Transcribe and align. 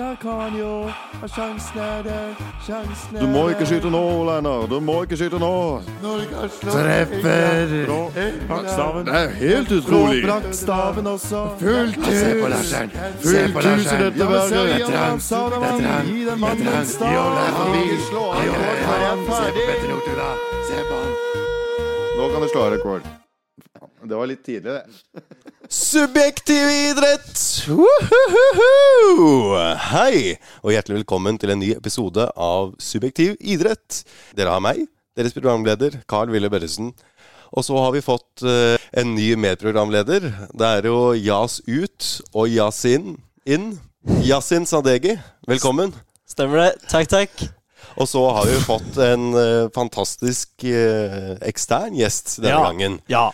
Der 0.00 0.16
kan 0.16 0.58
jo 0.58 0.90
Sjansen 1.28 1.78
er 1.78 2.02
der, 2.02 2.34
sjansen 2.66 3.16
er 3.16 3.20
Du 3.20 3.26
må 3.26 3.42
ikke 3.52 3.66
skyte 3.68 3.90
nå, 3.92 4.00
Leinar. 4.24 4.62
Du 4.70 4.78
må 4.80 4.94
ikke 5.04 5.18
skyte 5.20 5.38
nå. 5.42 5.50
Treffer! 6.62 7.74
Brakkstaven. 8.48 9.04
Det 9.06 9.16
er 9.18 9.34
helt 9.42 9.74
utrolig. 9.76 10.22
Brakkstaven 10.24 11.06
også. 11.06 11.42
Fullt 11.60 12.00
hus. 12.00 12.16
Se 12.22 12.32
på 12.40 12.48
Larsen. 12.54 12.94
Fullt 13.26 13.60
hus 13.66 13.92
i 13.92 14.00
dette 14.04 14.30
verket. 14.32 14.56
Det 14.56 14.72
er 14.72 14.86
trangt. 14.88 15.28
Det 15.28 15.68
er 15.68 15.76
trangt. 15.84 16.08
Gi 16.08 16.24
den 16.30 16.40
mannen 16.46 16.72
en 16.78 16.86
stav. 16.94 17.36
er. 17.36 17.52
Se 19.28 19.52
på 19.52 19.68
Petter 19.68 20.24
Han. 20.24 20.36
Se 20.70 20.82
på 20.88 21.02
han. 21.02 21.12
Nå 22.16 22.32
kan 22.32 22.42
du 22.42 22.48
slå 22.54 22.64
av 22.64 22.72
rekord. 22.78 23.02
Det 24.08 24.16
var 24.16 24.32
litt 24.32 24.44
tidlig, 24.48 24.80
det. 24.80 25.49
Subjektiv 25.70 26.66
idrett! 26.66 27.38
Woohoohoo! 27.70 29.54
Hei, 29.92 30.34
og 30.64 30.72
hjertelig 30.74 30.96
velkommen 31.04 31.38
til 31.38 31.52
en 31.54 31.60
ny 31.62 31.68
episode 31.76 32.24
av 32.34 32.72
Subjektiv 32.82 33.36
idrett. 33.38 34.00
Dere 34.34 34.50
har 34.56 34.64
meg, 34.64 34.80
deres 35.14 35.30
programleder 35.36 36.00
Carl 36.10 36.26
Wille 36.34 36.50
Børresen. 36.50 36.90
Og 37.54 37.62
så 37.68 37.78
har 37.78 37.94
vi 37.94 38.02
fått 38.02 38.42
uh, 38.42 38.74
en 38.90 39.14
ny 39.14 39.38
medprogramleder. 39.38 40.26
Det 40.50 40.72
er 40.80 40.90
jo 40.90 41.14
Jas 41.14 41.62
ut 41.70 42.26
og 42.34 42.50
Yasin 42.50 43.14
inn. 43.46 43.78
Yasin 44.26 44.66
Sadegi, 44.66 45.14
velkommen. 45.46 45.94
Stemmer 46.26 46.64
det. 46.64 46.70
Takk, 46.90 47.14
takk. 47.14 47.59
Og 47.98 48.06
så 48.08 48.22
har 48.36 48.46
vi 48.46 48.58
fått 48.62 48.96
en 49.02 49.24
eh, 49.34 49.68
fantastisk 49.74 50.64
eh, 50.64 51.34
ekstern 51.48 51.96
gjest 51.98 52.36
denne 52.38 52.54
Ja. 52.54 52.62
gangen. 52.68 53.00
Ja. 53.10 53.24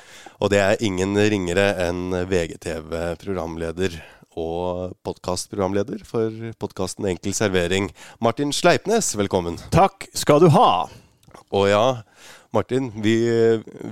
Og 0.40 0.50
det 0.52 0.60
er 0.60 0.82
ingen 0.84 1.16
ringere 1.16 1.70
enn 1.86 2.10
VGTV-programleder 2.28 3.96
og 4.36 4.92
podkastprogramleder 5.06 6.02
for 6.04 6.30
podkasten 6.60 7.06
Enkel 7.08 7.32
servering. 7.36 7.88
Martin 8.20 8.52
Sleipnes, 8.52 9.14
velkommen. 9.16 9.56
Takk 9.72 10.08
skal 10.16 10.40
du 10.44 10.50
ha. 10.52 10.88
Og 11.54 11.68
ja, 11.70 12.02
Martin, 12.56 12.88
vi, 13.04 13.14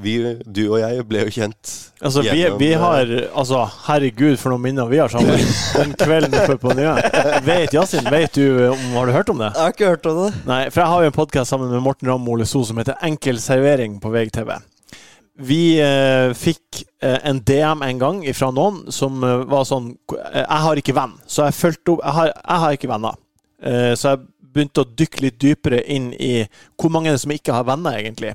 vi 0.03 0.15
du 0.45 0.63
og 0.71 0.79
jeg 0.81 1.05
ble 1.09 1.25
jo 1.27 1.35
kjent 1.37 1.73
Altså, 2.05 2.25
vi, 2.25 2.41
gjennom, 2.41 2.59
vi 2.61 2.71
eh, 2.73 2.81
har 2.81 3.13
Altså, 3.31 3.63
herregud, 3.87 4.37
for 4.41 4.53
noen 4.55 4.65
minner 4.67 4.91
vi 4.91 5.01
har 5.01 5.13
sammen. 5.13 5.41
Den 5.79 5.95
kvelden 6.01 6.37
oppe 6.43 6.59
på 6.61 6.75
Nye. 6.77 6.97
Vet 7.47 7.77
Yasin, 7.77 8.05
vet 8.13 8.37
du 8.37 8.71
om, 8.71 8.85
Har 8.99 9.09
du 9.09 9.15
hørt 9.17 9.33
om 9.33 9.41
det? 9.41 9.51
Jeg 9.55 9.63
har 9.63 9.75
ikke 9.77 9.95
hørt 9.95 10.11
om 10.11 10.21
det. 10.25 10.31
Nei, 10.49 10.61
for 10.71 10.83
jeg 10.83 10.93
har 10.93 11.07
jo 11.07 11.13
en 11.13 11.19
podkast 11.23 11.55
sammen 11.55 11.73
med 11.73 11.85
Morten 11.85 12.11
Ramm 12.11 12.29
og 12.29 12.39
Ole 12.39 12.49
So 12.49 12.65
som 12.67 12.81
heter 12.81 12.99
Enkel 13.07 13.41
servering 13.43 14.01
på 14.03 14.13
VGTV. 14.13 14.57
Vi 15.45 15.81
eh, 15.83 16.31
fikk 16.39 16.85
eh, 17.03 17.19
en 17.27 17.41
DM 17.43 17.83
en 17.83 17.99
gang 17.99 18.21
fra 18.39 18.53
noen 18.55 18.85
som 18.95 19.25
eh, 19.27 19.43
var 19.51 19.65
sånn 19.67 19.89
eh, 20.15 20.45
Jeg 20.45 20.61
har 20.67 20.81
ikke 20.83 20.95
venn, 20.95 21.17
så 21.27 21.49
jeg 21.49 21.57
fulgte 21.59 21.97
opp 21.97 22.05
Jeg 22.05 22.17
har, 22.21 22.31
jeg 22.37 22.63
har 22.65 22.77
ikke 22.79 22.91
venner. 22.93 23.19
Eh, 23.65 23.93
så 23.99 24.13
jeg 24.15 24.29
begynte 24.55 24.85
å 24.85 24.89
dykke 24.89 25.27
litt 25.27 25.41
dypere 25.43 25.83
inn 25.91 26.13
i 26.15 26.47
hvor 26.81 26.93
mange 26.95 27.15
som 27.21 27.35
ikke 27.35 27.55
har 27.57 27.67
venner, 27.69 27.99
egentlig. 27.99 28.35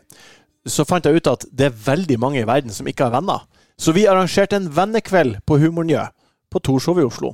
Så 0.68 0.86
fant 0.86 1.06
jeg 1.06 1.20
ut 1.20 1.32
at 1.32 1.46
det 1.52 1.70
er 1.70 1.84
veldig 1.86 2.20
mange 2.22 2.42
i 2.42 2.48
verden 2.48 2.74
som 2.76 2.88
ikke 2.88 3.08
har 3.08 3.16
venner. 3.16 3.46
Så 3.80 3.96
vi 3.96 4.08
arrangerte 4.12 4.60
en 4.60 4.68
vennekveld 4.76 5.40
på 5.48 5.58
Humornjø, 5.62 6.04
på 6.52 6.60
Torshov 6.66 7.00
i 7.00 7.08
Oslo. 7.08 7.34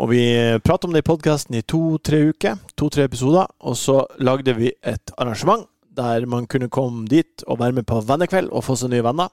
Og 0.00 0.08
vi 0.12 0.22
pratet 0.64 0.88
om 0.88 0.94
det 0.94 1.02
i 1.02 1.08
podkasten 1.08 1.56
i 1.58 1.64
to-tre 1.66 2.22
uker, 2.30 2.60
to-tre 2.78 3.04
episoder. 3.08 3.48
Og 3.64 3.76
så 3.76 3.98
lagde 4.20 4.54
vi 4.56 4.72
et 4.84 5.12
arrangement 5.18 5.66
der 5.96 6.24
man 6.30 6.46
kunne 6.46 6.70
komme 6.72 7.08
dit 7.10 7.44
og 7.46 7.58
være 7.60 7.80
med 7.80 7.88
på 7.88 7.98
vennekveld 8.06 8.52
og 8.52 8.64
få 8.64 8.78
seg 8.80 8.92
nye 8.92 9.04
venner. 9.04 9.28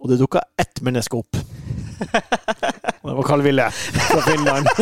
Og 0.00 0.12
det 0.12 0.20
dukka 0.20 0.44
ett 0.60 0.80
menneske 0.84 1.16
opp. 1.16 1.36
Det 3.06 3.14
var 3.14 3.22
Karl 3.22 3.42
Ville 3.42 3.70
fra 3.70 4.20
Finland. 4.26 4.66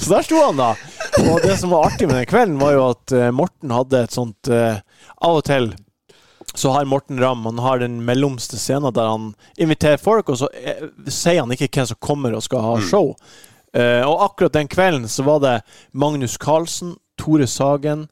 så 0.00 0.14
der 0.14 0.22
sto 0.22 0.36
han, 0.44 0.56
da. 0.56 0.70
Og 1.18 1.40
det 1.42 1.56
som 1.60 1.70
var 1.70 1.86
artig 1.90 2.08
med 2.08 2.16
den 2.16 2.26
kvelden, 2.30 2.58
var 2.60 2.72
jo 2.72 2.86
at 2.92 3.12
eh, 3.12 3.30
Morten 3.34 3.70
hadde 3.74 4.02
et 4.06 4.14
sånt 4.14 4.48
uh, 4.52 4.80
Av 5.24 5.36
og 5.40 5.44
til 5.48 5.72
så 6.54 6.70
har 6.70 6.84
Morten 6.88 7.20
Ramm 7.20 7.44
han 7.44 7.58
har 7.58 7.78
den 7.78 8.04
mellomste 8.04 8.56
scenen 8.56 8.94
der 8.94 9.10
han 9.10 9.34
inviterer 9.60 10.00
folk, 10.00 10.28
og 10.32 10.38
så 10.40 10.48
eh, 10.56 10.88
sier 11.06 11.42
han 11.42 11.52
ikke 11.52 11.68
hvem 11.68 11.90
som 11.90 12.00
kommer 12.00 12.34
og 12.34 12.42
skal 12.46 12.64
ha 12.64 12.78
show. 12.80 13.12
Uh, 13.76 14.02
og 14.08 14.24
akkurat 14.30 14.56
den 14.56 14.68
kvelden 14.70 15.08
så 15.12 15.22
var 15.26 15.42
det 15.44 15.56
Magnus 15.92 16.38
Carlsen, 16.40 16.96
Tore 17.20 17.46
Sagen 17.46 18.06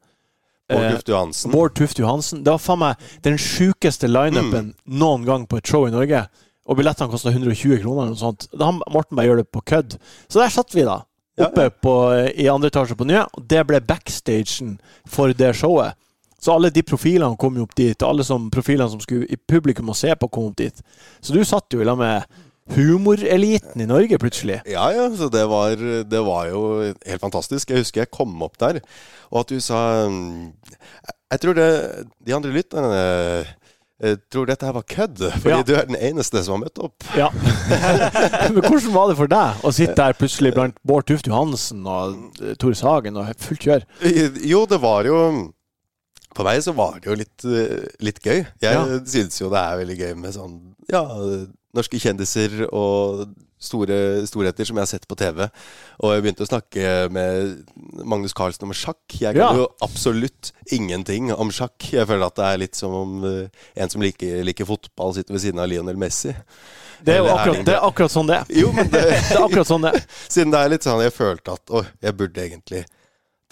Bård 0.73 0.91
Tuft 0.91 1.09
Johansen. 1.09 1.53
Bård 1.53 1.75
Tuft 1.79 1.99
Johansen. 1.99 2.43
Det 2.45 2.51
var 2.51 2.63
faen 2.63 2.81
meg 2.83 3.09
den 3.23 3.39
sjukeste 3.39 4.09
lineupen 4.11 4.73
noen 4.85 5.27
gang 5.27 5.47
på 5.47 5.61
et 5.61 5.67
show 5.71 5.87
i 5.87 5.93
Norge. 5.95 6.25
Og 6.67 6.79
billettene 6.81 7.13
kosta 7.13 7.31
120 7.31 7.79
kroner 7.83 8.03
eller 8.09 8.17
noe 8.17 8.19
sånt. 8.19 8.49
Da 8.51 8.73
Morten 8.75 9.15
bare 9.15 9.29
gjør 9.29 9.43
det 9.43 9.51
på 9.55 9.63
kødd. 9.63 9.99
Så 10.27 10.43
der 10.43 10.51
satt 10.51 10.75
vi, 10.75 10.83
da. 10.89 11.05
Oppe 11.39 11.69
På, 11.71 11.93
i 12.33 12.49
andre 12.49 12.73
etasje 12.73 12.97
på 12.99 13.07
Nye. 13.07 13.23
Og 13.37 13.47
det 13.47 13.63
ble 13.69 13.81
backstagen 13.85 14.79
for 15.07 15.31
det 15.37 15.53
showet. 15.55 15.95
Så 16.41 16.53
alle 16.53 16.71
de 16.71 16.83
profilene 16.83 17.37
kom 17.41 17.57
jo 17.59 17.65
opp 17.67 17.77
dit. 17.79 18.03
Alle 18.03 18.25
som, 18.25 18.51
profilene 18.51 18.89
som 18.91 19.01
skulle 19.03 19.29
i 19.31 19.37
publikum 19.37 19.89
og 19.91 19.97
se 19.99 20.13
på, 20.19 20.29
kom 20.29 20.51
opp 20.51 20.59
dit. 20.59 20.83
Så 21.21 21.35
du 21.35 21.45
satt 21.45 21.73
jo 21.73 21.81
i 21.83 21.87
lag 21.87 21.99
med 21.99 22.43
humoreliten 22.75 23.81
i 23.83 23.87
Norge 23.87 24.19
plutselig. 24.19 24.61
Ja, 24.67 24.89
ja, 24.95 25.07
så 25.15 25.29
det 25.33 25.45
var, 25.51 25.77
det 26.11 26.23
var 26.27 26.49
jo 26.51 26.63
helt 27.07 27.23
fantastisk. 27.23 27.71
Jeg 27.71 27.85
husker 27.85 28.03
jeg 28.05 28.11
kom 28.15 28.35
opp 28.43 28.59
der, 28.63 28.81
og 29.31 29.45
at 29.45 29.53
du 29.55 29.61
sa 29.63 30.09
mm, 30.11 30.53
Jeg 31.33 31.41
tror 31.43 31.55
det 31.59 31.69
De 32.27 32.35
andre 32.37 32.53
lytterne 32.55 33.05
jeg 33.97 34.19
tror 34.29 34.45
dette 34.45 34.67
her 34.69 34.75
var 34.77 34.85
kødd, 34.85 35.23
fordi 35.41 35.55
Ja. 35.55 35.63
du 35.65 35.71
er 35.73 35.87
den 35.89 35.97
eneste 35.97 36.43
som 36.45 36.59
har 36.59 36.67
møtt 36.67 36.77
opp. 36.85 37.01
Ja. 37.17 37.31
Men 38.53 38.61
hvordan 38.61 38.93
var 38.93 39.09
det 39.09 39.15
for 39.17 39.31
deg 39.33 39.63
å 39.65 39.71
sitte 39.73 39.95
der 39.97 40.13
plutselig 40.19 40.51
blant 40.53 40.77
Bård 40.85 41.07
Tufte 41.09 41.31
Johansen 41.33 41.81
og 41.89 42.19
eh, 42.45 42.53
Tore 42.61 42.77
Sagen 42.77 43.17
og 43.17 43.31
fullt 43.41 43.65
kjør? 43.65 43.87
Jo, 44.45 44.67
det 44.69 44.83
var 44.85 45.09
jo 45.09 45.17
For 46.37 46.45
meg 46.45 46.61
så 46.67 46.75
var 46.77 46.99
det 47.01 47.09
jo 47.09 47.17
litt, 47.23 47.47
eh, 47.49 47.87
litt 48.05 48.21
gøy. 48.21 48.43
Jeg 48.61 48.75
Ja. 48.77 48.85
synes 49.09 49.41
jo 49.41 49.49
det 49.49 49.63
er 49.65 49.81
veldig 49.81 49.97
gøy 50.03 50.13
med 50.27 50.37
sånn 50.37 50.59
Ja, 50.93 51.01
norske 51.77 52.01
kjendiser 52.01 52.65
og 52.73 53.27
store 53.67 53.97
storheter 54.29 54.67
som 54.69 54.77
jeg 54.77 54.85
har 54.85 54.91
sett 54.91 55.07
på 55.09 55.17
TV. 55.17 55.47
Og 56.05 56.13
jeg 56.13 56.23
begynte 56.25 56.45
å 56.45 56.49
snakke 56.51 56.91
med 57.15 57.71
Magnus 58.05 58.35
Carlsen 58.37 58.67
om 58.69 58.75
sjakk. 58.77 59.01
Jeg 59.17 59.33
kan 59.37 59.41
Ja. 59.41 59.53
jo 59.63 59.69
absolutt 59.85 60.51
ingenting 60.73 61.31
om 61.33 61.49
sjakk. 61.51 61.79
Jeg 61.93 62.07
føler 62.09 62.27
at 62.27 62.37
det 62.37 62.45
er 62.51 62.59
litt 62.65 62.75
som 62.77 62.93
om 62.95 63.25
eh, 63.25 63.49
en 63.77 63.89
som 63.93 64.03
liker, 64.05 64.43
liker 64.45 64.69
fotball, 64.69 65.15
sitter 65.17 65.33
ved 65.37 65.41
siden 65.45 65.61
av 65.63 65.69
Lionel 65.71 65.97
Messi. 65.97 66.35
Det 67.05 67.15
er 67.15 67.19
jo 67.23 67.31
akkurat, 67.33 67.65
det 67.65 67.75
er 67.77 67.87
akkurat 67.87 68.13
sånn 68.13 68.29
det 68.29 68.37
er. 68.43 68.53
Jo, 68.57 68.73
men 68.73 68.89
det, 68.93 69.03
Det 69.31 69.37
er 69.37 69.45
akkurat 69.45 69.69
sånn 69.69 69.83
det 69.87 69.95
er. 69.95 70.05
Siden 70.33 70.53
det 70.53 70.61
er 70.61 70.71
litt 70.73 70.87
sånn 70.87 71.03
Jeg 71.05 71.13
følte 71.13 71.53
at 71.57 71.71
Å, 71.77 71.83
jeg 72.03 72.17
burde 72.17 72.45
egentlig 72.45 72.85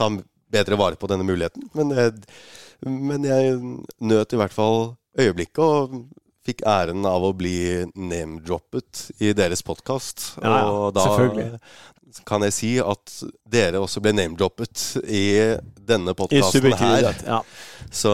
ta 0.01 0.09
bedre 0.55 0.77
vare 0.81 0.97
på 1.01 1.09
denne 1.11 1.25
muligheten. 1.27 1.65
Men 1.75 1.91
jeg, 1.97 2.13
men 2.85 3.25
jeg 3.27 3.57
nøt 4.01 4.33
i 4.33 4.39
hvert 4.41 4.53
fall 4.55 4.95
øyeblikket 5.19 5.59
og 5.65 5.97
fikk 6.45 6.63
æren 6.69 7.07
av 7.09 7.25
å 7.25 7.33
bli 7.37 7.57
name-droppet 7.97 9.09
i 9.25 9.33
deres 9.37 9.65
podkast. 9.65 10.35
Ja, 10.43 10.59
ja, 10.61 10.71
og 10.71 10.95
da 10.97 11.07
kan 12.23 12.45
jeg 12.47 12.55
si 12.55 12.71
at 12.79 13.11
dere 13.51 13.81
også 13.83 14.03
ble 14.05 14.13
name-droppet 14.15 15.01
i 15.09 15.25
denne 15.75 16.15
podkasten 16.15 16.77
her. 16.79 17.09
Ja. 17.27 17.41
Så, 17.91 18.13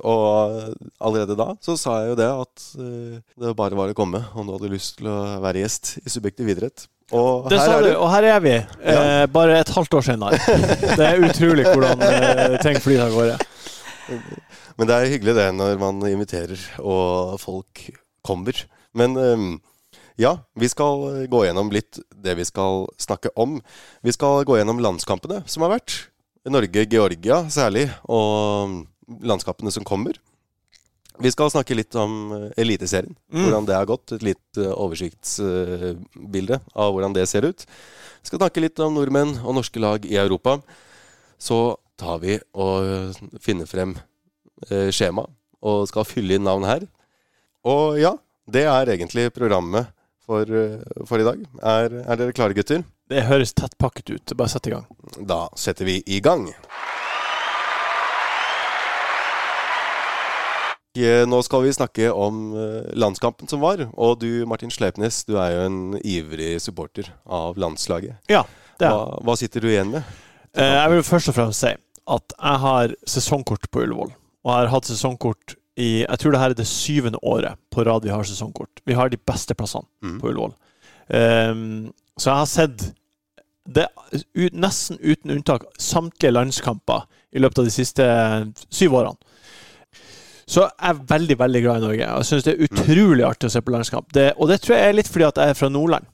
og 0.00 0.74
allerede 0.98 1.36
da 1.38 1.52
så 1.62 1.76
sa 1.78 2.00
jeg 2.02 2.14
jo 2.14 2.18
det 2.18 2.28
at 2.32 2.66
eh, 2.82 3.20
det 3.42 3.54
bare 3.58 3.78
var 3.78 3.92
å 3.92 3.96
komme 3.98 4.24
om 4.34 4.48
du 4.48 4.56
hadde 4.56 4.72
lyst 4.72 4.98
til 4.98 5.10
å 5.12 5.18
være 5.44 5.62
gjest 5.62 5.96
i 6.02 6.12
Subjektiv 6.12 6.50
idrett. 6.56 6.88
Og 7.14 7.46
Det 7.50 7.60
her 7.60 7.70
sa 7.70 7.82
du, 7.84 7.92
og 7.94 8.08
her 8.10 8.26
er 8.32 8.40
vi. 8.42 8.56
Eh, 8.82 9.26
bare 9.30 9.60
et 9.60 9.70
halvt 9.70 9.94
år 10.00 10.08
senere. 10.08 10.40
Det 10.98 11.06
er 11.06 11.22
utrolig 11.22 11.68
hvordan 11.68 12.02
eh, 12.02 12.56
ting 12.64 12.80
flyr 12.82 13.04
av 13.06 13.14
gårde. 13.14 13.38
Men 14.76 14.88
det 14.88 14.96
er 14.96 15.12
hyggelig 15.14 15.36
det 15.38 15.46
når 15.56 15.78
man 15.80 16.02
inviterer 16.08 16.60
og 16.82 17.38
folk 17.40 17.86
kommer. 18.26 18.58
Men 18.96 19.16
um, 19.16 19.48
ja, 20.20 20.36
vi 20.56 20.68
skal 20.68 21.26
gå 21.30 21.44
gjennom 21.46 21.72
litt 21.72 22.00
det 22.12 22.36
vi 22.38 22.44
skal 22.48 22.86
snakke 23.00 23.32
om. 23.36 23.58
Vi 24.04 24.14
skal 24.16 24.44
gå 24.48 24.58
gjennom 24.58 24.80
landskampene 24.84 25.42
som 25.48 25.64
har 25.66 25.76
vært. 25.78 25.96
Norge-Georgia 26.46 27.42
særlig, 27.50 27.88
og 28.06 28.86
landskapene 29.26 29.72
som 29.74 29.84
kommer. 29.86 30.18
Vi 31.16 31.30
skal 31.32 31.50
snakke 31.50 31.76
litt 31.76 31.94
om 31.96 32.34
Eliteserien, 32.60 33.14
Eliteserien. 33.32 33.46
Hvordan 33.46 33.68
det 33.68 33.76
har 33.76 33.88
gått. 33.88 34.12
Et 34.12 34.24
litt 34.26 34.60
eh, 34.60 34.68
oversiktsbilde 34.68 36.60
av 36.76 36.92
hvordan 36.92 37.16
det 37.16 37.24
ser 37.30 37.46
ut. 37.48 37.64
Vi 38.20 38.28
skal 38.28 38.42
snakke 38.42 38.60
litt 38.60 38.80
om 38.84 38.98
nordmenn 38.98 39.38
og 39.40 39.56
norske 39.56 39.80
lag 39.80 40.04
i 40.04 40.18
Europa. 40.20 40.58
Så 41.40 41.78
tar 41.96 42.20
vi 42.20 42.36
og 42.52 42.84
eh, 42.84 43.22
finner 43.40 43.68
frem 43.70 43.96
eh, 43.96 44.04
skjema 44.92 45.26
og 45.66 45.86
skal 45.90 46.04
fylle 46.08 46.36
inn 46.38 46.44
navn 46.46 46.64
her. 46.68 46.84
Og 47.66 47.98
ja, 47.98 48.12
det 48.46 48.62
er 48.70 48.92
egentlig 48.94 49.28
programmet 49.34 49.88
for, 50.26 50.42
eh, 50.46 50.82
for 51.06 51.18
i 51.22 51.26
dag. 51.26 51.40
Er, 51.62 51.96
er 52.06 52.20
dere 52.20 52.34
klare, 52.36 52.54
gutter? 52.54 52.84
Det 53.10 53.22
høres 53.28 53.52
tettpakket 53.54 54.10
ut. 54.16 54.32
Bare 54.38 54.50
sett 54.50 54.66
i 54.66 54.74
gang. 54.74 54.86
Da 55.26 55.44
setter 55.58 55.86
vi 55.86 56.00
i 56.06 56.20
gang. 56.22 56.48
Eh, 60.96 61.26
Nå 61.28 61.42
skal 61.44 61.62
vi 61.66 61.72
snakke 61.76 62.08
om 62.12 62.54
eh, 62.56 62.92
landskampen 62.96 63.48
som 63.50 63.60
var. 63.60 63.82
Og 63.94 64.18
du, 64.22 64.30
Martin 64.48 64.72
Sleipnes, 64.72 65.24
du 65.28 65.36
er 65.38 65.52
jo 65.54 65.64
en 65.68 65.80
ivrig 66.02 66.54
supporter 66.64 67.10
av 67.28 67.58
landslaget. 67.60 68.16
Ja, 68.32 68.44
det 68.80 68.88
er 68.88 68.94
Hva, 68.96 69.18
hva 69.26 69.36
sitter 69.38 69.60
du 69.66 69.68
igjen 69.70 69.92
med? 69.92 70.06
Eh, 70.56 70.64
Jeg 70.80 70.94
vil 70.94 71.04
først 71.06 71.30
og 71.32 71.36
fremst 71.36 71.62
si 71.66 71.74
at 72.06 72.34
jeg 72.38 72.62
har 72.62 72.94
sesongkort 73.10 73.66
på 73.74 73.82
Ullevål. 73.82 74.12
Og 74.46 74.52
har 74.54 74.70
hatt 74.70 74.86
sesongkort 74.86 75.56
i 75.76 76.04
Jeg 76.06 76.18
tror 76.22 76.32
det 76.32 76.40
her 76.40 76.52
er 76.54 76.56
det 76.56 76.68
syvende 76.70 77.18
året 77.26 77.58
på 77.74 77.82
rad 77.84 78.06
vi 78.06 78.12
har 78.14 78.22
sesongkort. 78.24 78.80
Vi 78.86 78.94
har 78.96 79.10
de 79.12 79.18
beste 79.18 79.52
plassene 79.58 79.84
Mm. 80.02 80.20
på 80.22 80.30
Ullevål. 80.30 80.54
Um, 81.12 81.92
så 82.16 82.30
jeg 82.30 82.38
har 82.38 82.46
sett 82.48 82.86
det, 83.68 83.84
ut, 84.38 84.54
nesten 84.54 84.96
uten 85.02 85.34
unntak 85.34 85.66
samtlige 85.78 86.32
landskamper 86.32 87.04
i 87.34 87.42
løpet 87.42 87.58
av 87.58 87.66
de 87.66 87.74
siste 87.74 88.06
syv 88.70 88.94
årene. 88.94 89.18
Så 90.46 90.62
jeg 90.62 90.90
er 90.94 91.00
veldig 91.10 91.36
veldig 91.40 91.62
glad 91.64 91.80
i 91.80 91.84
Norge. 91.88 92.06
Jeg 92.06 92.26
syns 92.28 92.44
det 92.46 92.52
er 92.54 92.68
utrolig 92.68 93.24
artig 93.26 93.48
å 93.48 93.52
se 93.56 93.62
på 93.66 93.72
landskamp. 93.74 94.12
Det, 94.14 94.28
og 94.38 94.48
det 94.48 94.60
tror 94.62 94.76
jeg 94.76 94.88
er 94.92 94.94
litt 95.00 95.10
fordi 95.10 95.26
at 95.26 95.40
jeg 95.42 95.50
er 95.50 95.58
fra 95.58 95.68
Nordland. 95.74 96.06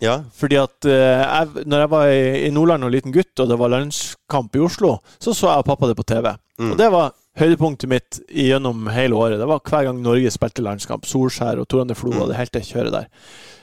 Ja, 0.00 0.14
Fordi 0.32 0.56
at 0.56 0.86
uh, 0.88 0.92
jeg, 0.94 1.64
når 1.68 1.82
jeg 1.82 1.90
var 1.92 2.06
i, 2.08 2.20
i 2.46 2.50
Nordland 2.56 2.86
og 2.86 2.92
liten 2.94 3.12
gutt, 3.12 3.34
og 3.42 3.50
det 3.50 3.58
var 3.60 3.68
landskamp 3.74 4.54
i 4.56 4.62
Oslo, 4.64 4.94
så 5.20 5.34
så 5.36 5.50
jeg 5.50 5.60
og 5.60 5.66
pappa 5.68 5.90
det 5.90 5.96
på 5.98 6.06
TV. 6.08 6.30
Mm. 6.56 6.70
Og 6.72 6.78
det 6.80 6.86
var 6.94 7.10
høydepunktet 7.38 7.88
mitt 7.90 8.18
gjennom 8.34 8.88
hele 8.90 9.14
året. 9.14 9.38
Det 9.38 9.46
var 9.48 9.62
hver 9.62 9.86
gang 9.86 10.00
Norge 10.02 10.30
spilte 10.34 10.64
landskamp. 10.66 11.06
Solskjær 11.06 11.60
og 11.62 11.68
Tor 11.70 11.84
André 11.84 11.94
Flo 11.98 12.10
Mm. 12.10 12.22
og 12.22 12.28
det 12.28 12.36
hele 12.40 12.64
kjøret 12.66 12.92
der. 12.92 13.06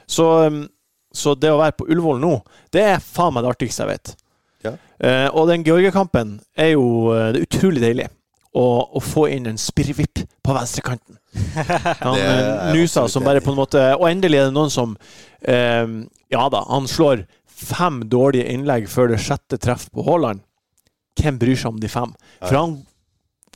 Så, 0.07 0.47
um, 0.47 0.67
så 1.13 1.35
det 1.35 1.51
å 1.51 1.59
være 1.59 1.75
på 1.77 1.87
Ullevål 1.89 2.19
nå, 2.21 2.41
det 2.71 2.81
er 2.81 2.99
faen 3.03 3.33
meg 3.33 3.43
det 3.43 3.51
artigste 3.55 3.83
jeg 3.83 3.91
vet. 3.91 4.15
Ja. 4.63 4.71
Eh, 4.99 5.27
og 5.33 5.47
den 5.49 5.63
Georgia-kampen 5.63 6.39
er 6.57 6.71
jo 6.73 7.13
eh, 7.13 7.31
det 7.33 7.41
er 7.41 7.45
utrolig 7.49 7.81
deilig. 7.83 8.07
Å, 8.57 8.63
å 8.97 8.99
få 9.03 9.27
inn 9.29 9.45
en 9.45 9.57
spirrevipp 9.59 10.23
på 10.41 10.53
venstrekanten. 10.55 11.19
Han 12.01 12.15
Det 12.17 12.23
eh, 12.25 12.71
Nusa 12.73 13.03
som 13.11 13.23
bare 13.27 13.43
på 13.43 13.51
en 13.51 13.59
måte 13.59 13.81
Og 13.99 14.07
endelig 14.09 14.39
er 14.39 14.47
det 14.47 14.55
noen 14.55 14.71
som 14.73 14.95
eh, 15.45 15.85
Ja 16.33 16.47
da, 16.49 16.63
han 16.65 16.87
slår 16.89 17.27
fem 17.45 17.99
dårlige 18.09 18.47
innlegg 18.49 18.87
før 18.89 19.11
det 19.11 19.19
sjette 19.21 19.59
treff 19.61 19.87
på 19.93 20.01
Haaland. 20.07 20.41
Hvem 21.19 21.37
bryr 21.37 21.57
seg 21.59 21.75
om 21.75 21.79
de 21.81 21.89
fem? 21.91 22.15
For 22.41 22.57
han 22.57 22.75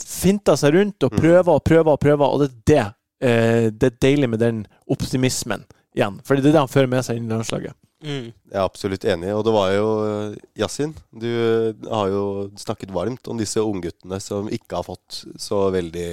finter 0.08 0.56
seg 0.60 0.74
rundt 0.76 1.04
og 1.04 1.12
Mm. 1.14 1.20
prøver 1.20 1.50
og 1.56 1.64
prøver 1.64 1.92
og 1.94 2.00
prøver, 2.00 2.26
og 2.26 2.40
det 2.42 2.50
er 2.50 2.94
det 3.22 3.28
eh, 3.28 3.70
Det 3.70 3.84
er 3.92 3.98
deilig 4.02 4.30
med 4.30 4.40
den 4.40 4.68
optimismen 4.90 5.66
igjen. 5.96 6.20
For 6.26 6.36
det 6.36 6.46
er 6.46 6.52
det 6.56 6.60
han 6.64 6.68
fører 6.72 6.88
med 6.90 7.04
seg 7.06 7.18
inn 7.18 7.30
i 7.30 7.34
landslaget. 7.36 7.74
Mm. 8.02 8.32
jeg 8.34 8.58
er 8.58 8.64
absolutt 8.66 9.04
enig. 9.06 9.30
Og 9.38 9.44
det 9.46 9.54
var 9.54 9.72
jo 9.76 9.90
eh, 10.32 10.36
Yasin, 10.58 10.96
du 11.14 11.28
eh, 11.30 11.74
har 11.92 12.08
jo 12.10 12.50
snakket 12.58 12.90
varmt 12.92 13.28
om 13.30 13.38
disse 13.38 13.62
ungguttene 13.62 14.18
som 14.20 14.50
ikke 14.50 14.80
har 14.80 14.88
fått 14.88 15.20
så 15.38 15.68
veldig 15.70 16.08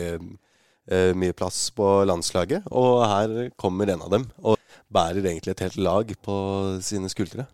eh, 0.90 1.14
mye 1.16 1.32
plass 1.32 1.70
på 1.72 2.04
landslaget. 2.04 2.68
Og 2.70 3.00
her 3.08 3.50
kommer 3.56 3.88
en 3.88 4.02
av 4.04 4.10
dem 4.12 4.26
og 4.42 4.58
bærer 4.92 5.24
egentlig 5.24 5.52
et 5.56 5.64
helt 5.64 5.80
lag 5.80 6.12
på 6.24 6.36
sine 6.84 7.08
skuldre. 7.08 7.46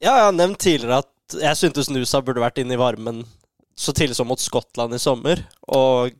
Ja, 0.00 0.16
jeg 0.16 0.24
har 0.30 0.32
nevnt 0.32 0.58
tidligere 0.64 1.02
at 1.04 1.36
jeg 1.40 1.56
syntes 1.60 1.88
Nusa 1.92 2.20
burde 2.24 2.40
vært 2.42 2.58
inne 2.64 2.74
i 2.74 2.80
varmen 2.80 3.22
så 3.76 3.92
tidlig 3.92 4.16
som 4.16 4.26
mot 4.28 4.40
Skottland 4.40 4.94
i 4.94 4.98
sommer. 4.98 5.42
Og 5.68 6.12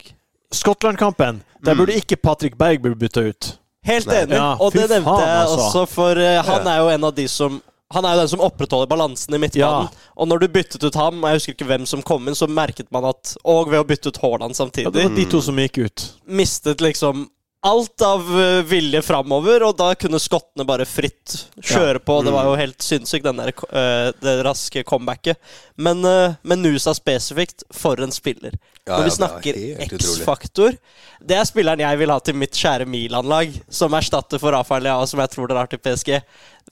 Skottland-kampen, 0.52 1.42
der 1.64 1.74
Mm. 1.74 1.78
burde 1.78 1.94
ikke 1.96 2.16
Patrick 2.16 2.56
Berg 2.58 2.80
bli 2.82 2.94
bytta 2.94 3.20
ut. 3.28 3.58
helt 3.84 4.06
Nei. 4.06 4.14
enig, 4.22 4.36
Ja, 4.36 4.56
og 4.60 4.72
det 4.72 4.88
nevnte 4.90 5.04
faen, 5.10 5.20
jeg 5.26 5.38
altså. 5.42 5.56
også, 5.58 5.86
for 5.88 6.12
uh, 6.14 6.42
han 6.46 6.66
er 6.66 6.76
jo 6.78 6.88
en 6.88 7.04
av 7.04 7.14
de 7.14 7.26
som 7.28 7.62
han 7.92 8.04
er 8.04 8.14
jo 8.14 8.20
den 8.20 8.28
som 8.28 8.40
opprettholder 8.40 8.86
balansen 8.88 9.34
i 9.34 9.38
midtbanen. 9.38 9.88
Og 10.16 10.28
når 10.28 10.38
du 10.40 10.48
byttet 10.48 10.84
ut 10.84 10.94
ham, 10.94 11.20
jeg 11.22 11.34
husker 11.34 11.52
ikke 11.52 11.66
hvem 11.66 11.84
som 11.86 12.00
kom 12.02 12.26
inn, 12.28 12.34
så 12.34 12.46
merket 12.48 12.86
man 12.90 13.04
at 13.04 13.36
Og 13.44 13.68
ved 13.68 13.80
å 13.80 13.84
bytte 13.84 14.08
ut 14.08 14.16
Haaland 14.22 14.54
Ja, 14.56 14.88
det 14.90 15.02
var 15.10 15.16
de 15.16 15.24
to 15.26 15.40
som 15.42 15.56
gikk 15.56 15.78
ut. 15.84 16.12
mistet 16.26 16.80
liksom 16.80 17.28
alt 17.62 18.02
av 18.02 18.40
eh, 18.40 18.62
vilje 18.66 19.02
framover, 19.06 19.62
og 19.62 19.76
da 19.78 19.92
kunne 19.94 20.18
skottene 20.18 20.66
bare 20.66 20.86
fritt 20.88 21.36
kjøre 21.62 22.00
på. 22.02 22.16
Det 22.26 22.32
var 22.34 22.48
jo 22.48 22.56
helt 22.58 22.82
sinnssykt, 22.82 23.22
den 23.22 23.38
der, 23.38 23.52
eh, 23.70 24.08
det 24.18 24.34
raske 24.42 24.82
comebacket. 24.86 25.38
Men, 25.78 26.02
eh, 26.04 26.34
men 26.42 26.62
Nusa 26.64 26.94
spesifikt, 26.98 27.62
for 27.70 28.02
en 28.02 28.14
spiller. 28.14 28.56
Ja, 28.82 28.96
Når 28.96 29.04
vi 29.04 29.10
ja, 29.10 29.12
er 29.12 29.18
snakker. 29.18 29.58
X-faktor 29.86 30.74
Det 31.22 31.36
er 31.38 31.44
spilleren 31.46 31.78
jeg 31.78 31.98
vil 32.00 32.10
ha 32.10 32.18
til 32.18 32.34
mitt 32.34 32.58
kjære 32.58 32.88
Milan-lag, 32.90 33.54
som 33.70 33.94
erstatter 33.94 34.42
for 34.42 34.50
Rafael 34.50 34.82
Leao, 34.82 35.06
som 35.06 35.22
jeg 35.22 35.30
tror 35.30 35.46
dere 35.46 35.62
har 35.62 35.70
til 35.70 35.78
PSG. 35.78 36.18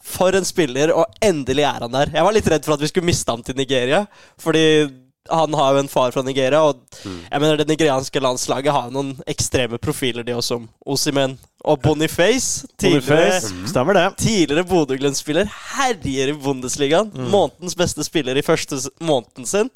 For 0.02 0.34
en 0.34 0.48
spiller, 0.48 0.90
og 0.90 1.06
endelig 1.22 1.68
er 1.70 1.86
han 1.86 1.94
der. 1.94 2.10
Jeg 2.10 2.26
var 2.26 2.34
litt 2.34 2.50
redd 2.50 2.66
for 2.66 2.74
at 2.74 2.82
vi 2.82 2.90
skulle 2.90 3.06
miste 3.06 3.30
ham 3.30 3.46
til 3.46 3.54
Nigeria, 3.54 4.08
fordi 4.42 4.90
han 5.28 5.52
har 5.54 5.74
jo 5.74 5.78
en 5.82 5.88
far 5.88 6.10
fra 6.14 6.22
Nigeria, 6.22 6.62
og 6.62 6.78
Mm. 7.04 7.20
jeg 7.30 7.40
mener 7.40 7.56
det 7.56 7.68
nigerianske 7.68 8.20
landslaget 8.20 8.72
har 8.72 8.88
jo 8.88 8.94
noen 8.96 9.22
ekstreme 9.26 9.78
profiler, 9.78 10.24
de 10.24 10.32
også, 10.32 10.48
som 10.56 10.68
Osimen 10.86 11.38
og 11.64 11.82
Boniface. 11.82 12.66
Tidligere, 12.78 13.02
Boniface, 13.06 13.68
Stemmer 13.68 13.94
det. 13.94 14.16
tidligere 14.16 14.64
Bodø-Glimt-spiller 14.66 15.44
herjer 15.76 16.28
i 16.28 16.32
Bundesligaen. 16.32 17.12
Mm. 17.14 17.28
Månedens 17.30 17.76
beste 17.76 18.02
spiller 18.04 18.36
i 18.36 18.42
første 18.42 18.80
måneden 19.00 19.46
sin. 19.46 19.70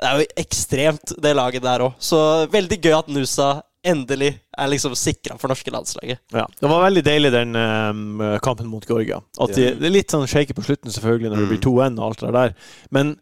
Det 0.00 0.08
er 0.08 0.18
jo 0.20 0.26
ekstremt, 0.36 1.12
det 1.20 1.34
laget 1.36 1.62
der 1.62 1.80
òg. 1.80 1.94
Så 2.00 2.46
veldig 2.50 2.80
gøy 2.80 2.98
at 2.98 3.08
Nusa 3.08 3.62
endelig 3.84 4.34
er 4.58 4.68
liksom 4.68 4.92
sikra 4.94 5.38
for 5.40 5.48
norske 5.48 5.70
landslaget. 5.72 6.18
Ja, 6.32 6.44
Det 6.60 6.68
var 6.68 6.82
veldig 6.84 7.02
deilig, 7.04 7.30
den 7.32 7.56
um, 7.56 8.38
kampen 8.44 8.66
mot 8.68 8.84
Georgia. 8.86 9.20
At 9.40 9.54
de, 9.56 9.74
det 9.74 9.86
er 9.88 9.94
litt 9.94 10.10
sånn 10.12 10.26
shaky 10.28 10.52
på 10.52 10.64
slutten, 10.64 10.92
selvfølgelig, 10.92 11.30
når 11.30 11.36
det 11.36 11.46
Mm. 11.48 11.52
blir 11.54 11.62
2-1 11.64 11.98
og 11.98 12.04
alt 12.10 12.20
det 12.20 12.32
der. 12.32 12.54
Men 12.90 13.14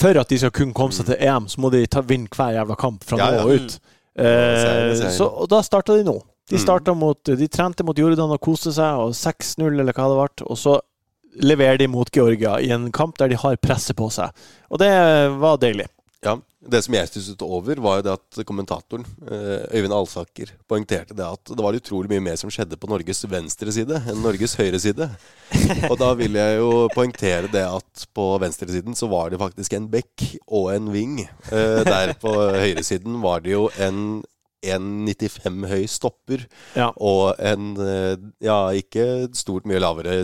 for 0.00 0.18
at 0.20 0.28
de 0.28 0.38
skal 0.38 0.52
kunne 0.54 0.76
komme 0.76 0.94
seg 0.94 1.08
til 1.10 1.18
EM, 1.20 1.48
så 1.48 1.60
må 1.62 1.70
de 1.74 1.84
ta, 1.86 2.02
vinne 2.06 2.30
hver 2.32 2.56
jævla 2.58 2.76
kamp 2.80 3.04
fra 3.06 3.18
nå 3.20 3.30
ja. 3.36 3.42
og 3.44 3.56
ut. 3.56 3.78
Eh, 4.18 5.10
så, 5.14 5.26
og 5.26 5.48
da 5.50 5.62
starta 5.64 5.96
de 5.96 6.04
nå. 6.06 6.18
De, 6.50 6.58
Mm. 6.58 6.98
mot, 6.98 7.24
de 7.24 7.48
trente 7.48 7.84
mot 7.86 7.96
Jordan 7.96 8.34
og 8.34 8.40
koste 8.42 8.72
seg, 8.74 8.98
og 8.98 9.14
6-0 9.16 9.80
eller 9.80 9.94
hva 9.94 10.08
det 10.10 10.18
ble. 10.18 10.46
Og 10.50 10.58
så 10.58 10.74
leverer 11.40 11.78
de 11.78 11.86
mot 11.88 12.10
Georgia 12.12 12.58
i 12.60 12.70
en 12.74 12.90
kamp 12.92 13.16
der 13.18 13.28
de 13.32 13.38
har 13.40 13.56
presset 13.56 13.96
på 13.96 14.10
seg. 14.12 14.34
Og 14.68 14.78
det 14.82 14.90
var 15.40 15.56
deilig. 15.62 15.86
Ja, 16.24 16.36
Det 16.62 16.78
som 16.84 16.94
jeg 16.94 17.08
stusset 17.10 17.40
over, 17.42 17.80
var 17.82 17.96
jo 17.98 18.02
det 18.06 18.12
at 18.14 18.42
kommentatoren, 18.46 19.02
eh, 19.26 19.64
Øyvind 19.74 19.94
Alsaker, 19.96 20.52
poengterte 20.70 21.16
det 21.18 21.24
at 21.26 21.50
det 21.50 21.58
var 21.64 21.74
utrolig 21.74 22.10
mye 22.12 22.22
mer 22.22 22.36
som 22.38 22.52
skjedde 22.54 22.78
på 22.78 22.86
Norges 22.90 23.24
venstre 23.26 23.72
side 23.74 23.98
enn 24.12 24.20
Norges 24.22 24.54
høyre 24.60 24.78
side. 24.78 25.08
Og 25.90 25.96
da 25.98 26.12
vil 26.14 26.38
jeg 26.38 26.60
jo 26.60 26.68
poengtere 26.94 27.50
det 27.50 27.64
at 27.66 28.04
på 28.14 28.28
venstresiden 28.42 28.94
så 28.94 29.08
var 29.10 29.30
det 29.34 29.40
faktisk 29.42 29.74
en 29.74 29.88
bekk 29.90 30.28
og 30.46 30.70
en 30.76 30.92
ving. 30.94 31.18
Eh, 31.50 31.82
Der 31.88 32.14
på 32.22 32.30
høyresiden 32.30 33.18
var 33.24 33.42
det 33.42 33.56
jo 33.56 33.66
en 33.82 34.22
1,95 34.62 35.66
høy 35.66 35.86
stopper 35.90 36.44
Ja. 36.78 36.92
og 36.96 37.34
en 37.42 37.72
eh, 37.82 38.16
ja, 38.46 38.60
ikke 38.78 39.26
stort 39.34 39.66
mye 39.66 39.80
lavere 39.82 40.20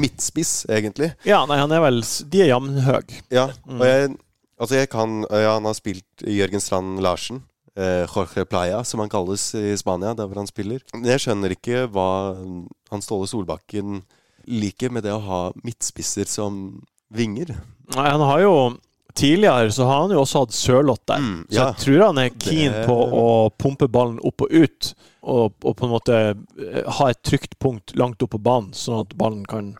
midtspiss, 0.00 0.62
egentlig. 0.72 1.10
Ja, 1.28 1.42
nei, 1.44 1.58
han 1.60 1.72
er 1.76 1.82
vel 1.84 2.00
De 2.32 2.40
er 2.46 2.48
jevnhøye. 2.54 3.18
Ja, 3.34 3.50
og 3.68 3.84
jeg, 3.84 4.14
altså 4.60 4.78
jeg 4.80 4.88
kan 4.92 5.22
ja, 5.30 5.54
Han 5.54 5.64
har 5.68 5.74
spilt 5.78 6.24
Jørgen 6.26 6.60
Strand 6.60 7.00
Larsen. 7.04 7.42
Eh, 7.76 8.06
Jorge 8.08 8.46
Playa, 8.48 8.82
som 8.88 9.00
han 9.02 9.10
kalles 9.12 9.50
i 9.54 9.74
Spania, 9.76 10.14
der 10.16 10.26
hvor 10.26 10.40
han 10.40 10.48
spiller. 10.48 10.80
Jeg 11.04 11.20
skjønner 11.20 11.52
ikke 11.52 11.82
hva 11.92 12.06
han 12.90 13.02
Ståle 13.04 13.28
Solbakken 13.28 14.02
liker 14.48 14.90
med 14.94 15.02
det 15.04 15.12
å 15.12 15.20
ha 15.26 15.40
midtspisser 15.66 16.24
som 16.30 16.80
vinger. 17.12 17.52
Nei, 17.96 18.08
han 18.10 18.20
har 18.20 18.40
jo 18.46 18.56
Tidligere 19.16 19.70
så 19.72 19.86
har 19.88 20.02
han 20.02 20.10
jo 20.12 20.18
også 20.20 20.42
hatt 20.42 20.52
Sørloth 20.52 21.00
der. 21.08 21.22
Mm, 21.24 21.46
Så 21.48 21.54
jeg 21.56 21.76
tror 21.80 22.02
han 22.04 22.18
er 22.20 22.28
keen 22.36 22.72
Det- 22.74 22.82
på 22.84 22.96
å 23.16 23.50
pumpe 23.56 23.86
ballen 23.88 24.18
opp 24.20 24.42
og 24.44 24.50
ut, 24.52 24.90
og, 25.22 25.54
og 25.64 25.76
på 25.78 25.86
en 25.86 25.92
måte 25.94 26.18
eh, 26.36 26.82
ha 26.98 27.06
et 27.08 27.22
trygt 27.24 27.58
punkt 27.58 27.94
langt 27.96 28.20
opp 28.22 28.34
på 28.34 28.42
banen, 28.44 28.74
sånn 28.76 29.00
at 29.06 29.14
ballen 29.16 29.46
kan 29.48 29.70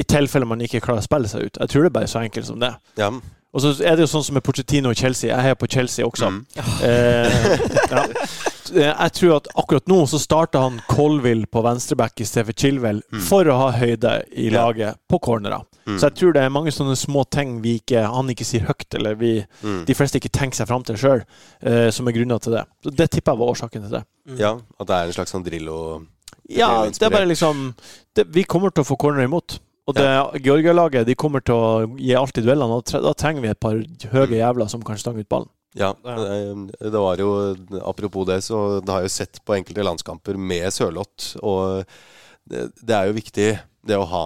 I 0.00 0.02
tilfelle 0.08 0.46
man 0.48 0.60
ikke 0.64 0.80
klarer 0.80 1.02
å 1.02 1.04
spille 1.04 1.28
seg 1.28 1.42
ut. 1.44 1.58
Jeg 1.60 1.68
tror 1.68 1.82
det 1.84 1.90
er 1.90 1.96
bare 1.98 2.08
så 2.08 2.22
enkelt 2.24 2.46
som 2.48 2.58
det. 2.58 2.72
Ja. 2.96 3.10
Og 3.52 3.60
så 3.64 3.72
er 3.82 3.96
det 3.98 4.04
jo 4.04 4.10
sånn 4.12 4.22
som 4.24 4.34
med 4.34 4.44
Pochettino 4.46 4.90
og 4.92 4.96
Chelsea. 4.96 5.30
Jeg 5.32 5.42
heier 5.42 5.56
på 5.58 5.66
Chelsea 5.66 6.04
også. 6.06 6.28
Mm. 6.30 6.44
Eh, 6.86 7.64
ja. 7.90 8.04
Jeg 8.70 9.12
tror 9.16 9.32
at 9.40 9.48
akkurat 9.58 9.88
nå 9.90 9.96
så 10.06 10.20
starter 10.22 10.62
han 10.62 10.76
Colville 10.86 11.48
på 11.50 11.62
venstreback 11.64 12.20
i 12.22 12.26
stedet 12.28 12.46
for 12.46 12.54
Chilwell 12.62 13.00
Mm. 13.10 13.20
for 13.26 13.44
å 13.50 13.56
ha 13.58 13.70
høyde 13.72 14.12
i 14.30 14.44
Ja. 14.50 14.60
laget 14.68 14.96
på 15.10 15.18
cornerer. 15.20 15.64
Mm. 15.86 15.96
Så 15.98 16.06
jeg 16.06 16.14
tror 16.14 16.32
det 16.32 16.42
er 16.44 16.48
mange 16.54 16.70
sånne 16.70 16.94
små 16.96 17.24
ting 17.28 17.60
vi 17.62 17.80
ikke, 17.80 18.04
han 18.06 18.28
ikke 18.30 18.44
sier 18.46 18.60
høyt, 18.68 18.94
eller 18.94 19.14
vi, 19.16 19.44
Mm. 19.64 19.84
de 19.86 19.94
fleste 19.94 20.20
ikke 20.20 20.30
tenker 20.30 20.56
seg 20.56 20.68
fram 20.68 20.84
til 20.84 20.94
sjøl, 20.96 21.24
eh, 21.62 21.90
som 21.90 22.06
er 22.06 22.12
grunner 22.12 22.38
til 22.40 22.52
det. 22.52 22.64
Så 22.84 22.94
Det 22.94 23.10
tipper 23.10 23.32
jeg 23.32 23.38
var 23.40 23.50
årsaken 23.54 23.82
til 23.82 23.90
det. 23.90 24.04
ja, 24.38 24.52
at 24.78 24.86
det 24.86 24.94
er 24.94 25.02
en 25.06 25.12
slags 25.12 25.32
sånn 25.32 25.44
Drillo 25.44 26.06
Ja, 26.48 26.84
det 26.86 27.02
er 27.02 27.10
bare 27.10 27.26
liksom 27.26 27.74
det, 28.14 28.26
Vi 28.32 28.44
kommer 28.44 28.70
til 28.72 28.84
å 28.84 28.86
få 28.86 28.96
corner 28.98 29.24
imot. 29.24 29.58
Og 29.90 29.96
det 29.98 30.44
Georgia-laget 30.46 31.08
de 31.08 31.16
kommer 31.18 31.42
til 31.44 31.56
å 31.56 31.70
gi 31.98 32.14
alt 32.18 32.38
i 32.38 32.44
duellene. 32.44 32.78
og 32.78 33.06
Da 33.06 33.14
trenger 33.18 33.44
vi 33.44 33.50
et 33.52 33.60
par 33.60 33.80
høye 34.14 34.38
jævler 34.38 34.70
som 34.70 34.84
kan 34.86 35.00
stange 35.00 35.24
ut 35.24 35.30
ballen. 35.30 35.50
Ja, 35.78 35.92
det, 36.02 36.98
var 36.98 37.20
jo 37.22 37.54
Apropos 37.86 38.26
det, 38.26 38.40
så 38.42 38.80
det 38.82 38.90
har 38.90 39.04
jeg 39.04 39.10
jo 39.10 39.18
sett 39.20 39.42
på 39.46 39.54
enkelte 39.54 39.84
landskamper 39.86 40.38
med 40.38 40.66
Sørloth. 40.74 41.36
Og 41.46 41.84
det, 42.50 42.94
er 42.94 43.10
jo 43.10 43.14
viktig, 43.14 43.50
det 43.86 43.98
å 43.98 44.08
ha 44.10 44.24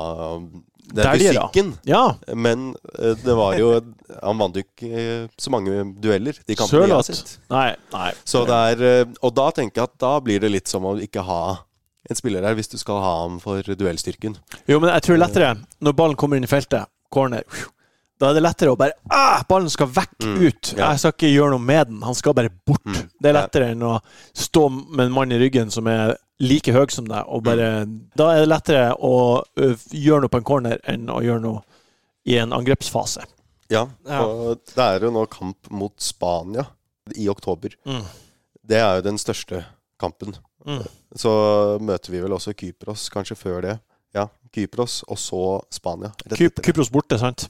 Det 0.94 1.04
er 1.04 1.20
fysikken. 1.20 1.74
Ja, 1.88 2.16
Men 2.32 2.72
eh, 2.98 3.12
det 3.20 3.36
var 3.36 3.58
jo 3.60 3.74
Han 4.22 4.40
vant 4.40 4.56
jo 4.56 4.64
ikke 4.64 4.88
eh, 4.88 5.28
så 5.36 5.52
mange 5.52 5.76
dueller, 6.00 6.40
de 6.46 6.56
kampene 6.56 6.88
jeg 6.88 6.96
har 6.96 7.06
sett. 7.10 7.36
Nei, 7.52 7.68
nei. 7.92 8.10
Så 8.24 8.46
det 8.48 8.64
er, 8.72 8.88
eh, 8.88 9.14
og 9.20 9.36
da 9.36 9.50
tenker 9.52 9.82
jeg 9.82 9.92
at 9.92 10.00
da 10.00 10.16
blir 10.24 10.40
det 10.44 10.52
litt 10.54 10.72
som 10.72 10.88
å 10.88 10.96
ikke 11.04 11.24
ha 11.28 11.42
en 12.10 12.16
spiller 12.18 12.42
her, 12.44 12.54
hvis 12.54 12.68
du 12.68 12.76
skal 12.78 13.00
ha 13.00 13.12
ham 13.22 13.38
for 13.40 13.62
duellstyrken. 13.62 14.36
Jo, 14.68 14.80
men 14.80 14.90
jeg 14.92 15.02
tror 15.06 15.16
lettere 15.22 15.54
når 15.80 15.92
ballen 15.96 16.16
kommer 16.20 16.36
inn 16.36 16.44
i 16.44 16.50
feltet, 16.50 16.86
corner 17.10 17.44
Da 18.20 18.28
er 18.30 18.34
det 18.36 18.42
lettere 18.44 18.70
å 18.70 18.76
bare 18.78 18.94
ah, 19.10 19.42
Ballen 19.48 19.68
skal 19.72 19.88
vekk 19.90 20.12
Mm, 20.24 20.36
ut. 20.46 20.68
ja. 20.76 20.90
Jeg 20.92 20.98
skal 21.02 21.12
ikke 21.16 21.30
gjøre 21.34 21.50
noe 21.56 21.64
med 21.66 21.88
den. 21.88 22.02
Han 22.06 22.14
skal 22.14 22.32
bare 22.34 22.48
bort. 22.66 22.84
Mm, 22.86 23.08
Det 23.20 23.28
er 23.28 23.34
ja. 23.34 23.40
lettere 23.40 23.70
enn 23.74 23.82
å 23.82 23.96
stå 24.32 24.68
med 24.70 25.06
en 25.08 25.12
mann 25.12 25.32
i 25.34 25.38
ryggen 25.40 25.70
som 25.74 25.86
er 25.90 26.14
like 26.40 26.72
høy 26.72 26.86
som 26.94 27.04
deg, 27.10 27.24
og 27.26 27.42
bare 27.44 27.84
Da 28.16 28.28
er 28.34 28.40
det 28.44 28.48
lettere 28.48 28.94
å 28.96 29.42
gjøre 29.90 30.22
noe 30.24 30.30
på 30.32 30.38
en 30.40 30.44
corner 30.46 30.78
enn 30.86 31.06
å 31.10 31.18
gjøre 31.22 31.42
noe 31.42 31.62
i 32.26 32.38
en 32.40 32.52
angrepsfase. 32.56 33.24
Ja, 33.70 33.86
Ja. 34.06 34.22
og 34.24 34.60
det 34.74 34.78
er 34.84 35.00
jo 35.00 35.10
nå 35.10 35.26
kamp 35.28 35.70
mot 35.70 35.92
Spania 36.00 36.66
i 37.16 37.28
oktober. 37.28 37.74
Mm. 37.84 38.02
Det 38.64 38.76
er 38.78 38.94
jo 38.96 39.02
den 39.10 39.18
største 39.18 39.64
kampen. 40.00 40.36
Mm. 40.66 40.82
Så 41.16 41.30
møter 41.80 42.10
vi 42.14 42.20
vel 42.24 42.32
også 42.32 42.54
Kypros 42.56 43.08
kanskje 43.12 43.36
før 43.36 43.60
det. 43.62 43.78
Ja, 44.14 44.28
Kypros, 44.54 45.02
og 45.08 45.18
så 45.18 45.40
Spania. 45.74 46.12
Kyp. 46.36 46.62
Kypros 46.64 46.90
borte, 46.90 47.18
sant? 47.18 47.48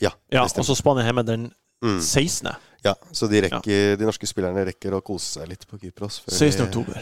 Ja, 0.00 0.10
Ja, 0.32 0.42
og 0.44 0.50
så 0.64 0.74
Spania 0.76 1.04
hjemme 1.08 1.24
den 1.26 1.52
Mm. 1.82 1.98
16. 2.00 2.48
Ja, 2.84 2.94
så 3.12 3.26
de, 3.28 3.40
rekker, 3.44 3.96
de 4.00 4.04
norske 4.06 4.26
spillerne 4.26 4.62
rekker 4.64 4.94
å 4.96 5.02
kose 5.04 5.26
seg 5.40 5.48
litt 5.50 5.66
på 5.68 5.76
Kypros. 5.78 6.20
før 6.24 6.32
16. 6.32 6.62
oktober. 6.68 6.94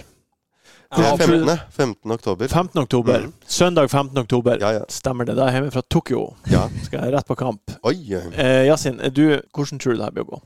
Det 0.94 0.98
Ja, 1.02 1.12
er 1.12 1.16
15. 1.16 1.60
15. 1.70 2.10
oktober. 2.12 2.48
15. 2.48 2.82
oktober. 2.82 3.18
Mm. 3.26 3.32
Søndag 3.46 3.88
15. 3.90 4.18
oktober. 4.18 4.58
Ja, 4.60 4.72
ja. 4.72 4.84
Stemmer 4.88 5.24
det. 5.26 5.36
Da 5.36 5.42
er 5.46 5.52
jeg 5.52 5.60
hjemme 5.62 5.72
fra 5.72 5.82
Tokyo. 5.90 6.34
ja. 6.50 6.68
Skal 6.84 7.00
jeg 7.04 7.12
rett 7.14 7.26
på 7.26 7.36
kamp. 7.36 7.70
Oi. 7.84 7.94
Eh, 8.34 8.66
Yasin, 8.68 8.98
du, 9.14 9.40
hvordan 9.54 9.78
tror 9.80 9.92
du 9.92 9.98
det 9.98 10.04
her 10.04 10.10
blir 10.10 10.24
å 10.24 10.30
gå? 10.34 10.40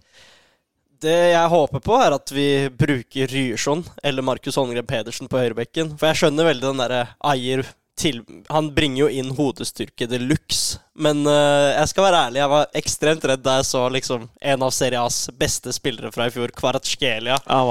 Det 1.02 1.19
jeg 1.33 1.50
håper 1.52 1.83
på, 1.85 1.97
er 2.02 2.14
at 2.17 2.31
vi 2.35 2.49
bruker 2.75 3.31
Ryerson 3.31 3.85
eller 4.02 4.25
Markus 4.26 4.57
Holmgren 4.59 4.87
Pedersen 4.88 5.31
på 5.31 5.38
høyrebekken. 5.38 5.93
For 5.99 6.11
jeg 6.11 6.23
skjønner 6.23 6.49
veldig 6.50 6.67
den 6.73 6.83
derre 6.83 7.02
eier 7.31 7.67
til 7.99 8.21
Han 8.55 8.69
bringer 8.76 9.00
jo 9.00 9.09
inn 9.11 9.33
hodestyrke 9.35 10.07
de 10.07 10.21
luxe. 10.23 10.78
Men 10.99 11.25
uh, 11.26 11.75
jeg 11.75 11.90
skal 11.90 12.07
være 12.07 12.23
ærlig, 12.28 12.40
jeg 12.43 12.52
var 12.52 12.81
ekstremt 12.81 13.26
redd 13.31 13.43
da 13.43 13.57
jeg 13.59 13.69
så 13.71 13.85
liksom 13.90 14.28
en 14.52 14.64
av 14.67 14.75
Serie 14.75 15.02
A's 15.02 15.21
beste 15.38 15.75
spillere 15.75 16.12
fra 16.14 16.28
i 16.28 16.35
fjor, 16.35 16.52
Kvaratskhelia, 16.55 17.38
Ja, 17.43 17.62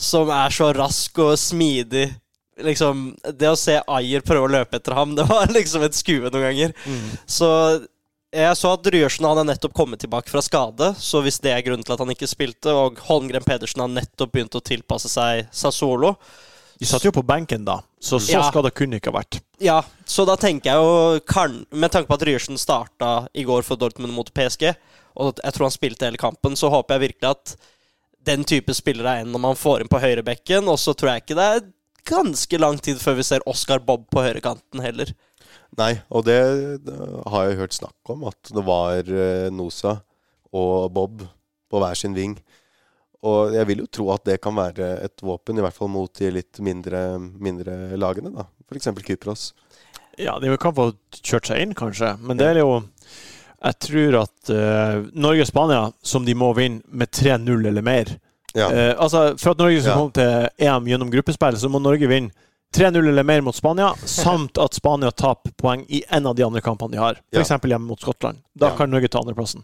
som 0.00 0.32
er 0.32 0.56
så 0.56 0.70
rask 0.76 1.20
og 1.24 1.34
smidig. 1.40 2.10
Liksom, 2.64 3.10
Det 3.34 3.48
å 3.50 3.58
se 3.58 3.80
Ayer 3.90 4.24
prøve 4.24 4.48
å 4.48 4.52
løpe 4.56 4.78
etter 4.80 4.96
ham, 4.96 5.12
det 5.18 5.28
var 5.28 5.52
liksom 5.52 5.84
et 5.84 5.96
skue 5.96 6.28
noen 6.28 6.48
ganger. 6.48 6.76
Så 7.26 7.50
jeg 8.34 8.56
så 8.58 8.72
at 8.74 8.86
Ryersen 8.90 9.26
hadde 9.28 9.44
nettopp 9.48 9.74
kommet 9.76 10.00
tilbake 10.02 10.30
fra 10.32 10.42
skade, 10.44 10.90
så 10.98 11.20
hvis 11.24 11.38
det 11.44 11.52
er 11.54 11.62
grunnen 11.66 11.84
til 11.86 11.94
at 11.94 12.02
han 12.02 12.10
ikke 12.14 12.28
spilte, 12.30 12.72
og 12.74 12.98
Holmgren 13.06 13.44
Pedersen 13.46 13.82
har 13.84 13.92
nettopp 13.92 14.32
begynt 14.34 14.56
å 14.58 14.62
tilpasse 14.64 15.10
seg 15.12 15.46
Sassolo 15.54 16.14
De 16.80 16.88
satt 16.90 17.04
jo 17.06 17.12
på 17.14 17.22
benken 17.22 17.62
da, 17.64 17.78
så 18.02 18.18
så 18.18 18.32
Ja. 18.34 18.42
skada 18.50 18.70
kunne 18.74 18.98
ikke 18.98 19.12
ha 19.12 19.20
vært. 19.20 19.40
Ja, 19.62 19.76
så 20.04 20.26
da 20.26 20.34
tenker 20.36 20.72
jeg 20.72 20.74
jo 20.82 21.20
kan, 21.20 21.64
Med 21.70 21.92
tanke 21.92 22.08
på 22.08 22.14
at 22.18 22.26
Ryersen 22.26 22.58
starta 22.58 23.28
i 23.32 23.44
går 23.46 23.62
for 23.62 23.76
Dortmund 23.76 24.12
mot 24.12 24.32
PSG, 24.34 24.74
og 25.16 25.38
jeg 25.38 25.52
tror 25.54 25.68
han 25.68 25.76
spilte 25.78 26.04
hele 26.08 26.18
kampen, 26.18 26.56
så 26.58 26.68
håper 26.74 26.98
jeg 26.98 27.10
virkelig 27.14 27.30
at 27.30 27.56
den 28.24 28.42
type 28.44 28.74
spillere 28.74 29.18
er 29.18 29.20
en 29.22 29.30
når 29.32 29.40
man 29.40 29.54
får 29.56 29.80
inn 29.84 29.88
på 29.92 30.00
høyrebekken, 30.00 30.66
og 30.68 30.78
så 30.80 30.94
tror 30.96 31.12
jeg 31.14 31.22
ikke 31.22 31.36
det 31.38 31.48
er 31.54 31.64
ganske 32.04 32.58
lang 32.60 32.78
tid 32.82 32.98
før 33.00 33.16
vi 33.16 33.22
ser 33.22 33.44
Oscar 33.46 33.78
Bob 33.78 34.08
på 34.10 34.20
høyrekanten 34.24 34.82
heller. 34.82 35.12
Nei, 35.78 35.92
og 36.14 36.24
det, 36.28 36.38
har 37.26 37.48
jeg 37.48 37.58
hørt 37.58 37.74
snakk 37.74 38.12
om, 38.14 38.26
at 38.30 38.52
det 38.54 38.62
var 38.66 39.08
eh, 39.10 39.48
Nosa 39.50 39.96
og 40.54 40.92
Bob 40.94 41.24
på 41.70 41.80
hver 41.82 41.98
sin 41.98 42.14
ving. 42.14 42.36
Og 43.24 43.54
jeg 43.56 43.66
vil 43.70 43.80
jo 43.82 43.88
tro 43.90 44.10
at 44.14 44.24
det 44.28 44.36
kan 44.44 44.54
være 44.54 44.90
et 45.06 45.22
våpen, 45.24 45.58
i 45.58 45.64
hvert 45.64 45.74
fall 45.74 45.90
mot 45.90 46.12
de 46.20 46.30
litt 46.36 46.60
mindre, 46.62 47.00
mindre 47.18 47.96
lagene, 47.98 48.30
da. 48.34 48.44
F.eks. 48.68 48.90
Kypros. 49.06 49.48
Ja, 50.20 50.36
de 50.38 50.52
kan 50.60 50.74
få 50.76 50.90
kjørt 51.24 51.48
seg 51.50 51.64
inn, 51.64 51.72
kanskje, 51.74 52.12
men 52.22 52.38
det 52.38 52.52
er 52.52 52.60
jo 52.62 52.82
Jeg 53.64 53.78
tror 53.80 54.16
at 54.20 54.50
uh, 54.52 55.06
Norge 55.16 55.42
og 55.42 55.48
Spania, 55.48 55.80
som 56.04 56.26
de 56.26 56.34
må 56.36 56.52
vinne 56.54 56.84
med 56.86 57.10
3-0 57.10 57.66
eller 57.70 57.82
mer 57.82 58.12
Ja. 58.54 58.68
uh, 58.68 58.92
altså, 59.02 59.32
For 59.40 59.56
at 59.56 59.58
Norge 59.58 59.80
skal 59.80 59.90
Ja. 59.90 59.96
komme 59.98 60.12
til 60.14 60.68
EM 60.68 60.86
gjennom 60.92 61.10
gruppespill, 61.10 61.56
så 61.58 61.70
må 61.72 61.80
Norge 61.82 62.06
vinne 62.06 62.30
3-0 62.74 63.08
eller 63.08 63.22
mer 63.26 63.40
mot 63.46 63.54
Spania, 63.56 63.92
samt 64.08 64.58
at 64.58 64.74
Spania 64.74 65.10
taper 65.14 65.52
poeng 65.60 65.84
i 65.88 66.02
en 66.08 66.26
av 66.26 66.34
de 66.34 66.42
andre 66.46 66.60
kampene 66.64 66.90
de 66.96 66.98
har. 66.98 67.20
Ja. 67.30 67.40
F.eks. 67.44 67.52
hjemme 67.70 67.86
mot 67.86 68.00
Skottland. 68.02 68.40
Da 68.54 68.72
Ja. 68.72 68.76
kan 68.76 68.90
Norge 68.90 69.08
ta 69.08 69.20
andreplassen. 69.22 69.62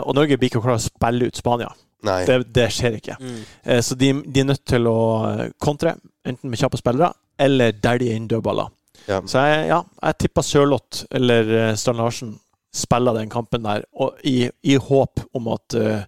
Og 0.00 0.14
Norge 0.16 0.38
blir 0.38 0.48
ikke 0.50 0.62
klare 0.64 0.78
å 0.80 0.86
spille 0.86 1.28
ut 1.28 1.36
Spania. 1.36 1.68
Nei. 2.06 2.22
Det, 2.28 2.38
det 2.54 2.68
skjer 2.72 2.96
ikke. 2.98 3.16
Mm. 3.20 3.38
Så 3.82 3.96
de, 3.98 4.12
de 4.24 4.40
er 4.40 4.48
nødt 4.50 4.64
til 4.68 4.86
å 4.88 4.96
eh, 5.30 5.50
kontre, 5.60 5.96
enten 6.26 6.50
med 6.52 6.60
kjappe 6.60 6.78
spillere 6.80 7.12
eller 7.38 7.72
dælje 7.72 8.14
inn 8.16 8.28
dødballer. 8.30 8.68
Ja. 9.08 9.20
Så 9.28 9.42
jeg, 9.44 9.68
ja, 9.68 9.82
jeg 10.02 10.18
tipper 10.24 10.42
Sørloth 10.46 11.04
eller 11.14 11.50
eh, 11.60 11.74
Strand 11.76 11.98
Larsen 12.00 12.34
spiller 12.76 13.16
den 13.16 13.30
kampen 13.32 13.64
der, 13.64 13.84
og 13.96 14.18
i, 14.28 14.48
i 14.68 14.76
håp 14.76 15.20
om 15.36 15.46
at 15.54 15.74
eh, 15.80 16.02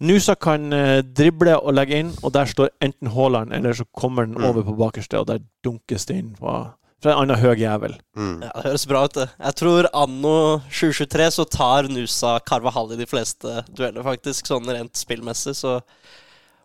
Nusa 0.00 0.34
kan 0.36 0.72
eh, 0.76 1.02
drible 1.02 1.54
og 1.56 1.72
legge 1.74 1.96
inn, 2.02 2.10
og 2.22 2.32
der 2.36 2.44
står 2.50 2.68
enten 2.84 3.08
Haaland, 3.14 3.52
eller 3.56 3.72
så 3.72 3.84
kommer 3.96 4.26
den 4.26 4.34
Mm. 4.36 4.44
over 4.50 4.62
på 4.62 4.74
bakerste, 4.76 5.18
og 5.20 5.26
der 5.30 5.38
dunkes 5.64 6.04
det 6.06 6.16
inn 6.20 6.34
fra, 6.36 6.74
fra 7.02 7.12
en 7.14 7.22
annen 7.30 7.38
høy 7.40 7.54
jævel. 7.56 7.94
Mm. 8.16 8.42
Ja, 8.42 8.50
Det 8.54 8.64
høres 8.64 8.86
bra 8.86 9.04
ut, 9.04 9.14
det. 9.14 9.28
Jeg 9.40 9.54
tror 9.62 9.88
anno 9.94 10.34
2023 10.68 11.30
så 11.38 11.48
tar 11.48 11.88
Nusa 11.88 12.38
Carvahall 12.40 12.92
i 12.92 12.96
de 13.00 13.06
fleste 13.06 13.64
dueller, 13.72 14.02
faktisk, 14.04 14.46
sånn 14.46 14.68
rent 14.68 14.92
spillmessig. 14.96 15.54
Så 15.56 15.80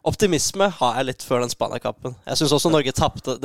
optimisme 0.04 0.68
har 0.80 0.96
jeg 0.98 1.06
litt 1.12 1.24
før 1.24 1.44
den 1.44 1.52
Spania-kampen. 1.54 2.16
Jeg 2.26 2.40
syns 2.40 2.54
også 2.58 2.72
Norge 2.74 2.92
tapte 2.98 3.36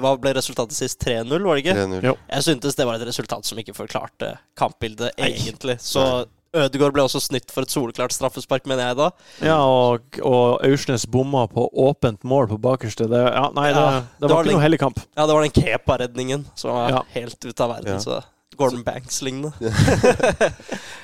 Hva 0.00 0.14
ble 0.18 0.32
resultatet 0.32 0.72
sist? 0.78 0.98
3-0, 1.04 1.28
var 1.44 1.58
det 1.58 1.64
ikke? 1.66 1.74
3-0. 1.76 2.16
Jeg 2.32 2.46
syntes 2.46 2.74
det 2.78 2.86
var 2.88 2.94
et 2.96 3.06
resultat 3.06 3.44
som 3.44 3.58
ikke 3.60 3.74
forklarte 3.76 4.30
kampbildet, 4.56 5.12
egentlig. 5.20 5.76
Så 5.84 6.24
Ødegaard 6.64 6.94
ble 6.96 7.02
også 7.06 7.20
snytt 7.20 7.50
for 7.52 7.66
et 7.66 7.72
soleklart 7.72 8.14
straffespark, 8.16 8.64
mener 8.70 8.88
jeg 8.90 8.96
da. 8.98 9.10
Ja, 9.44 9.56
og, 9.62 10.18
og 10.24 10.62
Aursnes 10.66 11.04
bomma 11.10 11.44
på 11.52 11.66
åpent 11.86 12.24
mål 12.24 12.48
på 12.54 12.58
bakerste. 12.64 13.08
Det, 13.12 13.20
ja, 13.26 13.44
nei, 13.56 13.68
det, 13.74 13.82
Ja, 13.82 13.90
det, 14.00 14.06
det 14.20 14.30
var 14.30 14.34
var 14.38 14.48
ikke 14.48 14.56
noe 14.56 14.64
hellig 14.66 14.80
kamp. 14.82 15.02
Ja, 15.16 15.26
det 15.28 15.36
var 15.36 15.46
den 15.46 15.56
Kepa-redningen 15.60 16.46
som 16.54 16.72
var 16.76 16.90
Ja. 16.96 17.02
helt 17.16 17.38
ute 17.44 17.60
av 17.66 17.74
verden. 17.76 17.98
Ja. 17.98 18.00
Så 18.00 18.22
Gordon 18.56 18.82
Banks-lignende. 18.86 19.52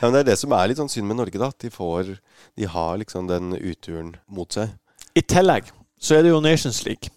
Ja, 0.02 0.08
men 0.08 0.12
det 0.16 0.20
er 0.24 0.28
det 0.32 0.38
som 0.40 0.52
er 0.56 0.66
litt 0.70 0.78
sånn 0.80 0.90
synd 0.90 1.06
med 1.06 1.18
Norge, 1.20 1.38
da. 1.38 1.50
At 1.52 1.62
de 1.62 1.70
får 1.70 2.16
De 2.58 2.66
har 2.66 2.96
liksom 2.98 3.28
den 3.30 3.52
uturen 3.58 4.14
mot 4.26 4.50
seg. 4.56 4.72
I 5.14 5.22
tillegg 5.22 5.68
så 6.02 6.16
er 6.18 6.24
det 6.26 6.32
jo 6.32 6.40
Nations 6.42 6.80
League. 6.86 7.12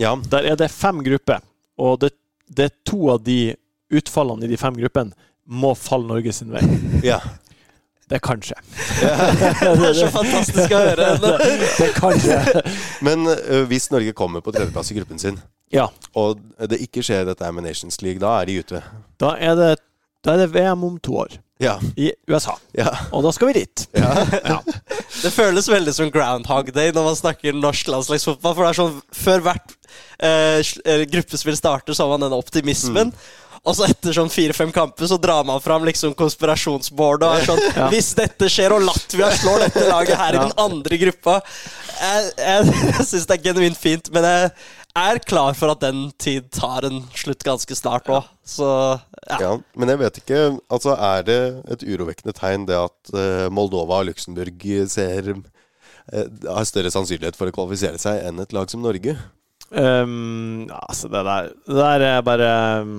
Ja. 0.00 0.14
Der 0.32 0.46
er 0.52 0.56
det 0.56 0.70
fem 0.72 1.02
grupper, 1.04 1.42
og 1.76 1.98
det, 2.00 2.14
det 2.48 2.70
er 2.70 2.76
to 2.88 3.10
av 3.12 3.20
de 3.26 3.52
utfallene 3.92 4.46
i 4.46 4.48
de 4.52 4.56
fem 4.60 4.76
gruppene 4.78 5.12
må 5.50 5.74
falle 5.76 6.06
Norge 6.08 6.32
sin 6.32 6.52
vei. 6.54 6.62
ja. 7.04 7.18
Det 8.10 8.18
kanskje. 8.26 8.56
Det 9.00 9.86
er 9.90 9.94
så 10.00 10.08
fantastisk 10.12 10.74
å 10.74 10.80
høre. 10.82 11.10
Det 11.78 11.86
er 11.88 11.94
kanskje. 11.96 12.64
Men 13.06 13.28
hvis 13.70 13.90
Norge 13.94 14.14
kommer 14.18 14.42
på 14.44 14.54
tredjeplass 14.56 14.90
i 14.90 14.98
gruppen 14.98 15.20
sin, 15.22 15.38
Ja. 15.70 15.86
og 16.18 16.40
det 16.66 16.80
ikke 16.82 17.04
skjer 17.06 17.28
dette 17.30 17.52
med 17.54 17.68
Nations 17.68 18.00
League, 18.02 18.18
da 18.22 18.40
er 18.40 18.50
de 18.50 18.58
ute. 18.64 18.82
Da 19.22 19.36
er 19.38 19.54
det, 19.58 19.70
da 20.26 20.34
er 20.34 20.42
det 20.44 20.50
VM 20.56 20.82
om 20.88 20.98
to 20.98 21.14
år. 21.22 21.38
Ja. 21.60 21.74
I 22.00 22.08
USA. 22.30 22.54
Ja. 22.72 22.88
Og 23.12 23.22
da 23.26 23.30
skal 23.36 23.50
vi 23.52 23.60
dit. 23.60 23.86
ja. 23.94 24.60
Det 25.20 25.28
føles 25.34 25.66
veldig 25.68 25.92
som 25.92 26.08
Groundhog 26.14 26.70
Day 26.72 26.94
når 26.96 27.04
man 27.10 27.16
snakker 27.18 27.52
norsk 27.52 27.90
landslagsfotball. 27.92 28.54
For 28.56 28.64
det 28.64 28.70
er 28.70 28.78
sånn, 28.78 28.94
Før 29.12 29.42
hvert 29.44 29.74
eh, 30.24 30.62
eh, 30.88 31.02
gruppespill 31.10 31.58
starter, 31.58 31.92
så 31.92 32.06
har 32.06 32.14
man 32.14 32.24
den 32.24 32.36
optimismen. 32.38 33.10
Og 33.60 33.76
så 33.76 33.84
etter 33.90 34.14
sånn 34.16 34.30
fire-fem 34.32 34.70
kamper 34.72 35.08
så 35.10 35.18
drar 35.20 35.44
man 35.44 35.60
fram 35.60 35.84
liksom 35.84 36.14
konspirasjonsboardet 36.16 37.26
og 37.28 37.36
er 37.36 37.48
sånn 37.48 37.64
Ja. 37.76 37.88
Hvis 37.92 38.14
dette 38.16 38.48
skjer, 38.50 38.72
og 38.72 38.86
Latvia 38.86 39.28
slår 39.36 39.66
dette 39.66 39.84
laget 39.88 40.16
her 40.16 40.36
i 40.36 40.40
den 40.40 40.54
andre 40.58 40.96
gruppa 41.02 41.36
Jeg, 41.44 42.30
jeg, 42.40 42.70
jeg 42.88 43.06
syns 43.10 43.26
det 43.28 43.36
er 43.36 43.44
genuint 43.50 43.78
fint, 43.78 44.08
men 44.14 44.24
jeg 44.24 44.50
er 45.00 45.20
klar 45.22 45.54
for 45.54 45.74
at 45.74 45.82
den 45.84 46.08
tid 46.18 46.48
tar 46.56 46.88
en 46.88 47.02
slutt 47.14 47.44
ganske 47.46 47.76
snart 47.78 48.08
òg. 48.10 48.26
Så 48.42 48.66
ja. 49.28 49.36
Ja, 49.38 49.52
men 49.78 49.92
jeg 49.92 50.00
vet 50.00 50.18
ikke 50.22 50.40
Altså, 50.72 50.96
er 50.96 51.26
det 51.28 51.40
et 51.70 51.84
urovekkende 51.86 52.34
tegn 52.34 52.66
det 52.66 52.80
at 52.80 53.12
eh, 53.14 53.46
Moldova 53.52 54.00
og 54.00 54.08
Luxembourg 54.08 54.66
ser 54.90 55.30
eh, 55.36 56.26
har 56.48 56.66
større 56.66 56.90
sannsynlighet 56.90 57.38
for 57.38 57.52
å 57.52 57.54
kvalifisere 57.54 58.00
seg 58.02 58.24
enn 58.24 58.40
et 58.42 58.56
lag 58.56 58.72
som 58.72 58.82
Norge? 58.82 59.14
Um, 59.70 60.66
altså, 60.88 61.06
det 61.12 61.22
der, 61.28 61.52
det 61.68 61.76
der 61.78 62.06
er 62.08 62.22
bare 62.26 62.52
um, 62.82 62.96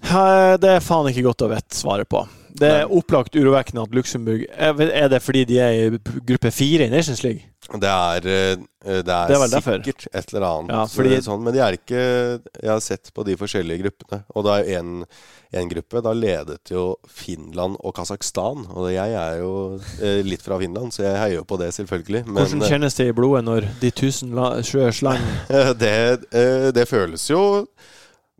Det 0.00 0.70
er 0.76 0.84
faen 0.84 1.10
ikke 1.10 1.26
godt 1.28 1.46
å 1.46 1.50
vite 1.52 1.76
svaret 1.76 2.08
på. 2.10 2.24
Det 2.60 2.70
er 2.80 2.90
opplagt 2.90 3.36
urovekkende 3.38 3.84
at 3.86 3.94
Luxembourg 3.94 4.42
Er 4.50 5.08
det 5.12 5.20
fordi 5.22 5.44
de 5.48 5.60
er 5.62 5.76
i 5.76 5.98
gruppe 6.26 6.50
fire 6.54 6.88
i 6.88 6.92
Nations 6.92 7.22
League? 7.22 7.46
Det 7.70 7.86
er, 7.86 8.26
eh, 8.26 8.56
det 8.82 9.12
er, 9.14 9.28
Det 9.28 9.36
er 9.36 9.44
sikkert 9.46 9.52
derfor. 9.52 10.08
et 10.18 10.32
eller 10.34 10.46
annet 10.48 10.70
Ja, 10.74 10.84
fordi- 10.86 11.12
eh, 11.14 11.20
sånn, 11.20 11.42
men 11.44 11.54
de 11.54 11.60
er 11.60 11.72
ikke 11.76 12.40
Jeg 12.62 12.70
har 12.70 12.80
sett 12.80 13.12
på 13.14 13.24
de 13.24 13.36
forskjellige 13.36 13.82
gruppene, 13.84 14.24
og 14.34 14.44
det 14.44 14.52
er 14.66 14.78
en, 14.80 15.04
en 15.52 15.68
gruppe. 15.68 16.02
Da 16.02 16.12
ledet 16.12 16.70
jo 16.70 16.96
Finland 17.06 17.76
og 17.84 17.94
Kasakhstan, 17.94 18.66
og 18.74 18.90
jeg 18.90 19.12
er 19.14 19.38
jo 19.38 19.78
eh, 20.02 20.22
litt 20.22 20.42
fra 20.42 20.58
Finland, 20.58 20.90
så 20.92 21.04
jeg 21.04 21.16
heier 21.16 21.34
jo 21.36 21.44
på 21.44 21.58
det, 21.58 21.70
selvfølgelig. 21.74 22.26
Men 22.26 22.46
Hvordan 22.46 22.68
kjennes 22.68 22.96
det 22.96 23.08
i 23.08 23.12
blodet 23.12 23.44
når 23.44 23.68
de 23.80 23.90
tusen 23.90 24.32
sjøer 24.64 24.92
slang? 24.92 25.22
det, 25.78 26.74
det 26.74 26.88
føles 26.88 27.28
jo 27.30 27.66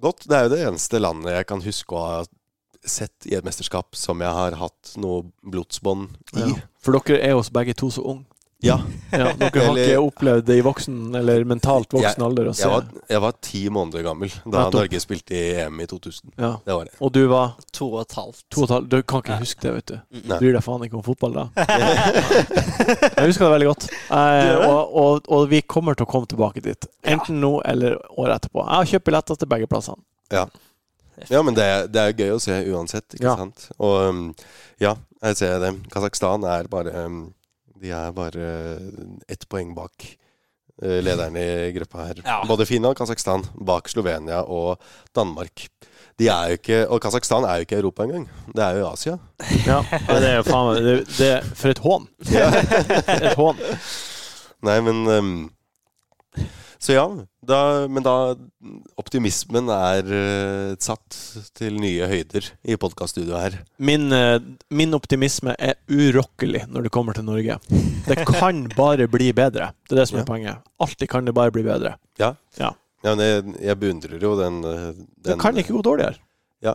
godt. 0.03 0.27
Det 0.29 0.37
er 0.37 0.47
jo 0.47 0.53
det 0.55 0.61
eneste 0.69 1.01
landet 1.03 1.37
jeg 1.39 1.49
kan 1.51 1.65
huske 1.65 1.97
å 1.97 2.05
ha 2.07 2.21
sett 2.81 3.29
i 3.29 3.35
et 3.37 3.45
mesterskap 3.45 3.97
som 3.99 4.23
jeg 4.25 4.33
har 4.33 4.57
hatt 4.57 4.95
noe 5.01 5.27
blodsbånd 5.45 6.15
i. 6.37 6.47
ja. 6.47 6.67
For 6.81 6.97
dere 6.97 7.21
er 7.21 7.35
jo 7.35 7.43
begge 7.53 7.75
to 7.77 7.91
så 7.93 8.05
unge. 8.15 8.30
Ja. 8.63 8.79
Ja, 9.11 9.33
dere 9.35 9.51
har 9.51 9.73
Eller- 9.73 9.89
ikke 9.89 10.03
opplevd 10.07 10.45
det 10.47 10.57
i 10.61 10.63
voksen 10.63 11.17
eller 11.19 11.43
mentalt 11.49 11.91
voksen 11.97 12.23
alder. 12.23 12.51
Jeg 12.55 12.69
var, 12.71 12.85
jeg 13.11 13.21
var 13.25 13.33
ti 13.43 13.63
måneder 13.75 14.05
gammel 14.07 14.31
da 14.45 14.45
Nettopp. 14.53 14.77
Norge 14.77 15.01
spilte 15.03 15.35
i 15.35 15.41
EM 15.65 15.81
i 15.83 15.87
2000. 15.91 16.31
Ja. 16.39 16.51
Det 16.63 16.77
var 16.77 16.85
det. 16.87 16.93
Og 17.03 17.11
du 17.17 17.19
var 17.27 17.57
To 17.75 17.89
og 17.97 18.05
et 18.05 18.15
halvt. 18.15 18.45
to 18.55 18.61
og 18.63 18.69
et 18.69 18.75
halvt 18.77 18.89
Du 18.93 19.03
kan 19.03 19.25
ikke 19.25 19.39
huske 19.41 19.65
det, 19.67 19.73
vet 19.81 19.87
du. 19.91 19.97
Nei. 20.31 20.39
Bryr 20.45 20.55
deg 20.55 20.63
faen 20.63 20.85
ikke 20.87 21.01
om 21.01 21.03
fotball 21.09 21.35
da. 21.41 21.45
Jeg 22.31 23.27
husker 23.27 23.45
det 23.49 23.51
veldig 23.57 23.69
godt. 23.73 23.89
Eh, 23.91 24.55
og, 24.69 24.95
og, 25.03 25.27
og 25.35 25.45
vi 25.51 25.61
kommer 25.67 25.99
til 25.99 26.07
å 26.07 26.11
komme 26.15 26.31
tilbake 26.31 26.63
dit. 26.65 26.87
Enten 27.11 27.41
nå 27.43 27.57
eller 27.67 27.99
året 28.15 28.37
etterpå. 28.45 28.63
Jeg 28.63 28.77
har 28.79 28.91
kjøpt 28.95 29.09
billetter 29.11 29.41
til 29.43 29.51
begge 29.51 29.69
plassene. 29.71 29.99
Ja, 30.31 31.43
men 31.45 31.59
det, 31.59 31.65
er- 31.67 31.91
det 31.93 32.01
er 32.07 32.15
gøy 32.17 32.37
å 32.37 32.41
se 32.41 32.55
uansett, 32.71 33.19
ikke 33.19 33.27
Ja. 33.27 33.35
sant? 33.43 33.67
Og 33.83 33.99
um, 34.09 34.23
ja, 34.81 34.95
jeg 35.27 35.37
ser 35.43 35.59
det. 35.61 35.75
Kasakhstan 35.93 36.47
er 36.49 36.71
bare 36.73 36.95
um, 37.11 37.21
De 37.81 37.93
er 37.97 38.13
bare 38.13 38.47
ett 39.31 39.47
poeng 39.49 39.71
bak 39.77 40.05
uh, 40.83 40.99
lederen 41.01 41.37
i 41.41 41.73
gruppa 41.77 42.11
her. 42.11 42.23
Ja. 42.25 42.41
Både 42.49 42.67
Finland 42.69 42.93
og 42.93 43.01
Kasakhstan 43.01 43.45
bak 43.67 43.89
Slovenia 43.89 44.43
og 44.45 44.81
Danmark. 45.17 45.69
De 46.21 46.27
er 46.29 46.51
jo 46.51 46.59
ikke 46.59 46.79
Og 46.93 47.01
Kasakhstan 47.01 47.47
er 47.49 47.61
jo 47.61 47.65
ikke 47.65 47.79
i 47.79 47.81
Europa 47.81 48.05
engang. 48.05 48.27
Det 48.53 48.65
er 48.65 48.77
jo 48.77 48.83
i 48.85 48.91
Asia. 48.91 49.15
Ja, 49.65 49.79
men 50.09 50.21
det 50.21 50.29
er 50.29 50.37
jo 50.37 50.45
faen 50.51 50.69
meg 50.69 50.83
det, 50.85 50.97
det, 51.17 51.31
For 51.57 51.73
et 51.73 51.81
hån. 51.81 52.05
et 53.17 53.39
hån. 53.39 53.63
Nei, 54.69 54.77
men 54.85 55.01
um, 55.09 55.31
Så 56.81 56.93
ja. 56.99 57.07
Da, 57.51 57.89
men 57.91 58.05
da 58.07 58.13
Optimismen 59.01 59.71
er 59.75 60.07
uh, 60.07 60.75
satt 60.79 61.17
til 61.59 61.79
nye 61.83 62.07
høyder 62.11 62.47
i 62.71 62.77
podkaststudioet 62.79 63.41
her. 63.43 63.57
Min, 63.83 64.07
uh, 64.15 64.37
min 64.71 64.95
optimisme 64.95 65.55
er 65.59 65.79
urokkelig 65.91 66.67
når 66.71 66.87
det 66.87 66.93
kommer 66.95 67.17
til 67.17 67.27
Norge. 67.27 67.57
Det 68.07 68.19
kan 68.29 68.63
bare 68.79 69.09
bli 69.11 69.33
bedre. 69.37 69.73
Det 69.89 69.97
er 69.97 70.03
det 70.03 70.09
som 70.11 70.21
er 70.21 70.25
Ja. 70.25 70.29
poenget. 70.29 70.63
Alltid 70.81 71.11
kan 71.11 71.27
det 71.27 71.35
bare 71.35 71.51
bli 71.55 71.65
bedre. 71.67 71.97
Ja. 72.21 72.35
Ja. 72.61 72.71
Ja, 73.03 73.15
men 73.17 73.25
jeg, 73.25 73.45
jeg 73.65 73.81
beundrer 73.81 74.21
jo 74.21 74.35
den, 74.37 74.61
den 74.63 75.07
Det 75.25 75.39
kan 75.41 75.57
ikke 75.57 75.73
gå 75.73 75.83
dårligere. 75.83 76.21
Ja. 76.61 76.75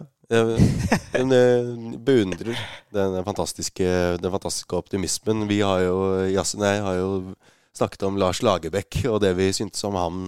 Men 1.14 1.30
jeg 1.32 2.00
beundrer 2.02 2.56
den 2.96 3.20
fantastiske, 3.28 3.86
den 4.18 4.32
fantastiske 4.34 4.74
optimismen. 4.80 5.46
Vi 5.48 5.60
har 5.62 5.84
jo 5.86 6.00
jeg 6.26 6.82
har 6.82 6.98
jo 6.98 7.36
snakket 7.78 8.08
om 8.08 8.18
Lars 8.18 8.42
Lagerbäck 8.42 9.04
og 9.12 9.20
det 9.22 9.36
vi 9.38 9.52
syntes 9.54 9.84
om 9.86 9.94
ham, 10.00 10.20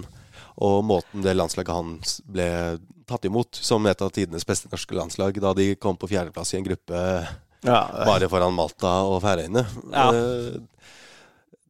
og 0.58 0.78
måten 0.86 1.22
det 1.24 1.36
landslaget 1.36 1.74
hans 1.74 2.18
ble 2.26 2.48
tatt 3.08 3.24
imot 3.28 3.58
som 3.62 3.86
et 3.88 4.02
av 4.04 4.10
tidenes 4.12 4.46
beste 4.46 4.68
norske 4.72 4.96
landslag 4.96 5.38
da 5.40 5.54
de 5.56 5.70
kom 5.80 5.96
på 5.96 6.10
fjerdeplass 6.10 6.52
i 6.54 6.58
en 6.60 6.66
gruppe 6.66 7.02
Ja, 7.64 7.78
bare 8.06 8.28
foran 8.30 8.54
Malta 8.54 9.00
og 9.08 9.22
Færøyene. 9.24 9.64
Ja. 9.90 10.04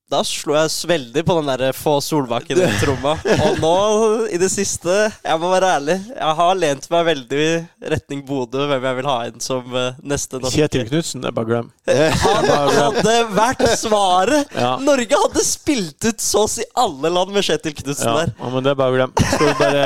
Eh, 0.09 0.15
Da 0.17 0.23
slo 0.25 0.55
jeg 0.57 0.71
veldig 0.89 1.23
på 1.27 1.35
den 1.43 1.49
der 1.61 1.73
få 1.77 1.99
Solbakken 2.01 2.57
i 2.65 2.69
tromma. 2.81 3.13
Og 3.45 3.59
nå, 3.61 3.73
i 4.33 4.39
det 4.41 4.49
siste, 4.51 4.89
jeg 5.25 5.39
må 5.43 5.51
være 5.53 5.69
ærlig, 5.77 5.97
jeg 6.17 6.35
har 6.39 6.55
lent 6.57 6.87
meg 6.91 7.05
veldig 7.11 7.41
i 7.45 7.91
retning 7.93 8.23
Bodø, 8.27 8.65
hvem 8.71 8.83
jeg 8.89 8.97
vil 8.97 9.09
ha 9.11 9.17
inn 9.29 9.41
som 9.45 9.69
eh, 9.77 9.93
neste 10.09 10.41
norske. 10.41 10.57
Kjetil 10.63 10.87
Knutsen, 10.89 11.25
er 11.29 11.33
bare 11.37 11.47
glem. 11.51 11.69
Han 12.25 12.49
hadde 12.49 13.17
vært 13.37 13.67
svaret! 13.79 14.49
Ja. 14.57 14.77
Norge 14.81 15.21
hadde 15.27 15.45
spilt 15.45 16.09
ut 16.09 16.21
så 16.25 16.47
å 16.47 16.49
si 16.51 16.65
alle 16.79 17.13
land 17.13 17.35
med 17.37 17.45
Kjetil 17.45 17.77
Knutsen 17.77 18.09
Ja, 18.09 18.17
der. 18.23 18.33
ja, 18.41 18.49
men 18.55 18.65
det 18.65 18.73
er 18.73 18.81
bare 18.81 18.97
glem. 18.97 19.13
Skal 19.29 19.53
du 19.53 19.55
bare 19.61 19.85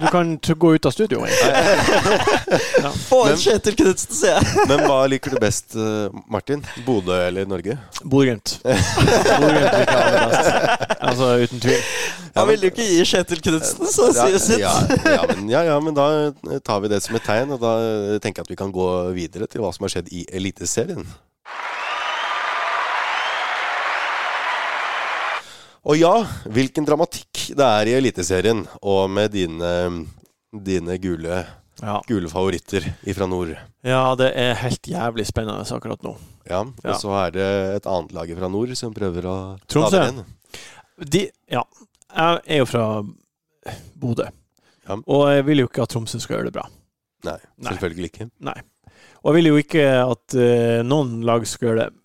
Du 0.00 0.06
kan 0.12 0.32
t- 0.40 0.54
gå 0.58 0.72
ut 0.78 0.86
av 0.88 0.92
studio. 0.96 1.26
egentlig. 1.28 2.92
Få 3.10 3.20
inn 3.34 3.38
Kjetil 3.44 3.76
Knutsen, 3.78 4.16
sier 4.16 4.38
jeg. 4.40 4.66
Men 4.72 4.82
hva 4.88 5.02
liker 5.12 5.36
du 5.36 5.38
best, 5.44 5.76
eh, 5.76 6.08
Martin? 6.32 6.64
Bodø 6.88 7.16
eller 7.28 7.44
Norge? 7.48 7.76
Bodø-Glimt. 8.02 8.56
Altså, 11.08 11.28
uten 11.44 11.60
tvil. 11.62 11.80
Han 12.36 12.48
ville 12.50 12.68
jo 12.68 12.72
ikke 12.72 12.84
gi 12.86 13.04
Kjetil 13.08 13.40
Knutsen, 13.42 13.86
så 13.90 14.08
Ja, 14.12 14.26
sier 14.26 14.42
sitt. 14.42 14.60
ja, 14.62 14.74
ja, 15.14 15.22
men, 15.30 15.48
ja, 15.50 15.62
ja, 15.66 15.78
men 15.82 15.96
da 15.96 16.06
tar 16.64 16.82
vi 16.84 16.90
det 16.92 17.00
som 17.04 17.16
et 17.18 17.24
tegn, 17.26 17.54
og 17.56 17.62
da 17.62 17.72
tenker 18.22 18.42
jeg 18.42 18.46
at 18.46 18.52
vi 18.52 18.58
kan 18.60 18.72
gå 18.74 18.88
videre 19.16 19.48
til 19.50 19.62
hva 19.64 19.72
som 19.74 19.86
har 19.86 19.94
skjedd 19.96 20.10
i 20.14 20.24
Eliteserien. 20.38 21.06
Og 25.88 25.96
ja, 25.96 26.12
hvilken 26.52 26.84
dramatikk 26.84 27.46
det 27.56 27.64
er 27.64 27.88
i 27.88 27.96
Eliteserien, 27.96 28.64
og 28.82 29.08
med 29.10 29.32
dine, 29.32 29.72
dine 30.52 30.98
gule, 31.00 31.40
Ja. 31.78 32.00
gule 32.08 32.28
favoritter 32.30 32.82
ifra 33.06 33.26
nord. 33.30 33.52
ja, 33.86 34.14
det 34.18 34.32
er 34.34 34.54
helt 34.64 34.88
jævlig 34.90 35.26
spennende 35.28 35.62
akkurat 35.62 36.02
nå. 36.02 36.16
Ja, 36.48 36.64
Ja. 36.82 36.90
Og 36.94 37.00
så 37.00 37.12
er 37.26 37.30
det 37.36 37.48
et 37.76 37.86
annet 37.86 38.12
lag 38.16 38.32
fra 38.38 38.48
nord 38.48 38.74
som 38.76 38.94
prøver 38.94 39.28
å 39.28 39.36
ta 39.60 39.66
Tromsø. 39.74 39.90
det 39.98 40.08
igjen. 40.08 40.24
De, 41.14 41.22
ja. 41.54 41.62
Jeg 42.16 42.40
er 42.46 42.58
jo 42.62 42.66
fra 42.66 42.84
Bodø. 44.00 44.26
Ja. 44.88 44.96
Og 45.06 45.28
jeg 45.30 45.44
vil 45.46 45.62
jo 45.62 45.68
ikke 45.68 45.84
at 45.84 45.92
Tromsø 45.92 46.18
skal 46.22 46.38
gjøre 46.38 46.48
det 46.50 46.56
bra. 46.56 46.64
Nei, 47.28 47.36
Nei. 47.58 47.72
selvfølgelig 47.72 48.10
ikke. 48.10 48.28
Nei. 48.40 48.56
Og 49.22 49.30
jeg 49.30 49.36
vil 49.38 49.50
jo 49.50 49.56
ikke 49.60 49.86
at 50.02 50.36
uh, 50.38 50.80
noen 50.86 51.18
lag 51.26 51.46
skal 51.46 51.68
gjøre 51.68 51.84
det. 51.86 51.97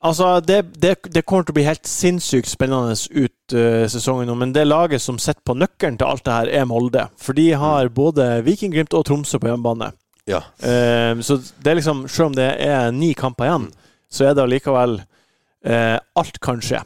Altså, 0.00 0.40
det, 0.40 0.62
det, 0.80 0.94
det 1.12 1.26
kommer 1.28 1.44
til 1.44 1.52
å 1.52 1.58
bli 1.58 1.66
helt 1.66 1.88
sinnssykt 1.88 2.48
spennende 2.48 2.94
ut 2.96 3.54
uh, 3.54 3.84
sesongen 3.92 4.30
nå, 4.30 4.36
men 4.40 4.54
det 4.56 4.64
laget 4.64 5.02
som 5.04 5.18
sitter 5.20 5.42
på 5.44 5.58
nøkkelen 5.60 5.98
til 6.00 6.08
alt 6.08 6.24
det 6.24 6.36
her, 6.36 6.52
er 6.62 6.68
Molde. 6.68 7.04
For 7.20 7.36
de 7.36 7.50
har 7.60 7.90
både 7.92 8.30
Viking, 8.46 8.72
Glimt 8.72 8.96
og 8.96 9.04
Tromsø 9.08 9.40
på 9.42 9.50
hjemmebane. 9.50 9.90
Ja. 10.30 10.40
Uh, 10.64 11.20
så 11.24 11.36
det 11.60 11.72
er 11.74 11.80
liksom, 11.82 12.06
selv 12.08 12.30
om 12.30 12.38
det 12.38 12.48
er 12.64 12.94
ni 12.96 13.12
kamper 13.18 13.50
igjen, 13.50 13.68
så 14.10 14.30
er 14.30 14.34
det 14.34 14.46
allikevel 14.46 15.02
uh, 15.02 15.98
Alt 16.16 16.40
kan 16.40 16.64
skje. 16.64 16.80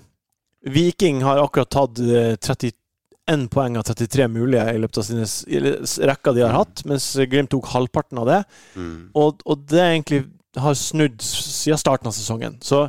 Viking 0.65 1.23
har 1.23 1.43
akkurat 1.43 1.69
tatt 1.71 1.99
eh, 2.01 2.35
31 2.41 3.51
poeng 3.53 3.77
av 3.77 3.85
33 3.85 4.29
mulige 4.33 4.63
i 4.73 4.79
løpet 4.81 5.01
av 5.01 5.05
sine 5.05 5.27
rekka 6.09 6.33
de 6.33 6.41
har 6.41 6.55
hatt, 6.57 6.87
mens 6.89 7.11
Glimt 7.29 7.53
tok 7.53 7.69
halvparten 7.75 8.23
av 8.23 8.31
det. 8.31 8.39
Mm. 8.73 8.95
Og, 9.13 9.45
og 9.45 9.67
det 9.69 9.83
egentlig 9.83 10.23
har 10.61 10.75
snudd 10.79 11.23
siden 11.23 11.81
starten 11.81 12.11
av 12.11 12.15
sesongen. 12.17 12.59
Så 12.63 12.85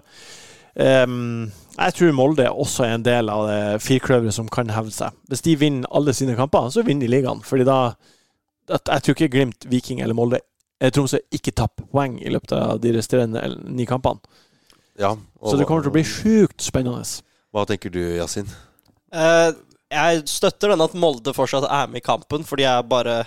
um, 0.76 1.52
jeg 1.76 1.96
tror 1.98 2.16
Molde 2.16 2.48
også 2.52 2.86
er 2.86 2.96
en 2.96 3.06
del 3.06 3.32
av 3.32 3.48
det 3.50 3.62
firkløveret 3.84 4.36
som 4.36 4.50
kan 4.52 4.72
hevde 4.72 4.94
seg. 4.96 5.16
Hvis 5.32 5.44
de 5.46 5.58
vinner 5.60 5.90
alle 5.92 6.14
sine 6.16 6.38
kamper, 6.38 6.70
så 6.72 6.86
vinner 6.86 7.08
de 7.08 7.16
ligaen. 7.16 7.44
Fordi 7.46 7.68
da 7.68 7.80
at 8.66 8.90
Jeg 8.90 9.04
tror 9.04 9.14
ikke 9.14 9.28
Glimt, 9.30 9.66
Viking 9.70 10.00
eller 10.02 10.18
Molde 10.18 10.40
eh, 10.82 10.90
Tromsø 10.90 11.20
ikke 11.34 11.54
tapper 11.54 11.86
poeng 11.92 12.18
i 12.18 12.32
løpet 12.34 12.56
av 12.58 12.80
de 12.82 12.96
resterende 12.96 13.44
ni 13.70 13.86
kampene. 13.86 14.20
ja 14.98 15.12
og 15.14 15.52
Så 15.52 15.58
det 15.60 15.68
kommer 15.70 15.86
til 15.86 15.94
å 15.94 15.98
bli 15.98 16.06
sjukt 16.08 16.66
spennende. 16.66 17.04
Hva 17.54 17.66
tenker 17.70 17.94
du, 17.94 18.02
Yasin? 18.18 18.50
Eh, 19.14 19.52
jeg 19.94 20.24
støtter 20.28 20.74
den 20.74 20.82
at 20.82 20.96
Molde 20.98 21.34
fortsatt 21.36 21.68
er 21.70 21.92
med 21.92 22.02
i 22.02 22.06
kampen, 22.06 22.44
for 22.44 22.58
de 22.58 22.66
er 22.66 22.82
bare 22.82 23.24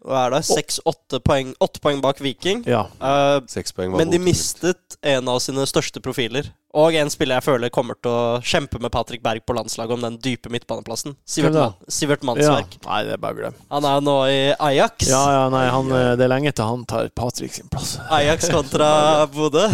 Hva 0.00 0.24
er 0.26 0.32
det? 0.32 0.44
Seks-åtte 0.48 1.20
poeng, 1.24 1.52
åtte 1.60 1.82
poeng 1.84 2.00
bak 2.00 2.22
Viking. 2.24 2.62
Ja. 2.68 2.86
Uh, 3.02 3.42
poeng 3.76 3.92
men 3.98 4.12
de 4.12 4.20
mistet 4.22 4.96
en 5.04 5.28
av 5.28 5.42
sine 5.44 5.66
største 5.68 6.00
profiler. 6.04 6.48
Og 6.70 6.94
en 6.94 7.10
spiller 7.10 7.40
jeg 7.40 7.46
føler 7.48 7.72
kommer 7.74 7.98
til 7.98 8.12
å 8.14 8.38
kjempe 8.46 8.78
med 8.78 8.92
Patrick 8.94 9.24
Berg 9.24 9.42
på 9.42 9.56
landslaget 9.56 9.96
om 9.96 10.04
den 10.04 10.18
dype 10.22 10.52
midtbaneplassen. 10.54 11.16
Sivert? 11.26 11.56
Man, 11.56 11.74
Sivert 11.90 12.22
ja. 12.38 12.52
Nei, 12.84 13.00
det 13.08 13.16
er 13.16 13.22
bare 13.24 13.36
glem. 13.40 13.56
Han 13.74 13.88
er 13.90 14.04
nå 14.06 14.14
i 14.30 14.38
Ajax. 14.54 15.08
Ja, 15.10 15.22
ja, 15.34 15.42
nei, 15.50 15.64
han, 15.74 15.90
eh, 15.96 16.12
det 16.20 16.28
er 16.28 16.30
lenge 16.30 16.54
til 16.54 16.70
han 16.70 16.86
tar 16.88 17.10
Patrick 17.18 17.56
sin 17.56 17.66
plass. 17.72 17.96
Ajax 18.14 18.52
kontra 18.54 18.92
Bodø. 19.34 19.66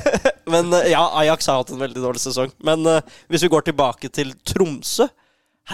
Men 0.54 0.70
eh, 0.78 0.92
ja, 0.94 1.02
Ajax 1.24 1.50
har 1.50 1.58
hatt 1.64 1.74
en 1.74 1.82
veldig 1.82 2.06
dårlig 2.06 2.22
sesong. 2.22 2.54
Men 2.62 2.86
uh, 2.86 3.02
hvis 3.26 3.44
vi 3.48 3.50
går 3.50 3.66
tilbake 3.72 4.12
til 4.14 4.30
Tromsø 4.46 5.10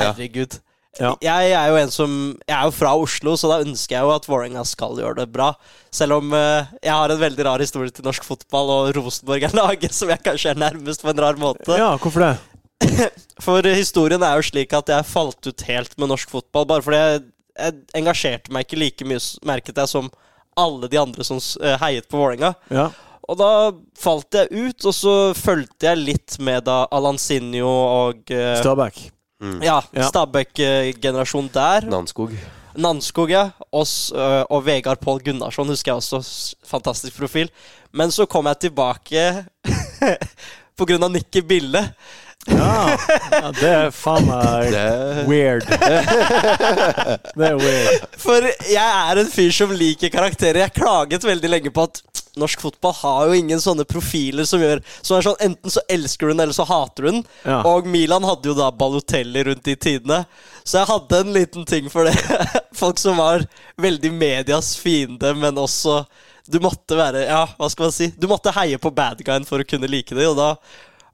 Herregud. 0.01 0.57
Ja. 0.57 0.67
Jeg 0.99 1.53
er 1.55 1.69
jo 1.71 1.77
en 1.79 1.93
som 1.95 2.15
Jeg 2.43 2.57
er 2.57 2.67
jo 2.67 2.73
fra 2.75 2.97
Oslo, 2.99 3.37
så 3.39 3.49
da 3.53 3.61
ønsker 3.63 3.95
jeg 3.95 4.07
jo 4.07 4.11
at 4.11 4.27
Vålerenga 4.27 4.65
skal 4.67 4.99
gjøre 4.99 5.21
det 5.23 5.29
bra. 5.33 5.53
Selv 5.95 6.19
om 6.19 6.35
uh, 6.35 6.67
jeg 6.83 6.93
har 6.93 7.13
en 7.15 7.21
veldig 7.21 7.47
rar 7.47 7.63
historie 7.63 7.95
til 7.95 8.07
norsk 8.07 8.27
fotball, 8.27 8.73
og 8.75 8.97
Rosenborg 8.99 9.47
er 9.47 9.55
laget 9.63 9.95
som 9.97 10.11
jeg 10.11 10.25
kanskje 10.27 10.55
er 10.55 10.63
nærmest 10.63 11.05
på 11.05 11.13
en 11.13 11.23
rar 11.23 11.39
måte. 11.41 11.79
Ja, 11.79 11.93
hvorfor 11.97 12.27
det? 12.27 12.33
For 13.45 13.65
historien 13.65 14.23
er 14.25 14.41
jo 14.41 14.49
slik 14.51 14.75
at 14.77 14.91
jeg 14.91 15.09
falt 15.09 15.47
ut 15.47 15.67
helt 15.69 15.95
med 15.97 16.11
norsk 16.11 16.33
fotball. 16.33 16.67
Bare 16.69 16.85
fordi 16.85 17.01
jeg, 17.01 17.23
jeg 17.61 17.79
engasjerte 18.03 18.53
meg 18.53 18.67
ikke 18.67 18.81
like 18.81 19.07
mye, 19.09 19.23
merket 19.47 19.79
jeg, 19.79 19.93
som 19.93 20.11
alle 20.59 20.91
de 20.91 20.99
andre 20.99 21.25
som 21.25 21.39
eh, 21.63 21.77
heiet 21.81 22.09
på 22.11 22.19
Vålerenga. 22.19 22.53
Ja. 22.75 22.91
Og 23.31 23.39
da 23.39 23.53
falt 24.01 24.35
jeg 24.35 24.51
ut, 24.51 24.85
og 24.89 24.95
så 24.97 25.15
fulgte 25.39 25.87
jeg 25.87 26.03
litt 26.03 26.37
med 26.43 26.67
da 26.67 26.83
Alansinho 26.91 27.71
og 27.71 28.33
uh, 28.35 28.57
Stabæk. 28.59 29.05
Mm. 29.41 29.61
ja. 29.97 30.09
Stabæk-generasjonen 30.09 31.51
der. 31.55 31.87
Nanskog. 31.91 32.33
Nanskog, 32.77 33.31
ja. 33.33 33.51
Oss, 33.73 34.13
øh, 34.15 34.45
og 34.51 34.67
Vegard 34.67 35.01
Pål 35.01 35.23
Gunnarsson 35.25 35.69
husker 35.73 35.93
jeg 35.93 35.97
også. 35.97 36.55
Fantastisk 36.67 37.17
profil. 37.19 37.51
Men 37.93 38.13
så 38.15 38.27
kom 38.27 38.47
jeg 38.47 38.59
tilbake 38.69 39.25
av 41.05 41.11
Nikki 41.13 41.43
Bille. 41.43 41.83
Ja. 42.49 42.97
ja, 43.31 43.51
det 43.53 43.69
er 43.69 43.91
faen 43.93 44.25
meg 44.25 44.71
Det 44.73 45.25
weird. 45.29 45.67
Det 45.69 47.49
er 47.51 47.59
weird. 47.61 48.07
For 48.21 48.47
jeg 48.65 48.81
er 48.81 49.21
en 49.21 49.29
fyr 49.29 49.53
som 49.55 49.75
liker 49.77 50.13
karakterer. 50.13 50.63
Jeg 50.65 50.77
klaget 50.79 51.27
veldig 51.29 51.51
lenge 51.53 51.73
på 51.75 51.85
at 51.85 52.01
norsk 52.41 52.63
fotball 52.63 52.95
har 52.95 53.29
jo 53.29 53.37
ingen 53.37 53.61
sånne 53.61 53.85
profiler 53.89 54.47
som 54.47 54.63
gjør 54.63 54.79
Som 55.03 55.17
er 55.17 55.25
sånn 55.27 55.41
enten 55.43 55.73
så 55.75 55.83
elsker 55.91 56.29
du 56.29 56.33
den, 56.33 56.43
eller 56.47 56.57
så 56.57 56.67
hater 56.69 57.05
du 57.07 57.11
den. 57.11 57.23
Ja. 57.45 57.61
Og 57.69 57.89
Milan 57.91 58.25
hadde 58.25 58.53
jo 58.53 58.57
da 58.57 58.71
Balotelli 58.73 59.45
rundt 59.51 59.67
de 59.67 59.77
tidene. 59.77 60.23
Så 60.65 60.81
jeg 60.81 60.91
hadde 60.95 61.23
en 61.25 61.33
liten 61.37 61.69
ting 61.69 61.91
for 61.93 62.09
det. 62.09 62.17
Folk 62.81 63.01
som 63.03 63.21
var 63.21 63.45
veldig 63.81 64.13
medias 64.17 64.75
fiende, 64.81 65.35
men 65.37 65.61
også 65.61 66.05
Du 66.51 66.57
måtte 66.63 66.97
være 66.99 67.27
Ja, 67.29 67.45
hva 67.59 67.69
skal 67.71 67.91
man 67.91 67.95
si? 67.95 68.15
Du 68.17 68.27
måtte 68.31 68.55
heie 68.57 68.79
på 68.81 68.91
bad 68.95 69.21
guyen 69.27 69.45
for 69.47 69.61
å 69.61 69.67
kunne 69.69 69.91
like 69.91 70.17
det, 70.17 70.25
og 70.31 70.39
da 70.41 70.55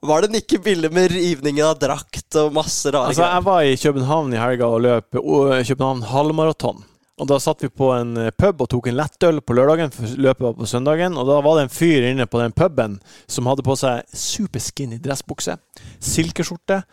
var 0.01 0.21
det 0.21 0.43
ikke 0.43 0.59
billig 0.65 0.91
med 0.93 1.09
rivningen 1.11 1.65
av 1.65 1.79
drakt 1.81 2.37
og 2.37 2.53
masse 2.55 2.91
rare 2.93 3.13
Altså, 3.13 3.25
jeg 3.25 3.45
var 3.47 3.63
i 3.65 3.79
København 3.81 4.35
i 4.35 4.41
helga 4.41 4.69
og 4.69 4.83
løp 4.85 5.17
København 5.17 6.05
halvmaraton. 6.11 6.83
Og 7.17 7.25
da 7.31 7.39
satt 7.41 7.63
vi 7.65 7.69
på 7.73 7.89
en 7.95 8.11
eh, 8.21 8.33
pub 8.35 8.61
og 8.61 8.69
tok 8.69 8.91
en 8.91 8.97
lettøl 8.99 9.39
på 9.41 9.55
lørdagen, 9.57 9.89
for 9.93 10.19
løpet 10.21 10.43
var 10.45 10.53
på 10.59 10.69
søndagen. 10.69 11.17
Og 11.17 11.25
da 11.25 11.39
var 11.41 11.57
det 11.57 11.65
en 11.65 11.73
fyr 11.73 12.05
inne 12.11 12.27
på 12.29 12.41
den 12.43 12.53
puben 12.53 12.99
som 13.25 13.49
hadde 13.49 13.65
på 13.65 13.73
seg 13.79 14.05
superskinny 14.13 14.99
dressbukse, 15.01 15.57
silkeskjorte, 15.97 16.83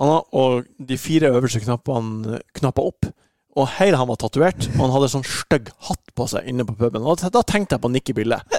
og 0.00 0.64
de 0.80 0.98
fire 1.00 1.28
øverste 1.32 1.60
knappene 1.64 2.40
knappa 2.56 2.84
opp. 2.88 3.08
Og 3.56 3.64
hele 3.78 3.96
han 3.96 4.08
var 4.10 4.18
tatovert, 4.20 4.66
og 4.74 4.80
han 4.82 4.90
hadde 4.92 5.08
sånn 5.14 5.24
stygg 5.24 5.70
hatt 5.88 6.02
på 6.16 6.26
seg 6.28 6.44
inne 6.48 6.64
på 6.68 6.74
puben. 6.76 7.04
Og 7.08 7.16
da, 7.32 7.40
tenkte 7.44 7.74
jeg 7.76 7.82
på 7.84 7.88
Nikki 7.92 8.12
Bille. 8.16 8.38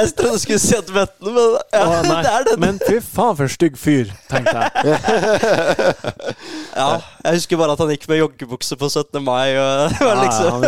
Jeg 0.00 0.06
trodde 0.16 0.34
du 0.34 0.38
skulle 0.42 0.58
si 0.62 0.74
at 0.76 0.88
møtte 0.94 1.30
men 1.30 1.36
ja, 1.74 1.82
Å, 1.84 1.86
nei. 2.06 2.20
det 2.24 2.30
er 2.32 2.44
den. 2.48 2.60
Men 2.62 2.78
fy 2.82 2.96
faen 3.04 3.36
for 3.38 3.44
en 3.46 3.52
stygg 3.52 3.76
fyr, 3.78 4.06
tenkte 4.30 4.56
jeg. 4.56 4.70
Ja, 6.80 7.00
jeg 7.24 7.34
husker 7.36 7.56
bare 7.60 7.72
at 7.74 7.80
han 7.82 7.90
gikk 7.92 8.04
med 8.10 8.18
joggebukse 8.20 8.74
på 8.80 8.86
17. 8.88 9.20
mai. 9.26 9.48
Og 9.58 9.90
det 9.92 10.00
var 10.06 10.14
Ja, 10.14 10.20
liksom, 10.22 10.46
han 10.54 10.62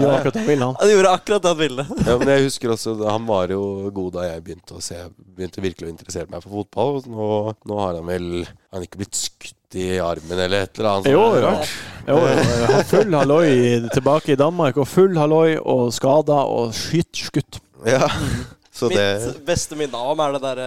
gjør 0.00 0.12
akkurat 0.14 0.34
det 0.34 0.40
han 0.42 0.48
ville, 0.48 0.64
han. 0.68 0.74
han 0.80 0.88
gjorde 0.94 1.10
akkurat 1.18 1.42
det 1.44 1.50
han 1.52 1.60
ville. 1.60 1.84
Ja, 2.06 2.14
men 2.20 2.28
jeg 2.32 2.40
husker 2.46 2.66
også 2.74 2.90
Han 3.08 3.24
var 3.28 3.44
jo 3.54 3.62
god 3.94 4.10
da 4.18 4.22
jeg 4.30 4.44
begynte 4.46 4.72
å 4.78 4.80
se 4.84 4.96
Begynte 5.38 5.64
virkelig 5.64 5.86
å 5.90 5.92
interessere 5.92 6.30
meg 6.32 6.40
for 6.44 6.50
fotball. 6.62 6.92
Nå, 7.10 7.24
nå 7.68 7.74
har 7.82 7.92
han 8.00 8.08
vel 8.08 8.26
Han 8.74 8.84
ikke 8.84 9.00
blitt 9.00 9.16
skutt 9.16 9.76
i 9.80 9.98
armen 10.00 10.38
eller 10.44 10.66
et 10.66 10.78
eller 10.80 10.90
annet. 10.98 11.08
Jo, 11.12 11.22
rart. 11.44 11.70
Jo, 12.08 12.16
jo, 12.20 12.68
har 12.72 12.84
full 12.88 13.14
halloi 13.16 13.48
tilbake 13.94 14.32
i 14.32 14.38
Danmark, 14.40 14.76
og 14.80 14.88
full 14.88 15.16
halloi 15.20 15.56
og 15.60 15.88
skada 15.96 16.38
og 16.48 16.74
skyt, 16.76 17.24
skutt. 17.30 17.58
Ja. 17.88 18.08
Så 18.72 18.88
det 18.92 19.04
Mitt 19.24 19.42
beste 19.48 19.76
minne 19.76 19.96
av 19.98 20.12
ham 20.12 20.20
er 20.22 20.34
det 20.36 20.40
derre 20.44 20.66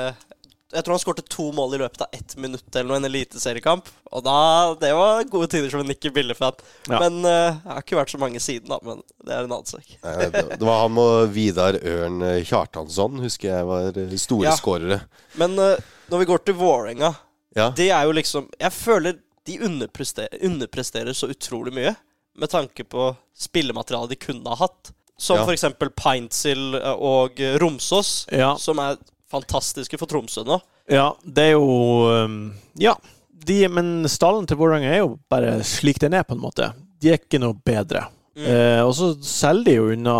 Jeg 0.71 0.83
tror 0.83 0.93
han 0.95 1.01
skårte 1.03 1.23
to 1.31 1.45
mål 1.55 1.73
i 1.75 1.79
løpet 1.81 2.01
av 2.05 2.13
ett 2.15 2.33
minutt 2.39 2.75
eller 2.75 2.87
noe 2.89 2.97
i 2.97 3.01
en 3.01 3.07
eliteseriekamp. 3.09 3.89
Og 4.11 4.23
da 4.23 4.35
Det 4.79 4.91
var 4.95 5.23
gode 5.31 5.49
tider 5.51 5.71
som 5.71 5.81
en 5.83 5.89
Nikki 5.91 6.11
Bille-fan. 6.15 6.55
Ja. 6.89 6.99
Men 7.03 7.17
eh, 7.27 7.57
jeg 7.57 7.71
har 7.73 7.81
ikke 7.85 7.99
vært 7.99 8.13
så 8.13 8.19
mange 8.21 8.39
siden, 8.43 8.69
da. 8.71 8.77
Men 8.83 9.01
det 9.27 9.33
er 9.35 9.43
en 9.47 9.51
annen 9.57 9.67
sak. 9.67 9.89
Det 10.01 10.63
var 10.67 10.85
han 10.85 11.01
og 11.03 11.33
Vidar 11.35 11.75
Ørn 11.81 12.21
Kjartansson, 12.47 13.19
husker 13.25 13.51
jeg 13.53 13.67
var 13.69 13.99
store 14.27 14.47
Ja. 14.49 14.55
skårere. 14.59 15.01
Men 15.41 15.57
eh, 15.59 15.75
når 16.11 16.23
vi 16.23 16.29
går 16.31 16.45
til 16.47 16.57
Vålerenga 16.59 17.13
Ja. 17.55 17.69
Det 17.75 17.89
er 17.91 18.05
jo 18.07 18.13
liksom 18.15 18.45
Jeg 18.59 18.71
føler 18.71 19.17
de 19.47 19.57
underpresterer, 19.65 20.37
underpresterer 20.45 21.13
så 21.17 21.27
utrolig 21.33 21.73
mye. 21.75 21.95
Med 22.37 22.49
tanke 22.53 22.83
på 22.87 23.09
spillematerialet 23.35 24.13
de 24.13 24.19
kunne 24.21 24.49
ha 24.53 24.55
hatt. 24.55 24.91
Som 25.17 25.37
Ja. 25.41 25.45
for 25.45 25.53
eksempel 25.53 25.89
Peintsill 25.93 26.75
eh, 26.75 26.93
og 26.93 27.39
eh, 27.41 27.57
Romsås, 27.61 28.27
Ja, 28.31 28.55
som 28.57 28.79
er 28.79 28.97
fantastiske 29.31 29.97
for 29.99 30.07
Tromsø 30.09 30.43
nå. 30.47 30.59
ja 30.89 31.13
det 31.23 31.43
er 31.49 31.51
jo 31.51 32.25
um, 32.25 32.53
Ja. 32.79 32.95
De, 33.31 33.67
men 33.67 34.07
stallen 34.09 34.45
til 34.47 34.57
Vålerenga 34.57 34.89
er 34.93 34.99
jo 35.01 35.17
bare 35.29 35.63
slik 35.65 35.99
den 35.99 36.13
er, 36.13 36.23
på 36.23 36.35
en 36.37 36.41
måte. 36.43 36.71
De 37.01 37.09
er 37.09 37.17
ikke 37.17 37.39
noe 37.41 37.55
bedre. 37.57 38.03
Mm. 38.37 38.45
Eh, 38.45 38.81
og 38.85 38.93
så 38.95 39.11
selger 39.25 39.65
de 39.65 39.73
jo 39.79 39.87
unna 39.95 40.17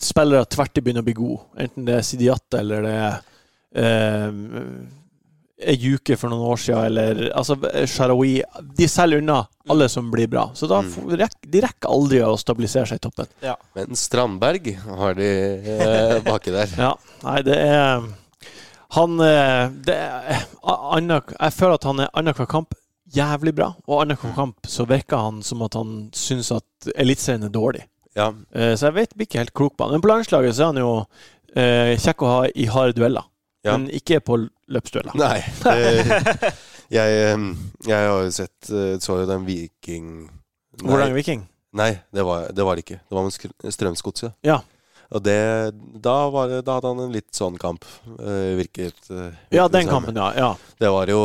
spillere 0.00 0.44
tvert 0.46 0.74
de 0.76 0.80
begynner 0.84 1.02
å 1.02 1.08
bli 1.08 1.14
gode. 1.18 1.40
Enten 1.58 1.84
det 1.88 1.96
er 1.98 2.04
Sidiata 2.06 2.60
eller 2.62 2.86
det 2.86 2.92
er 2.94 3.16
eh, 3.82 4.30
Ejuke 5.56 6.18
for 6.20 6.28
noen 6.28 6.44
år 6.52 6.58
siden, 6.60 6.84
eller 6.90 7.30
altså 7.32 7.54
Sharawi. 7.88 8.42
De 8.76 8.86
selger 8.92 9.22
unna 9.22 9.38
alle 9.72 9.86
som 9.88 10.10
blir 10.12 10.28
bra. 10.28 10.50
Så 10.54 10.68
da 10.68 10.82
Mm. 10.82 10.90
får- 10.92 11.30
de 11.50 11.60
rekker 11.64 11.88
aldri 11.88 12.18
å 12.20 12.36
stabilisere 12.38 12.86
seg 12.86 12.96
i 13.00 13.04
toppen. 13.08 13.26
Men 13.74 13.94
Strandberg 13.96 14.68
har 14.84 15.14
de 15.14 15.30
eh, 15.64 16.20
baki 16.20 16.52
der. 16.52 16.66
Ja, 16.76 16.94
nei, 17.24 17.40
det 17.42 17.56
er 17.56 18.02
Han 18.90 19.18
eh, 19.20 19.68
det 19.82 19.94
er, 19.96 20.44
anna, 20.62 21.20
Jeg 21.40 21.52
føler 21.56 21.74
at 21.74 21.84
han 21.84 22.00
er 22.00 22.10
annenhver 22.14 22.46
kamp 22.46 22.74
jævlig 23.12 23.54
bra, 23.54 23.74
og 23.88 24.02
annenhver 24.04 24.34
kamp 24.34 24.56
så 24.66 24.84
virker 24.86 25.16
han 25.16 25.40
som 25.42 25.62
at 25.62 25.74
han 25.74 26.10
syns 26.12 26.52
at 26.54 26.92
Eliteserien 26.96 27.44
er 27.44 27.48
dårlig. 27.54 27.82
Ja. 28.14 28.28
Eh, 28.54 28.74
Så 28.76 28.86
jeg 28.90 28.94
vet, 28.94 29.14
blir 29.16 29.26
ikke 29.26 29.38
helt 29.42 29.54
klok 29.54 29.76
på 29.76 29.84
han. 29.84 29.92
Men 29.96 30.02
på 30.04 30.08
landslaget 30.12 30.54
så 30.54 30.62
er 30.68 30.72
han 30.74 30.76
jo 30.84 30.92
eh, 31.56 31.96
kjekk 31.96 32.22
å 32.22 32.30
ha 32.30 32.46
i 32.54 32.66
harde 32.66 32.92
dueller, 32.94 33.24
Ja. 33.66 33.74
men 33.76 33.90
ikke 33.94 34.20
på 34.24 34.38
løpsdueller. 34.72 35.16
Nei. 35.18 35.40
Det, 35.66 36.52
jeg, 36.94 37.18
eh, 37.18 37.44
jeg 37.88 37.96
har 37.98 38.22
jo 38.22 38.30
sett 38.30 38.68
eh, 38.70 38.92
Så 39.02 39.16
jo 39.18 39.24
den 39.26 39.42
Viking 39.42 40.10
Nei, 40.28 40.84
Vålerenga 40.84 41.16
Viking? 41.16 41.40
nei 41.74 41.88
det, 42.14 42.22
var, 42.22 42.46
det 42.54 42.62
var 42.62 42.78
det 42.78 42.84
ikke. 42.84 43.00
Det 43.02 43.16
var 43.16 43.24
med 43.26 43.72
Strømsgodset. 43.74 44.36
Ja. 44.46 44.60
Og 45.10 45.22
det, 45.22 45.38
da, 46.02 46.14
var 46.30 46.48
det, 46.50 46.60
da 46.66 46.76
hadde 46.78 46.92
han 46.92 47.02
en 47.04 47.14
litt 47.14 47.34
sånn 47.36 47.58
kamp. 47.60 47.84
virket, 48.06 48.56
virket, 48.60 49.10
eh, 49.10 49.58
Ja, 49.58 49.66
den 49.72 49.90
kampen, 49.90 50.16
ja. 50.16 50.30
ja. 50.36 50.52
Det 50.78 50.90
var 50.92 51.10
jo 51.10 51.20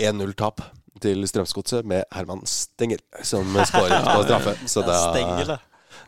1-0-tap 0.00 0.62
til 1.00 1.24
Strømsgodset 1.28 1.86
med 1.88 2.04
Herman 2.14 2.44
Stengel 2.48 3.00
som 3.24 3.48
skåret 3.64 4.04
på 4.04 4.22
straffe. 4.28 4.54
Så 4.68 4.84
da, 4.86 4.96
Stengel, 5.10 5.54
ja. 5.56 5.58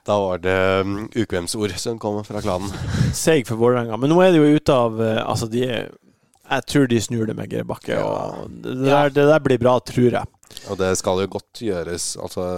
Da 0.07 0.17
var 0.19 0.39
det 0.43 0.55
um, 0.83 1.09
ukvemsord 1.15 1.75
som 1.79 1.99
kom 2.03 2.19
fra 2.27 2.43
klanen. 2.43 2.71
Seig 3.15 3.47
for 3.47 3.61
Vålerenga. 3.61 3.97
Men 4.01 4.11
nå 4.11 4.21
er 4.25 4.33
de 4.35 4.41
jo 4.43 4.57
ute 4.59 4.75
av 4.75 4.99
eh, 5.03 5.21
Altså, 5.23 5.47
de 5.53 5.63
Jeg 5.63 6.65
tror 6.69 6.89
de 6.91 7.01
snur 7.01 7.27
det 7.31 7.37
med 7.39 7.53
Geir 7.53 7.65
Ja. 7.87 8.09
Det, 8.49 8.75
ja. 8.89 9.03
det 9.09 9.29
der 9.31 9.45
blir 9.45 9.59
bra, 9.63 9.77
tror 9.81 10.19
jeg. 10.19 10.25
Og 10.69 10.79
det 10.81 10.91
skal 10.99 11.23
jo 11.23 11.31
godt 11.39 11.63
gjøres. 11.63 12.17
Altså, 12.21 12.49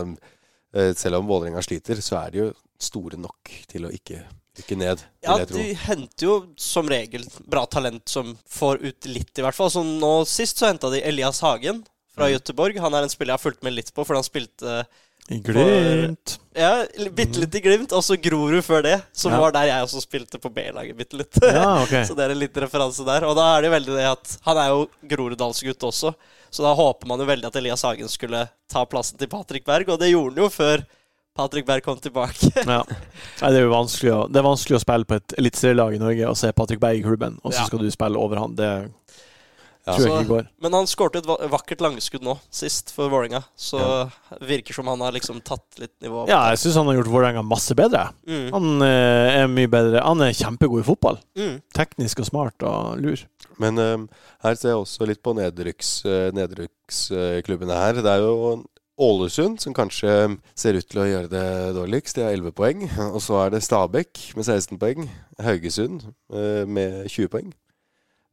eh, 0.75 0.95
selv 0.97 1.21
om 1.21 1.29
Vålerenga 1.29 1.63
sliter, 1.63 2.01
så 2.01 2.23
er 2.25 2.31
de 2.31 2.39
jo 2.47 2.49
store 2.81 3.21
nok 3.21 3.53
til 3.71 3.87
å 3.87 3.93
ikke 3.93 4.25
rykke 4.59 4.77
ned. 4.79 5.03
Ja, 5.25 5.37
jeg 5.43 5.49
tro. 5.51 5.59
de 5.59 5.75
henter 5.85 6.27
jo 6.27 6.35
som 6.57 6.89
regel 6.91 7.25
bra 7.51 7.65
talent 7.67 8.09
som 8.09 8.37
får 8.49 8.83
ut 8.85 9.09
litt, 9.11 9.33
i 9.39 9.45
hvert 9.45 9.57
fall. 9.57 9.71
Så 9.71 9.83
nå 9.85 10.15
Sist 10.31 10.59
så 10.61 10.71
henta 10.71 10.91
de 10.93 11.03
Elias 11.05 11.41
Hagen 11.45 11.85
fra 12.15 12.29
Mm. 12.29 12.37
Göteborg. 12.39 12.79
Han 12.79 12.95
er 12.95 13.03
en 13.03 13.11
spiller 13.13 13.35
jeg 13.35 13.41
har 13.41 13.45
fulgt 13.51 13.63
med 13.67 13.75
litt 13.75 13.93
på, 13.95 14.05
for 14.07 14.15
han 14.15 14.27
spilte 14.27 14.85
I 15.33 15.39
Glimt. 15.41 16.35
ja, 16.55 16.85
bitte 17.17 17.41
litt 17.41 17.55
i 17.57 17.61
Glimt, 17.65 17.93
og 17.97 18.03
så 18.05 18.17
Grorud 18.21 18.61
før 18.67 18.83
det, 18.85 18.97
som 19.17 19.33
Ja. 19.33 19.39
var 19.41 19.55
der 19.57 19.71
jeg 19.71 19.87
også 19.87 20.03
spilte 20.05 20.39
på 20.39 20.51
B-laget 20.53 20.97
bitte 20.99 21.17
litt. 21.17 21.39
Ja, 21.41 21.83
ok. 21.83 21.95
Så 22.09 22.15
det 22.19 22.27
er 22.27 22.35
en 22.35 22.39
liten 22.43 22.61
referanse 22.67 23.07
der. 23.07 23.25
Og 23.25 23.33
da 23.39 23.47
er 23.57 23.63
det 23.65 23.71
jo 23.71 23.75
veldig 23.79 23.95
det 23.97 24.05
at 24.11 24.35
han 24.45 24.61
er 24.61 24.69
jo 24.75 24.83
Groruddalsgutt 25.09 25.87
også, 25.89 26.13
så 26.55 26.63
da 26.63 26.75
håper 26.77 27.09
man 27.09 27.19
jo 27.19 27.27
veldig 27.27 27.49
at 27.49 27.57
Elias 27.57 27.83
Hagen 27.83 28.09
skulle 28.13 28.45
ta 28.71 28.85
plassen 28.87 29.17
til 29.19 29.27
Patrick 29.33 29.65
Berg, 29.65 29.89
og 29.89 29.99
det 29.99 30.13
gjorde 30.13 30.35
han 30.37 30.45
jo 30.45 30.51
før 30.53 30.85
Patrick 31.35 31.67
Berg 31.67 31.83
kom 31.83 31.97
tilbake. 31.99 32.53
Ja. 32.69 32.83
Nei, 32.85 33.49
det 33.51 33.59
er 33.59 33.65
jo 33.65 33.73
vanskelig 33.73 34.13
å, 34.15 34.21
det 34.31 34.39
er 34.39 34.47
vanskelig 34.47 34.77
å 34.77 34.83
spille 34.85 35.09
på 35.09 35.17
et 35.19 35.35
eliteserielag 35.41 35.97
i 35.97 36.03
Norge 36.05 36.29
og 36.31 36.37
se 36.39 36.53
Patrick 36.55 36.79
Berg 36.85 37.01
i 37.01 37.03
klubben, 37.03 37.41
og 37.43 37.57
så 37.57 37.65
skal 37.67 37.81
du 37.83 37.89
spille 37.91 38.21
over 38.21 38.39
han. 38.45 38.55
Det 38.61 38.71
Ja, 39.87 39.99
så- 39.99 40.47
Men 40.61 40.73
han 40.73 40.87
skårte 40.87 41.19
et 41.19 41.27
vakkert 41.27 41.81
langskudd 41.81 42.23
nå, 42.23 42.39
sist, 42.51 42.91
for 42.91 43.11
Vålerenga. 43.13 43.45
Så 43.57 43.79
virker 44.41 44.73
som 44.73 44.87
han 44.87 45.01
har 45.01 45.13
liksom 45.13 45.43
tatt 45.45 45.79
litt 45.79 45.93
nivå 46.01 46.23
opp. 46.23 46.29
Ja, 46.29 46.49
jeg 46.51 46.59
syns 46.59 46.77
han 46.77 46.87
har 46.87 46.95
gjort 46.95 47.13
Vålerenga 47.13 47.43
masse 47.45 47.75
bedre. 47.77 48.09
Mm. 48.27 48.51
Han 48.53 48.83
eh, 48.83 49.43
er 49.43 49.47
mye 49.47 49.69
bedre. 49.69 50.01
Han 50.01 50.23
er 50.23 50.33
kjempegod 50.33 50.81
i 50.81 50.87
fotball. 50.89 51.19
Mm. 51.37 51.61
Teknisk 51.77 52.21
og 52.21 52.27
smart 52.31 52.63
og 52.63 52.99
lur. 53.03 53.27
Men 53.61 53.79
eh, 53.79 54.07
her 54.43 54.55
ser 54.57 54.73
jeg 54.73 54.81
også 54.81 55.07
litt 55.07 55.23
på 55.23 55.37
eh, 55.37 56.31
nedrykksklubbene 56.33 57.83
her. 57.83 58.01
Det 58.01 58.15
er 58.15 58.25
jo 58.25 58.65
Ålesund 58.95 59.59
som 59.59 59.75
kanskje 59.75 60.39
ser 60.55 60.77
ut 60.79 60.87
til 60.87 61.01
å 61.03 61.07
gjøre 61.09 61.31
det 61.33 61.47
dårligst. 61.75 62.15
De 62.17 62.23
har 62.25 62.33
11 62.37 62.53
poeng. 62.55 62.87
Og 63.15 63.21
så 63.21 63.41
er 63.43 63.51
det 63.51 63.65
Stabæk 63.67 64.37
med 64.39 64.47
16 64.47 64.79
poeng. 64.79 65.09
Haugesund 65.43 66.07
eh, 66.33 66.65
med 66.65 67.05
20 67.11 67.29
poeng. 67.33 67.53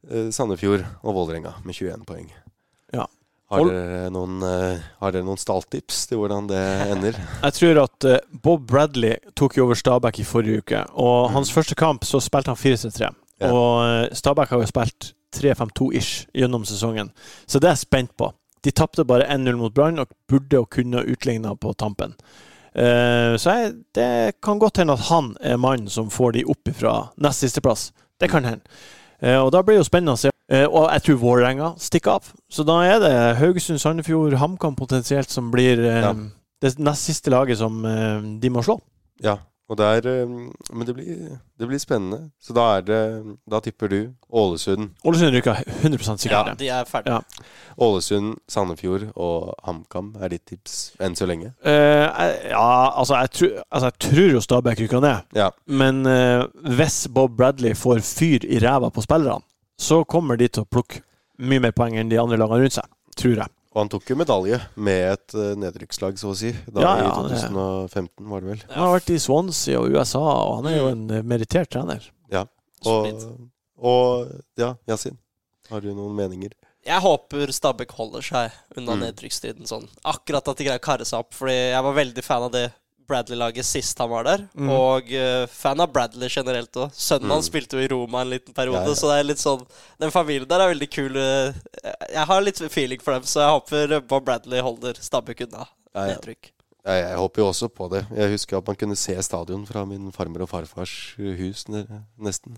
Eh, 0.09 0.29
Sandefjord 0.33 0.83
og 1.03 1.15
Vålerenga 1.15 1.53
med 1.65 1.75
21 1.75 2.05
poeng. 2.07 2.29
Ja. 2.93 3.05
Har 3.51 3.67
dere 3.67 4.09
noen, 4.13 4.39
eh, 4.47 4.81
har 5.01 5.13
dere 5.13 5.27
noen 5.27 5.39
stalltips 5.39 6.05
til 6.09 6.21
hvordan 6.21 6.47
det 6.49 6.61
ender? 6.87 7.17
Jeg 7.45 7.57
tror 7.57 7.81
at 7.83 8.07
eh, 8.07 8.21
Bob 8.31 8.65
Bradley 8.67 9.19
tok 9.37 9.59
jo 9.59 9.67
over 9.67 9.77
Stabæk 9.77 10.21
i 10.23 10.27
forrige 10.27 10.63
uke. 10.63 10.83
Og 10.97 11.31
hans 11.35 11.51
første 11.53 11.77
kamp 11.77 12.07
så 12.07 12.21
spilte 12.23 12.53
han 12.53 12.59
4-3. 12.59 13.11
Ja. 13.41 13.49
Og 13.51 14.15
Stabæk 14.17 14.53
har 14.53 14.61
jo 14.61 14.69
spilt 14.69 15.11
3-5-2-ish 15.35 16.29
gjennom 16.37 16.65
sesongen. 16.67 17.11
Så 17.45 17.59
det 17.59 17.69
er 17.69 17.75
jeg 17.77 17.85
spent 17.85 18.15
på. 18.17 18.31
De 18.61 18.73
tapte 18.73 19.05
bare 19.07 19.27
1-0 19.29 19.57
mot 19.57 19.73
Brann 19.73 20.01
og 20.01 20.09
burde 20.29 20.59
og 20.61 20.69
kunne 20.73 21.01
utligna 21.09 21.55
på 21.57 21.73
tampen. 21.73 22.13
Så 22.71 23.55
jeg, 23.55 23.71
det 23.97 24.37
kan 24.45 24.59
godt 24.61 24.77
hende 24.79 24.93
at 24.93 25.07
han 25.07 25.31
er 25.41 25.57
mannen 25.57 25.89
som 25.89 26.11
får 26.13 26.35
de 26.35 26.43
opp 26.53 26.69
fra 26.77 26.93
nest 27.17 27.41
sisteplass. 27.41 27.87
Det 28.21 28.29
kan 28.29 28.45
hende. 28.45 28.61
Eh, 29.21 29.37
og 29.37 29.51
da 29.53 29.61
blir 29.61 29.77
det 29.77 29.83
jo 29.83 29.89
spennende 29.89 30.15
å 30.17 30.19
se. 30.19 30.31
Eh, 30.51 30.65
og 30.65 30.89
jeg 30.91 31.03
tror 31.05 31.19
Vålerenga 31.21 31.71
stikker 31.79 32.17
av. 32.17 32.31
Så 32.51 32.65
da 32.67 32.79
er 32.83 32.99
det 33.03 33.11
Haugesund, 33.39 33.79
Sandefjord, 33.79 34.33
HamKam 34.41 34.75
potensielt 34.75 35.29
som 35.29 35.51
blir 35.53 35.79
eh, 35.79 36.01
Ja. 36.01 36.13
det 36.61 36.73
nest 36.79 37.05
siste 37.05 37.29
laget 37.31 37.57
som 37.57 37.81
de 38.41 38.49
må 38.49 38.61
slå. 38.65 38.79
Ja, 39.21 39.37
og 39.71 39.77
det 39.79 39.85
er 39.87 40.07
eh, 40.11 40.31
Men 40.75 40.87
det 40.87 40.93
blir, 40.97 41.19
det 41.59 41.67
blir 41.69 41.79
spennende. 41.79 42.17
Så 42.43 42.51
da 42.57 42.65
er 42.77 42.81
det 42.83 42.97
Da 43.47 43.61
tipper 43.63 43.87
du 43.91 43.99
Ålesund, 44.27 44.89
Ålesund 45.07 45.31
ryker 45.37 45.61
100% 45.83 46.25
sikkert. 46.25 46.49
Ja, 46.51 46.55
de 46.59 46.67
er 46.75 46.89
ferdige. 46.89 47.19
Ja. 47.21 47.45
Ålesund, 47.81 48.33
Sandefjord 48.51 49.07
og 49.15 49.53
HamKam 49.65 50.11
er 50.19 50.33
ditt 50.35 50.43
tips 50.51 50.75
enn 50.99 51.15
så 51.15 51.27
lenge. 51.29 51.53
Uh, 51.63 52.07
ja, 52.51 52.65
altså 52.99 53.15
jeg, 53.21 53.31
tror- 53.37 53.61
altså 53.71 53.91
jeg 53.93 53.97
tror 54.07 54.35
jo 54.35 54.43
Stabæk 54.43 54.83
ryker 54.83 55.03
ned. 55.03 55.31
Ja. 55.39 55.49
Men 55.67 56.03
uh, 56.07 56.43
hvis 56.75 57.05
Bob 57.13 57.37
Bradley 57.39 57.73
får 57.79 58.03
fyr 58.05 58.45
i 58.47 58.59
ræva 58.63 58.91
på 58.91 59.03
spillerne, 59.07 59.43
så 59.79 60.03
kommer 60.03 60.37
de 60.37 60.47
til 60.51 60.65
å 60.65 60.69
plukke 60.69 61.01
mye 61.41 61.63
mer 61.63 61.71
poeng 61.73 61.95
enn 61.97 62.11
de 62.11 62.19
andre 62.21 62.37
lagene 62.37 62.65
rundt 62.67 62.75
seg. 62.77 62.91
Tror 63.17 63.39
jeg. 63.43 63.49
Og 63.71 63.79
han 63.85 63.89
tok 63.93 64.09
jo 64.11 64.15
medalje 64.19 64.57
med 64.75 65.13
et 65.13 65.33
eh, 65.39 65.53
nedrykkslag, 65.55 66.17
så 66.19 66.33
å 66.33 66.35
si. 66.35 66.49
Da 66.67 66.81
Ja, 66.83 66.89
I 66.97 67.05
ja, 67.05 67.11
I 67.11 67.37
2015, 67.47 68.25
var 68.33 68.41
det 68.43 68.49
vel. 68.49 68.63
Han 68.73 68.83
har 68.83 68.95
vært 68.97 69.11
i 69.15 69.19
Swansea 69.23 69.79
og 69.79 69.93
USA, 69.95 70.19
og 70.19 70.57
han 70.59 70.67
er 70.73 70.77
jo 70.81 70.89
en 70.91 71.05
eh, 71.15 71.23
merittert 71.23 71.71
trener. 71.71 72.09
Og, 72.81 73.05
og 73.77 74.31
ja, 74.57 74.71
Yasin. 74.89 75.15
Har 75.69 75.83
du 75.85 75.91
noen 75.93 76.15
meninger? 76.17 76.51
Jeg 76.81 76.97
håper 77.03 77.51
Stabæk 77.53 77.91
holder 77.93 78.23
seg 78.25 78.55
unna 78.75 78.95
Mm. 78.95 79.03
nedrykksstriden 79.05 79.67
sånn. 79.69 79.85
Akkurat 80.03 80.47
at 80.49 80.57
de 80.57 80.65
greier 80.65 80.81
å 80.81 80.83
karre 80.83 81.05
seg 81.05 81.19
opp. 81.21 81.35
Fordi 81.37 81.53
jeg 81.53 81.83
var 81.85 81.93
veldig 81.93 82.23
fan 82.25 82.47
av 82.47 82.51
det 82.55 82.63
Bradley-laget 83.11 83.67
sist 83.67 83.99
han 84.01 84.09
var 84.11 84.25
der. 84.27 84.45
Mm. 84.55 84.71
Og 84.73 85.11
uh, 85.13 85.43
fan 85.51 85.83
av 85.83 85.91
Bradley 85.93 86.31
generelt 86.31 86.71
òg. 86.79 86.95
Sønnen 86.95 87.27
Mm. 87.29 87.35
hans 87.35 87.49
spilte 87.51 87.77
jo 87.77 87.83
i 87.83 87.89
Roma 87.91 88.23
en 88.23 88.31
liten 88.31 88.55
periode, 88.57 88.81
Ja, 88.87 88.95
ja. 88.95 88.95
så 88.97 89.11
det 89.11 89.19
er 89.19 89.27
litt 89.29 89.43
sånn 89.43 89.61
Den 89.99 90.11
familien 90.15 90.47
der 90.49 90.63
er 90.65 90.71
veldig 90.73 90.89
kul. 90.93 91.17
eh, 91.19 91.53
Jeg 92.15 92.25
har 92.31 92.41
litt 92.41 92.63
feeling 92.71 92.99
for 93.03 93.13
dem, 93.19 93.23
så 93.29 93.43
jeg 93.43 93.53
håper 93.59 93.99
Bob 94.07 94.25
Bradley 94.25 94.61
holder 94.63 94.93
Stabæk 94.97 95.45
unna 95.47 95.67
Ja, 95.93 96.07
ja. 96.15 96.17
Jeg, 96.81 97.15
håper 97.19 97.41
jo 97.43 97.47
også 97.51 97.67
på 97.69 97.85
det. 97.91 98.05
Jeg 98.15 98.31
husker 98.31 98.57
at 98.57 98.65
man 98.65 98.75
kunne 98.79 98.95
se 98.97 99.13
stadion 99.21 99.65
fra 99.69 99.83
min 99.85 100.07
farmer 100.11 100.41
og 100.41 100.49
farfars 100.49 101.13
hus, 101.19 101.65
nesten. 101.69 102.55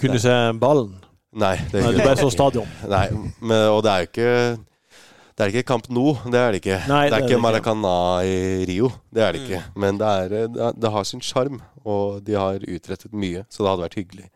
Kunne 0.00 0.16
du 0.16 0.22
se 0.22 0.32
ballen? 0.62 0.94
Nei, 1.36 1.56
det 1.72 1.82
Nei, 1.84 1.90
du 1.92 1.98
ble 2.00 2.14
så 2.16 2.30
stadion. 2.32 2.66
Nei, 2.88 3.10
men, 3.42 3.66
og 3.68 3.82
det 3.84 3.90
er 3.92 3.98
jo 4.06 4.08
ikke 4.08 4.30
Det 5.36 5.44
er 5.44 5.52
ikke 5.52 5.66
Camp 5.68 5.88
Nou, 5.92 6.14
det 6.32 6.38
er 6.40 6.52
det 6.54 6.62
ikke. 6.62 6.76
Nei, 6.88 7.02
det 7.10 7.12
er 7.12 7.20
det 7.20 7.26
er 7.26 7.28
ikke. 7.28 7.40
Maracana 7.44 7.90
i 8.24 8.64
Rio, 8.70 8.88
det 9.12 9.22
er 9.22 9.32
det 9.36 9.42
ikke. 9.44 9.58
Mm. 9.66 9.80
Men 9.84 9.98
det, 10.00 10.06
er, 10.08 10.28
det, 10.48 10.70
er- 10.86 10.94
har 10.94 11.04
sin 11.04 11.20
sjarm, 11.20 11.58
og 11.84 12.22
de 12.24 12.32
har 12.40 12.56
utrettet 12.64 13.12
mye. 13.12 13.42
Så 13.52 13.60
det 13.62 13.68
hadde 13.68 13.84
vært 13.84 13.98
hyggelig 14.00 14.30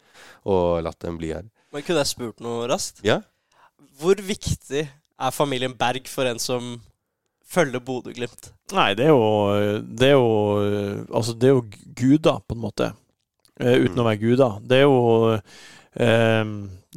å 0.45 0.59
latt 0.85 0.99
dem 1.01 1.17
bli 1.17 1.33
her. 1.33 1.47
Men 1.73 1.83
kunne 1.87 2.03
jeg 2.03 2.11
spurt 2.13 2.41
noe 2.45 2.69
raskt? 2.69 3.01
Ja? 3.07 3.21
Hvor 4.01 4.21
viktig 4.21 4.85
er 4.91 5.31
familien 5.33 5.73
Berg 5.79 6.09
for 6.09 6.29
en 6.29 6.39
som 6.43 6.75
følger 7.51 7.81
Bodø-Glimt? 7.81 8.51
Nei, 8.77 8.93
det 8.95 9.09
er 9.09 9.15
jo 9.15 9.81
Det 9.83 10.07
er 10.13 10.15
jo 10.19 11.07
Altså, 11.17 11.33
det 11.35 11.49
er 11.49 11.57
jo 11.57 11.65
guder, 11.97 12.39
på 12.47 12.55
en 12.59 12.61
måte. 12.63 12.93
Eh, 13.61 13.77
uten 13.87 13.97
Mm. 13.97 14.05
å 14.05 14.09
være 14.11 14.21
guder. 14.21 14.61
Det 14.69 14.77
er 14.79 14.85
jo 14.85 15.41
eh, 15.97 16.45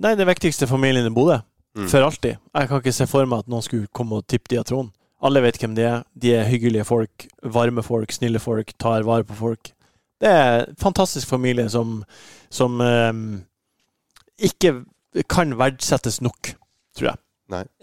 Nei, 0.03 0.15
det 0.19 0.27
viktigste 0.27 0.67
familien 0.67 1.05
i 1.07 1.13
Bodø. 1.13 1.39
Mm. 1.77 1.87
For 1.89 2.05
alltid. 2.05 2.37
Jeg 2.53 2.69
kan 2.69 2.81
ikke 2.83 2.93
se 2.93 3.07
for 3.09 3.25
meg 3.29 3.43
at 3.43 3.49
noen 3.49 3.65
skulle 3.65 3.89
komme 3.95 4.19
og 4.19 4.27
tippe 4.29 4.51
de 4.53 4.59
av 4.61 4.67
tronen. 4.69 4.91
Alle 5.23 5.41
vet 5.45 5.57
hvem 5.61 5.73
de 5.77 5.85
er. 5.87 6.03
De 6.19 6.33
er 6.35 6.49
hyggelige 6.51 6.85
folk, 6.85 7.27
varme 7.55 7.83
folk, 7.85 8.11
snille 8.11 8.41
folk, 8.43 8.73
tar 8.81 9.05
vare 9.07 9.23
på 9.25 9.37
folk. 9.39 9.71
Det 10.21 10.29
er 10.29 10.65
en 10.67 10.77
fantastisk 10.79 11.27
familie 11.31 11.65
som, 11.71 12.01
som 12.53 12.75
um, 12.83 13.23
ikke 14.37 14.81
kan 15.31 15.55
verdsettes 15.59 16.21
nok, 16.23 16.53
tror 16.97 17.13
jeg. 17.13 17.19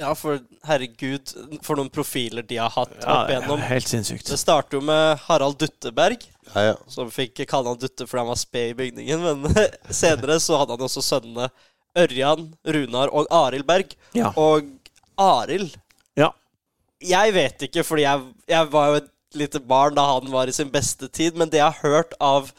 Ja, 0.00 0.14
for 0.18 0.40
herregud, 0.66 1.30
for 1.62 1.78
noen 1.78 1.90
profiler 1.92 2.42
de 2.48 2.56
har 2.58 2.72
hatt 2.74 2.94
Ja, 3.04 3.20
opp 3.20 3.28
igjennom. 3.30 3.60
helt 3.62 3.86
sinnssykt. 3.86 4.26
Det 4.32 4.38
starter 4.40 4.78
jo 4.78 4.80
med 4.82 5.20
Harald 5.28 5.58
Dutteberg, 5.60 6.24
Ja, 6.54 6.64
ja. 6.70 6.76
som 6.90 7.10
fikk 7.12 7.44
kalle 7.46 7.70
han 7.70 7.78
Dutte 7.78 8.06
fordi 8.08 8.24
han 8.24 8.32
var 8.32 8.40
sped 8.40 8.72
i 8.72 8.78
bygningen. 8.80 9.22
Men 9.44 9.54
senere 10.02 10.40
så 10.42 10.58
hadde 10.58 10.74
han 10.74 10.86
også 10.88 11.04
sønnene 11.06 11.50
Ørjan, 11.98 12.50
Runar 12.66 13.10
og 13.12 13.30
Arild 13.34 13.66
Berg. 13.66 13.94
Ja. 14.16 14.32
Og 14.36 14.68
Arild 15.18 15.76
Ja. 16.18 16.32
Jeg 17.00 17.32
vet 17.32 17.62
ikke, 17.68 17.84
fordi 17.86 18.04
jeg, 18.04 18.26
jeg 18.50 18.72
var 18.72 18.90
jo 18.90 18.98
et 19.00 19.10
lite 19.34 19.60
barn 19.62 19.94
da 19.96 20.04
han 20.14 20.28
var 20.32 20.50
i 20.50 20.54
sin 20.54 20.70
beste 20.72 21.08
tid, 21.08 21.36
men 21.38 21.48
det 21.50 21.62
jeg 21.62 21.70
har 21.72 21.94
hørt 21.94 22.12
av 22.20 22.50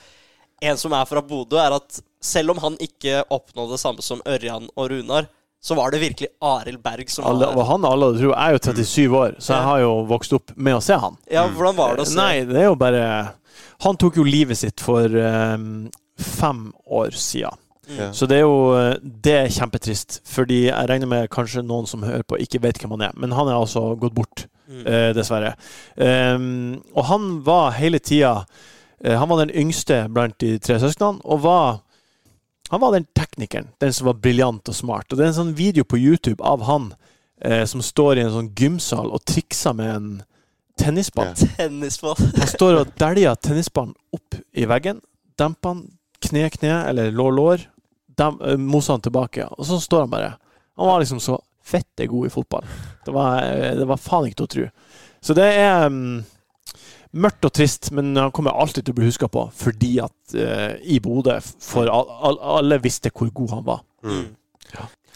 en 0.62 0.78
som 0.78 0.94
er 0.94 1.06
fra 1.10 1.22
Bodø, 1.26 1.60
er 1.60 1.76
at 1.76 2.02
selv 2.22 2.54
om 2.54 2.62
han 2.62 2.78
ikke 2.82 3.24
oppnådde 3.34 3.76
det 3.76 3.82
samme 3.82 4.06
som 4.06 4.22
Ørjan 4.30 4.68
og 4.76 4.92
Runar, 4.92 5.28
så 5.62 5.76
var 5.78 5.94
det 5.94 6.02
virkelig 6.02 6.30
Arild 6.42 6.82
Berg 6.82 7.10
som 7.14 7.26
Alle, 7.30 7.52
var 7.54 7.68
han 7.70 7.86
alle 7.86 8.08
tror 8.18 8.32
jeg 8.32 8.38
er 8.42 8.56
jo 8.56 8.62
37 8.66 9.18
år, 9.18 9.36
så 9.38 9.54
jeg 9.54 9.68
har 9.68 9.82
jo 9.84 9.92
vokst 10.10 10.34
opp 10.34 10.54
med 10.58 10.80
å 10.80 10.82
se 10.82 10.98
han. 10.98 11.18
Ja, 11.30 11.46
hvordan 11.46 11.78
var 11.78 11.98
det 11.98 12.06
å 12.06 12.10
se? 12.10 12.18
Nei, 12.18 12.46
det 12.50 12.64
er 12.64 12.70
jo 12.72 12.78
bare 12.82 13.04
Han 13.86 13.98
tok 14.02 14.18
jo 14.18 14.26
livet 14.26 14.58
sitt 14.58 14.82
for 14.82 15.06
um, 15.06 15.86
fem 16.18 16.64
år 16.86 17.14
siden. 17.18 17.61
Mm. 17.92 18.14
Så 18.16 18.28
det 18.30 18.38
er 18.38 18.46
jo 18.46 18.72
eh, 18.78 18.94
Det 19.04 19.34
er 19.36 19.52
kjempetrist. 19.52 20.22
Fordi 20.32 20.64
jeg 20.70 20.90
regner 20.90 21.10
med 21.12 21.30
kanskje 21.34 21.64
noen 21.66 21.88
som 21.90 22.04
hører 22.08 22.24
på, 22.24 22.40
ikke 22.40 22.62
vet 22.64 22.80
hvem 22.80 22.94
han 22.96 23.08
er. 23.10 23.16
Men 23.20 23.36
han 23.36 23.50
er 23.52 23.60
altså 23.60 23.92
gått 24.00 24.16
bort, 24.16 24.48
Mm. 24.72 24.86
eh, 24.88 25.10
dessverre. 25.12 25.50
Um, 26.00 26.78
og 26.96 27.04
han 27.10 27.24
var 27.44 27.74
hele 27.76 28.00
tida 28.00 28.46
eh, 29.04 29.18
Han 29.20 29.28
var 29.28 29.42
den 29.42 29.52
yngste 29.52 30.06
blant 30.08 30.38
de 30.40 30.54
tre 30.64 30.78
søsknene, 30.80 31.20
og 31.26 31.42
var 31.44 31.82
han 32.72 32.80
var 32.80 32.94
den 32.96 33.04
teknikeren, 33.12 33.68
den 33.84 33.92
som 33.92 34.08
var 34.08 34.14
briljant 34.24 34.70
og 34.72 34.76
smart. 34.78 35.12
Og 35.12 35.18
det 35.20 35.26
er 35.26 35.32
en 35.34 35.40
sånn 35.42 35.56
video 35.58 35.84
på 35.84 36.00
YouTube 36.00 36.40
av 36.40 36.64
han 36.70 36.94
eh, 37.44 37.66
som 37.68 37.82
står 37.84 38.22
i 38.22 38.24
en 38.24 38.32
sånn 38.32 38.48
gymsal 38.56 39.12
og 39.12 39.26
trikser 39.28 39.76
med 39.76 39.90
en 39.92 40.08
tennisball. 40.80 41.34
Tennisball. 41.58 42.16
Han 42.40 42.48
står 42.48 42.80
og 42.80 42.94
dæljer 42.96 43.36
tennisballen 43.44 43.92
opp 44.16 44.40
i 44.56 44.64
veggen, 44.72 45.02
demper 45.36 45.74
den, 45.76 45.84
kne, 46.24 46.48
kne, 46.56 46.78
eller 46.88 47.12
lår, 47.12 47.36
lår, 47.36 47.68
dem, 48.18 48.40
mosa 48.68 48.96
han 48.96 49.02
tilbake, 49.06 49.46
og 49.58 49.66
så 49.68 49.80
står 49.82 50.06
han 50.06 50.12
bare. 50.14 50.34
Han 50.78 50.88
var 50.88 51.00
liksom 51.04 51.20
så 51.24 51.38
fette 51.64 52.08
god 52.10 52.28
i 52.28 52.34
fotball. 52.34 52.66
Det 53.06 53.14
var, 53.16 53.44
eh, 53.44 53.76
det 53.78 53.86
var 53.88 54.02
faen 54.02 54.28
ikke 54.28 54.42
til 54.42 54.48
å 54.48 54.54
tro. 54.56 54.68
Så 55.22 55.36
det 55.38 55.46
er 55.62 55.86
um, 55.86 56.24
mørkt 57.12 57.46
og 57.46 57.54
trist, 57.54 57.92
men 57.94 58.16
han 58.18 58.32
kommer 58.34 58.56
alltid 58.58 58.88
til 58.88 58.96
å 58.96 58.98
bli 58.98 59.10
huska 59.12 59.28
på 59.30 59.44
fordi 59.54 59.92
at 60.02 60.36
uh, 60.36 60.74
i 60.82 60.98
Bodø 61.04 61.36
For 61.62 61.86
all, 61.92 62.10
all, 62.10 62.40
alle 62.58 62.80
visste 62.82 63.12
hvor 63.14 63.30
god 63.30 63.54
han 63.60 63.68
var. 63.68 63.84
Mm. 64.02 64.26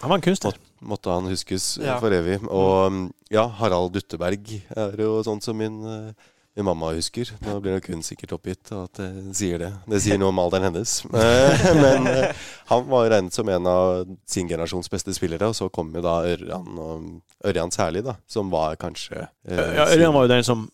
Han 0.01 0.11
var 0.11 0.19
en 0.19 0.25
kunstner. 0.27 0.57
Måtte 0.85 1.09
han 1.09 1.25
huskes 1.31 1.77
eh, 1.79 1.87
Ja. 1.87 1.97
for 2.03 2.13
evig. 2.13 2.37
Og 2.45 2.91
mm, 2.91 3.05
ja, 3.33 3.47
Harald 3.59 3.95
Dutteberg 3.95 4.51
er 4.75 4.99
jo 5.01 5.21
sånn 5.25 5.41
som 5.41 5.57
min, 5.57 5.79
eh, 5.87 6.33
min 6.55 6.65
mamma 6.65 6.93
husker. 6.95 7.29
Nå 7.43 7.57
blir 7.59 7.73
det 7.75 7.83
kun 7.83 8.03
sikkert 8.05 8.31
oppgitt 8.37 8.71
at 8.71 8.99
jeg 9.03 9.33
sier 9.35 9.59
det. 9.59 9.71
Det 9.91 9.99
sier 10.05 10.17
noe 10.21 10.29
om 10.31 10.39
alderen 10.39 10.69
hennes. 10.69 10.93
Eh, 11.15 11.65
Men 11.75 12.07
eh, 12.07 12.45
han 12.69 12.85
var 12.89 13.09
regnet 13.11 13.35
som 13.35 13.49
en 13.51 13.67
av 13.67 14.05
sin 14.29 14.47
generasjons 14.47 14.87
beste 14.91 15.13
spillere, 15.17 15.49
og 15.51 15.55
så 15.57 15.67
kom 15.73 15.91
jo 15.95 16.01
da 16.05 16.21
Ørjan, 16.29 16.69
og 16.79 17.47
Ørjan 17.51 17.71
særlig, 17.75 18.05
da, 18.07 18.15
som 18.27 18.49
var 18.53 18.77
kanskje 18.79 19.25
eh, 19.47 19.59
Ja, 19.75 19.89
Ørjan 19.91 20.13
var 20.15 20.25
jo 20.29 20.31
den 20.35 20.43
som 20.47 20.67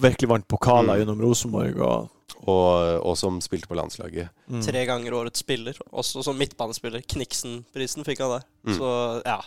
virkelig 0.00 0.28
vant 0.30 0.46
pokaler 0.48 0.94
Mm. 0.94 1.00
gjennom 1.02 1.20
Rosenborg. 1.26 1.80
Og, 1.82 2.10
og, 2.46 3.00
og 3.04 3.16
som 3.18 3.40
spilte 3.42 3.66
på 3.68 3.76
landslaget. 3.76 4.30
mm. 4.48 4.62
Tre 4.64 4.84
ganger 4.86 5.14
årets 5.18 5.40
spiller, 5.42 5.76
også 5.92 6.22
som 6.24 6.38
midtbanespiller. 6.38 7.02
Kniksen-prisen 7.10 8.04
fikk 8.06 8.22
han 8.24 8.36
der. 8.38 8.46
Mm. 8.68 8.78
Så 8.78 8.90
ja. 9.26 9.40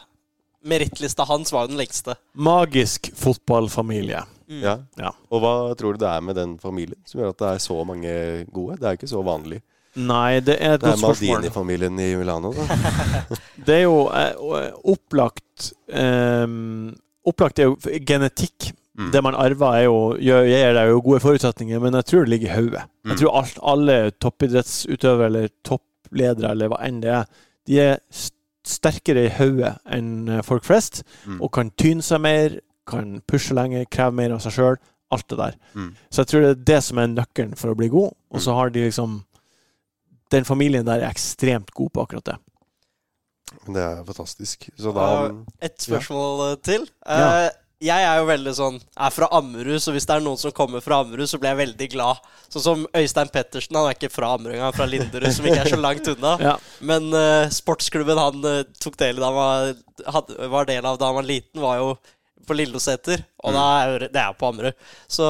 Merittlista 0.67 1.25
hans 1.29 1.53
var 1.53 1.65
jo 1.65 1.73
den 1.73 1.79
lengste. 1.81 2.17
Magisk 2.33 3.11
fotballfamilie. 3.15 4.23
Mm. 4.47 4.61
Ja. 4.63 4.75
Ja. 4.99 5.13
Og 5.31 5.43
hva 5.43 5.55
tror 5.79 5.95
du 5.95 6.03
det 6.03 6.11
er 6.11 6.23
med 6.23 6.37
den 6.39 6.55
familien 6.61 6.99
som 7.07 7.21
gjør 7.21 7.33
at 7.33 7.41
det 7.41 7.49
er 7.53 7.63
så 7.63 7.79
mange 7.87 8.13
gode? 8.53 8.77
Det 8.77 8.87
er 8.87 8.95
jo 8.95 9.01
ikke 9.01 9.11
så 9.15 9.23
vanlig. 9.25 9.61
Nei, 9.97 10.39
det 10.45 10.59
er 10.61 10.75
et 10.77 10.83
Det 10.83 10.93
er. 10.93 11.01
Maldini-familien 11.01 11.99
i 11.99 12.11
Milano, 12.19 12.53
da. 12.53 12.67
Det 13.67 13.79
er 13.79 13.85
jo 13.87 14.03
eh, 14.13 14.67
opplagt 14.85 15.71
ehm, 15.89 16.93
Opplagt 17.27 17.59
er 17.59 17.71
jo 17.71 17.97
genetikk. 18.07 18.69
Mm. 18.97 19.09
Det 19.11 19.21
man 19.25 19.35
arver, 19.35 19.73
er 19.75 19.83
jo, 19.85 19.97
gjør, 20.21 20.45
gir 20.47 20.77
deg 20.77 20.91
jo 20.93 21.01
gode 21.05 21.19
forutsetninger, 21.21 21.81
men 21.83 21.97
jeg 21.99 22.07
tror 22.09 22.23
det 22.23 22.31
ligger 22.31 22.47
i 22.47 22.55
hodet. 22.61 22.85
Mm. 23.03 23.11
Jeg 23.11 23.19
tror 23.19 23.35
alt, 23.41 23.59
alle 23.73 23.97
toppidrettsutøvere 24.23 25.27
eller 25.27 25.51
toppledere 25.67 26.53
eller 26.55 26.71
hva 26.71 26.79
enn 26.87 27.01
det 27.03 27.11
er, 27.13 27.27
de 27.67 27.81
er 27.83 27.99
sterkere 28.67 29.25
i 29.27 29.33
hodet 29.37 29.73
enn 29.95 30.27
eh, 30.29 30.41
folk 30.45 30.63
flest, 30.67 31.03
Mm. 31.25 31.41
og 31.41 31.51
kan 31.53 31.71
tyne 31.79 32.01
seg 32.05 32.21
mer, 32.21 32.59
kan 32.87 33.21
pushe 33.27 33.53
lenger, 33.55 33.85
kreve 33.91 34.13
mer 34.15 34.31
av 34.35 34.39
seg 34.45 34.51
sjøl. 34.57 34.77
Alt 35.11 35.27
det 35.31 35.37
der. 35.39 35.53
Mm. 35.73 35.91
Så 36.11 36.21
jeg 36.23 36.27
tror 36.27 36.41
det 36.43 36.49
er 36.49 36.63
det 36.67 36.77
som 36.83 36.97
er 36.99 37.07
nøkkelen 37.07 37.53
for 37.55 37.71
å 37.71 37.75
bli 37.79 37.87
god. 37.87 38.11
Og 38.35 38.41
så 38.43 38.53
har 38.57 38.69
de 38.75 38.83
liksom 38.89 39.23
Den 40.29 40.43
familien 40.43 40.83
der 40.85 40.99
er 40.99 41.07
ekstremt 41.09 41.71
god 41.71 41.89
på 41.95 42.01
akkurat 42.03 42.25
det. 42.25 42.35
Men 43.63 43.73
det 43.77 43.83
er 43.83 44.01
fantastisk. 44.03 44.65
Så 44.75 44.91
da 44.91 45.05
Og 45.29 45.45
Et 45.63 45.77
spørsmål 45.79 46.41
ja. 46.49 46.55
til. 46.67 46.83
Ja. 47.07 47.49
Jeg 47.83 48.01
er 48.09 48.15
jo 48.17 48.25
veldig 48.25 48.51
sånn 48.57 48.77
Er 48.97 49.11
fra 49.13 49.27
Ammerud, 49.37 49.77
så 49.83 49.91
hvis 49.93 50.07
det 50.09 50.15
er 50.15 50.23
noen 50.25 50.39
som 50.41 50.53
kommer 50.55 50.81
fra 50.81 50.97
Ammerud, 51.03 51.27
så 51.29 51.37
blir 51.37 51.51
jeg 51.51 51.59
veldig 51.59 51.87
glad. 51.93 52.23
Sånn 52.49 52.63
som 52.63 52.85
Øystein 52.97 53.29
Pettersen. 53.29 53.77
Han 53.77 53.85
er 53.91 53.97
ikke 53.97 54.09
fra 54.09 54.31
Ammerud 54.33 54.57
han 54.57 54.71
er 54.71 54.77
fra 54.79 54.87
Linderud, 54.89 55.29
som 55.35 55.45
ikke 55.45 55.61
er 55.65 55.73
så 55.75 55.79
langt 55.81 56.09
unna. 56.15 56.31
Ja. 56.47 56.55
Men 56.81 57.09
uh, 57.13 57.45
sportsklubben 57.53 58.17
han 58.17 58.41
uh, 58.45 58.63
tok 58.81 58.97
del 59.01 59.19
i 59.19 59.21
da 59.21 59.29
han 59.29 59.37
var, 59.37 59.73
had, 60.15 60.33
var 60.55 60.69
del 60.69 60.85
av 60.89 60.97
da 61.01 61.11
han 61.11 61.19
var 61.19 61.27
liten, 61.27 61.61
var 61.61 61.77
jo 61.83 61.91
på 62.47 62.55
Lilloseter. 62.57 63.21
Og 63.43 63.53
da 63.53 63.63
er 63.83 64.07
det 64.07 64.21
er 64.23 64.33
på 64.39 64.49
Ammerud. 64.49 64.73
Så 65.11 65.27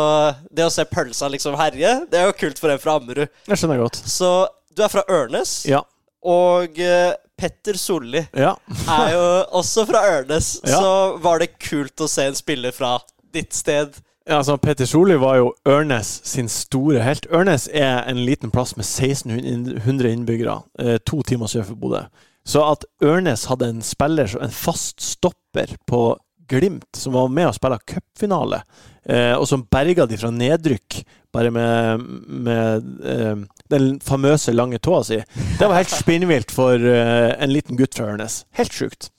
det 0.54 0.68
å 0.68 0.72
se 0.74 0.86
pølsa 0.88 1.28
liksom 1.34 1.58
herje, 1.60 1.98
det 2.12 2.20
er 2.22 2.30
jo 2.30 2.36
kult 2.38 2.62
for 2.62 2.72
en 2.72 2.80
fra 2.80 2.96
Ammerud. 3.02 3.28
Jeg 3.50 3.60
skjønner 3.60 3.82
godt. 3.84 4.00
Så 4.08 4.32
du 4.78 4.84
er 4.86 4.94
fra 4.94 5.04
Ørnes, 5.10 5.64
Ja. 5.68 5.82
og 6.24 6.78
eh, 6.80 7.12
Petter 7.38 7.78
Solli 7.78 8.24
ja. 8.34 8.56
er 8.90 9.14
jo 9.14 9.24
også 9.60 9.86
fra 9.90 10.02
Ørnes, 10.16 10.56
Ja. 10.66 10.80
så 10.82 10.92
var 11.22 11.40
det 11.44 11.52
kult 11.62 12.02
å 12.02 12.08
se 12.10 12.26
en 12.32 12.38
spiller 12.38 12.74
fra 12.76 12.98
ditt 13.34 13.54
sted. 13.54 14.00
Ja, 14.28 14.42
altså 14.42 14.58
Petter 14.60 14.86
Solli 14.90 15.16
var 15.22 15.38
jo 15.40 15.52
Ørnes 15.70 16.10
sin 16.28 16.50
store 16.52 17.00
helt. 17.06 17.28
Ørnes 17.32 17.70
er 17.72 18.02
en 18.10 18.24
liten 18.28 18.52
plass 18.52 18.74
med 18.76 18.84
1600 18.86 20.10
innbyggere, 20.12 20.58
eh, 20.80 20.98
to 21.06 21.22
timer 21.24 21.48
sør 21.48 21.64
for 21.70 21.76
Bodø. 21.80 22.02
Så 22.48 22.64
at 22.64 22.86
Ørnes 23.04 23.46
hadde 23.52 23.70
en 23.70 23.82
spiller, 23.84 24.32
en 24.42 24.52
fast 24.56 25.02
stopper 25.04 25.78
på 25.88 26.18
Glimt, 26.48 26.88
som 26.96 27.12
var 27.14 27.28
med 27.28 27.50
og 27.50 27.56
spille 27.58 27.78
cupfinale, 27.92 28.62
eh, 29.06 29.34
og 29.36 29.46
som 29.50 29.66
berga 29.68 30.06
de 30.08 30.16
fra 30.20 30.30
nedrykk 30.32 31.02
bare 31.36 31.52
med, 31.52 32.06
med 32.28 32.86
eh, 33.04 33.36
den 33.74 34.00
famøse 34.04 34.54
lange 34.56 34.80
tåa 34.84 35.04
si, 35.08 35.20
det 35.60 35.68
var 35.68 35.80
helt 35.80 35.94
spinnvilt 35.94 36.52
for 36.54 36.80
uh, 36.80 37.34
en 37.38 37.54
liten 37.54 37.78
gutt 37.80 37.96
fra 37.98 38.12
Ørnes. 38.14 38.42
Helt 38.58 38.74
sjukt. 38.74 39.10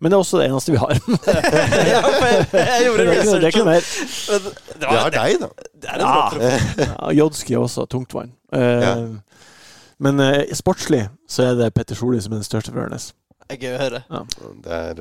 Men 0.00 0.10
det 0.10 0.16
er 0.16 0.22
også 0.22 0.38
det 0.38 0.46
eneste 0.48 0.72
vi 0.72 0.78
har. 0.78 0.90
ja, 0.98 2.00
jeg, 2.52 2.84
gjorde 2.84 3.04
det 3.04 3.14
er 3.14 3.24
det 3.24 3.36
er 3.38 3.46
ikke 3.48 3.62
noe 3.62 3.70
mer. 3.72 3.86
men 4.28 4.42
Det, 4.44 4.52
Det 4.80 4.90
var, 4.90 4.98
er 5.00 5.14
deg, 5.14 5.38
da. 5.42 5.48
det 5.82 5.92
er 5.92 6.02
en 6.02 6.10
måte. 6.12 6.50
Ja, 6.84 7.12
Jodski 7.18 7.54
er 7.56 7.64
også 7.64 7.86
tungtvann. 7.90 8.34
Uh, 8.54 8.60
Ja. 8.60 8.94
Men 9.98 10.20
uh, 10.22 10.44
sportslig 10.54 11.08
så 11.26 11.48
er 11.48 11.56
det 11.58 11.72
Petter 11.74 11.98
Solli 11.98 12.20
som 12.22 12.36
er 12.36 12.38
den 12.38 12.46
største 12.46 12.70
fra 12.70 12.84
Ørnes. 12.84 13.08
Det 13.48 13.56
er 13.56 13.64
gøy 13.64 13.72
å 13.74 13.80
høre. 13.80 14.00
Det 14.62 14.76
er, 14.76 15.00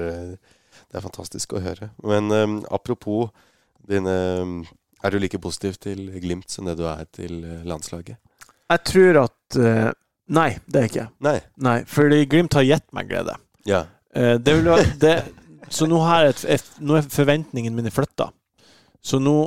det 0.80 0.98
er 0.98 1.04
fantastisk 1.06 1.54
å 1.54 1.62
høre. 1.62 1.92
Men 2.02 2.32
um, 2.34 2.56
apropos 2.74 3.30
dine 3.88 4.16
um, 4.42 4.56
Er 5.06 5.14
du 5.14 5.20
like 5.22 5.38
positiv 5.38 5.76
til 5.78 6.08
Glimt 6.24 6.50
som 6.50 6.66
det 6.66 6.74
du 6.80 6.88
er 6.90 7.06
til 7.14 7.44
landslaget? 7.70 8.18
Jeg 8.72 8.84
tror 8.90 9.20
at 9.26 9.58
uh, 9.62 9.92
Nei, 10.28 10.50
det 10.68 10.80
er 10.82 10.88
ikke. 10.90 11.06
Nei. 11.24 11.38
Nei, 11.64 11.78
fordi 11.88 12.26
Glimt 12.28 12.58
har 12.58 12.66
gitt 12.68 12.88
meg 12.96 13.08
glede. 13.08 13.38
Ja. 13.68 13.86
Uh, 14.16 14.36
det 14.44 14.58
vil 14.58 14.66
være, 14.68 14.90
det, 15.00 15.14
så 15.72 15.88
nå, 15.88 16.02
et, 16.28 16.44
et, 16.58 16.66
nå 16.84 16.98
er 17.00 17.08
forventningene 17.12 17.76
mine 17.78 17.94
flytta. 17.96 18.28
Så 19.04 19.22
nå 19.24 19.38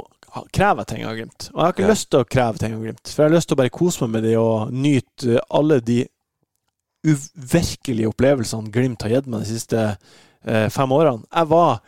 krever 0.54 0.84
jeg 0.84 0.90
ting 0.94 1.04
av 1.04 1.16
Glimt. 1.18 1.50
Og 1.50 1.58
jeg 1.58 1.66
har 1.66 1.74
ikke 1.74 1.84
Ja. 1.84 1.90
lyst 1.92 2.08
til 2.10 2.22
å 2.22 2.28
kreve 2.36 2.62
ting 2.62 2.74
av 2.78 2.84
Glimt. 2.86 3.02
For 3.10 3.22
jeg 3.24 3.28
har 3.30 3.36
lyst 3.36 3.50
til 3.50 3.58
å 3.58 3.60
bare 3.60 3.74
kose 3.74 4.04
meg 4.06 4.10
med 4.14 4.24
det 4.30 4.36
og 4.40 4.72
nyte 4.72 5.34
eh, 5.36 5.44
alle 5.58 5.80
de 5.84 5.98
uvirkelige 7.04 8.08
opplevelsene 8.12 8.70
Glimt 8.72 9.02
har 9.04 9.14
gitt 9.16 9.28
meg 9.30 9.42
de 9.44 9.50
siste 9.50 9.80
eh, 9.90 10.68
fem 10.72 10.92
årene. 10.96 11.24
Jeg 11.34 11.50
var, 11.50 11.80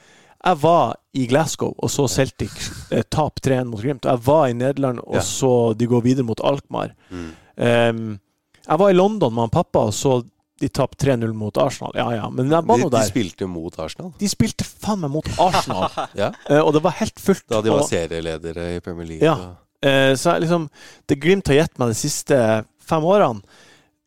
jeg 0.45 0.57
var 0.63 0.97
i 1.15 1.27
Glasgow 1.31 1.75
og 1.79 1.91
så 1.93 2.09
Celtic 2.11 2.51
eh, 2.91 3.03
tape 3.03 3.41
3-1 3.45 3.65
mot 3.71 3.81
Glimt. 3.83 4.05
Jeg 4.09 4.19
var 4.27 4.49
i 4.49 4.55
Nederland 4.57 4.99
og 5.05 5.15
Ja. 5.21 5.21
så 5.21 5.53
de 5.79 5.87
gå 5.87 6.01
videre 6.03 6.25
mot 6.25 6.41
Alkmaar. 6.41 6.95
Mm. 7.11 7.31
Um, 7.57 8.21
jeg 8.67 8.79
var 8.79 8.91
i 8.91 8.97
London 8.97 9.35
med 9.35 9.43
han 9.43 9.51
pappa 9.53 9.85
og 9.91 9.95
så 9.95 10.23
de 10.63 10.69
tapte 10.71 11.05
3-0 11.07 11.33
mot 11.35 11.57
Arsenal. 11.59 11.93
Ja 11.99 12.09
ja, 12.15 12.29
men 12.31 12.49
jeg 12.51 12.65
var 12.65 12.77
De, 12.79 12.83
nå 12.85 12.91
de 12.91 12.97
der. 12.97 13.09
spilte 13.11 13.47
mot 13.51 13.79
Arsenal 13.83 14.13
De 14.21 14.29
spilte 14.31 14.65
faen 14.65 15.01
meg 15.03 15.11
mot 15.11 15.27
Arsenal, 15.43 15.89
Ja. 16.19 16.29
uh, 16.51 16.61
og 16.63 16.73
det 16.77 16.83
var 16.85 16.95
helt 17.01 17.19
fullt. 17.21 17.45
da 17.51 17.61
de 17.63 17.71
var 17.75 17.83
og, 17.83 17.89
serieledere 17.91 18.77
i 18.77 18.81
Premier 18.81 19.07
League. 19.07 19.27
Ja. 19.27 19.35
og- 19.35 19.57
eh, 19.83 20.15
så 20.15 20.33
jeg 20.37 20.43
liksom 20.47 20.69
Det 21.09 21.19
Glimt 21.21 21.47
har 21.49 21.55
gitt 21.61 21.79
meg 21.83 21.89
de 21.89 21.95
siste 21.99 22.39
fem 22.81 23.03
årene, 23.05 23.43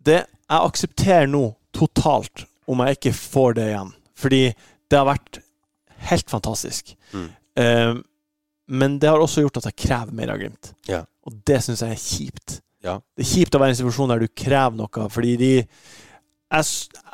det 0.03 0.21
jeg 0.49 0.61
aksepterer 0.61 1.27
nå 1.27 1.55
totalt 1.73 2.45
om 2.67 2.79
jeg 2.85 2.97
ikke 2.97 3.13
får 3.13 3.55
det 3.55 3.65
igjen. 3.73 3.91
Fordi 4.15 4.43
det 4.89 4.97
har 4.97 5.05
vært 5.09 5.39
helt 6.09 6.29
fantastisk. 6.31 6.93
Mm. 7.13 7.27
Eh, 7.61 7.93
men 8.67 8.97
det 8.99 9.11
har 9.11 9.21
også 9.21 9.43
gjort 9.45 9.59
at 9.61 9.69
jeg 9.69 9.77
krever 9.85 10.15
mer 10.17 10.33
av 10.33 10.41
Glimt. 10.41 10.71
Ja. 10.89 11.03
Og 11.25 11.37
det 11.47 11.61
syns 11.65 11.83
jeg 11.85 11.93
er 11.93 12.01
kjipt. 12.01 12.57
Ja. 12.85 12.97
Det 13.17 13.25
er 13.25 13.31
kjipt 13.31 13.57
å 13.57 13.61
være 13.61 13.73
i 13.73 13.75
en 13.75 13.79
situasjon 13.81 14.11
der 14.13 14.25
du 14.25 14.29
krever 14.29 14.77
noe, 14.77 15.09
fordi 15.13 15.35
de 15.41 15.53
Jeg, 16.55 16.65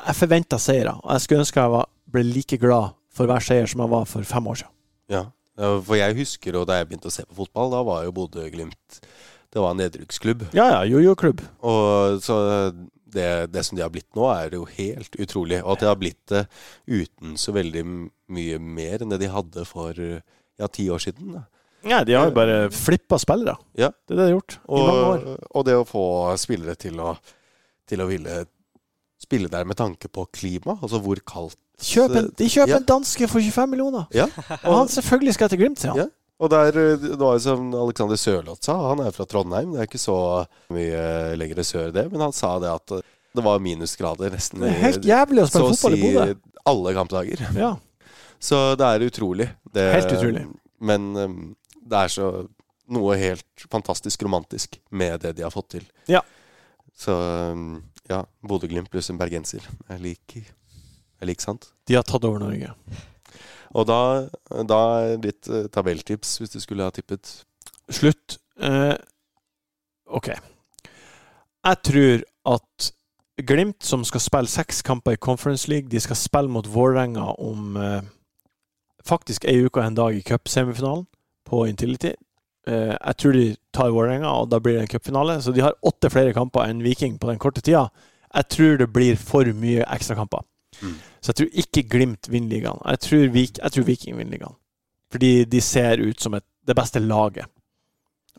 jeg 0.06 0.14
forventa 0.14 0.58
seire, 0.60 0.92
og 1.00 1.14
jeg 1.14 1.24
skulle 1.24 1.42
ønske 1.42 1.60
jeg 1.60 1.72
var, 1.72 1.86
ble 2.12 2.22
like 2.28 2.58
glad 2.60 2.92
for 3.12 3.26
hver 3.26 3.42
seier 3.42 3.66
som 3.66 3.80
jeg 3.80 3.90
var 3.90 4.04
for 4.06 4.28
fem 4.28 4.48
år 4.52 4.58
siden. 4.60 4.74
Ja. 5.10 5.22
For 5.56 5.96
jeg 5.96 6.16
husker 6.20 6.58
da 6.68 6.78
jeg 6.78 6.88
begynte 6.90 7.08
å 7.08 7.14
se 7.14 7.24
på 7.24 7.38
fotball, 7.40 7.72
da 7.72 7.80
var 7.84 8.04
jo 8.06 8.12
Bodø-Glimt 8.16 9.00
Det 9.52 9.60
var 9.60 9.74
en 9.74 9.82
nedrykksklubb. 9.82 10.46
Ja 10.56 10.68
ja, 10.70 10.78
jojo-klubb. 10.88 11.42
Og 11.68 12.22
så 12.24 12.36
det, 13.12 13.52
det 13.52 13.64
som 13.66 13.76
de 13.76 13.84
har 13.84 13.92
blitt 13.92 14.08
nå, 14.16 14.28
er 14.32 14.56
jo 14.56 14.64
helt 14.78 15.16
utrolig. 15.20 15.60
Og 15.62 15.74
at 15.74 15.82
de 15.82 15.90
har 15.90 15.98
blitt 16.00 16.22
det 16.32 16.46
uten 16.88 17.36
så 17.40 17.52
veldig 17.52 17.84
mye 18.34 18.58
mer 18.62 19.02
enn 19.04 19.12
det 19.14 19.20
de 19.22 19.30
hadde 19.32 19.64
for 19.68 19.96
ja, 19.96 20.68
ti 20.72 20.88
år 20.92 21.02
siden. 21.02 21.34
Da. 21.36 21.44
Nei, 21.82 22.00
de 22.06 22.14
har 22.14 22.28
jo 22.30 22.34
bare 22.36 22.56
flippa 22.70 23.18
spillere. 23.18 23.56
Ja. 23.78 23.88
Det 24.06 24.14
er 24.14 24.18
det 24.20 24.22
de 24.22 24.28
har 24.30 24.36
gjort 24.36 24.58
i 24.60 24.82
mange 24.86 25.06
år. 25.12 25.22
Og, 25.32 25.46
og 25.58 25.64
det 25.66 25.76
å 25.80 25.86
få 25.88 26.04
spillere 26.38 26.76
til 26.78 27.00
å, 27.02 27.14
til 27.90 28.04
å 28.04 28.08
ville 28.10 28.42
spille 29.22 29.50
der 29.50 29.66
med 29.68 29.78
tanke 29.78 30.08
på 30.10 30.24
klima, 30.34 30.76
altså 30.82 30.98
hvor 31.02 31.20
kaldt 31.26 31.58
Kjøp 31.82 32.12
en, 32.14 32.28
de 32.38 32.46
kjøper 32.46 32.70
Ja. 32.70 32.78
en 32.78 32.84
danske 32.86 33.26
for 33.26 33.42
25 33.42 33.70
millioner. 33.72 34.04
Ja. 34.14 34.28
Og 34.68 34.74
han 34.76 34.90
selvfølgelig 34.92 35.32
skal 35.34 35.48
til 35.50 35.58
Glimt, 35.64 35.82
han. 35.88 35.96
Ja. 35.98 36.04
Og 36.42 36.50
der, 36.50 36.74
det 36.98 37.16
var 37.18 37.34
jo 37.34 37.42
som 37.42 37.72
Alexander 37.74 38.18
Sørloth 38.18 38.62
sa, 38.66 38.76
han 38.90 39.02
er 39.02 39.10
fra 39.14 39.26
Trondheim. 39.30 39.72
Det 39.74 39.80
er 39.82 39.88
ikke 39.88 39.98
så 40.02 40.16
mye 40.74 41.02
lenger 41.38 41.62
sør, 41.66 41.90
det. 41.94 42.04
Men 42.12 42.22
han 42.28 42.34
sa 42.34 42.52
det 42.62 42.70
at 42.70 42.94
det 43.32 43.44
var 43.46 43.62
minusgrader 43.64 44.30
nesten 44.34 44.62
Det 44.62 44.70
er 44.70 44.80
helt 44.82 45.06
jævlig 45.08 45.42
å 45.42 45.48
spille 45.50 45.70
fotball 45.72 45.96
i 45.96 46.00
si 46.02 46.12
Bodø. 46.14 46.34
alle 46.74 46.94
kampdager. 46.98 47.44
Ja. 47.58 47.72
Så 48.42 48.58
det 48.78 48.88
er 48.88 49.06
utrolig. 49.06 49.46
Det, 49.74 49.84
Helt 49.94 50.12
utrolig. 50.16 50.42
Men 50.82 51.12
um, 51.16 51.36
det 51.78 51.98
er 51.98 52.10
så 52.10 52.30
noe 52.92 53.16
helt 53.16 53.66
fantastisk 53.70 54.24
romantisk 54.26 54.80
med 54.90 55.22
det 55.22 55.36
de 55.38 55.44
har 55.46 55.54
fått 55.54 55.76
til. 55.76 55.84
Ja. 56.10 56.20
Så 56.98 57.14
um, 57.54 57.78
ja, 58.10 58.24
Bodø-Glimt 58.42 58.90
pluss 58.90 59.12
en 59.12 59.20
bergenser. 59.20 59.64
Jeg 59.88 60.02
liker, 60.02 60.48
jeg 61.22 61.30
liker 61.30 61.46
sant. 61.46 61.70
De 61.86 61.96
har 61.96 62.06
tatt 62.06 62.26
over 62.26 62.42
Norge. 62.42 62.74
Og 63.72 63.86
da, 63.88 64.00
da 64.68 64.80
er 65.06 65.22
ditt 65.22 65.48
uh, 65.48 65.64
tabelltips, 65.72 66.36
hvis 66.42 66.52
du 66.52 66.60
skulle 66.60 66.84
ha 66.86 66.92
tippet 66.94 67.38
Slutt. 67.92 68.38
Uh, 68.60 68.94
OK. 70.12 70.32
Jeg 71.62 71.78
tror 71.86 72.26
at 72.56 72.92
Glimt, 73.42 73.80
som 73.84 74.04
skal 74.04 74.20
spille 74.20 74.50
seks 74.50 74.82
kamper 74.84 75.16
i 75.16 75.20
Conference 75.20 75.70
League, 75.70 75.88
de 75.90 76.00
skal 76.00 76.18
spille 76.18 76.50
mot 76.52 76.66
Vålerenga 76.68 77.24
om 77.40 77.78
eh, 77.80 78.02
faktisk 79.06 79.44
ei 79.48 79.64
uke 79.64 79.80
og 79.80 79.86
en 79.86 79.98
dag 79.98 80.16
i 80.16 80.24
cupsemifinalen 80.26 81.06
på 81.48 81.64
Intility. 81.68 82.12
Eh, 82.66 82.94
jeg 82.94 83.16
tror 83.18 83.32
de 83.36 83.44
tar 83.74 83.90
Vålerenga, 83.90 84.30
og 84.30 84.50
da 84.50 84.60
blir 84.62 84.78
det 84.78 84.86
en 84.86 84.92
cupfinale. 84.94 85.40
Så 85.42 85.52
de 85.52 85.64
har 85.64 85.78
åtte 85.82 86.10
flere 86.10 86.34
kamper 86.36 86.66
enn 86.68 86.82
Viking 86.84 87.18
på 87.18 87.30
den 87.30 87.40
korte 87.42 87.60
tida. 87.60 87.88
Jeg 88.32 88.48
tror 88.48 88.76
det 88.80 88.92
blir 88.92 89.16
for 89.20 89.48
mye 89.58 89.84
ekstrakamper. 89.92 90.44
Mm. 90.82 90.94
Så 91.20 91.32
jeg 91.32 91.38
tror 91.38 91.58
ikke 91.62 91.88
Glimt 91.88 92.30
vinner 92.30 92.56
ligaen. 92.56 92.78
Jeg 92.86 93.00
tror, 93.06 93.26
Vik, 93.34 93.58
jeg 93.58 93.72
tror 93.72 93.84
Viking 93.84 94.16
vinner 94.18 94.38
ligaen. 94.38 94.56
Fordi 95.12 95.44
de 95.44 95.60
ser 95.60 96.00
ut 96.00 96.20
som 96.20 96.34
et, 96.34 96.44
det 96.66 96.76
beste 96.76 97.02
laget. 97.02 97.50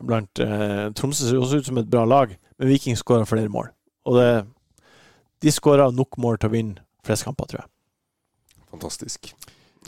Blant 0.02 0.40
eh, 0.42 0.90
Tromsø 0.96 1.28
ser 1.28 1.38
også 1.38 1.60
ut 1.62 1.68
som 1.68 1.78
et 1.78 1.90
bra 1.90 2.02
lag, 2.04 2.34
men 2.58 2.68
Viking 2.68 2.98
skårer 2.98 3.28
flere 3.30 3.48
mål. 3.48 3.68
Og 4.10 4.18
det, 4.18 4.28
de 5.42 5.52
skårer 5.54 5.94
nok 5.94 6.18
mål 6.18 6.40
til 6.40 6.50
å 6.50 6.54
vinne 6.56 6.82
flest 7.06 7.28
kamper, 7.28 7.46
tror 7.46 7.62
jeg. 7.62 7.70
Fantastisk. 8.74 9.30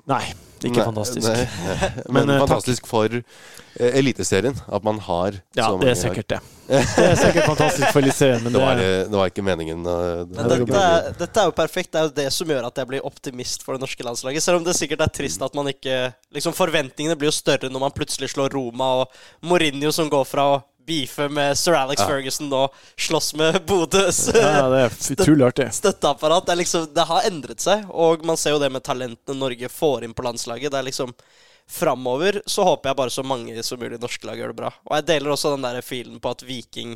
Nei, 0.07 0.25
ikke 0.61 0.77
Nei, 0.81 0.85
fantastisk. 0.85 1.27
nei. 1.29 1.47
Men, 2.15 2.27
Men, 2.27 2.39
fantastisk 2.45 2.83
takk. 2.85 2.91
for 2.91 3.17
eh, 3.17 3.97
Eliteserien. 4.01 4.57
At 4.69 4.85
man 4.85 4.99
har 5.07 5.39
Ja, 5.57 5.71
så 5.71 5.79
det 5.81 5.89
er 5.95 5.99
sikkert 6.01 6.29
det. 6.35 6.41
Det 6.67 6.81
er 7.07 7.15
sikkert 7.21 7.47
fantastisk 7.47 7.93
for 7.95 8.03
Eliteserien, 8.03 8.43
men 8.43 8.53
Det 8.53 8.59
det 8.59 8.67
var, 8.67 8.81
eh, 8.83 9.03
det 9.07 9.19
var 9.21 9.29
ikke 9.31 9.45
meningen. 9.47 9.85
eh, 9.87 10.25
det- 10.27 10.37
Men 10.37 10.49
dette, 10.67 11.13
dette 11.21 11.41
er 11.41 11.45
jo 11.51 11.55
perfekt. 11.55 11.93
Det 11.93 12.01
er 12.01 12.09
jo 12.09 12.15
det 12.17 12.33
som 12.35 12.49
gjør 12.49 12.67
at 12.67 12.75
jeg 12.83 12.87
blir 12.91 13.05
optimist 13.07 13.63
for 13.63 13.77
det 13.79 13.85
norske 13.87 14.03
landslaget. 14.05 14.43
Selv 14.43 14.59
om 14.59 14.65
det 14.65 14.75
sikkert 14.77 15.01
er 15.07 15.13
trist 15.15 15.43
at 15.43 15.55
man 15.55 15.67
ikke 15.71 16.13
liksom 16.35 16.53
Forventningene 16.59 17.17
blir 17.17 17.31
jo 17.31 17.37
større 17.39 17.71
når 17.71 17.81
man 17.87 17.95
plutselig 17.95 18.33
slår 18.35 18.51
Roma 18.57 18.91
og 19.03 19.09
Mourinho 19.47 19.93
som 19.95 20.11
går 20.11 20.25
fra 20.27 20.49
å 20.57 20.63
beefe 20.87 21.27
med 21.29 21.57
sir 21.59 21.75
Alex 21.79 22.01
Ja. 22.03 22.07
Ferguson 22.09 22.53
og 22.57 22.75
slåss 22.97 23.33
med 23.39 23.59
Bodøs 23.67 24.21
ja, 24.35 24.69
det 24.73 24.81
er 24.85 24.95
utrolig 25.17 25.47
artig. 25.49 25.67
støtteapparat. 25.75 26.47
Det, 26.47 26.57
liksom, 26.63 26.87
det 26.95 27.07
har 27.11 27.27
endret 27.29 27.61
seg, 27.65 27.85
og 27.91 28.25
man 28.27 28.39
ser 28.41 28.55
jo 28.57 28.63
det 28.63 28.71
med 28.75 28.85
talentene 28.87 29.39
Norge 29.41 29.69
får 29.73 30.07
inn 30.07 30.15
på 30.17 30.25
landslaget. 30.27 30.71
Det 30.73 30.79
er 30.81 30.89
liksom 30.89 31.15
framover 31.67 32.41
så 32.47 32.63
håper 32.63 32.93
jeg 32.93 32.97
bare 33.01 33.11
så 33.11 33.23
mange 33.27 33.63
som 33.67 33.81
mulig 33.83 33.99
norske 33.99 34.27
lag 34.29 34.39
gjør 34.39 34.53
det 34.55 34.59
bra. 34.61 34.71
Og 34.87 34.93
jeg 35.01 35.07
deler 35.09 35.33
også 35.35 35.55
den 35.57 35.65
der 35.67 35.81
filen 35.83 36.21
på 36.23 36.31
at 36.31 36.45
Viking 36.47 36.93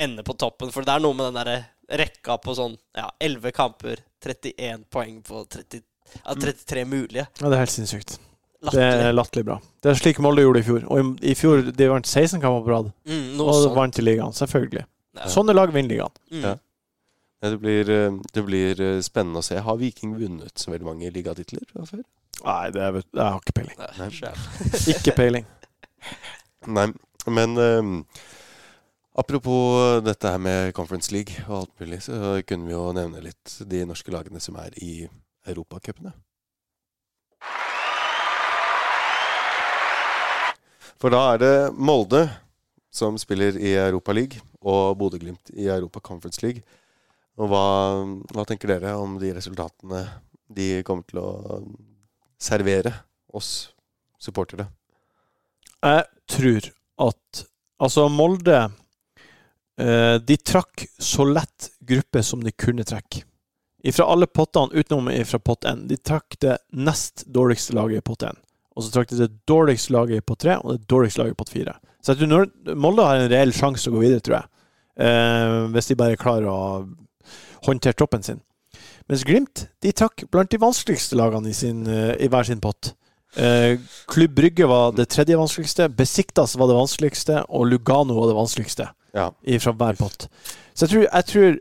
ender 0.00 0.24
på 0.24 0.32
toppen, 0.38 0.70
for 0.72 0.86
det 0.86 0.94
er 0.94 1.02
noe 1.04 1.16
med 1.18 1.28
den 1.32 1.40
der 1.42 1.66
rekka 1.98 2.38
på 2.40 2.54
sånn 2.56 2.76
ja, 2.96 3.10
11 3.20 3.52
kamper, 3.56 4.00
31 4.24 4.86
poeng 4.92 5.18
på 5.26 5.42
30, 5.52 5.82
ja, 6.22 6.34
33 6.38 6.84
mulige. 6.88 7.26
Ja, 7.40 7.48
det 7.48 7.54
er 7.58 7.62
helt 7.66 7.74
sinnssykt. 7.74 8.16
Det 8.58 8.72
Latterlig. 8.72 9.04
er 9.06 9.12
latterlig 9.14 9.44
bra. 9.46 9.56
Det 9.82 9.90
er 9.92 9.94
slik 10.00 10.18
Molde 10.18 10.42
gjorde 10.42 10.58
i 10.58 10.66
fjor. 10.66 10.86
Og 10.90 11.20
i, 11.22 11.34
fjor 11.38 11.60
de 11.78 11.86
vant 11.92 12.06
16 12.08 12.40
kamper 12.42 12.64
på 12.66 12.72
rad, 12.72 12.88
Mm, 13.06 13.40
og 13.40 13.52
sånt. 13.54 13.74
vant 13.76 13.98
i 13.98 14.02
ligaen. 14.02 14.32
Selvfølgelig. 14.34 14.84
Ja. 15.14 15.28
Sånne 15.30 15.54
lag 15.54 15.70
vinner 15.72 15.88
ligaen. 15.94 16.16
Mm. 16.32 16.42
Ja. 16.42 16.54
Det, 17.40 17.60
blir, 17.62 17.88
eh, 17.94 18.16
det 18.34 18.42
blir 18.44 18.80
eh, 18.82 19.00
spennende 19.06 19.38
å 19.38 19.46
se. 19.46 19.60
Har 19.62 19.76
Viking 19.78 20.16
vunnet 20.18 20.58
så 20.58 20.72
veldig 20.72 20.88
mange 20.88 21.10
ligatitler 21.14 21.62
før? 21.86 22.02
Nei, 22.44 22.70
det 22.74 22.82
er, 22.82 22.98
jeg 22.98 23.22
har 23.22 23.38
ikke 23.38 23.54
peiling. 23.60 23.78
Nei, 23.78 24.08
Nei. 24.10 24.32
Ikke 24.96 25.14
peiling. 25.14 25.46
Nei, 26.66 26.88
men 27.30 27.56
um, 27.58 27.94
apropos 29.14 30.00
dette 30.06 30.30
her 30.34 30.38
med 30.42 30.72
Conference 30.74 31.12
League 31.14 31.34
og 31.48 31.60
alt 31.62 31.80
mulig, 31.80 32.02
så 32.02 32.42
kunne 32.46 32.66
vi 32.66 32.74
jo 32.74 32.92
nevne 32.94 33.22
litt 33.24 33.56
de 33.70 33.84
norske 33.86 34.10
lagene 34.14 34.40
som 34.42 34.58
er 34.62 34.74
i 34.82 35.08
europacupene. 35.48 36.12
For 40.98 41.14
da 41.14 41.22
er 41.32 41.42
det 41.42 41.54
Molde 41.78 42.24
som 42.90 43.18
spiller 43.20 43.58
i 43.60 43.76
Europaligaen, 43.78 44.42
og 44.58 44.96
Bodø-Glimt 44.98 45.52
i 45.54 45.68
Europa 45.70 46.00
Conference 46.02 46.42
League. 46.42 46.64
Og 47.38 47.46
hva, 47.52 47.66
hva 48.34 48.44
tenker 48.48 48.72
dere 48.72 48.96
om 48.98 49.14
de 49.20 49.30
resultatene 49.36 50.02
de 50.50 50.80
kommer 50.86 51.06
til 51.06 51.20
å 51.22 51.60
servere 52.42 52.90
oss 53.30 53.70
supportere? 54.18 54.66
Jeg 55.78 56.04
tror 56.26 56.72
at 57.08 57.44
Altså, 57.78 58.08
Molde 58.10 58.56
eh, 59.78 60.16
De 60.18 60.36
trakk 60.42 60.82
så 60.98 61.22
lett 61.28 61.68
gruppe 61.78 62.24
som 62.26 62.42
de 62.42 62.50
kunne 62.50 62.82
trekke. 62.82 63.22
Ifra 63.86 64.08
alle 64.10 64.26
pottene 64.26 64.74
utenom 64.74 65.12
ifra 65.14 65.38
pott 65.38 65.62
1. 65.62 65.84
De 65.86 65.96
trakk 65.96 66.34
det 66.42 66.56
nest 66.74 67.22
dårligste 67.30 67.76
laget 67.78 68.02
i 68.02 68.06
pott 68.08 68.26
1. 68.26 68.40
Og 68.78 68.84
så 68.86 68.92
trakk 68.94 69.10
de 69.10 69.18
det 69.24 69.32
dårligste 69.50 69.90
laget 69.92 70.26
pott 70.26 70.44
3 70.44 70.60
og 70.62 70.76
det 70.76 70.86
dårligste 70.90 71.24
laget 71.24 71.36
pott 71.40 71.50
4. 71.50 71.72
Så 71.98 72.14
jeg 72.14 72.28
tror 72.30 72.76
Molde 72.78 73.02
har 73.04 73.18
en 73.18 73.30
reell 73.32 73.50
sjanse 73.52 73.90
å 73.90 73.94
gå 73.96 74.04
videre, 74.04 74.22
tror 74.22 74.36
jeg. 74.38 74.50
Eh, 75.02 75.54
hvis 75.74 75.90
de 75.90 75.96
bare 75.98 76.18
klarer 76.20 76.46
å 76.46 76.60
håndtere 77.66 77.98
troppen 77.98 78.22
sin. 78.22 78.38
Mens 79.10 79.24
Glimt 79.26 79.66
de 79.82 79.90
trakk 79.96 80.26
blant 80.30 80.50
de 80.52 80.60
vanskeligste 80.62 81.18
lagene 81.18 81.50
i, 81.50 81.56
sin, 81.56 81.82
eh, 81.90 82.14
i 82.22 82.28
hver 82.30 82.46
sin 82.46 82.60
pott. 82.62 82.92
Eh, 83.36 83.80
Klubb 84.08 84.34
Brygge 84.36 84.68
var 84.70 84.92
det 84.96 85.08
tredje 85.12 85.36
vanskeligste, 85.36 85.88
Besiktas 85.96 86.54
var 86.56 86.70
det 86.70 86.78
vanskeligste, 86.78 87.42
og 87.48 87.66
Lugano 87.66 88.14
var 88.20 88.30
det 88.30 88.38
vanskeligste 88.38 88.88
Ja. 89.14 89.30
fra 89.58 89.72
hver 89.72 89.96
pott. 89.98 90.28
Så 90.74 90.86
jeg 90.86 90.90
tror, 90.90 91.06
jeg 91.12 91.24
tror 91.26 91.58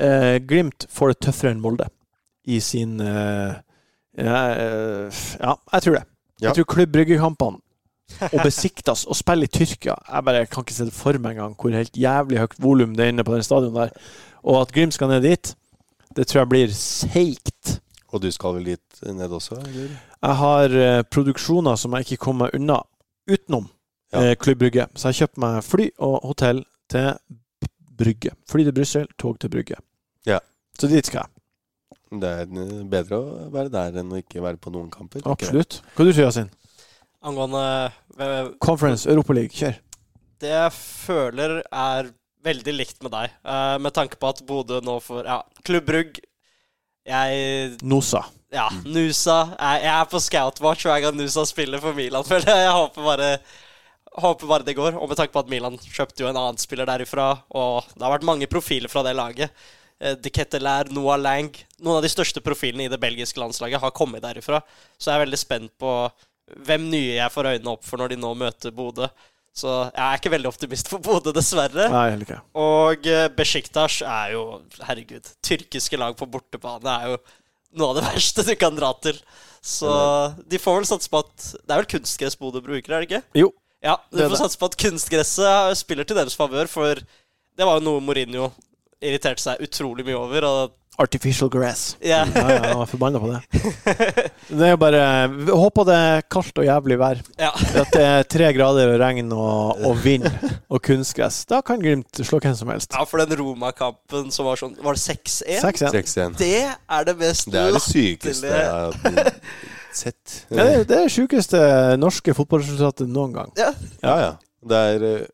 eh, 0.00 0.38
Glimt 0.38 0.86
får 0.88 1.08
det 1.08 1.20
tøffere 1.26 1.50
enn 1.50 1.60
Molde 1.60 1.88
i 2.46 2.60
sin 2.60 3.00
eh, 3.00 3.54
eh, 4.18 5.10
ja, 5.40 5.56
jeg 5.72 5.82
tror 5.82 5.94
det. 5.98 6.04
Ja. 6.40 6.48
Jeg 6.48 6.54
tror 6.60 6.64
Klubb 6.74 6.92
Brygge-kampene 6.92 7.60
og 8.32 8.40
Besiktas 8.42 9.04
og 9.06 9.14
spille 9.14 9.46
i 9.46 9.50
Tyrkia 9.54 9.94
Jeg 10.08 10.24
bare 10.26 10.46
kan 10.50 10.64
ikke 10.64 10.74
se 10.74 10.84
det 10.88 10.92
for 10.96 11.14
meg 11.22 11.36
engang 11.36 11.52
hvor 11.54 11.70
helt 11.76 11.94
jævlig 11.96 12.40
høyt 12.42 12.56
volum 12.58 12.96
det 12.96 13.04
er 13.04 13.12
inne 13.12 13.24
på 13.24 13.34
den 13.36 13.44
stadion 13.46 13.74
der. 13.76 13.92
Og 14.42 14.60
at 14.62 14.72
Glimt 14.72 14.94
skal 14.96 15.08
ned 15.12 15.22
dit, 15.22 15.52
det 16.16 16.26
tror 16.26 16.40
jeg 16.40 16.48
blir 16.48 16.72
seigt. 16.74 17.80
Og 18.10 18.22
du 18.24 18.30
skal 18.34 18.56
vel 18.56 18.64
dit 18.72 19.02
ned 19.06 19.30
også, 19.30 19.54
eller? 19.60 19.92
Jeg 20.22 20.36
har 20.40 20.74
eh, 20.74 21.02
produksjoner 21.06 21.76
som 21.78 21.92
jeg 21.94 22.08
ikke 22.08 22.24
kommer 22.24 22.50
unna 22.56 22.80
utenom 23.30 23.68
Ja. 24.12 24.24
eh, 24.30 24.34
Klubb 24.36 24.58
Brygge. 24.58 24.88
Så 24.96 25.08
jeg 25.12 25.20
kjøper 25.20 25.40
meg 25.44 25.60
fly 25.64 25.90
og 26.02 26.20
hotell 26.26 26.64
til 26.90 27.12
Brygge. 28.00 28.32
Fly 28.50 28.64
til 28.66 28.72
Brussel, 28.74 29.06
tog 29.18 29.38
til 29.38 29.52
Brygge. 29.52 29.76
Ja. 30.26 30.38
Så 30.80 30.88
dit 30.90 31.06
skal 31.06 31.20
jeg. 31.22 31.39
Det 32.10 32.26
er 32.26 32.48
eh, 32.48 32.70
bedre 32.90 33.18
å 33.20 33.50
være 33.54 33.70
der 33.70 34.00
enn 34.00 34.10
å 34.10 34.18
ikke 34.18 34.42
være 34.42 34.58
på 34.58 34.72
noen 34.74 34.90
kamper. 34.90 35.22
Absolutt. 35.30 35.78
Hva 35.94 36.06
du 36.06 36.10
tror 36.10 36.24
Yasin? 36.26 36.48
Angående 37.22 37.62
eh, 38.18 38.48
Conference, 38.64 39.06
Europaliga, 39.10 39.52
kjør. 39.54 39.78
Det 40.40 40.50
jeg 40.50 40.74
føler 40.74 41.60
er 41.68 42.10
veldig 42.42 42.74
likt 42.74 43.02
med 43.04 43.12
deg, 43.14 43.36
eh, 43.44 43.76
med 43.84 43.94
tanke 43.94 44.18
på 44.18 44.32
at 44.32 44.42
Bodø 44.48 44.80
nå 44.82 44.96
får 45.04 45.26
Ja, 45.28 45.38
Klubb 45.66 45.86
Brugg 45.86 46.20
Jeg 47.06 47.76
Nosa. 47.84 48.24
Ja, 48.50 48.64
Nusa 48.82 49.36
Jeg, 49.52 49.82
jeg 49.84 49.92
er 49.94 50.06
på 50.10 50.18
scout-watch 50.24 50.88
hver 50.88 51.02
gang 51.04 51.18
Nusa 51.18 51.44
spiller 51.46 51.82
for 51.82 51.94
Milan, 51.94 52.26
føler 52.30 52.48
jeg. 52.50 52.64
Jeg 52.66 52.78
håper 52.80 53.06
bare 53.12 53.34
Håper 54.10 54.48
bare 54.50 54.66
det 54.66 54.74
går. 54.74 54.96
Og 54.98 55.06
med 55.06 55.20
tanke 55.20 55.30
på 55.30 55.38
at 55.44 55.50
Milan 55.52 55.76
kjøpte 55.78 56.24
jo 56.24 56.26
en 56.26 56.34
annen 56.40 56.58
spiller 56.58 56.88
derifra, 56.88 57.28
og 57.54 57.86
det 57.94 58.02
har 58.02 58.10
vært 58.16 58.26
mange 58.26 58.48
profiler 58.50 58.90
fra 58.90 59.04
det 59.06 59.12
laget. 59.14 59.52
Eh, 60.00 60.16
De 60.16 60.32
Ketelaer, 60.32 60.90
Noah 60.94 61.18
Lang 61.20 61.50
Noen 61.80 61.98
av 61.98 62.04
de 62.04 62.12
største 62.12 62.42
profilene 62.44 62.86
i 62.86 62.92
det 62.92 63.00
belgiske 63.00 63.40
landslaget 63.40 63.80
har 63.80 63.92
kommet 63.96 64.24
derifra. 64.24 64.60
Så 64.98 65.10
jeg 65.10 65.16
er 65.18 65.24
veldig 65.24 65.40
spent 65.40 65.72
på 65.80 65.92
hvem 66.66 66.88
nye 66.90 67.14
jeg 67.18 67.32
får 67.32 67.52
øynene 67.54 67.72
opp 67.72 67.86
for 67.86 68.00
når 68.00 68.12
de 68.12 68.18
nå 68.20 68.32
møter 68.36 68.74
Bodø. 68.74 69.06
Så 69.56 69.70
jeg 69.88 70.02
er 70.04 70.18
ikke 70.18 70.32
veldig 70.34 70.50
optimist 70.50 70.90
for 70.90 71.02
Bodø, 71.02 71.32
dessverre. 71.34 71.88
Nei, 71.90 72.04
heller 72.12 72.26
ikke. 72.26 72.40
Og 72.60 73.00
Besjiktas 73.02 73.36
Besiktas 73.38 73.96
er 74.06 74.34
jo 74.34 74.44
Herregud. 74.86 75.30
Tyrkiske 75.46 75.98
lag 76.00 76.16
på 76.18 76.28
bortebane 76.30 76.96
er 76.96 77.14
jo 77.14 77.20
noe 77.80 77.90
av 77.92 78.00
det 78.00 78.06
verste 78.12 78.44
du 78.46 78.52
kan 78.60 78.76
dra 78.76 78.92
til. 79.02 79.18
Så 79.64 79.90
de 80.48 80.60
får 80.60 80.80
vel 80.80 80.88
satse 80.88 81.10
på 81.12 81.20
at 81.20 81.34
Det 81.60 81.74
er 81.74 81.82
vel 81.82 81.90
kunstgress 81.96 82.38
Bodø 82.40 82.62
bruker, 82.64 82.92
er 82.92 83.04
det 83.04 83.10
ikke? 83.10 83.24
Jo. 83.40 83.52
Ja, 83.80 83.96
de 84.12 84.24
er 84.26 84.28
får 84.28 84.42
satse 84.42 84.60
på 84.60 84.68
at 84.68 84.76
kunstgresset 84.80 85.78
spiller 85.80 86.04
til 86.04 86.18
deres 86.18 86.36
favør, 86.36 86.68
for 86.68 87.00
det 87.00 87.66
var 87.68 87.78
jo 87.78 87.86
noe 87.86 88.02
Mourinho 88.04 88.50
irriterte 89.02 89.42
seg 89.42 89.62
utrolig 89.64 90.04
mye 90.06 90.18
over. 90.20 90.44
Og 90.50 90.76
Artificial 91.00 91.48
grass. 91.48 91.94
ja, 92.04 92.24
Ja, 92.34 92.40
ja, 92.50 92.56
jeg 92.66 92.76
var 92.76 92.88
forbanna 92.90 93.20
på 93.22 93.28
det. 93.30 93.38
Det 94.50 94.66
er 94.66 94.72
jo 94.74 94.80
bare 94.82 94.98
Håper 95.48 95.86
det 95.88 95.94
er 95.96 96.24
kaldt 96.28 96.58
og 96.60 96.66
jævlig 96.66 96.98
vær. 97.00 97.22
ja. 97.40 97.52
At 97.80 97.94
det 97.94 98.02
er 98.04 98.26
tre 98.28 98.50
grader 98.52 98.90
og 98.92 99.00
regn 99.00 99.30
og, 99.32 99.80
og 99.86 99.96
vind 100.04 100.26
og 100.68 100.82
kunstgress. 100.84 101.46
Da 101.48 101.62
kan 101.64 101.80
Glimt 101.80 102.20
slå 102.20 102.40
hvem 102.42 102.52
som 102.58 102.68
helst. 102.74 102.92
ja, 102.92 103.06
for 103.08 103.22
den 103.22 103.32
Roma-kampen 103.40 104.28
som 104.34 104.44
var 104.50 104.60
sånn 104.60 104.76
Var 104.82 104.98
det 104.98 105.00
6-1? 105.06 105.64
6-1. 105.64 105.96
6-1. 106.02 106.36
Det 106.42 106.52
er 106.68 107.08
det 107.08 107.16
mest 107.22 107.48
Det 107.54 107.62
er 107.64 107.72
det 107.78 107.84
sykeste 107.86 108.52
jeg 108.52 108.68
har 108.68 109.34
sett. 110.02 110.36
Ja, 110.50 110.62
det, 110.64 110.70
er- 110.82 110.88
det 110.90 111.00
sjukeste 111.16 111.60
norske 111.98 112.34
fotballresultatet 112.36 113.08
noen 113.10 113.32
gang. 113.40 113.54
Ja. 113.58 113.72
Ja, 114.04 114.18
ja. 114.26 114.32
Det 114.68 114.76
er 114.92 115.06
eh, 115.14 115.28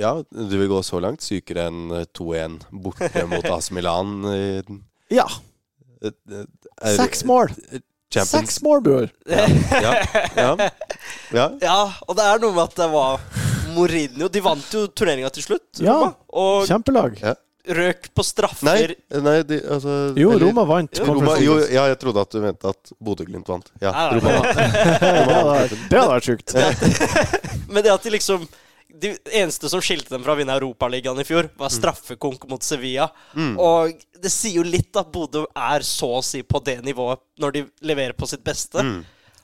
Ja, 0.00 0.14
du 0.30 0.54
vil 0.56 0.68
gå 0.70 0.78
så 0.86 1.00
langt. 1.04 1.20
Sykere 1.24 1.66
enn 1.68 1.90
eh, 1.92 2.06
2-1 2.16 2.60
borte 2.72 3.26
mot 3.32 3.44
AC 3.52 3.70
Milan. 3.76 4.14
eh, 4.32 4.62
Ja. 5.12 5.26
eh, 6.02 6.12
eh, 6.32 6.96
Seks 6.96 7.24
mål! 7.28 7.52
Seks 8.12 8.58
mål, 8.64 8.80
bror! 8.84 9.06
Ja, 9.28 9.46
ja, 9.80 9.92
ja, 10.36 10.50
ja. 11.32 11.46
Ja, 11.64 11.78
og 12.08 12.16
det 12.18 12.24
er 12.28 12.42
noe 12.42 12.52
med 12.56 12.64
at 12.66 12.74
det 12.76 12.88
var 12.92 13.22
Mourinho 13.72 14.26
De 14.28 14.42
vant 14.44 14.74
jo 14.76 14.82
turneringa 14.92 15.30
til 15.32 15.46
slutt, 15.46 15.80
Ja. 15.80 15.94
Roma, 15.96 16.10
og 16.36 16.66
Kjempelag. 16.68 17.16
Ja. 17.22 17.32
røk 17.72 18.08
på 18.12 18.24
straffer. 18.26 18.66
Nei, 18.68 19.20
nei 19.22 19.36
de, 19.48 19.60
altså 19.64 19.94
Jo, 20.18 20.32
eller- 20.34 20.48
Roma 20.50 20.64
vant. 20.68 20.98
Roma, 21.06 21.36
jo, 21.40 21.54
ja, 21.72 21.86
jeg 21.92 22.00
trodde 22.02 22.20
at 22.26 22.34
du 22.36 22.40
mente 22.42 22.68
at 22.74 22.92
Bodø-Glimt 23.00 23.48
vant. 23.48 23.70
Ja, 23.80 23.92
Nei, 24.12 24.20
nei, 24.20 24.34
Roma 25.28 25.44
vant. 25.52 25.76
Det 25.88 26.00
hadde 26.00 26.12
vært 26.16 26.28
sjukt. 26.32 27.68
Men 27.72 27.84
det 27.86 27.92
at 27.94 28.02
de 28.04 28.12
liksom 28.18 28.44
De 28.92 29.14
eneste 29.32 29.68
som 29.72 29.80
skilte 29.82 30.12
dem 30.12 30.22
fra 30.24 30.34
å 30.34 30.38
vinne 30.38 30.52
Europaligaen 30.58 31.18
i 31.22 31.24
fjor, 31.24 31.48
var 31.58 31.72
straffekonk 31.72 32.44
mot 32.50 32.62
Sevilla. 32.62 33.08
Mm. 33.34 33.54
Og 33.58 33.94
det 34.22 34.30
sier 34.30 34.58
jo 34.60 34.66
litt 34.66 34.94
at 35.00 35.08
Bodø 35.14 35.46
er 35.56 35.80
så 35.86 36.10
å 36.18 36.22
si 36.24 36.42
på 36.44 36.60
det 36.64 36.80
nivået 36.84 37.22
når 37.40 37.56
de 37.56 37.62
leverer 37.88 38.12
på 38.18 38.28
sitt 38.30 38.44
beste. 38.44 38.82
Mm. 38.84 39.00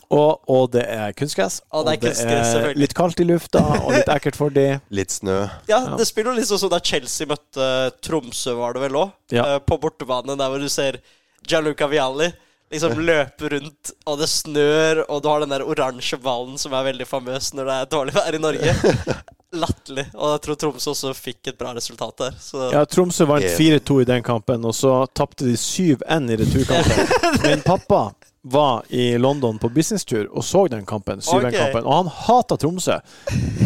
Og, 0.09 0.41
og 0.49 0.71
det 0.73 0.85
er 0.89 1.13
kunstgress. 1.13 1.59
Og 1.77 1.85
det 1.85 1.97
er 1.99 2.03
kunstgress, 2.07 2.51
selvfølgelig. 2.55 2.81
litt 2.81 2.95
kaldt 2.97 3.21
i 3.21 3.27
lufta, 3.29 3.61
og 3.83 3.91
litt 3.93 4.09
ekkelt 4.15 4.39
for 4.41 4.55
de. 4.55 4.67
Litt 5.01 5.13
snø. 5.13 5.39
Ja, 5.69 5.83
Ja. 5.85 5.97
det 6.01 6.07
spiller 6.09 6.33
jo 6.33 6.39
litt 6.41 6.49
sånn 6.49 6.63
som 6.63 6.71
da 6.73 6.79
Chelsea 6.81 7.29
møtte 7.29 7.67
Tromsø, 8.05 8.55
var 8.57 8.77
det 8.77 8.85
vel 8.87 8.97
òg? 9.03 9.13
Ja. 9.37 9.59
På 9.61 9.77
bortebane, 9.81 10.37
der 10.41 10.49
hvor 10.53 10.61
du 10.65 10.69
ser 10.73 11.01
Gianluca 11.45 11.89
Vialli 11.93 12.31
liksom 12.73 12.99
løpe 13.01 13.49
rundt, 13.53 13.93
og 14.05 14.19
det 14.21 14.27
snør, 14.29 14.99
og 15.09 15.23
du 15.25 15.29
har 15.31 15.41
den 15.41 15.53
der 15.55 15.63
oransje 15.65 16.19
ballen 16.21 16.59
som 16.61 16.75
er 16.77 16.85
veldig 16.91 17.07
famøs 17.09 17.53
når 17.57 17.69
det 17.71 17.77
er 17.81 17.93
dårlig 17.95 18.17
vær 18.17 18.37
i 18.37 18.41
Norge. 18.45 18.75
Latterlig. 19.57 20.05
Og 20.15 20.33
jeg 20.35 20.41
tror 20.45 20.57
Tromsø 20.61 20.91
også 20.93 21.15
fikk 21.17 21.49
et 21.53 21.57
bra 21.59 21.71
resultat 21.77 22.19
der. 22.21 22.35
Så 22.41 22.67
Ja, 22.75 22.83
Tromsø 22.85 23.25
vant 23.31 23.47
4-2 23.57 24.03
i 24.03 24.09
den 24.11 24.23
kampen, 24.27 24.65
og 24.69 24.75
så 24.77 25.07
tapte 25.17 25.47
de 25.49 25.55
7-1 25.57 26.33
i 26.35 26.37
returkampen. 26.43 27.13
Min 27.47 27.63
pappa 27.65 28.11
var 28.49 28.85
i 28.93 29.17
London 29.19 29.59
på 29.59 29.69
businesstur 29.73 30.29
og 30.31 30.45
så 30.45 30.67
den 30.69 30.85
kampen, 30.89 31.21
7-1-kampen, 31.25 31.85
og 31.85 31.95
han 32.03 32.13
hata 32.27 32.57
Tromsø. 32.61 32.99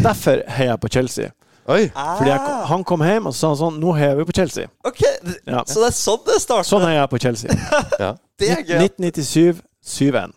Derfor 0.02 0.44
heier 0.54 0.72
jeg 0.76 0.80
på 0.86 0.88
Chelsea. 0.94 1.32
Oi! 1.70 1.84
Fordi 1.94 2.30
jeg, 2.30 2.54
han 2.70 2.82
kom 2.86 3.02
hjem 3.06 3.28
og 3.30 3.34
sa 3.38 3.52
sånn 3.54 3.76
Nå 3.78 3.92
heier 3.94 4.16
vi 4.18 4.24
på 4.26 4.34
Chelsea. 4.34 4.66
ok, 4.82 5.02
Ja. 5.46 5.60
Så 5.62 5.78
det 5.78 5.92
er 5.92 5.94
sånn 5.94 6.24
det 6.26 6.40
starter? 6.42 6.66
Sånn 6.66 6.82
heier 6.86 7.04
jeg 7.04 7.10
på 7.12 7.20
Chelsea. 7.22 7.54
Ja. 8.02 8.08
det 8.42 8.48
er 8.50 8.64
gøy. 8.66 8.80
1997 8.88 9.62
7-1. 9.86 10.34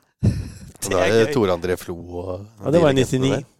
Da 0.85 0.99
er 1.01 1.15
det. 1.23 1.33
Tore 1.33 1.53
André 1.55 1.77
Flo 1.81 1.95
og 1.97 2.45
Ja, 2.61 2.71
det 2.75 2.81
var 2.83 2.93
i 2.93 2.97
de 2.99 3.01
legendene 3.01 3.39
99. 3.41 3.54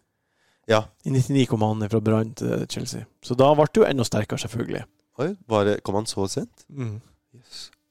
Ja. 0.68 0.84
I 1.06 1.12
99 1.14 1.46
kom 1.52 1.62
han 1.62 1.84
fra 1.92 2.00
Brann 2.02 2.32
til 2.38 2.66
Chelsea. 2.72 3.06
Så 3.24 3.36
da 3.38 3.52
ble 3.54 3.68
det 3.70 3.82
jo 3.84 3.86
enda 3.88 4.06
sterkere, 4.08 4.40
selvfølgelig. 4.42 4.84
Oi, 5.22 5.30
var 5.48 5.68
det, 5.68 5.76
kom 5.86 5.96
han 6.00 6.08
så 6.10 6.26
sent? 6.32 6.66
Mm. 6.70 6.98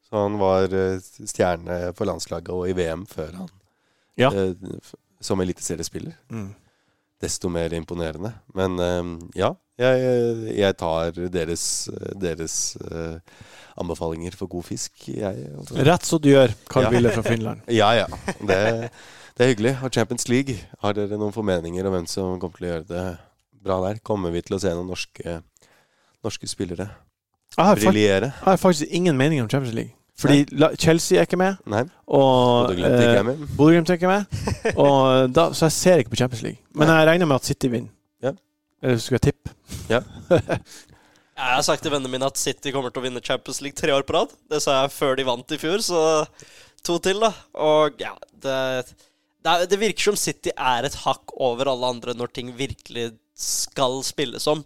Så 0.04 0.18
han 0.24 0.38
var 0.40 0.68
eh, 0.74 0.98
stjerne 1.26 1.78
for 1.96 2.08
landslaget 2.10 2.50
og 2.52 2.66
i 2.68 2.74
VM 2.76 3.06
før 3.08 3.32
han 3.44 3.48
Ja. 4.20 4.28
eh, 4.30 4.52
Som 5.24 5.40
eliteseriespiller. 5.40 6.12
Mm. 6.30 6.50
Desto 7.22 7.48
mer 7.48 7.72
imponerende. 7.72 8.34
Men 8.54 8.78
eh, 8.78 9.02
ja, 9.40 9.52
jeg, 9.78 10.52
jeg 10.58 10.76
tar 10.76 11.16
deres, 11.32 11.64
deres 12.20 12.76
eh, 12.90 13.16
anbefalinger 13.80 14.36
for 14.38 14.46
god 14.52 14.66
fisk, 14.68 15.08
jeg. 15.08 15.48
Rett 15.86 16.04
så 16.06 16.18
du 16.22 16.28
gjør, 16.30 16.52
Carl 16.70 16.92
Ja. 16.94 17.10
Fra 17.16 17.22
Finland. 17.26 17.64
Ja, 17.80 17.92
ja. 18.02 18.06
Det, 18.42 18.90
det 19.34 19.44
er 19.44 19.50
hyggelig. 19.52 19.74
Og 19.82 19.92
Champions 19.94 20.28
League, 20.28 20.56
har 20.82 20.94
dere 20.96 21.18
noen 21.18 21.34
formeninger 21.34 21.86
om 21.88 21.96
hvem 21.96 22.06
som 22.10 22.38
kommer 22.42 22.60
til 22.60 22.68
å 22.68 22.72
gjøre 22.72 22.86
det 22.90 23.06
bra 23.64 23.80
der? 23.88 23.98
Kommer 24.06 24.34
vi 24.34 24.44
til 24.46 24.56
å 24.56 24.60
se 24.62 24.72
noen 24.74 24.90
norske, 24.92 25.40
norske 26.24 26.48
spillere 26.50 26.90
briljere? 27.54 28.32
jeg 28.32 28.46
har 28.46 28.56
faktisk 28.60 28.90
ingen 28.90 29.16
mening 29.16 29.42
om 29.42 29.48
Champions 29.50 29.74
League. 29.74 29.94
Fordi 30.18 30.44
la- 30.54 30.74
Chelsea 30.78 31.18
er 31.18 31.26
ikke 31.26 31.38
med, 31.40 31.56
Nei? 31.66 31.82
og 32.06 32.68
Bodø-Glimt 32.68 32.86
eh, 32.86 33.00
er 33.02 33.08
er 33.90 33.98
ikke 33.98 34.10
med. 34.12 34.26
Og 34.84 35.34
da, 35.34 35.48
så 35.52 35.66
jeg 35.66 35.72
ser 35.74 36.02
ikke 36.02 36.10
på 36.14 36.20
Champions 36.20 36.42
League. 36.42 36.60
Men 36.74 36.88
jeg 36.88 37.06
regner 37.08 37.26
med 37.26 37.34
at 37.40 37.48
City 37.50 37.70
vinner. 37.72 37.90
Ja. 38.22 38.30
Eller 38.82 39.00
skulle 39.02 39.18
jeg 39.18 39.32
tippe? 39.32 39.54
Ja. 39.90 40.00
Jeg 41.34 41.50
har 41.56 41.64
sagt 41.66 41.82
til 41.82 41.90
vennene 41.90 42.12
mine 42.12 42.28
at 42.30 42.38
City 42.38 42.70
kommer 42.70 42.92
til 42.94 43.02
å 43.02 43.04
vinne 43.08 43.18
Champions 43.24 43.58
League 43.64 43.74
tre 43.74 43.90
år 43.90 44.04
på 44.06 44.14
rad. 44.14 44.30
Det 44.50 44.60
sa 44.62 44.84
jeg 44.84 44.92
før 44.94 45.16
de 45.18 45.24
vant 45.26 45.50
i 45.50 45.56
fjor, 45.58 45.80
så 45.82 46.02
to 46.86 47.00
til, 47.02 47.18
da. 47.24 47.32
Og 47.58 47.98
ja, 47.98 48.12
det, 48.44 48.58
det, 49.44 49.66
det 49.70 49.78
virker 49.80 50.10
som 50.10 50.16
City 50.18 50.52
er 50.56 50.86
et 50.88 50.96
hakk 51.04 51.34
over 51.36 51.68
alle 51.72 51.90
andre 51.96 52.14
når 52.16 52.32
ting 52.36 52.52
virkelig 52.56 53.10
skal 53.36 54.00
spilles 54.06 54.46
om. 54.50 54.62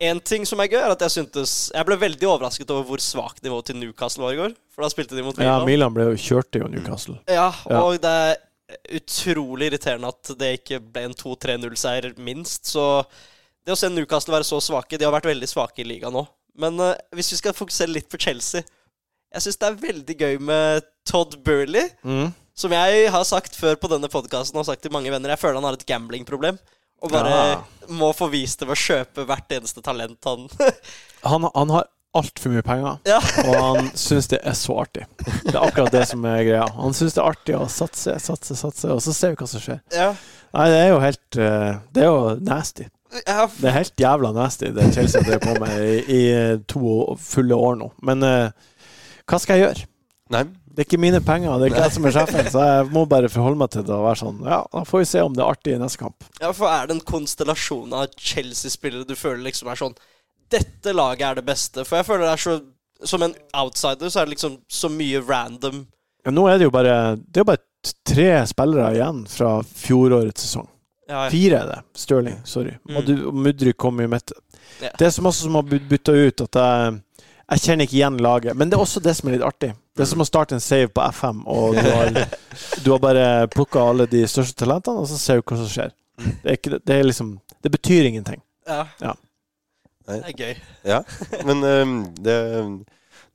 En 0.00 0.20
ting 0.22 0.44
som 0.46 0.60
er 0.62 0.68
gøy, 0.70 0.78
er 0.78 0.92
at 0.94 1.00
jeg 1.02 1.10
syntes 1.10 1.52
Jeg 1.74 1.86
ble 1.88 1.96
veldig 1.98 2.28
overrasket 2.30 2.68
over 2.70 2.84
hvor 2.86 3.00
svakt 3.02 3.42
nivået 3.42 3.66
til 3.66 3.80
Newcastle 3.80 4.22
var 4.22 4.36
i 4.36 4.38
går. 4.38 4.52
For 4.70 4.84
da 4.86 4.90
spilte 4.92 5.16
de 5.18 5.24
mot 5.26 5.36
Milan. 5.40 5.56
Ja, 5.58 5.66
Milan. 5.66 5.94
Ble 5.96 6.06
jo 6.12 6.20
kjørt 6.22 6.52
til 6.54 6.68
Newcastle. 6.70 7.16
Ja, 7.26 7.48
Ja. 7.66 7.80
og 7.82 7.98
det 8.04 8.12
er 8.12 8.36
utrolig 9.00 9.72
irriterende 9.72 10.12
at 10.12 10.30
det 10.38 10.52
ikke 10.60 10.78
ble 10.84 11.08
en 11.08 11.16
2-3-0-seier, 11.18 12.12
minst. 12.20 12.68
Så 12.70 12.84
det 13.66 13.74
å 13.74 13.78
se 13.80 13.90
Newcastle 13.90 14.36
være 14.36 14.46
så 14.46 14.60
svake 14.62 14.98
De 15.00 15.04
har 15.08 15.12
vært 15.16 15.28
veldig 15.32 15.48
svake 15.50 15.82
i 15.82 15.88
ligaen 15.88 16.14
nå. 16.14 16.22
Men 16.58 16.78
uh, 16.78 16.94
hvis 17.14 17.32
vi 17.34 17.40
skal 17.42 17.56
fokusere 17.56 17.92
litt 17.92 18.08
på 18.10 18.18
Chelsea 18.18 18.62
Jeg 19.34 19.44
syns 19.44 19.58
det 19.60 19.66
er 19.68 19.82
veldig 19.82 20.16
gøy 20.18 20.38
med 20.42 20.86
Todd 21.06 21.36
Burley. 21.44 21.90
Mm. 22.06 22.30
Som 22.58 22.72
jeg 22.74 23.10
har 23.14 23.26
sagt 23.28 23.54
før 23.58 23.76
på 23.78 23.90
denne 23.92 24.08
podkasten 24.10 24.58
og 24.58 24.66
sagt 24.66 24.82
til 24.82 24.90
mange 24.94 25.12
venner, 25.14 25.30
jeg 25.34 25.38
føler 25.44 25.60
han 25.60 25.68
har 25.68 25.76
et 25.78 25.86
gamblingproblem. 25.86 26.58
Og 26.98 27.12
bare 27.12 27.30
Ja. 27.30 27.60
må 27.94 28.08
få 28.16 28.26
vist 28.32 28.58
det 28.58 28.66
ved 28.66 28.74
å 28.74 28.82
kjøpe 28.82 29.24
hvert 29.28 29.52
eneste 29.54 29.82
talent 29.86 30.18
han 30.26 30.48
Han, 31.30 31.46
han 31.54 31.70
har 31.70 31.86
altfor 32.18 32.50
mye 32.50 32.64
penger, 32.66 32.96
Ja. 33.06 33.18
og 33.44 33.54
han 33.54 33.90
syns 33.94 34.26
det 34.32 34.40
er 34.42 34.56
så 34.58 34.74
artig. 34.82 35.04
Det 35.44 35.52
er 35.54 35.60
akkurat 35.62 35.92
det 35.94 36.02
som 36.10 36.24
er 36.26 36.40
greia. 36.42 36.64
Han 36.74 36.94
syns 36.96 37.14
det 37.14 37.20
er 37.22 37.28
artig 37.30 37.54
å 37.54 37.68
satse, 37.70 38.16
satse, 38.24 38.56
satse, 38.58 38.90
og 38.90 39.02
så 39.04 39.14
ser 39.14 39.34
vi 39.34 39.38
hva 39.42 39.48
som 39.50 39.62
skjer. 39.62 39.80
ja. 39.94 40.10
Nei, 40.56 40.64
det 40.72 40.76
er 40.80 40.86
jo 40.88 41.00
helt 41.02 41.36
eh, 41.44 41.74
Det 41.92 42.00
er 42.02 42.06
jo 42.08 42.20
nasty. 42.40 42.86
Ja, 43.26 43.42
Det 43.52 43.68
er 43.68 43.74
helt 43.76 44.00
jævla 44.00 44.30
nasty, 44.32 44.70
det 44.72 44.86
Chelsea 44.96 45.20
har 45.20 45.26
drevet 45.28 45.44
på 45.44 45.60
med 45.60 45.82
i, 45.84 46.16
i 46.16 46.56
to 46.66 47.14
fulle 47.20 47.54
år 47.54 47.76
nå. 47.82 47.90
Men 48.02 48.24
uh, 48.24 48.48
hva 49.28 49.38
skal 49.42 49.58
jeg 49.60 49.66
gjøre? 49.66 49.84
Nei? 50.32 50.42
Det 50.78 50.84
er 50.84 50.86
ikke 50.92 51.00
mine 51.02 51.18
penger, 51.26 51.56
det 51.58 51.66
er 51.66 51.72
ikke 51.72 51.86
jeg 51.88 51.92
som 51.96 52.04
er 52.06 52.12
sjefen, 52.14 52.48
så 52.54 52.60
jeg 52.62 52.82
må 52.94 53.00
bare 53.10 53.26
forholde 53.32 53.58
meg 53.58 53.72
til 53.74 53.82
det 53.82 53.90
og 53.96 54.04
være 54.04 54.18
sånn 54.20 54.36
Ja, 54.46 54.58
da 54.70 54.82
får 54.86 55.00
vi 55.02 55.06
se 55.10 55.22
om 55.26 55.32
det 55.34 55.42
er 55.42 55.48
artig 55.50 55.72
i 55.74 55.78
neste 55.80 55.98
kamp. 55.98 56.26
Ja, 56.38 56.52
for 56.54 56.70
er 56.70 56.86
det 56.86 56.94
en 56.94 57.00
konstellasjon 57.08 57.96
av 57.98 58.12
Chelsea-spillere 58.14 59.02
du 59.08 59.16
føler 59.18 59.42
liksom 59.48 59.72
er 59.72 59.80
sånn 59.80 59.96
Dette 60.54 60.94
laget 60.94 61.24
er 61.26 61.40
det 61.40 61.44
beste. 61.48 61.82
For 61.82 61.98
jeg 61.98 62.06
føler 62.06 62.28
det 62.28 62.36
er 62.36 62.44
så 62.44 62.54
Som 63.10 63.24
en 63.26 63.34
outsider 63.58 64.08
så 64.14 64.20
er 64.22 64.28
det 64.30 64.36
liksom 64.36 64.54
så 64.70 64.92
mye 64.94 65.24
random 65.26 65.82
Ja, 66.22 66.30
nå 66.30 66.46
er 66.46 66.62
det 66.62 66.70
jo 66.70 66.76
bare 66.78 66.94
Det 67.26 67.42
er 67.42 67.42
jo 67.42 67.50
bare 67.50 67.64
tre 68.06 68.28
spillere 68.46 68.94
igjen 68.94 69.24
fra 69.34 69.50
fjorårets 69.82 70.46
sesong. 70.46 70.70
ja, 71.10 71.26
Fire 71.30 71.58
er 71.64 71.68
det. 71.72 71.82
Stirling, 71.98 72.38
sorry. 72.44 72.78
Mm. 72.86 72.96
Og 73.02 73.34
Mudryk 73.34 73.76
kom 73.78 73.98
i 74.00 74.06
midt. 74.06 74.32
Ja. 74.82 74.90
Det 74.98 75.06
er 75.06 75.10
så 75.14 75.22
masse 75.26 75.42
som 75.42 75.58
har 75.58 75.66
bytta 75.66 76.14
ut 76.14 76.46
at 76.46 76.58
jeg 76.62 76.96
jeg 77.48 77.62
kjenner 77.64 77.86
ikke 77.86 77.96
igjen 77.96 78.18
laget. 78.20 78.56
Men 78.60 78.68
det 78.68 78.76
er 78.76 78.82
også 78.82 79.00
det 79.00 79.14
som 79.16 79.30
er 79.30 79.38
litt 79.38 79.46
artig. 79.46 79.70
Det 79.98 80.04
er 80.04 80.10
som 80.12 80.20
å 80.22 80.26
starte 80.28 80.54
en 80.54 80.62
save 80.62 80.92
på 80.94 81.02
FM, 81.10 81.40
og 81.50 81.74
du 81.74 81.82
har, 81.82 82.18
du 82.84 82.90
har 82.92 83.00
bare 83.02 83.24
plukka 83.50 83.82
alle 83.82 84.04
de 84.06 84.20
største 84.30 84.54
talentene, 84.62 85.02
og 85.02 85.08
så 85.10 85.18
ser 85.18 85.40
du 85.40 85.42
hva 85.42 85.58
som 85.58 85.72
skjer. 85.72 85.90
Det, 86.18 86.44
er 86.44 86.54
ikke, 86.54 86.78
det, 86.78 86.94
er 86.94 87.08
liksom, 87.08 87.32
det 87.66 87.72
betyr 87.74 88.06
ingenting. 88.12 88.38
ja. 88.68 88.84
Ja. 89.02 89.16
Det 90.08 90.22
er 90.24 90.38
gøy. 90.40 90.60
Ja. 90.88 90.98
Men 91.44 91.58
um, 91.64 91.96
det, 92.24 92.36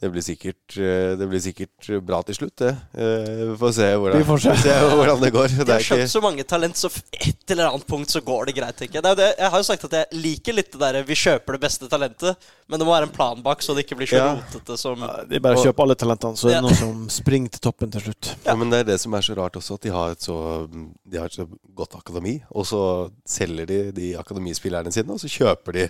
det, 0.04 0.10
blir 0.12 0.24
sikkert, 0.26 0.76
eh, 0.76 1.14
det 1.20 1.28
blir 1.32 1.40
sikkert 1.40 1.88
bra 2.04 2.20
til 2.28 2.36
slutt, 2.36 2.56
det. 2.60 2.72
Eh, 3.00 3.44
Vi 3.54 3.56
får 3.62 3.72
se 3.78 3.88
hvordan, 3.96 4.26
får 4.28 4.42
se. 4.44 4.56
se 4.66 4.74
hvordan 4.92 5.22
det 5.24 5.30
går. 5.32 5.54
De 5.68 5.72
har 5.72 5.86
skjønt 5.86 6.12
så 6.12 6.22
mange 6.26 6.44
talent, 6.50 6.76
så 6.80 6.92
et 7.16 7.54
eller 7.56 7.70
annet 7.72 7.88
punkt 7.88 8.12
så 8.12 8.20
går 8.26 8.50
det 8.52 8.56
greit. 8.58 8.84
Ikke? 8.88 9.00
Det 9.00 9.14
er 9.14 9.20
det. 9.22 9.30
Jeg 9.40 9.52
har 9.54 9.64
jo 9.64 9.68
sagt 9.70 9.86
at 9.88 9.96
jeg 10.02 10.20
liker 10.26 10.58
litt 10.60 10.72
det 10.76 10.82
derre 10.84 11.04
vi 11.08 11.16
kjøper 11.16 11.56
det 11.58 11.62
beste 11.64 11.88
talentet, 11.92 12.50
men 12.68 12.82
det 12.82 12.88
må 12.90 12.92
være 12.98 13.08
en 13.08 13.16
plan 13.16 13.42
bak, 13.46 13.64
så 13.64 13.76
det 13.78 13.86
ikke 13.86 13.98
blir 14.02 14.12
så 14.12 14.20
Ja. 14.20 14.28
rotete 14.42 14.78
som 14.78 15.00
De 15.30 15.40
bare 15.40 15.56
Og- 15.56 15.64
kjøper 15.66 15.84
alle 15.88 15.96
talentene, 15.96 16.36
så 16.38 16.50
er 16.50 16.50
det 16.50 16.60
Ja. 16.60 16.62
noen 16.68 16.76
som 16.84 17.08
springer 17.10 17.50
til 17.56 17.64
toppen 17.70 17.92
til 17.92 18.02
slutt. 18.02 18.36
ja, 18.46 18.56
Men 18.56 18.70
det 18.70 18.80
er 18.82 18.92
det 18.92 19.00
som 19.00 19.14
er 19.14 19.22
så 19.22 19.36
rart 19.38 19.54
også, 19.56 19.76
at 19.76 19.82
de 19.88 19.90
har 19.96 20.12
et 20.12 20.20
så, 20.20 20.68
de 21.08 21.18
har 21.18 21.26
et 21.26 21.32
så 21.40 21.48
godt 21.76 21.96
akademi. 21.96 22.42
Og 22.52 22.66
så 22.66 23.10
selger 23.26 23.66
de 23.66 23.92
de 23.92 24.14
akademispillerne 24.20 24.92
sine, 24.92 25.10
og 25.16 25.20
så 25.24 25.32
kjøper 25.32 25.72
de 25.74 25.90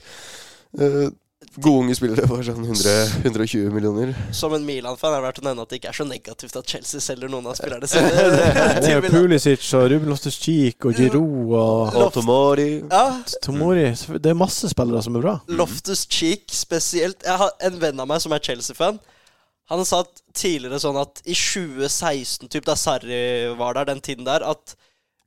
eh, 0.79 1.09
gode 1.57 1.83
unge 1.83 1.95
spillere 1.97 2.27
for 2.29 2.43
sånn 2.45 2.63
100, 2.63 3.23
120 3.23 3.71
millioner. 3.73 4.13
Som 4.35 4.55
en 4.57 4.65
Milan-fan 4.67 5.13
er 5.13 5.21
det 5.21 5.25
verdt 5.27 5.41
å 5.41 5.45
nevne 5.47 5.65
at 5.65 5.73
det 5.73 5.79
ikke 5.79 5.91
er 5.91 5.97
så 5.97 6.07
negativt 6.07 6.59
at 6.59 6.73
Chelsea 6.75 7.03
selger 7.03 7.31
noen 7.31 7.49
av 7.51 7.57
spillerne 7.59 7.89
sine. 7.89 8.11
Det 8.83 8.91
er. 8.91 9.07
Pulisic 9.13 9.65
og 9.77 9.87
Ruben 9.91 10.11
Loftus-Cheek 10.13 10.87
og 10.89 10.99
Giroud 10.99 11.55
og 11.59 11.97
og 12.03 12.13
Tomori. 12.15 12.69
Ja, 12.89 13.05
Tomori. 13.43 13.89
Det 14.17 14.31
er 14.31 14.37
masse 14.37 14.69
spillere 14.71 15.03
som 15.05 15.17
er 15.19 15.25
bra. 15.25 15.35
Loftus 15.51 16.05
Cheek 16.09 16.47
spesielt. 16.53 17.23
Jeg 17.25 17.39
har 17.41 17.53
en 17.67 17.81
venn 17.81 17.99
av 18.03 18.09
meg 18.09 18.23
som 18.23 18.35
er 18.35 18.43
Chelsea-fan. 18.43 19.01
Han 19.71 19.85
sa 19.87 20.03
tidligere 20.35 20.81
sånn 20.83 20.97
at 20.99 21.21
i 21.23 21.35
2016, 21.37 22.49
typ 22.51 22.65
da 22.67 22.75
Sarri 22.79 23.21
var 23.59 23.77
der, 23.77 23.87
den 23.93 24.01
tiden 24.03 24.27
der, 24.27 24.43
at 24.43 24.75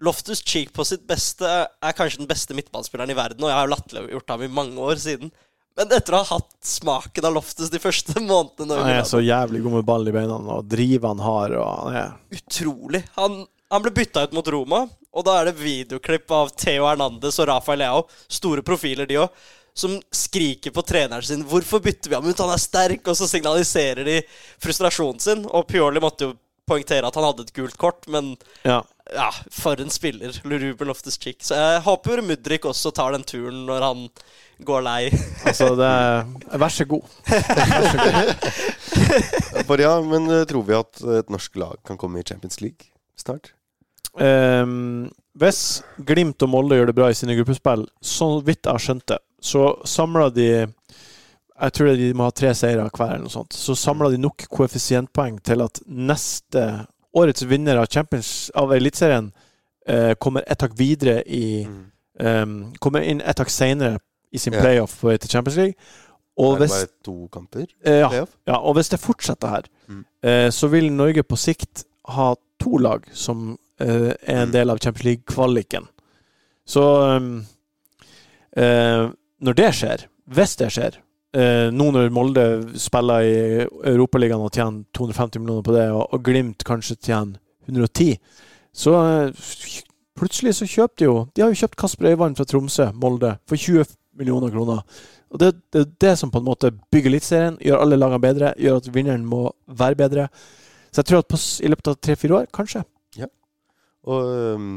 Loftus 0.04 0.42
Cheek 0.44 0.74
på 0.76 0.84
sitt 0.84 1.06
beste 1.08 1.48
er 1.48 1.96
kanskje 1.96 2.20
den 2.20 2.28
beste 2.28 2.56
midtbanespilleren 2.56 3.14
i 3.14 3.16
verden, 3.16 3.46
og 3.46 3.52
jeg 3.52 3.56
har 3.56 3.70
latterliggjort 3.72 4.34
ham 4.34 4.44
i 4.44 4.52
mange 4.52 4.82
år 4.84 5.00
siden. 5.00 5.32
Men 5.76 5.92
etter 5.92 6.16
å 6.16 6.22
ha 6.22 6.36
hatt 6.38 6.54
smaken 6.64 7.26
av 7.28 7.34
Loftus 7.36 7.68
de 7.72 7.80
første 7.82 8.16
månedene 8.30 8.78
Han 8.80 8.94
er 8.94 9.08
så 9.08 9.20
jævlig 9.24 9.60
god 9.66 9.78
med 9.78 9.88
ball 9.88 10.08
i 10.08 10.14
beina, 10.14 10.38
og 10.56 10.70
driver 10.70 11.12
han 11.12 11.20
har, 11.26 11.56
og 11.60 11.68
han 11.82 11.98
er 12.00 12.38
utrolig. 12.38 13.02
Han, 13.18 13.42
han 13.72 13.84
ble 13.84 13.92
bytta 13.98 14.24
ut 14.24 14.36
mot 14.36 14.48
Roma, 14.54 14.86
og 15.16 15.26
da 15.28 15.36
er 15.40 15.50
det 15.50 15.60
videoklipp 15.60 16.32
av 16.32 16.54
Theo 16.56 16.88
Hernandez 16.88 17.38
og 17.42 17.50
Rafael 17.52 17.80
Leao, 17.84 18.06
store 18.28 18.64
profiler 18.64 19.08
de 19.08 19.20
òg, 19.26 19.46
som 19.76 19.98
skriker 20.08 20.72
på 20.72 20.80
treneren 20.88 21.24
sin 21.24 21.44
'Hvorfor 21.44 21.82
bytter 21.84 22.08
vi 22.08 22.16
ham 22.16 22.24
ut? 22.24 22.38
Han 22.40 22.54
er 22.54 22.60
sterk!' 22.60 23.08
Og 23.12 23.16
så 23.18 23.28
signaliserer 23.28 24.04
de 24.08 24.22
frustrasjonen 24.56 25.20
sin. 25.20 25.44
Og 25.52 25.66
Pioli 25.68 26.00
måtte 26.00 26.30
jo 26.30 26.36
poengtere 26.66 27.04
at 27.04 27.14
han 27.14 27.26
hadde 27.28 27.44
et 27.44 27.52
gult 27.52 27.76
kort, 27.76 28.08
men 28.08 28.36
Ja. 28.64 28.80
Ja, 29.14 29.28
for 29.50 29.80
en 29.80 29.90
spiller. 29.90 30.40
Ruben 30.44 30.88
Loftus 30.88 31.18
Chick. 31.18 31.42
Så 31.44 31.54
jeg 31.54 31.82
håper 31.86 32.22
Mudrik 32.26 32.64
også 32.66 32.90
tar 32.94 33.14
den 33.14 33.26
turen 33.26 33.64
når 33.68 33.84
han 33.84 34.07
går 34.66 34.82
lei. 34.86 35.02
Altså, 35.46 35.74
det 35.78 35.90
er 35.90 36.59
Vær 36.62 36.72
så 36.72 36.86
god. 36.88 37.12
Vær 37.28 37.86
så 37.92 38.07
god. 38.07 38.32
For 39.68 39.82
ja, 39.82 39.92
men 40.02 40.30
eh, 40.32 40.46
tror 40.48 40.64
vi 40.66 40.76
at 40.78 41.02
et 41.20 41.30
norsk 41.32 41.61
lag 41.61 41.78
kan 41.86 41.98
komme 42.00 42.20
i 42.20 42.26
Champions 42.26 42.61
League 42.64 42.90
snart? 43.20 43.52
Um, 44.16 45.11
hvis 45.36 45.82
Glimt 46.09 46.40
og 46.42 46.48
Molde 46.48 46.78
gjør 46.78 46.88
det 46.88 46.96
bra 46.96 47.11
i 47.12 47.16
sine 47.16 47.36
gruppespill, 47.36 47.84
så 48.00 48.30
vidt 48.44 48.64
jeg 48.64 48.72
har 48.72 48.82
skjønt 48.82 49.09
det, 49.12 49.18
så 49.44 49.68
samler 49.84 50.32
de 50.32 50.48
Jeg 51.57 51.72
tror 51.72 51.92
de 51.96 52.12
må 52.16 52.26
ha 52.26 52.32
tre 52.36 52.50
seire 52.57 52.84
hver, 52.84 53.14
eller 53.14 53.28
noe 53.28 53.32
sånt. 53.32 53.54
Så 53.57 53.76
samler 53.76 54.12
de 54.12 54.20
nok 54.20 54.44
koeffisientpoeng 54.52 55.38
til 55.44 55.62
at 55.64 55.80
neste 55.88 56.64
årets 57.16 57.42
vinner 57.48 57.76
av 57.80 57.86
Champions 57.92 58.50
av 58.54 58.72
Eliteserien 58.76 59.30
eh, 59.88 60.14
kommer 60.20 60.44
ett 60.46 60.60
hakk 60.64 60.74
videre 60.78 61.22
i 61.26 61.66
ehm, 62.20 62.74
Kommer 62.82 63.00
inn 63.06 63.20
ett 63.24 63.38
hakk 63.40 63.50
senere 63.52 63.98
i 64.32 64.38
sin 64.42 64.52
playoff 64.52 64.98
på 65.00 65.08
vei 65.10 65.16
til 65.22 65.30
Champions 65.32 65.56
League. 65.56 65.74
Og 66.36 66.54
er 66.54 66.58
det 66.58 66.66
hvis 66.66 66.74
bare 66.76 66.88
to 67.06 67.14
kamper? 67.32 67.66
eh, 67.86 68.00
ja, 68.02 68.24
ja, 68.46 68.56
og 68.58 68.74
hvis 68.76 68.90
det 68.92 69.00
fortsetter 69.00 69.48
her, 69.48 69.62
Mm. 69.88 70.04
eh, 70.22 70.48
så 70.50 70.68
vil 70.68 70.90
Norge 70.92 71.22
på 71.22 71.36
sikt 71.38 71.84
ha 72.08 72.34
to 72.60 72.76
lag 72.78 73.06
som 73.12 73.56
eh, 73.80 74.12
er 74.22 74.42
en 74.42 74.48
Mm. 74.48 74.52
del 74.52 74.70
av 74.70 74.78
Champions 74.78 75.04
League-kvaliken. 75.04 75.86
Så 76.66 76.82
um, 77.16 77.46
når 79.40 79.54
det 79.54 79.70
skjer, 79.74 80.06
hvis 80.26 80.56
det 80.56 80.70
skjer 80.72 80.96
Nå 81.37 81.89
når 81.93 82.12
Molde 82.14 82.45
spiller 82.80 83.26
i 83.26 83.34
Europaligaen 83.91 84.41
og 84.41 84.55
tjener 84.55 84.87
250 84.97 85.43
millioner 85.43 85.64
på 85.66 85.74
det, 85.74 85.89
og, 85.93 86.14
Glimt 86.24 86.64
kanskje 86.64 86.97
tjener 86.97 87.37
110, 87.66 88.16
Så 88.72 88.95
eh, 88.95 89.45
plutselig 90.16 90.55
så 90.57 90.68
kjøpte 90.68 91.03
de 91.03 91.09
jo 91.09 91.16
De 91.34 91.43
har 91.43 91.53
jo 91.53 91.61
kjøpt 91.61 91.78
Kasper 91.80 92.11
Øyvand 92.12 92.37
fra 92.39 92.45
Tromsø, 92.45 92.91
Molde, 92.95 93.37
for 93.49 93.57
20 93.57 93.84
millioner 94.16 94.51
kroner. 94.51 94.82
Og 95.30 95.41
det 95.41 95.55
det 95.72 95.80
er 95.80 95.91
det 96.01 96.18
som 96.18 96.30
på 96.30 96.39
en 96.39 96.47
måte 96.47 96.70
bygger 96.93 97.11
Eliteserien, 97.11 97.59
gjør 97.61 97.82
alle 97.82 97.97
lagene 97.97 98.20
bedre, 98.22 98.55
gjør 98.59 98.76
at 98.80 98.95
vinneren 98.95 99.26
må 99.26 99.51
være 99.66 99.97
bedre. 99.97 100.28
Så 100.93 101.03
jeg 101.03 101.11
tror 101.11 101.18
at 101.18 101.28
på, 101.28 101.37
i 101.37 101.68
løpet 101.68 101.89
av 101.89 101.99
tre-fire 102.01 102.34
år, 102.34 102.47
kanskje. 102.55 102.84
Og 104.07 104.28
øhm, 104.30 104.74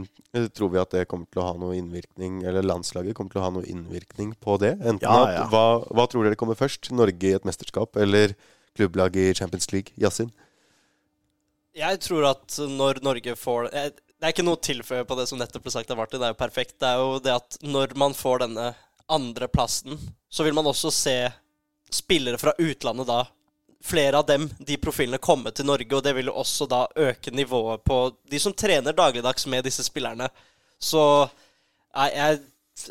tror 0.57 0.71
vi 0.73 0.81
at 0.81 0.93
det 0.95 1.07
kommer 1.09 1.29
til 1.29 1.41
å 1.43 1.47
ha 1.51 1.57
noe 1.61 1.77
innvirkning, 1.77 2.41
eller 2.49 2.65
landslaget 2.65 3.13
kommer 3.17 3.33
til 3.33 3.41
å 3.41 3.45
ha 3.45 3.51
noe 3.53 3.67
innvirkning 3.69 4.33
på 4.41 4.57
det? 4.61 4.73
Enten 4.79 5.05
Ja, 5.05 5.43
at. 5.43 5.51
Hva, 5.53 5.83
hva 5.93 6.05
tror 6.09 6.25
dere 6.25 6.39
kommer 6.39 6.57
først? 6.57 6.89
Norge 6.95 7.29
i 7.29 7.35
et 7.37 7.45
mesterskap 7.45 7.99
eller 8.01 8.33
klubblag 8.77 9.17
i 9.21 9.29
Champions 9.37 9.69
League? 9.73 9.93
Yasin? 10.01 10.31
Jeg 11.77 12.01
tror 12.01 12.31
at 12.31 12.57
når 12.65 13.03
Norge 13.05 13.35
får 13.37 13.69
eh, 13.69 13.91
Det 13.93 14.25
er 14.25 14.33
ikke 14.33 14.43
noe 14.43 14.57
å 14.57 14.65
tilføye 14.65 15.05
på 15.07 15.15
det 15.19 15.27
som 15.29 15.39
nettopp 15.39 15.67
ble 15.67 15.73
sagt 15.77 15.91
av 15.93 15.99
Martin. 16.01 16.19
Det 16.19 16.27
er 16.27 16.33
jo 16.33 16.41
perfekt. 16.41 16.79
Det 16.81 16.89
er 16.89 16.97
jo 16.99 17.19
det 17.23 17.35
at 17.37 17.59
når 17.63 17.93
man 17.99 18.17
får 18.17 18.41
denne 18.43 18.71
andreplassen, 19.09 19.95
så 20.29 20.45
vil 20.45 20.57
man 20.57 20.67
også 20.69 20.91
se 20.93 21.17
spillere 21.93 22.37
fra 22.41 22.51
utlandet 22.61 23.07
da. 23.09 23.23
Flere 23.83 24.19
av 24.19 24.25
dem, 24.27 24.49
de 24.59 24.75
profilene, 24.77 25.17
komme 25.23 25.51
til 25.55 25.65
Norge, 25.65 25.87
og 25.95 26.03
det 26.03 26.11
vil 26.17 26.27
jo 26.27 26.33
også 26.41 26.67
da 26.67 26.81
øke 26.99 27.31
nivået 27.31 27.83
på 27.87 27.99
de 28.29 28.39
som 28.43 28.53
trener 28.53 28.91
dagligdags 28.93 29.47
med 29.47 29.63
disse 29.63 29.83
spillerne. 29.87 30.27
Så 30.79 31.01
jeg, 31.95 32.11
jeg, 32.15 32.39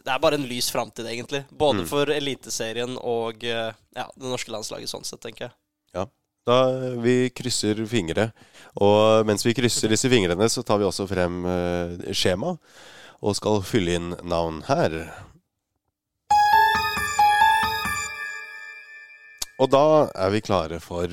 det 0.04 0.12
er 0.14 0.22
bare 0.22 0.38
en 0.40 0.46
lys 0.48 0.70
framtid, 0.72 1.06
egentlig. 1.06 1.42
Både 1.50 1.82
Mm. 1.84 1.86
for 1.88 2.10
Eliteserien 2.12 2.96
og 3.00 3.44
eh, 3.44 3.72
ja, 3.96 4.06
det 4.16 4.28
norske 4.32 4.50
landslaget, 4.52 4.88
sånn 4.88 5.04
sett, 5.04 5.20
tenker 5.20 5.48
jeg. 5.48 5.54
Ja. 5.94 6.06
Da 6.48 6.58
Vi 7.04 7.28
krysser 7.36 7.84
fingre. 7.86 8.30
Og 8.80 9.26
mens 9.28 9.44
vi 9.44 9.52
krysser 9.56 9.88
disse 9.92 10.08
fingrene, 10.08 10.48
så 10.48 10.62
tar 10.64 10.78
vi 10.80 10.88
også 10.88 11.06
frem 11.08 11.44
eh, 11.44 12.12
skjema 12.16 12.56
og 13.20 13.34
skal 13.36 13.60
fylle 13.66 13.96
inn 13.98 14.12
navn 14.24 14.62
her. 14.68 14.94
Og 19.58 19.70
da 19.72 20.08
er 20.14 20.30
vi 20.34 20.44
klare 20.44 20.78
for 20.82 21.10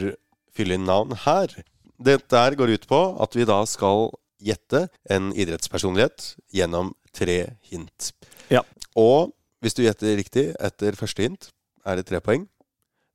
fylle 0.55 0.77
inn 0.77 0.85
navn 0.87 1.15
her. 1.25 1.51
Dette 1.97 2.41
her 2.41 2.55
går 2.59 2.75
ut 2.75 2.87
på 2.89 3.01
at 3.23 3.35
vi 3.37 3.47
da 3.47 3.61
skal 3.69 4.11
gjette 4.45 4.85
en 5.11 5.31
idrettspersonlighet 5.33 6.35
gjennom 6.53 6.93
tre 7.15 7.57
hint. 7.65 8.11
Ja. 8.51 8.61
Og 8.99 9.33
hvis 9.63 9.77
du 9.77 9.85
gjetter 9.85 10.17
riktig 10.19 10.49
etter 10.61 10.97
første 10.99 11.25
hint, 11.25 11.49
er 11.85 11.97
det 11.97 12.05
tre 12.09 12.21
poeng. 12.21 12.45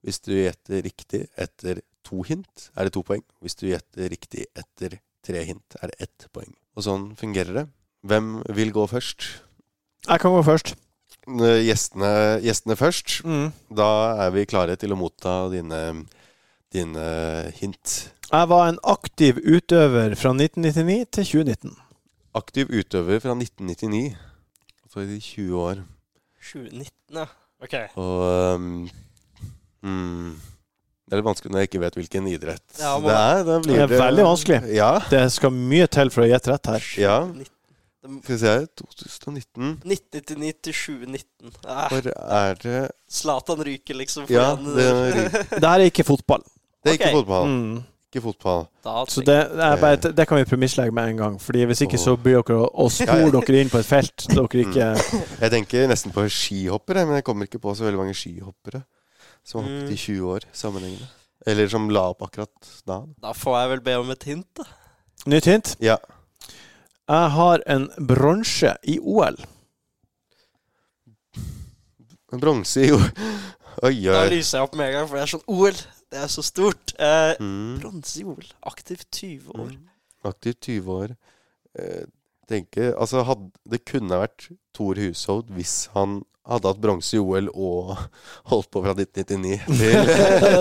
Hvis 0.02 0.22
du 0.24 0.32
gjetter 0.32 0.82
riktig 0.86 1.26
etter 1.38 1.82
to 2.06 2.24
hint, 2.26 2.70
er 2.74 2.88
det 2.88 2.94
to 2.96 3.04
poeng. 3.06 3.22
Hvis 3.44 3.58
du 3.60 3.68
gjetter 3.68 4.10
riktig 4.10 4.48
etter 4.58 4.98
tre 5.26 5.44
hint, 5.46 5.76
er 5.82 5.92
det 5.92 6.08
ett 6.08 6.26
poeng. 6.34 6.50
Og 6.74 6.86
sånn 6.86 7.10
fungerer 7.20 7.54
det. 7.54 7.66
Hvem 8.08 8.40
vil 8.56 8.72
gå 8.72 8.86
først? 8.88 9.26
Jeg 10.08 10.22
kan 10.22 10.32
gå 10.32 10.40
først. 10.46 10.72
Eh, 11.28 11.60
Gjestene, 11.66 12.10
gjestene 12.44 12.76
først. 12.78 13.20
Mm. 13.26 13.50
Da 13.76 13.90
er 14.26 14.32
vi 14.34 14.46
klare 14.48 14.76
til 14.80 14.94
å 14.94 14.98
motta 14.98 15.48
dine, 15.52 15.80
dine 16.72 17.04
hint. 17.60 18.10
Jeg 18.30 18.48
var 18.50 18.68
en 18.70 18.78
aktiv 18.86 19.40
utøver 19.42 20.14
fra 20.18 20.32
1999 20.36 21.04
til 21.18 21.24
2019. 21.44 21.76
Aktiv 22.38 22.70
utøver 22.70 23.20
fra 23.22 23.34
1999. 23.34 24.14
Altså 24.86 25.04
i 25.06 25.18
20 25.20 25.60
år. 25.60 25.82
2019, 26.40 26.90
ja. 27.20 27.26
Ok. 27.60 27.74
Og 28.00 28.22
um, 28.56 28.88
mm, 29.84 30.30
Det 31.04 31.12
er 31.12 31.20
litt 31.20 31.26
vanskelig 31.26 31.52
når 31.52 31.60
jeg 31.60 31.68
ikke 31.68 31.82
vet 31.82 31.96
hvilken 31.98 32.28
idrett 32.30 32.78
Ja, 32.80 32.94
det 33.02 33.12
er. 33.12 33.42
Da 33.44 33.58
blir 33.60 33.76
Det 33.76 33.82
er 33.84 33.92
veldig 34.06 34.24
vanskelig. 34.24 34.60
Ja. 34.78 34.92
Det 35.10 35.24
skal 35.34 35.52
mye 35.52 35.86
til 35.92 36.08
for 36.14 36.24
å 36.24 36.30
gjette 36.30 36.54
rett 36.54 36.70
her. 36.72 36.86
ja. 37.02 37.18
19. 37.28 37.44
Skal 38.00 38.34
vi 38.34 38.38
se 38.40 38.66
2019. 38.80 39.82
1999 39.84 40.54
til 40.64 40.72
2019. 40.72 41.52
Ah, 41.68 41.88
Hvor 41.92 42.06
er 42.16 42.54
det 42.62 42.90
Zlatan 43.12 43.60
ryker, 43.66 43.94
liksom. 43.94 44.24
Ja, 44.30 44.54
han- 44.54 44.64
det, 44.64 45.32
Det 45.60 45.64
er 45.68 45.84
ikke 45.90 46.04
fotball. 46.04 46.42
det 46.84 46.90
er 46.90 46.92
ikke 46.98 47.10
fotball. 47.12 47.48
Mm. 47.48 47.82
Ikke 48.10 48.22
fotball. 48.24 48.64
da, 48.84 49.04
Så 49.06 49.20
det, 49.22 49.36
er 49.36 49.76
bare, 49.76 49.96
det 50.16 50.26
kan 50.28 50.38
vi 50.40 50.44
premisslegge 50.44 50.90
med 50.92 51.08
en 51.12 51.16
gang. 51.16 51.36
Fordi 51.40 51.64
Hvis 51.64 51.80
ikke 51.84 51.98
så 51.98 52.16
blir 52.16 52.40
dere 52.42 52.56
å- 52.66 52.70
å 52.74 52.88
ja, 53.06 53.30
dere 53.30 53.60
inn 53.60 53.68
på 53.70 53.78
et 53.78 53.86
felt 53.86 54.26
dere 54.28 54.64
ikke 54.64 54.88
Jeg 55.44 55.50
tenker 55.50 55.86
nesten 55.88 56.10
på 56.12 56.24
skihoppere, 56.28 57.04
men 57.06 57.14
jeg 57.20 57.24
kommer 57.24 57.46
ikke 57.46 57.60
på 57.60 57.74
så 57.76 57.84
veldig 57.84 57.98
mange 58.00 58.14
skihoppere 58.14 58.82
som 59.44 59.60
har 59.62 59.68
Mm. 59.70 59.76
hoppet 59.82 59.92
i 59.92 59.96
20 59.96 60.26
år 60.34 60.40
sammenhengende. 60.52 61.06
Eller 61.46 61.68
som 61.68 61.88
la 61.88 62.08
opp 62.10 62.22
akkurat 62.22 62.50
da. 62.86 63.02
da 63.22 63.32
får 63.32 63.60
jeg 63.60 63.68
vel 63.70 63.80
be 63.80 63.94
om 64.00 64.10
et 64.10 64.22
hint, 64.24 64.46
da. 64.56 64.64
Nytt 65.26 65.44
hint. 65.44 65.76
Ja. 65.80 65.96
Jeg 67.10 67.30
har 67.34 67.62
en 67.74 67.88
bronse 68.06 68.74
i 68.86 68.98
OL. 69.02 69.38
En 72.32 72.38
Bronse 72.38 72.84
i 72.86 72.92
OL 72.94 73.08
Oi, 73.86 73.94
Da 74.04 74.26
lyser 74.30 74.58
jeg 74.60 74.66
opp 74.68 74.74
med 74.78 74.90
en 74.90 74.96
gang, 74.98 75.08
for 75.08 75.16
det 75.18 75.22
er 75.24 75.30
sånn 75.32 75.44
OL. 75.50 75.78
Det 76.10 76.18
er 76.20 76.30
så 76.30 76.42
stort. 76.46 76.92
Eh, 77.00 77.32
Mm. 77.40 77.78
Bronse 77.80 78.20
i 78.20 78.24
OL. 78.28 78.46
Aktiv 78.68 79.02
20 79.08 79.54
år. 79.56 79.70
Mm. 79.72 79.86
Aktiv 80.30 80.54
20 80.60 80.90
år. 80.94 81.14
Eh, 81.78 82.02
tenker, 82.50 82.92
altså 83.00 83.22
had, 83.24 83.46
Det 83.70 83.80
kunne 83.88 84.18
vært 84.20 84.50
Thor 84.76 84.98
Hushovd 85.00 85.50
hvis 85.54 85.74
han 85.94 86.20
hadde 86.50 86.66
hatt 86.72 86.80
bronse 86.82 87.14
i 87.16 87.20
OL 87.22 87.48
og 87.54 87.94
holdt 88.52 88.70
på 88.74 88.82
fra 88.84 88.94
1999 88.94 89.58
til, 89.80 89.98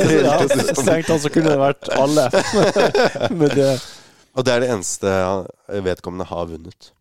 til 0.06 0.26
ja, 0.26 0.36
2000. 0.46 0.74
Strengt 0.80 1.10
tatt 1.10 1.26
så 1.26 1.32
kunne 1.34 1.54
det 1.54 1.62
vært 1.62 1.90
alle. 1.98 2.28
Men 3.36 3.54
det, 3.58 3.70
Og 4.40 4.46
det 4.48 4.54
er 4.56 4.64
det 4.64 4.70
eneste 4.72 5.12
vedkommende 5.84 6.26
har 6.30 6.46
vunnet. 6.48 6.92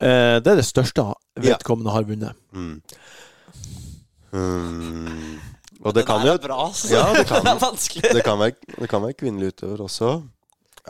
eh, 0.00 0.38
det 0.40 0.48
er 0.54 0.56
det 0.62 0.64
største 0.64 1.04
vedkommende 1.36 1.92
har 1.92 2.06
vunnet. 2.08 2.38
Mm. 2.56 2.80
Mm. 4.32 5.40
Og 5.80 5.94
det 5.96 6.04
kan 6.06 6.22
jo 6.26 6.34
bra, 6.42 6.56
altså. 6.68 6.92
Ja, 6.94 7.06
det 7.16 7.26
kan- 7.30 7.44
det 7.44 7.52
er 7.54 7.60
vanskelig. 7.62 8.12
det 8.14 8.22
kan, 8.24 8.38
være, 8.38 8.54
det 8.80 8.88
kan 8.88 9.02
være 9.02 9.16
kvinnelig 9.18 9.52
utøver 9.54 9.82
også. 9.86 10.10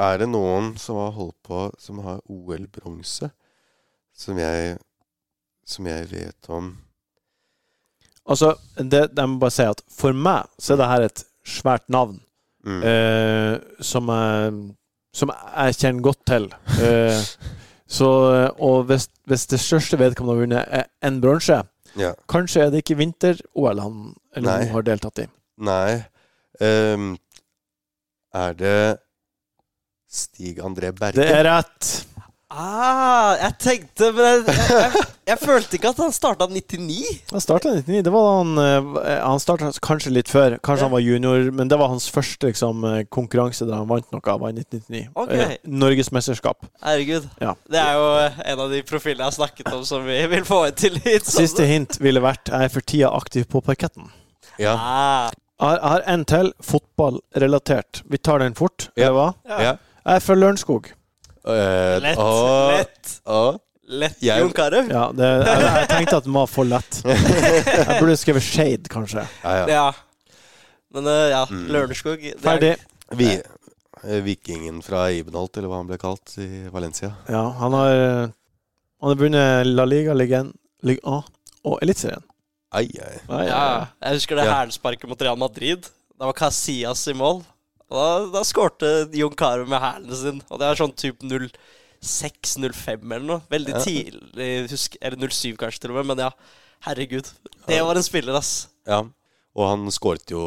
Er 0.00 0.18
det 0.22 0.28
noen 0.30 0.76
som 0.78 0.96
har 1.00 1.10
holdt 1.16 1.34
på 1.44 1.64
Som 1.82 1.98
har 2.04 2.20
OL-bronse? 2.30 3.26
Som 4.16 4.38
jeg 4.38 4.76
Som 5.66 5.86
jeg 5.90 6.06
vet 6.12 6.48
om 6.48 6.76
Altså, 8.30 8.52
det, 8.78 9.08
jeg 9.16 9.28
må 9.28 9.40
bare 9.42 9.50
si 9.50 9.64
at 9.66 9.80
for 9.90 10.12
meg 10.14 10.46
så 10.62 10.74
er 10.74 10.78
det 10.78 10.86
her 10.92 11.02
et 11.08 11.22
svært 11.44 11.88
navn. 11.90 12.20
mm. 12.64 12.82
eh, 12.86 13.56
som, 13.82 14.06
jeg, 14.06 14.52
som 15.12 15.32
jeg 15.34 15.74
kjenner 15.80 16.02
godt 16.06 16.20
til. 16.26 16.48
Eh, 16.82 17.24
så, 17.90 18.08
og 18.62 18.84
hvis, 18.90 19.08
hvis 19.26 19.46
det 19.50 19.58
største 19.60 19.98
vedkommende 19.98 20.36
har 20.36 20.40
vunnet, 20.44 20.64
er 20.80 21.08
en 21.08 21.20
bronse, 21.20 21.62
Ja. 21.98 22.12
kanskje 22.30 22.62
er 22.62 22.70
det 22.70 22.84
ikke 22.84 22.94
vinter-OL 23.00 23.80
han 23.82 24.14
eller 24.36 24.60
hun 24.62 24.74
har 24.76 24.82
deltatt 24.86 25.18
i. 25.24 25.28
Nei 25.58 26.00
Um, 26.60 27.14
Er 28.36 28.52
det 28.52 28.98
Stig 30.12 30.58
André 30.60 30.90
Berge? 30.92 31.16
Det 31.16 31.30
er 31.32 31.46
rett. 31.46 31.86
Ah, 32.50 33.36
jeg 33.38 33.54
tenkte 33.62 34.08
Men 34.10 34.40
jeg, 34.42 34.54
jeg, 34.58 35.02
jeg, 35.28 35.38
følte 35.38 35.76
ikke 35.78 35.92
at 35.92 36.00
han 36.02 36.10
starta 36.10 36.48
99. 36.50 36.96
Han 37.30 37.42
starta 37.44 37.70
99. 37.76 38.00
Det 38.08 38.12
var 38.14 38.24
da 38.26 38.32
han 38.40 38.58
eh, 38.58 39.20
Han 39.22 39.38
starta 39.42 39.68
kanskje 39.86 40.10
litt 40.16 40.30
før. 40.32 40.56
Kanskje 40.58 40.82
Ja. 40.82 40.88
han 40.88 40.94
var 40.96 41.04
junior, 41.04 41.46
men 41.54 41.70
det 41.70 41.78
var 41.78 41.92
hans 41.92 42.08
første 42.10 42.50
liksom, 42.50 42.82
eh, 42.90 43.04
konkurranse 43.06 43.68
der 43.68 43.78
han 43.78 43.86
vant 43.90 44.10
noe. 44.10 44.20
var 44.42 44.50
i 44.50 44.56
1999. 44.58 45.04
Okay. 45.14 45.38
Eh, 45.46 45.56
Norgesmesterskap. 45.70 46.66
Herregud. 46.82 47.28
Ja. 47.40 47.54
Det 47.70 47.78
er 47.84 47.94
jo 48.00 48.08
en 48.54 48.64
av 48.66 48.74
de 48.74 48.82
profilene 48.82 49.22
jeg 49.22 49.30
har 49.30 49.38
snakket 49.38 49.70
om 49.76 49.84
som 49.86 50.02
vi 50.10 50.18
vil 50.34 50.42
få 50.48 50.64
en 50.72 50.74
tillit. 50.74 51.30
Siste 51.30 51.66
hint 51.70 52.00
ville 52.02 52.20
vært 52.24 52.50
jeg 52.50 52.66
er 52.66 52.74
for 52.74 52.82
tida 52.82 53.12
aktiv 53.14 53.46
på 53.52 53.62
parketten. 53.62 54.10
Ja. 54.58 54.74
Ah, 54.74 55.30
Jeg 55.60 55.78
har, 55.86 56.02
en 56.08 56.24
til, 56.24 56.50
fotballrelatert. 56.64 58.02
Vi 58.10 58.18
tar 58.18 58.38
den 58.42 58.54
fort, 58.58 58.88
Ja. 58.96 59.06
eller 59.06 59.14
hva? 59.20 59.28
ja. 59.46 59.76
Jeg 60.00 60.16
er 60.16 60.20
fra 60.24 60.34
Lørenskog. 60.34 60.86
Eh, 61.46 62.00
Lett. 62.04 62.18
å, 62.18 62.70
Lett. 62.76 63.20
å. 63.26 63.58
Lett 63.90 64.20
Jeg- 64.22 64.38
Jon 64.42 64.52
Carew. 64.54 64.86
Ja, 64.90 65.06
jeg, 65.16 65.46
jeg 65.46 65.88
tenkte 65.88 66.16
at 66.20 66.24
den 66.24 66.32
var 66.36 66.46
for 66.46 66.64
lett. 66.68 67.00
Jeg 67.04 67.96
burde 67.98 68.16
skrevet 68.20 68.42
Shade, 68.46 68.86
kanskje. 68.92 69.24
Ja, 69.42 69.54
ja. 69.56 69.66
Ja. 69.68 69.86
Men 70.94 71.06
eh, 71.10 71.30
ja, 71.32 71.44
Mm. 71.50 71.64
Lørenskog 71.74 72.22
er- 72.22 72.36
Ferdig. 72.38 72.76
Vi, 73.18 73.30
eh, 74.04 74.20
vikingen 74.22 74.78
fra 74.86 75.08
Ibenholt, 75.10 75.56
eller 75.58 75.68
hva 75.72 75.80
han 75.80 75.88
ble 75.90 75.98
kalt 75.98 76.36
i 76.38 76.68
Valencia. 76.70 77.12
Ja, 77.28 77.48
han 77.58 77.72
har 77.72 78.32
Han 79.00 79.08
har 79.08 79.16
vunnet 79.16 79.66
La 79.66 79.84
Liga, 79.88 80.12
Ligaen, 80.14 80.52
Liga 80.84 81.00
A 81.08 81.22
og 81.64 81.78
Eliteserien. 81.82 82.22
Ai, 82.72 82.84
ai. 83.00 83.16
ai, 83.28 83.46
ja, 83.46 83.48
Ja, 83.48 83.62
ja. 83.80 83.86
jeg 84.04 84.18
husker 84.20 84.36
det 84.36 84.44
Ja. 84.44 84.58
hælsparket 84.60 85.08
mot 85.08 85.20
Real 85.22 85.36
Madrid. 85.40 85.88
Da 86.18 86.26
var 86.26 86.34
Casillas 86.34 87.08
i 87.08 87.14
mål. 87.16 87.40
Og 87.90 87.98
da, 87.98 88.38
da 88.38 88.42
skårte 88.46 88.90
Jon 89.18 89.34
Carew 89.34 89.66
med 89.68 89.80
hælen 89.82 90.14
sin. 90.16 90.42
Og 90.50 90.58
det 90.62 90.66
er 90.70 90.78
sånn 90.78 90.92
type 90.94 91.26
06-05 92.00 93.02
eller 93.12 93.26
noe. 93.26 93.40
Veldig 93.50 93.74
Ja. 93.74 93.80
tidlig, 93.84 94.50
husk, 94.70 94.96
eller 95.02 95.16
07 95.28 95.56
kanskje 95.58 95.80
til 95.80 95.90
og 95.90 95.96
med. 96.00 96.06
Men 96.12 96.18
ja, 96.26 96.30
herregud. 96.86 97.28
Det 97.66 97.80
var 97.82 97.96
en 97.98 98.06
spiller, 98.06 98.34
ass. 98.38 98.68
Ja. 98.86 99.02
Og 99.58 99.66
han 99.66 99.88
skåret 99.90 100.30
jo 100.30 100.40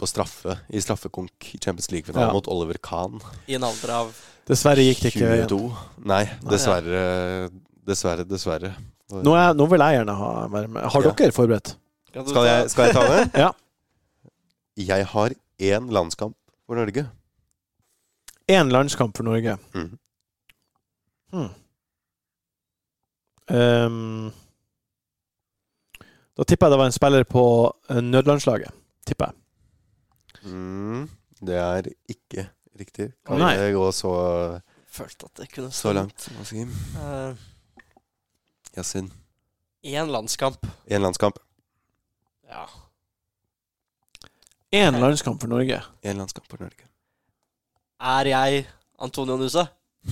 på 0.00 0.08
straffe 0.08 0.56
i 0.72 0.80
straffekonk 0.80 1.50
i 1.54 1.58
Champions 1.60 1.90
League-finalen 1.92 2.28
Ja. 2.30 2.32
mot 2.32 2.48
Oliver 2.48 2.78
Kahn. 2.80 3.20
I 3.46 3.54
en 3.60 3.64
alder 3.68 3.90
av 3.92 4.14
Dessverre 4.48 4.80
gikk 4.80 5.02
det 5.04 5.10
ikke. 5.12 5.28
22. 5.44 5.76
Nei, 6.08 6.24
dessverre. 6.48 7.50
Dessverre, 7.84 8.24
dessverre. 8.24 8.70
Nå, 9.12 9.34
er, 9.36 9.52
nå 9.52 9.66
vil 9.68 9.78
jeg 9.84 9.98
gjerne 10.00 10.14
ha 10.16 10.30
være 10.48 10.68
med. 10.72 10.82
Har 10.88 11.02
Ja. 11.04 11.10
dere 11.12 11.32
forberedt? 11.36 11.74
Skal 12.08 12.46
jeg, 12.48 12.70
skal 12.72 12.86
jeg 12.86 12.94
ta 12.96 13.02
det? 13.08 13.30
Ja. 13.44 13.50
Jeg 14.78 15.04
har 15.12 15.30
én 15.60 15.90
landskamp 15.92 16.34
for 16.68 16.76
Norge. 16.76 17.06
Én 18.48 18.68
landskamp 18.68 19.16
for 19.16 19.24
Norge. 19.24 19.56
Mm. 19.74 19.98
Hmm. 21.32 21.48
Um, 23.48 24.32
da 26.36 26.44
tipper 26.44 26.68
jeg 26.68 26.74
det 26.74 26.78
var 26.80 26.90
en 26.90 26.96
spiller 26.96 27.24
på 27.24 27.44
eh, 27.90 28.00
nødlandslaget. 28.04 28.72
Tipper 29.08 29.30
jeg. 29.30 30.52
Mm, 30.52 31.08
det 31.40 31.56
er 31.56 31.88
ikke 32.08 32.48
riktig. 32.78 33.12
Kan 33.26 33.40
Nei. 33.40 33.54
det 33.56 33.72
gå 33.74 33.88
så, 33.92 34.12
Følte 34.88 35.28
at 35.28 35.40
det 35.40 35.48
kunne 35.54 35.72
så 35.72 35.92
langt? 35.96 36.28
Wasim? 36.38 36.68
Uh, 36.96 37.32
Yasin. 38.76 39.08
Én 39.84 40.12
landskamp. 40.12 40.66
Én 40.90 41.00
landskamp. 41.00 41.40
Ja. 42.48 42.64
Én 44.72 44.98
landskamp 45.00 45.40
for 45.40 45.48
Norge. 45.48 45.80
En 46.04 46.16
landskamp 46.20 46.46
for 46.50 46.60
Norge. 46.60 46.84
Er 48.00 48.24
jeg 48.30 48.66
Antonio 49.00 49.36
Nusa? 49.40 49.66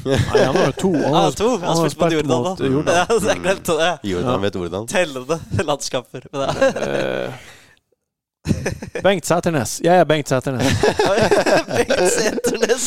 Nei, 0.05 0.17
han 0.19 0.57
har 0.57 0.67
jo 0.67 0.73
to. 0.81 0.91
Han 0.93 1.15
Ah, 1.15 1.21
har, 1.27 1.31
to. 1.39 1.51
Han 1.63 1.77
har 1.79 1.89
spilt 1.93 2.01
mot 2.03 2.13
Jordan, 2.13 2.43
mot, 2.43 2.59
da. 2.59 2.65
Jordan. 2.67 2.95
Ja, 2.97 3.05
så 3.21 3.29
jeg 3.31 3.41
glemte 3.45 3.77
det. 3.79 3.91
Jordan 4.11 4.33
Ja. 4.33 4.39
vet 4.47 4.55
hvordan. 4.61 4.89
Tellende 4.91 5.39
landskamper. 5.65 6.27
Men 6.33 6.49
det 6.57 7.37
Eh, 8.47 9.03
Bengt 9.03 9.27
Sæternes. 9.27 9.81
Jeg 9.83 9.99
er 9.99 10.05
Bengt 10.05 10.29
Sæternes. 10.29 10.67
Bengt 11.77 12.13
Sæternes. 12.15 12.87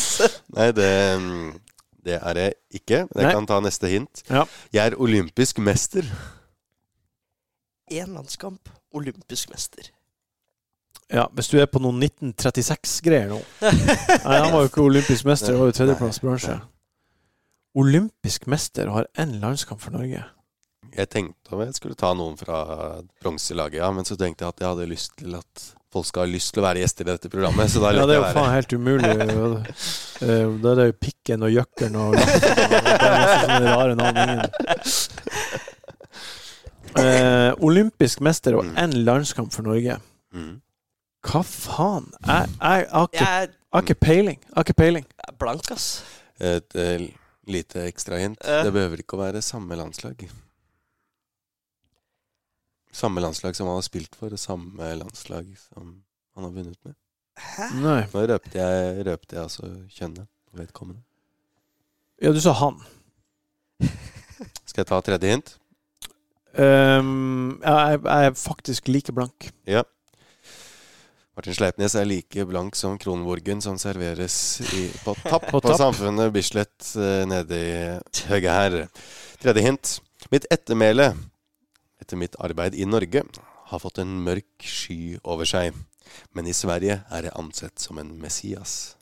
Nei, 0.56 0.70
det, 0.72 0.90
mm, 1.20 1.60
det 2.04 2.14
er 2.22 2.34
jeg 2.40 2.54
ikke. 2.70 3.00
Jeg 3.14 3.24
Nei. 3.24 3.32
kan 3.32 3.46
ta 3.46 3.60
neste 3.60 3.88
hint. 3.92 4.22
Ja. 4.30 4.44
Jeg 4.72 4.86
er 4.92 4.96
olympisk 5.00 5.58
mester. 5.58 6.02
Én 7.92 8.12
landskamp, 8.14 8.68
olympisk 8.94 9.50
mester. 9.50 9.90
Ja, 11.10 11.24
hvis 11.34 11.48
du 11.50 11.56
er 11.58 11.66
på 11.66 11.80
noen 11.82 11.98
1936-greier 12.06 13.30
nå 13.32 13.38
Nei, 13.64 14.36
han 14.36 14.52
var 14.52 14.62
jo 14.62 14.68
ikke 14.68 14.84
olympisk 14.84 15.26
mester, 15.26 15.52
han 15.56 15.64
var 15.64 15.72
jo 15.72 15.74
tredjeplass 15.80 16.20
bransje. 16.22 16.54
Olympisk 17.80 18.46
mester 18.50 18.90
har 18.94 19.08
én 19.18 19.36
landskamp 19.42 19.82
for 19.82 19.94
Norge. 19.94 20.22
Jeg 20.90 21.06
tenkte 21.10 21.54
om 21.54 21.60
jeg 21.62 21.74
skulle 21.76 21.94
ta 21.98 22.12
noen 22.18 22.38
fra 22.38 22.60
bronselaget, 23.22 23.78
ja, 23.82 23.90
men 23.94 24.06
så 24.06 24.16
tenkte 24.18 24.42
jeg 24.46 24.54
at 24.54 24.62
jeg 24.64 24.70
hadde 24.72 24.88
lyst 24.90 25.12
til 25.18 25.36
at 25.38 25.66
folk 25.90 26.06
skal 26.06 26.22
ha 26.26 26.30
lyst 26.30 26.52
til 26.54 26.62
å 26.62 26.66
være 26.68 26.82
gjester 26.84 27.06
i 27.06 27.10
dette 27.12 27.30
programmet. 27.30 27.70
Så 27.70 27.82
da 27.82 27.90
Ja, 27.94 28.06
det 28.06 28.16
er 28.16 28.22
jo 28.22 28.32
faen 28.36 28.54
helt 28.54 28.74
umulig. 28.78 29.12
Eh, 30.20 30.46
Da 30.62 30.72
er 30.72 30.80
det 30.80 30.86
jo 30.90 30.96
Pikken 31.02 31.46
og 31.46 31.50
Jøkkeren 31.54 31.96
og 31.98 32.14
det 32.18 32.24
er 32.26 33.14
masse 33.16 33.38
sånne 33.46 33.74
rare 33.74 33.94
navn. 33.98 34.42
Eh, 36.98 37.52
olympisk 37.62 38.18
mester 38.26 38.56
og 38.58 38.66
én 38.74 38.90
landskamp 39.06 39.52
for 39.54 39.62
Norge. 39.62 39.94
Mm. 40.34 40.56
Hva 41.20 41.42
faen? 41.44 42.06
Jeg, 42.24 42.48
jeg, 42.48 42.84
jeg, 42.84 42.90
har 42.92 43.08
ikke, 43.08 43.24
Jeg 43.24 43.48
jeg 43.70 43.76
har 43.76 43.82
ikke 43.84 44.00
peiling. 44.02 44.38
Jeg 44.42 44.56
har 44.56 44.64
ikke 44.66 44.78
peiling. 44.80 45.04
er 45.28 45.34
blank, 45.38 45.70
ass. 45.70 45.88
Et 46.40 46.74
et 46.74 47.10
lite 47.46 47.84
ekstra 47.86 48.18
hint. 48.18 48.38
Eh. 48.44 48.64
Det 48.64 48.72
behøver 48.74 49.02
ikke 49.02 49.18
å 49.18 49.20
være 49.20 49.42
samme 49.44 49.76
landslag. 49.78 50.24
Samme 52.92 53.22
landslag 53.22 53.54
som 53.54 53.68
han 53.70 53.78
har 53.78 53.86
spilt 53.86 54.16
for, 54.18 54.32
og 54.32 54.42
samme 54.42 54.90
landslag 54.98 55.52
som 55.68 56.00
han 56.34 56.48
har 56.48 56.50
vunnet 56.56 56.78
med. 56.84 56.96
Hæ? 57.40 57.68
Nei. 57.78 58.00
Nå 58.10 58.24
røpte 58.32 58.58
jeg, 58.58 59.06
røpte 59.06 59.36
jeg 59.36 59.42
altså 59.44 59.70
kjønnet 59.94 60.26
på 60.50 60.60
vedkommende. 60.60 61.02
Ja, 62.20 62.32
du 62.34 62.40
sa 62.42 62.52
han. 62.58 62.82
Skal 64.68 64.82
jeg 64.82 64.90
ta 64.90 65.00
tredje 65.04 65.30
hint? 65.30 65.54
Um, 66.58 67.60
jeg, 67.62 68.00
jeg 68.02 68.26
er 68.26 68.36
faktisk 68.36 68.90
like 68.90 69.14
blank. 69.14 69.52
Ja. 69.70 69.86
Martin 71.40 71.56
Sleipnes 71.56 71.94
er 71.96 72.04
like 72.04 72.42
blank 72.44 72.76
som 72.76 72.98
Kronborgen 73.00 73.62
som 73.64 73.78
serveres 73.80 74.34
i, 74.76 74.82
på 75.00 75.14
tapp 75.24 75.46
På 75.48 75.62
på. 75.64 75.72
Samfunnet 75.72 76.34
Bislett 76.34 76.90
eh, 77.00 77.22
nede 77.24 77.56
i 77.56 78.26
høyre 78.28 78.56
her. 78.58 78.76
Tredje 79.40 79.62
hint. 79.64 79.92
Mitt 80.28 80.44
ettermæle 80.52 81.14
etter 81.96 82.20
mitt 82.20 82.36
arbeid 82.44 82.76
i 82.76 82.84
Norge 82.84 83.22
har 83.70 83.80
fått 83.80 84.02
en 84.02 84.12
mørk 84.20 84.68
sky 84.68 85.16
over 85.24 85.48
seg. 85.48 85.72
Men 86.36 86.44
i 86.44 86.52
Sverige 86.52 86.98
er 87.08 87.30
jeg 87.30 87.38
ansett 87.40 87.80
som 87.80 87.96
en 88.04 88.12
Messias. 88.20 88.98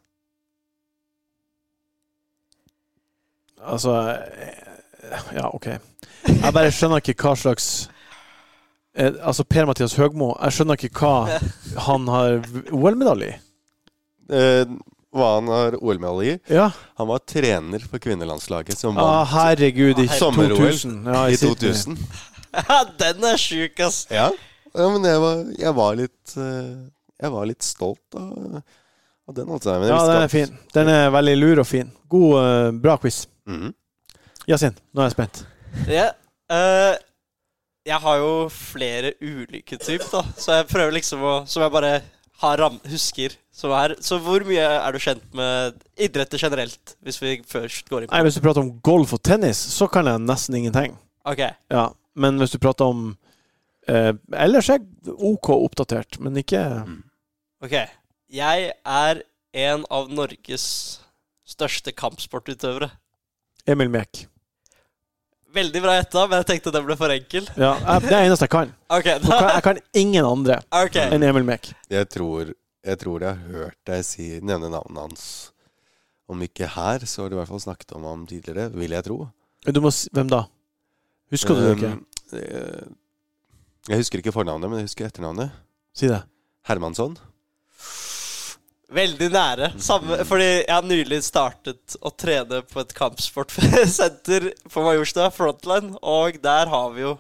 Altså 3.59 3.99
eh, 4.15 4.63
Ja, 5.35 5.51
OK. 5.51 5.73
Jeg 6.23 6.55
bare 6.55 6.71
skjønner 6.71 7.03
ikke 7.03 7.19
hva 7.19 7.35
slags 7.35 7.89
Altså, 8.99 9.45
Per-Mathias 9.47 9.95
Høgmo, 9.99 10.33
jeg 10.43 10.57
skjønner 10.57 10.79
ikke 10.81 10.91
hva 10.99 11.39
han 11.87 12.09
har 12.11 12.41
OL-medalje 12.75 13.29
i. 13.31 13.37
Eh, 14.35 14.65
hva 15.15 15.29
han 15.39 15.47
har 15.53 15.77
OL-medalje 15.79 16.35
i? 16.35 16.41
Ja. 16.59 16.67
Han 17.01 17.09
var 17.09 17.23
trener 17.29 17.85
for 17.89 18.03
kvinnelandslaget 18.03 18.77
som 18.81 18.99
Ah, 18.99 19.23
vant 19.23 19.31
herregud, 19.37 20.03
i 20.03 20.09
Sommer-OL 20.19 20.59
2000. 20.59 20.99
Ja, 21.07 21.23
i 21.33 21.39
2000. 21.41 21.97
Ja, 22.59 22.79
den 22.99 23.25
er 23.29 23.39
sjuk, 23.41 23.79
ass. 23.87 24.03
Ja, 24.11 24.29
ja 24.75 24.87
men 24.93 25.05
jeg 25.07 25.23
var, 25.23 25.41
jeg 25.63 25.73
var 25.77 25.97
litt 25.99 26.37
eh, 26.41 26.77
Jeg 27.21 27.33
var 27.35 27.49
litt 27.51 27.65
stolt 27.67 28.17
av, 28.19 28.61
av 29.29 29.35
den, 29.37 29.51
altså. 29.53 29.75
Men 29.79 29.89
jeg 29.89 29.95
Ja, 29.95 30.05
den 30.11 30.23
er 30.27 30.33
fin. 30.33 30.55
Den 30.75 30.91
er 30.93 31.11
veldig 31.15 31.35
lur 31.39 31.61
og 31.63 31.69
fin. 31.69 31.91
God, 32.09 32.39
eh, 32.43 32.71
bra 32.83 32.97
quiz. 33.03 33.27
Mhm. 33.49 33.75
Yasin, 34.49 34.75
nå 34.97 35.03
er 35.05 35.11
jeg 35.11 35.17
spent. 35.19 35.43
Ja, 35.93 36.07
eh, 36.51 36.95
jeg 37.87 37.99
har 38.03 38.17
jo 38.21 38.33
flere 38.53 39.13
ulike 39.23 39.79
typer, 39.81 40.09
da. 40.13 40.23
Så 40.37 40.57
jeg 40.59 40.69
prøver 40.71 40.97
liksom 40.99 41.23
å 41.25 41.35
Som 41.49 41.63
jeg 41.65 41.73
bare 41.73 41.93
har 42.43 42.59
ram 42.61 42.77
husker. 42.87 43.35
Som 43.55 43.73
er, 43.75 43.97
så 44.05 44.21
hvor 44.23 44.45
mye 44.47 44.63
er 44.63 44.95
du 44.95 45.01
kjent 45.03 45.25
med 45.35 45.79
idretter 45.99 46.39
generelt, 46.39 46.93
hvis 47.03 47.19
vi 47.19 47.33
først 47.43 47.89
går 47.91 48.05
inn 48.05 48.13
Nei, 48.13 48.21
på 48.21 48.29
Hvis 48.29 48.39
du 48.39 48.45
prater 48.45 48.63
om 48.63 48.77
golf 48.87 49.17
og 49.17 49.23
tennis, 49.27 49.59
så 49.75 49.89
kan 49.91 50.07
jeg 50.07 50.23
nesten 50.23 50.55
ingenting. 50.61 50.95
Ok. 51.27 51.43
Ja, 51.73 51.89
Men 52.15 52.39
hvis 52.39 52.55
du 52.55 52.59
prater 52.63 52.87
om 52.91 53.17
eh, 53.89 54.13
Ellers 54.39 54.71
er 54.71 54.79
jeg 54.79 55.17
OK 55.19 55.51
oppdatert, 55.57 56.21
men 56.23 56.39
ikke 56.39 56.63
ok. 57.65 57.75
Jeg 58.31 58.73
er 58.87 59.23
en 59.59 59.85
av 59.91 60.11
Norges 60.13 60.65
største 61.49 61.95
kampsportutøvere. 61.97 62.91
Emil 63.67 63.91
Mek. 63.91 64.27
Veldig 65.55 65.81
bra 65.81 65.95
gjetta, 65.97 66.27
men 66.29 66.43
jeg 66.43 66.49
tenkte 66.51 66.73
den 66.75 66.85
ble 66.85 66.97
for 67.01 67.13
enkel. 67.13 67.47
Ja, 67.57 67.75
det 67.81 67.95
er 67.95 68.13
det 68.13 68.19
eneste 68.27 68.45
jeg 68.45 68.53
kan. 68.53 68.73
Okay, 68.93 69.15
Jeg 69.17 69.23
kan, 69.25 69.31
da, 69.33 69.53
jeg 69.55 69.65
kan 69.65 69.79
ingen 69.97 70.27
andre 70.29 70.59
okay. 70.77 71.09
enn 71.15 71.25
Emil 71.25 71.47
Mek. 71.49 71.71
Jeg 71.89 72.09
tror 72.13 72.53
jeg 72.89 72.99
tror 73.03 73.25
jeg 73.25 73.37
har 73.37 73.57
hørt 73.65 73.79
deg 73.89 74.05
si, 74.07 74.29
nevne 74.45 74.71
navnet 74.73 75.01
hans. 75.03 75.25
Om 76.29 76.45
ikke 76.45 76.69
her, 76.71 77.05
så 77.09 77.25
har 77.25 77.31
du 77.31 77.37
i 77.37 77.41
hvert 77.41 77.51
fall 77.51 77.63
snakket 77.65 77.93
om 77.97 78.05
ham 78.09 78.25
tidligere, 78.29 78.69
vil 78.77 78.95
jeg 78.95 79.07
tro. 79.07 79.19
Du 79.67 79.81
må 79.85 79.93
si, 79.93 80.09
Hvem 80.15 80.31
da? 80.31 80.45
Husker 81.33 81.57
du 81.57 81.65
det 81.65 81.73
ikke? 81.77 81.91
Um, 81.97 82.39
eh, 82.39 82.87
Jeg 83.89 84.03
husker 84.03 84.23
ikke 84.23 84.33
fornavnet, 84.33 84.71
men 84.71 84.81
jeg 84.81 84.89
husker 84.89 85.09
etternavnet. 85.09 85.53
Si 85.97 86.09
det. 86.09 86.23
Hermansson. 86.69 87.17
Veldig 88.89 89.29
nære. 89.33 89.73
Samme, 89.85 90.17
fordi 90.25 90.47
jeg 90.47 90.73
har 90.73 90.85
nylig 90.87 91.21
startet 91.27 91.97
å 92.01 92.13
trene 92.17 92.63
på 92.65 92.81
et 92.81 92.95
kampsportsenter 92.97 94.47
på 94.73 94.85
Majorstua, 94.85 95.29
Frontline, 95.35 95.93
og 96.01 96.39
der 96.45 96.71
har 96.73 96.95
vi 96.95 97.05
jo 97.05 97.19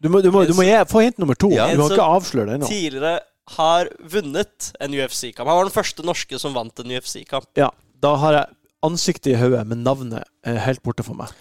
Du 0.00 0.08
må, 0.08 0.22
du 0.24 0.30
må, 0.32 0.46
du 0.48 0.54
må 0.56 0.64
gi, 0.64 0.76
få 0.88 1.02
hint 1.04 1.18
nummer 1.20 1.36
to. 1.36 1.50
Ja. 1.52 1.68
Du 1.74 1.82
må 1.82 1.90
ikke 1.90 2.06
avsløre 2.06 2.48
det 2.48 2.56
ennå. 2.60 2.70
tidligere 2.70 3.18
har 3.58 3.90
vunnet 4.00 4.70
en 4.80 4.96
UFC-kamp. 4.96 5.44
Han 5.48 5.60
var 5.60 5.68
den 5.68 5.76
første 5.76 6.04
norske 6.06 6.40
som 6.40 6.56
vant 6.56 6.80
en 6.80 6.96
UFC-kamp. 6.96 7.48
Ja, 7.58 7.68
da 8.00 8.14
har 8.22 8.38
jeg 8.38 8.56
ansiktet 8.88 9.32
i 9.34 9.38
hodet, 9.40 9.64
men 9.68 9.84
navnet 9.84 10.24
er 10.46 10.60
helt 10.64 10.84
borte 10.86 11.04
for 11.04 11.18
meg. 11.18 11.32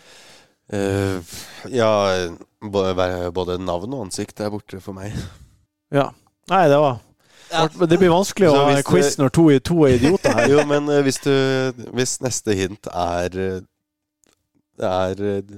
Uh, 0.74 1.24
ja, 1.72 1.91
både, 2.60 3.08
både 3.32 3.60
navn 3.64 3.93
og 3.95 4.08
ansikt 4.10 4.43
er 4.43 4.52
borte 4.52 4.84
for 4.84 4.98
meg. 4.98 5.16
Ja. 5.93 6.10
Nei, 6.52 6.66
det 6.72 6.80
var 6.80 7.00
Det 7.50 7.98
blir 7.98 8.12
vanskelig 8.12 8.50
å 8.52 8.56
ha 8.68 8.82
quiz 8.86 9.16
når 9.20 9.32
to, 9.36 9.45
to 9.64 9.78
er 9.88 9.95
idioter 9.98 10.36
her. 10.36 10.50
Jo, 10.54 10.66
men 10.68 10.89
eh, 10.91 11.02
hvis 11.06 11.20
du 11.24 11.32
Hvis 11.95 12.18
neste 12.24 12.56
hint 12.58 12.89
er 12.91 13.38
eh, 13.39 13.60
Det 14.78 14.89
er 14.91 15.22
eh, 15.38 15.58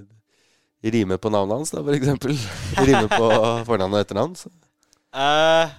Rime 0.94 1.18
på 1.20 1.32
navnet 1.34 1.58
hans, 1.60 1.72
da, 1.76 1.82
for 1.84 1.92
eksempel. 1.98 2.38
Rime 2.88 3.10
på 3.12 3.30
fornavn 3.68 3.98
og 3.98 4.00
etternavn. 4.00 4.36
Så. 4.40 4.48
Eh, 5.12 5.74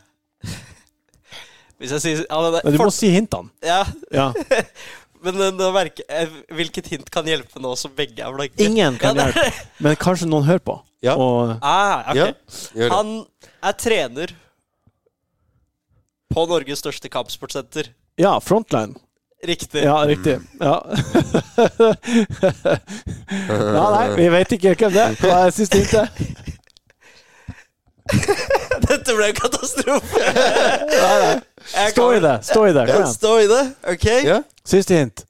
hvis 1.81 1.95
jeg 1.97 2.03
sier 2.05 2.19
ja, 2.27 2.41
det, 2.53 2.61
Men 2.67 2.75
du 2.75 2.77
for, 2.83 2.91
må 2.91 2.93
si 2.93 3.09
hintene. 3.15 3.49
ja, 3.65 3.79
Ja. 4.13 4.27
men 5.25 5.41
eh, 5.41 5.51
nå 5.57 5.71
merker 5.73 6.05
Hvilket 6.53 6.91
hint 6.93 7.09
kan 7.13 7.25
hjelpe 7.29 7.63
nå 7.65 7.73
som 7.81 7.95
begge 7.97 8.21
er 8.27 8.35
blanke? 8.37 8.61
Ingen 8.61 8.99
kan 9.01 9.17
Ja, 9.17 9.31
hjelpe, 9.31 9.65
men 9.87 9.97
kanskje 10.01 10.29
noen 10.29 10.45
hører 10.51 10.65
på. 10.69 10.77
Ja. 11.07 11.15
Og 11.17 11.55
Ah, 11.65 12.11
okay. 12.13 12.35
Ja, 12.35 12.61
gjør 12.77 12.85
det. 12.85 12.93
Han 12.99 13.15
er 13.71 13.79
trener 13.81 14.35
på 16.31 16.47
Norges 16.47 16.79
største 16.83 17.09
kampsportsenter. 17.13 17.85
ja, 18.21 18.41
Frontline. 18.41 18.95
Riktig. 19.43 19.83
Ja, 19.85 20.05
riktig. 20.05 20.39
Ja. 20.61 20.85
ja, 23.49 23.91
nei, 23.95 24.09
vi 24.19 24.29
vet 24.35 24.53
ikke 24.53 24.75
hvem 24.77 24.93
det 24.93 25.01
er. 25.01 25.15
Hva 25.17 25.47
er 25.47 25.51
siste 25.57 25.79
hintet? 25.81 26.09
Dette 28.91 29.15
ble 29.17 29.27
en 29.31 29.39
katastrofe. 29.39 30.21
Stå 31.95 32.07
i 32.17 32.19
det. 32.21 32.35
Stå 32.45 32.67
i 32.69 32.73
det. 32.77 32.85
Kom 32.91 32.97
igjen. 32.99 33.13
Stå 33.15 33.33
i 33.41 33.47
det. 33.49 33.63
Ok. 33.95 34.07
Ja. 34.27 34.43
Siste 34.67 34.95
hint. 34.99 35.25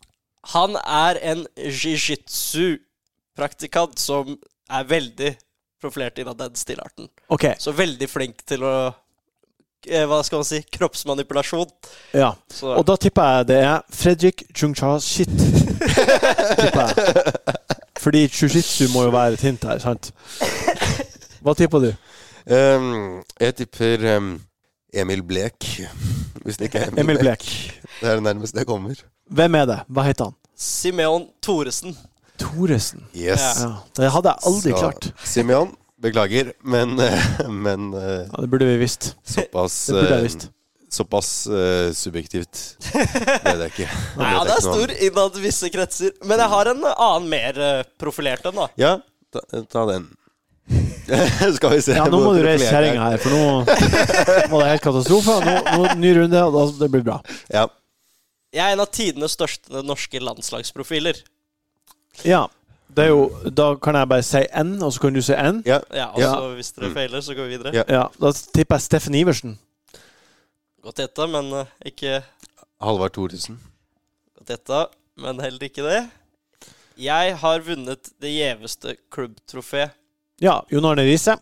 Han 0.55 0.77
er 0.81 1.19
en 1.33 1.41
jiu-jitsu-praktikant 1.55 3.99
som 4.01 4.39
er 4.71 4.85
veldig 4.91 5.35
profilert 5.81 6.19
innen 6.19 6.37
den 6.39 6.55
stilarten. 6.59 7.09
OK. 7.31 7.45
Så 7.63 7.73
veldig 7.77 8.09
flink 8.11 8.43
til 8.49 8.63
å 8.67 8.75
Hva 9.89 10.19
skal 10.27 10.39
man 10.43 10.45
si? 10.45 10.61
Kroppsmanipulasjon. 10.73 11.71
Ja. 12.15 12.33
Så 12.53 12.75
Og 12.77 12.85
da 12.87 12.97
tipper 13.01 13.23
jeg 13.39 13.47
det 13.49 13.57
er 13.65 13.81
Fredrik 13.91 14.43
Chungcha 14.57 14.99
Shit. 15.01 15.31
tipper 16.61 16.83
jeg. 16.87 17.25
Fordi 18.01 18.27
jiu-jitsu 18.29 18.89
må 18.95 19.03
jo 19.09 19.11
være 19.13 19.33
et 19.37 19.41
hint 19.45 19.65
her, 19.65 19.79
sant? 19.83 20.11
Hva 21.45 21.55
tipper 21.57 21.79
du? 21.85 21.91
Um, 22.51 23.23
jeg 23.41 23.55
tipper 23.59 24.05
um, 24.17 24.31
Emil 24.93 25.23
Blek. 25.23 25.67
Hvis 26.45 26.57
det 26.57 26.71
ikke 26.71 26.79
er 26.79 26.89
Emil, 26.93 27.01
Emil 27.05 27.19
Blek. 27.21 27.45
Det 28.01 28.09
er 28.09 28.15
det 28.15 28.23
nærmeste 28.25 28.59
jeg 28.59 28.67
kommer. 28.69 28.95
Hvem 29.31 29.55
er 29.61 29.65
det? 29.69 29.79
Hva 29.89 30.03
heter 30.09 30.31
han? 30.31 30.37
Simeon 30.57 31.27
Thoresen. 31.45 31.97
Thoresen. 32.41 33.05
Yes. 33.17 33.41
Ja, 33.61 33.69
Det 33.97 34.11
hadde 34.13 34.29
jeg 34.33 34.39
aldri 34.49 34.71
Så, 34.73 34.79
klart. 34.79 35.11
Simeon, 35.25 35.75
beklager, 36.03 36.53
men, 36.63 36.97
eh, 37.01 37.49
men 37.49 37.93
eh, 37.95 38.25
Ja, 38.27 38.41
det 38.41 38.49
burde 38.53 38.69
vi 38.71 38.79
visst. 38.81 39.15
såpass 39.25 39.87
Det 39.87 39.99
burde 39.99 40.09
jeg 40.09 40.19
eh, 40.19 40.27
visst. 40.29 40.49
Såpass 40.91 41.47
uh, 41.47 41.93
subjektivt 41.95 42.61
vet 42.91 43.59
det 43.61 43.69
ikke. 43.69 43.85
Nei, 44.19 44.31
ja, 44.35 44.41
det 44.43 44.57
er 44.57 44.65
stor 44.65 44.93
innad 45.07 45.37
visse 45.39 45.71
kretser. 45.71 46.17
Men 46.27 46.43
jeg 46.43 46.51
har 46.51 46.71
en 46.73 46.81
annen 46.91 47.29
mer 47.31 47.61
eh, 47.63 47.83
profilert 48.01 48.49
en, 48.51 48.57
da. 48.59 48.67
Ja, 48.81 48.97
ta, 49.31 49.45
ta 49.71 49.85
den. 49.93 50.09
Skal 51.57 51.77
vi 51.77 51.81
se 51.87 51.95
Ja, 51.95 52.09
nå 52.11 52.19
må 52.25 52.33
du 52.35 52.43
reise 52.43 52.67
er. 52.67 52.75
kjerringa 52.75 53.07
her, 53.07 53.23
for 53.23 53.35
nå 53.35 54.51
var 54.51 54.65
det 54.65 54.73
helt 54.73 54.85
katastrofe. 54.89 55.39
Nå, 55.47 55.55
nå, 55.71 55.95
ny 56.03 56.13
runde, 56.19 56.43
og 56.49 56.59
da, 56.59 56.67
det 56.83 56.91
blir 56.97 57.07
bra. 57.07 57.21
Ja. 57.55 57.69
Jeg 58.51 58.65
er 58.67 58.75
en 58.75 58.83
av 58.83 58.91
tidenes 58.91 59.39
største 59.39 59.85
norske 59.87 60.19
landslagsprofiler. 60.27 61.23
Ja. 62.27 62.49
Det 63.01 63.07
er 63.07 63.11
jo, 63.15 63.51
da 63.57 63.67
kan 63.81 63.97
jeg 63.97 64.09
bare 64.11 64.23
si 64.27 64.43
N, 64.61 64.75
og 64.85 64.93
så 64.93 65.01
kan 65.07 65.15
du 65.17 65.23
si 65.25 65.33
N. 65.33 65.63
ja. 65.67 65.79
Ja, 65.95 66.07
og 66.13 66.21
Ja. 66.21 66.31
så 66.37 66.55
Hvis 66.59 66.73
dere 66.77 66.89
Mm. 66.91 66.95
feiler, 66.95 67.21
så 67.25 67.35
går 67.35 67.49
vi 67.49 67.57
videre. 67.57 67.73
Ja. 67.75 67.83
Ja, 67.89 68.05
Da 68.21 68.33
tipper 68.33 68.77
jeg 68.77 68.83
Steffen 68.83 69.15
Iversen. 69.15 69.59
Godt 70.85 70.97
gjetta, 71.03 71.27
men 71.29 71.53
eh, 71.53 71.67
ikke 71.87 72.23
Halvard 72.81 73.13
Thoresen. 73.13 73.59
godt 74.39 74.49
gjetta, 74.49 74.87
men 75.17 75.41
heller 75.41 75.63
ikke 75.65 75.83
det. 75.85 76.11
Jeg 77.01 77.37
har 77.41 77.59
vunnet 77.65 78.11
det 78.21 78.31
gjeveste 78.35 78.97
klubbtrofé. 79.13 79.89
Ja, 80.41 80.61
Jon 80.73 80.85
Arne 80.85 81.03
Riise. 81.03 81.37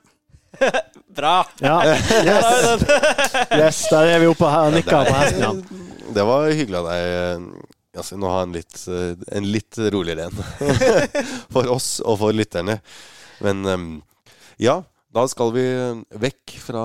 Bra! 1.18 1.44
Ja, 1.60 1.80
den. 1.84 3.58
yes, 3.60 3.84
der 3.90 4.06
er 4.14 4.18
vi 4.22 4.26
oppe 4.30 4.46
og 4.46 4.72
nikker 4.72 5.04
på 5.06 5.14
hesten. 5.14 5.64
Det 6.14 6.24
var 6.26 6.50
hyggelig 6.50 6.78
av 6.78 6.86
deg. 6.90 7.48
Altså, 7.96 8.18
nå 8.20 8.28
har 8.28 8.44
han 8.44 8.52
litt, 8.52 8.76
eh, 8.92 9.14
en 9.38 9.46
litt 9.48 9.78
roligere 9.94 10.28
en. 10.28 10.44
for 11.54 11.68
oss 11.72 11.98
og 12.04 12.18
for 12.20 12.36
lytterne. 12.36 12.78
Men 13.44 13.64
ehm, 13.66 13.88
ja, 14.60 14.82
da 15.14 15.22
skal 15.30 15.52
vi 15.54 15.64
vekk 16.20 16.52
fra 16.60 16.82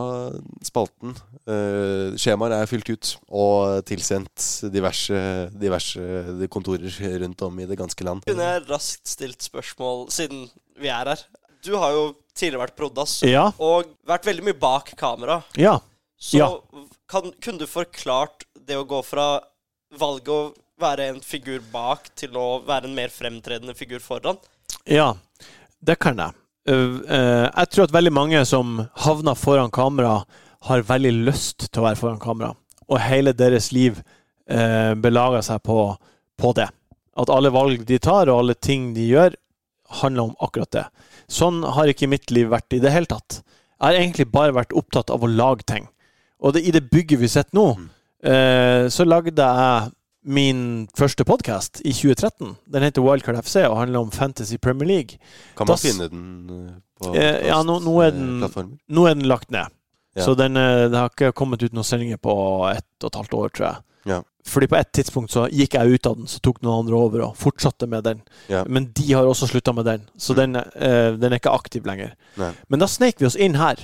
spalten. 0.63 1.11
Uh, 1.43 2.15
skjemaer 2.15 2.53
er 2.55 2.69
fylt 2.71 2.87
ut 2.87 3.09
og 3.35 3.81
tilsendt 3.89 4.45
diverse, 4.71 5.17
diverse 5.59 6.47
kontorer 6.53 6.95
rundt 7.25 7.43
om 7.43 7.59
i 7.59 7.67
det 7.67 7.75
ganske 7.81 8.05
land. 8.07 8.23
Kunne 8.29 8.47
jeg 8.53 8.63
raskt 8.69 9.11
stilt 9.11 9.43
spørsmål, 9.43 10.05
siden 10.15 10.45
vi 10.79 10.87
er 10.87 11.11
her. 11.11 11.25
Du 11.67 11.73
har 11.81 11.91
jo 11.95 12.05
tidligere 12.33 12.63
vært 12.63 12.77
prod.ass, 12.79 13.17
Ja. 13.27 13.49
og 13.59 13.91
vært 14.07 14.25
veldig 14.31 14.47
mye 14.47 14.59
bak 14.59 14.93
kamera. 14.99 15.41
ja. 15.59 15.79
Så 16.23 16.37
Ja. 16.39 16.47
kan, 17.11 17.33
kunne 17.43 17.59
du 17.59 17.67
forklart 17.67 18.45
det 18.55 18.77
å 18.79 18.85
gå 18.87 19.01
fra 19.03 19.41
valget 19.99 20.29
å 20.31 20.53
være 20.81 21.09
en 21.11 21.19
figur 21.23 21.61
bak 21.73 22.09
til 22.19 22.37
å 22.39 22.61
være 22.65 22.89
en 22.89 22.95
mer 22.97 23.11
fremtredende 23.13 23.75
figur 23.77 24.01
foran? 24.03 24.39
Ja, 24.89 25.13
det 25.79 25.99
kan 26.03 26.19
jeg. 26.19 26.35
Uh, 26.69 27.03
uh, 27.03 27.47
jeg 27.49 27.69
tror 27.71 27.87
at 27.87 27.95
veldig 27.95 28.13
mange 28.15 28.41
som 28.47 28.79
havner 29.05 29.37
foran 29.39 29.73
kamera, 29.73 30.23
har 30.63 30.85
veldig 30.87 31.11
lyst 31.27 31.67
til 31.67 31.81
å 31.81 31.87
være 31.89 31.99
foran 31.99 32.21
kamera. 32.23 32.53
Og 32.87 33.01
hele 33.03 33.33
deres 33.35 33.71
liv 33.75 33.99
uh, 33.99 34.93
belager 34.95 35.43
seg 35.43 35.63
på, 35.67 35.77
på 36.39 36.53
det. 36.55 36.69
At 37.19 37.29
alle 37.29 37.51
valg 37.53 37.83
de 37.87 37.99
tar, 37.99 38.31
og 38.31 38.45
alle 38.45 38.55
ting 38.55 38.93
de 38.95 39.09
gjør, 39.11 39.35
handler 40.01 40.29
om 40.29 40.37
akkurat 40.41 40.71
det. 40.73 40.85
Sånn 41.31 41.61
har 41.75 41.91
ikke 41.91 42.09
mitt 42.09 42.31
liv 42.33 42.49
vært 42.51 42.73
i 42.73 42.81
det 42.83 42.93
hele 42.93 43.09
tatt. 43.11 43.41
Jeg 43.83 43.83
har 43.85 43.99
egentlig 43.99 44.29
bare 44.31 44.55
vært 44.55 44.73
opptatt 44.79 45.11
av 45.11 45.23
å 45.25 45.29
lage 45.29 45.65
ting. 45.67 45.89
Og 46.43 46.55
det, 46.55 46.63
i 46.63 46.71
det 46.75 46.85
bygget 46.91 47.19
vi 47.19 47.29
sitter 47.31 47.57
nå, 47.57 47.67
eh, 48.23 48.87
så 48.91 49.05
lagde 49.07 49.35
jeg 49.35 49.91
min 50.25 50.87
første 50.97 51.25
podkast 51.27 51.81
i 51.85 51.91
2013. 51.93 52.55
Den 52.71 52.83
heter 52.85 53.03
Wildcard 53.03 53.41
FC 53.43 53.55
og 53.67 53.77
handler 53.77 53.99
om 54.05 54.11
Fantasy 54.11 54.55
Premier 54.61 54.87
League. 54.87 55.17
Kan 55.57 55.67
man 55.67 55.73
Da 55.75 55.75
finne 55.81 56.09
den 56.09 56.49
eh, 56.49 56.73
på 57.01 57.15
Eh, 57.15 57.47
ja, 57.47 57.61
nå- 57.63 57.81
nå 57.83 57.95
er 58.05 58.11
den-? 58.11 58.77
Nå 58.89 59.05
er 59.09 59.15
den 59.15 59.27
lagt 59.27 59.51
ned. 59.51 59.67
Ja. 60.15 60.23
Så 60.23 60.35
den, 60.37 60.55
eh, 60.57 60.87
det 60.89 60.95
har 60.97 61.09
ikke 61.09 61.33
kommet 61.33 61.63
ut 61.63 61.73
noen 61.73 61.83
sendinger 61.83 62.17
på 62.17 62.35
ett 62.71 62.85
og 63.03 63.09
et 63.11 63.15
halvt 63.15 63.33
år, 63.33 63.49
tror 63.49 63.67
jeg. 63.67 63.77
Ja. 64.05 64.21
Fordi 64.45 64.67
på 64.67 64.75
et 64.77 64.91
tidspunkt 64.93 65.31
så 65.31 65.47
gikk 65.49 65.73
jeg 65.73 65.93
ut 65.95 66.05
av 66.07 66.15
den, 66.17 66.25
så 66.27 66.39
tok 66.43 66.61
noen 66.61 66.83
andre 66.83 66.95
over 66.95 67.21
og 67.29 67.35
fortsatte 67.37 67.87
med 67.87 68.03
den. 68.03 68.21
Ja. 68.49 68.63
Men 68.67 68.91
de 68.93 69.13
har 69.13 69.23
også 69.25 69.47
slutta 69.47 69.73
med 69.73 69.85
den, 69.85 70.01
så 70.17 70.33
Mm. 70.33 70.35
den, 70.35 70.55
eh, 70.55 71.11
den 71.17 71.31
er 71.33 71.39
ikke 71.39 71.53
aktiv 71.55 71.85
lenger. 71.85 72.13
Nei. 72.37 72.51
Men 72.69 72.79
da 72.79 72.85
sneik 72.85 73.19
vi 73.19 73.25
oss 73.25 73.35
inn 73.35 73.55
her, 73.55 73.75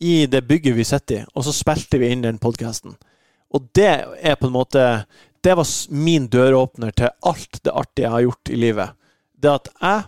i 0.00 0.26
det 0.26 0.46
bygget 0.48 0.74
vi 0.74 0.84
sitter 0.84 1.14
i, 1.22 1.24
og 1.36 1.44
så 1.44 1.52
spilte 1.52 1.98
vi 1.98 2.10
inn 2.10 2.22
den 2.22 2.38
podkasten. 2.38 2.96
Og 3.52 3.68
det 3.74 4.04
er 4.22 4.34
på 4.36 4.46
en 4.46 4.52
måte 4.52 5.04
Det 5.44 5.52
var 5.56 5.68
min 5.92 6.26
døråpner 6.32 6.90
til 6.96 7.10
alt 7.22 7.60
det 7.64 7.72
artige 7.72 8.06
jeg 8.06 8.12
har 8.14 8.24
gjort 8.24 8.50
i 8.50 8.56
livet. 8.56 8.94
Det 9.42 9.50
at 9.50 9.68
jeg 9.82 10.02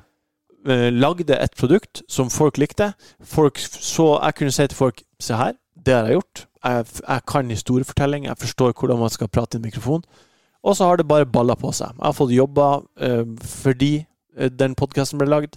eh, 0.73 0.93
lagde 0.93 1.37
et 1.37 1.57
produkt 1.59 2.03
som 2.09 2.31
folk 2.33 2.59
likte. 2.59 2.93
Folk, 3.21 3.59
så 3.61 4.15
jeg 4.23 4.39
kunne 4.39 4.55
si 4.55 4.67
til 4.67 4.77
folk 4.79 5.03
Se 5.21 5.33
her, 5.33 5.55
det 5.87 5.95
har 5.95 6.05
jeg 6.05 6.19
gjort. 6.19 6.47
Jeg, 6.65 6.87
jeg 7.09 7.21
kan 7.29 7.51
historiefortelling. 7.51 8.25
Jeg 8.27 8.37
forstår 8.37 8.75
hvordan 8.77 8.99
man 8.99 9.11
skal 9.11 9.29
prate 9.29 9.57
i 9.57 9.59
en 9.59 9.65
mikrofon. 9.65 10.03
Og 10.63 10.77
så 10.77 10.85
har 10.85 10.97
det 10.97 11.09
bare 11.09 11.27
balla 11.27 11.55
på 11.57 11.71
seg. 11.73 11.95
Jeg 11.97 12.05
har 12.05 12.17
fått 12.17 12.35
jobba 12.35 12.67
eh, 13.01 13.25
fordi 13.63 13.93
eh, 14.37 14.51
den 14.51 14.75
podkasten 14.77 15.21
ble 15.21 15.29
lagd. 15.31 15.57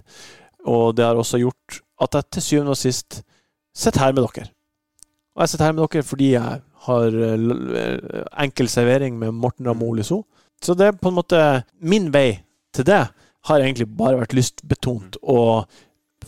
Og 0.64 0.96
det 0.96 1.04
har 1.04 1.18
også 1.18 1.40
gjort 1.42 1.80
at 2.00 2.16
jeg 2.16 2.30
til 2.32 2.42
syvende 2.42 2.76
og 2.76 2.80
sist 2.80 3.22
sitter 3.76 4.00
her 4.00 4.16
med 4.16 4.24
dere. 4.24 4.48
Og 5.36 5.44
jeg 5.44 5.52
sitter 5.52 5.64
her 5.64 5.76
med 5.76 5.84
dere 5.84 6.06
fordi 6.06 6.32
jeg 6.32 6.60
har 6.86 7.16
eh, 7.16 7.46
eh, 7.82 8.24
enkel 8.44 8.68
servering 8.72 9.18
med 9.20 9.34
Morten 9.36 9.68
Ramoli 9.68 10.04
So. 10.06 10.22
Så 10.62 10.74
det 10.76 10.86
er 10.86 10.96
på 10.96 11.08
en 11.08 11.16
måte 11.16 11.38
Min 11.80 12.10
vei 12.12 12.42
til 12.76 12.86
det 12.88 13.02
har 13.48 13.62
egentlig 13.62 13.86
bare 13.96 14.18
vært 14.20 14.34
lystbetont 14.36 15.16
og 15.22 15.70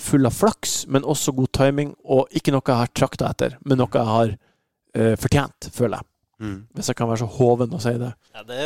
full 0.01 0.25
av 0.27 0.33
flaks, 0.33 0.87
men 0.89 1.05
også 1.05 1.35
god 1.37 1.51
timing, 1.53 1.91
og 2.09 2.33
ikke 2.33 2.55
noe 2.55 2.65
jeg 2.65 2.81
har 2.81 2.93
trakta 2.97 3.29
etter, 3.29 3.59
men 3.69 3.77
noe 3.79 3.93
jeg 3.93 4.09
har 4.09 4.33
uh, 4.33 5.13
fortjent, 5.21 5.69
føler 5.77 6.01
jeg. 6.01 6.09
Mm. 6.43 6.57
Hvis 6.73 6.89
jeg 6.89 6.99
kan 6.99 7.11
være 7.11 7.21
så 7.21 7.29
hoven 7.37 7.77
å 7.77 7.83
si 7.85 7.93
det. 8.01 8.09
Ja, 8.33 8.47
det, 8.49 8.57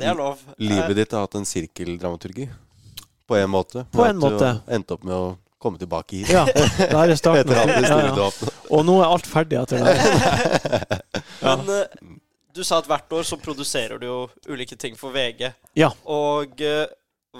det 0.00 0.08
er 0.08 0.16
lov. 0.18 0.40
Livet 0.56 0.96
ditt 0.98 1.12
har 1.14 1.26
hatt 1.28 1.36
en 1.38 1.46
sirkeldramaturgi. 1.46 2.48
På 3.28 3.36
en 3.38 3.52
måte. 3.52 3.84
På 3.92 4.08
en 4.08 4.18
måte. 4.18 4.48
Endte 4.72 4.96
opp 4.96 5.04
med 5.06 5.14
å 5.14 5.28
komme 5.62 5.78
tilbake 5.78 6.22
hit. 6.22 6.32
Ja, 6.32 6.42
der 6.48 7.12
er 7.12 7.14
starten. 7.20 7.52
Etter 7.52 7.60
alt 7.62 7.76
det 7.76 7.84
Ja, 7.84 7.92
store 7.92 8.08
ja. 8.08 8.16
dåpet. 8.16 8.58
Og 8.72 8.82
nå 8.88 8.96
er 9.04 9.12
alt 9.12 9.28
ferdig 9.30 9.60
etter 9.60 9.84
det. 9.84 10.98
Men 11.42 11.68
uh, 11.68 12.16
du 12.54 12.62
sa 12.64 12.80
at 12.80 12.88
hvert 12.90 13.14
år 13.18 13.26
så 13.26 13.38
produserer 13.40 14.00
du 14.00 14.06
jo 14.08 14.18
ulike 14.48 14.76
ting 14.78 14.96
for 14.98 15.14
VG. 15.14 15.48
Ja. 15.78 15.90
Og 16.04 16.60
uh, 16.62 16.84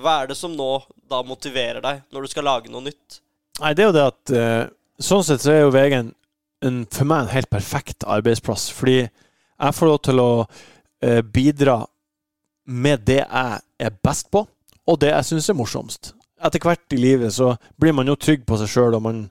hva 0.03 0.22
er 0.22 0.32
det 0.32 0.38
som 0.38 0.55
nå 0.57 0.70
da 1.11 1.20
motiverer 1.26 1.82
deg 1.84 2.03
når 2.12 2.24
du 2.24 2.32
skal 2.32 2.48
lage 2.48 2.72
noe 2.72 2.84
nytt? 2.86 3.20
Nei, 3.61 3.74
det 3.76 3.84
er 3.84 3.90
jo 3.90 3.96
det 3.98 4.09
at 4.09 4.36
uh, 4.36 4.62
Sånn 5.03 5.24
sett 5.26 5.42
så 5.42 5.50
er 5.50 5.64
jo 5.64 5.72
VG 5.74 5.96
en, 5.96 6.11
en, 6.62 6.82
for 6.86 7.09
meg 7.09 7.24
en 7.24 7.32
helt 7.32 7.48
perfekt 7.50 8.05
arbeidsplass. 8.07 8.68
Fordi 8.70 9.00
jeg 9.00 9.74
får 9.74 9.88
lov 9.88 9.96
til 10.07 10.20
å 10.22 10.28
bidra 11.34 11.80
med 12.70 13.03
det 13.09 13.18
jeg 13.24 13.57
er 13.82 13.96
best 14.05 14.28
på, 14.30 14.44
og 14.86 15.00
det 15.03 15.11
jeg 15.11 15.26
syns 15.26 15.48
er 15.50 15.59
morsomst. 15.59 16.12
Etter 16.42 16.62
hvert 16.62 16.94
i 16.94 17.00
livet 17.00 17.34
så 17.34 17.53
blir 17.80 17.94
man 17.96 18.07
jo 18.07 18.14
trygg 18.18 18.44
på 18.46 18.61
seg 18.61 18.70
sjøl, 18.70 18.96
og 18.98 19.03
man, 19.03 19.24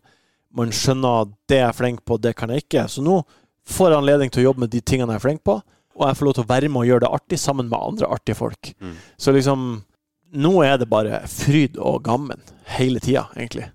man 0.55 0.71
skjønner 0.75 1.25
at 1.25 1.33
det 1.51 1.61
jeg 1.61 1.67
er 1.69 1.77
flink 1.77 2.03
på, 2.07 2.19
det 2.19 2.35
kan 2.39 2.51
jeg 2.51 2.65
ikke. 2.65 2.85
Så 2.91 3.03
nå 3.05 3.21
får 3.69 3.97
anledning 3.97 4.31
til 4.31 4.43
å 4.43 4.49
jobbe 4.49 4.65
med 4.65 4.73
de 4.73 4.81
tingene 4.81 5.15
jeg 5.15 5.21
er 5.21 5.25
flink 5.25 5.43
på, 5.47 5.59
og 5.97 6.07
jeg 6.07 6.17
får 6.17 6.27
lov 6.27 6.35
til 6.37 6.45
å 6.45 6.49
være 6.49 6.71
med 6.71 6.81
og 6.81 6.89
gjøre 6.89 7.03
det 7.05 7.13
artig 7.19 7.39
sammen 7.39 7.69
med 7.69 7.77
andre 7.77 8.09
artige 8.15 8.39
folk. 8.39 8.73
Mm. 8.81 8.97
Så 9.19 9.35
liksom 9.35 9.71
Nå 10.31 10.61
er 10.63 10.77
det 10.79 10.85
bare 10.87 11.17
fryd 11.27 11.75
og 11.75 12.05
gammen 12.05 12.39
hele 12.77 13.01
tida, 13.03 13.25
egentlig. 13.35 13.65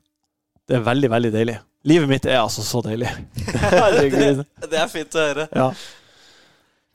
Det 0.64 0.78
er 0.78 0.86
veldig, 0.86 1.10
veldig 1.12 1.30
deilig. 1.34 1.58
Livet 1.84 2.08
mitt 2.08 2.24
er 2.24 2.38
altså 2.40 2.64
så 2.64 2.80
deilig. 2.80 3.10
Herregud. 3.60 4.40
Det 4.64 4.78
er 4.80 4.88
fint 4.88 5.12
å 5.14 5.20
høre. 5.20 5.44
Ja. 5.52 5.66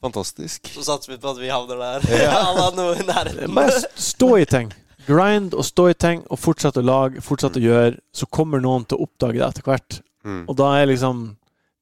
Fantastisk. 0.02 0.72
Så 0.74 0.82
satser 0.84 1.14
vi 1.14 1.20
på 1.22 1.30
at 1.30 1.38
vi 1.38 1.52
havner 1.54 1.78
der. 1.78 2.08
Nærheten. 3.12 3.54
Bare 3.54 3.84
stå 3.94 4.32
i 4.42 4.48
ting. 4.50 4.74
Grind 5.06 5.54
og 5.54 5.66
stå 5.66 5.88
i 5.92 5.98
ting, 5.98 6.26
og 6.30 6.42
fortsett 6.42 6.82
å 6.82 6.84
lage, 6.86 7.22
fortsett 7.22 7.58
å 7.58 7.64
gjøre. 7.64 8.02
Så 8.18 8.28
kommer 8.34 8.62
noen 8.66 8.84
til 8.90 8.98
å 8.98 9.06
oppdage 9.06 9.38
det 9.38 9.46
etter 9.48 9.70
hvert. 9.70 10.02
Mm. 10.26 10.44
Og 10.50 10.58
da 10.58 10.74
er 10.80 10.90
liksom 10.90 11.24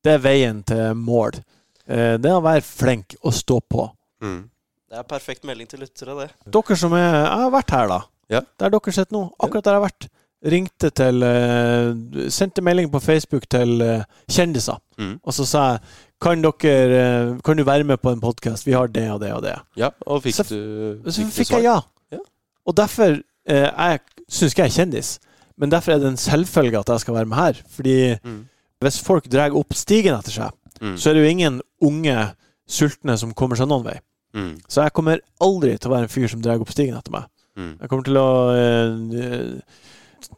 Det 0.04 0.14
er 0.16 0.22
veien 0.24 0.62
til 0.64 0.94
mål. 0.96 1.40
Eh, 1.88 2.18
Det 2.18 2.26
er 2.30 2.38
å 2.38 2.44
være 2.46 2.62
flink 2.64 3.16
og 3.24 3.34
stå 3.34 3.60
på. 3.70 3.90
Mm. 4.24 4.50
Det 4.90 4.98
er 4.98 5.04
perfekt 5.04 5.44
melding 5.46 5.68
til 5.70 5.80
lyttere, 5.84 6.16
det. 6.18 6.30
Dere 6.52 6.76
som 6.78 6.94
er 6.94 7.12
Jeg 7.14 7.40
har 7.44 7.52
vært 7.52 7.72
her, 7.76 7.88
da. 7.88 8.00
Ja. 8.30 8.42
Der 8.60 8.70
dere 8.70 8.92
sitter 8.94 9.14
nå. 9.16 9.24
Akkurat 9.40 9.64
der 9.64 9.72
jeg 9.76 9.82
har 9.82 9.90
vært. 9.90 10.08
Ringte 10.50 10.90
til 10.96 11.24
eh, 11.24 12.30
Sendte 12.32 12.62
melding 12.64 12.90
på 12.92 13.02
Facebook 13.04 13.48
til 13.52 13.82
eh, 13.82 14.04
kjendiser. 14.32 14.80
Mm. 14.98 15.20
Og 15.24 15.34
så 15.36 15.46
sa 15.46 15.64
jeg 15.74 15.80
kan 16.22 16.42
dere 16.44 17.40
Kan 17.44 17.58
du 17.58 17.64
være 17.64 17.84
med 17.84 17.98
på 18.02 18.12
en 18.12 18.22
podkast? 18.22 18.66
Vi 18.66 18.72
har 18.76 18.88
det 18.88 19.06
og 19.12 19.20
det 19.22 19.34
og 19.34 19.44
det. 19.44 19.56
Ja, 19.78 19.90
og 20.08 20.24
fikk 20.24 20.36
Så- 20.36 20.44
du 20.50 21.02
Så 21.12 21.22
du 21.26 21.30
fikk 21.32 21.48
svar? 21.48 21.60
jeg 21.60 21.64
ja. 21.64 21.82
Ja. 22.12 22.18
Og 22.66 22.76
derfor 22.76 23.20
eh, 23.46 23.70
Jeg 23.78 24.00
syns 24.30 24.52
ikke 24.54 24.64
jeg 24.64 24.72
er 24.72 24.78
kjendis, 24.86 25.20
men 25.58 25.70
derfor 25.72 25.92
er 25.94 26.00
det 26.00 26.08
en 26.08 26.18
selvfølge 26.18 26.80
at 26.80 26.88
jeg 26.90 27.00
skal 27.02 27.14
være 27.16 27.26
med 27.26 27.38
her. 27.38 27.54
Fordi 27.76 28.18
Mm. 28.24 28.46
Hvis 28.82 29.02
folk 29.04 29.28
drar 29.30 29.52
opp 29.56 29.74
stigen 29.74 30.16
etter 30.18 30.32
seg, 30.32 30.52
Mm. 30.82 30.96
så 30.98 31.10
er 31.10 31.14
det 31.14 31.24
jo 31.26 31.30
ingen 31.30 31.62
unge 31.84 32.34
sultne 32.68 33.18
som 33.20 33.34
kommer 33.34 33.56
seg 33.60 33.68
noen 33.68 33.84
vei. 33.84 34.00
Mm. 34.34 34.62
Så 34.70 34.82
jeg 34.84 34.94
kommer 34.94 35.20
aldri 35.42 35.78
til 35.78 35.90
å 35.90 35.94
være 35.96 36.04
en 36.08 36.14
fyr 36.14 36.28
som 36.30 36.42
drar 36.42 36.62
opp 36.62 36.70
stigen 36.72 36.96
etter 36.96 37.12
meg. 37.12 37.26
Mm. 37.58 37.74
Jeg 37.82 37.90
kommer 37.90 38.04
til 38.06 38.16
å 38.16 38.30
eh, 38.56 39.62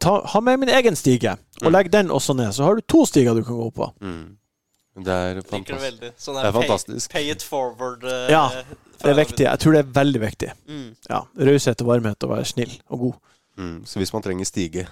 ta, 0.00 0.16
ha 0.26 0.40
med 0.40 0.58
min 0.64 0.68
egen 0.68 0.96
stige, 0.96 1.36
og 1.62 1.68
Mm. 1.68 1.72
legge 1.72 1.90
den 1.92 2.08
også 2.10 2.34
ned. 2.34 2.52
Så 2.54 2.64
har 2.64 2.74
du 2.74 2.80
to 2.80 3.04
stiger 3.06 3.34
du 3.34 3.44
kan 3.44 3.54
gå 3.54 3.66
opp 3.66 3.74
på. 3.74 3.92
Mm. 4.00 4.36
Det 5.04 5.08
er 5.08 5.40
fantastisk. 5.42 6.18
Sånn 6.18 6.34
Det 6.34 6.44
er 6.44 6.52
pay, 6.52 6.60
fantastisk. 6.62 7.10
pay 7.10 7.30
it 7.30 7.42
forward. 7.42 8.04
eh, 8.04 8.30
Ja, 8.30 8.48
Det 9.02 9.10
er 9.10 9.14
viktig. 9.24 9.38
Jeg 9.46 9.58
tror 9.58 9.72
det 9.72 9.78
er 9.86 9.92
veldig 10.04 10.20
viktig. 10.20 10.52
Mm. 10.68 10.96
Ja, 11.10 11.22
Raushet 11.38 11.80
og 11.82 11.86
varmhet 11.88 12.22
og 12.24 12.30
være 12.30 12.44
snill 12.44 12.80
og 12.90 12.98
god. 12.98 13.14
Mm. 13.58 13.84
Så 13.86 13.98
hvis 13.98 14.12
man 14.12 14.22
trenger 14.22 14.44
stige, 14.44 14.86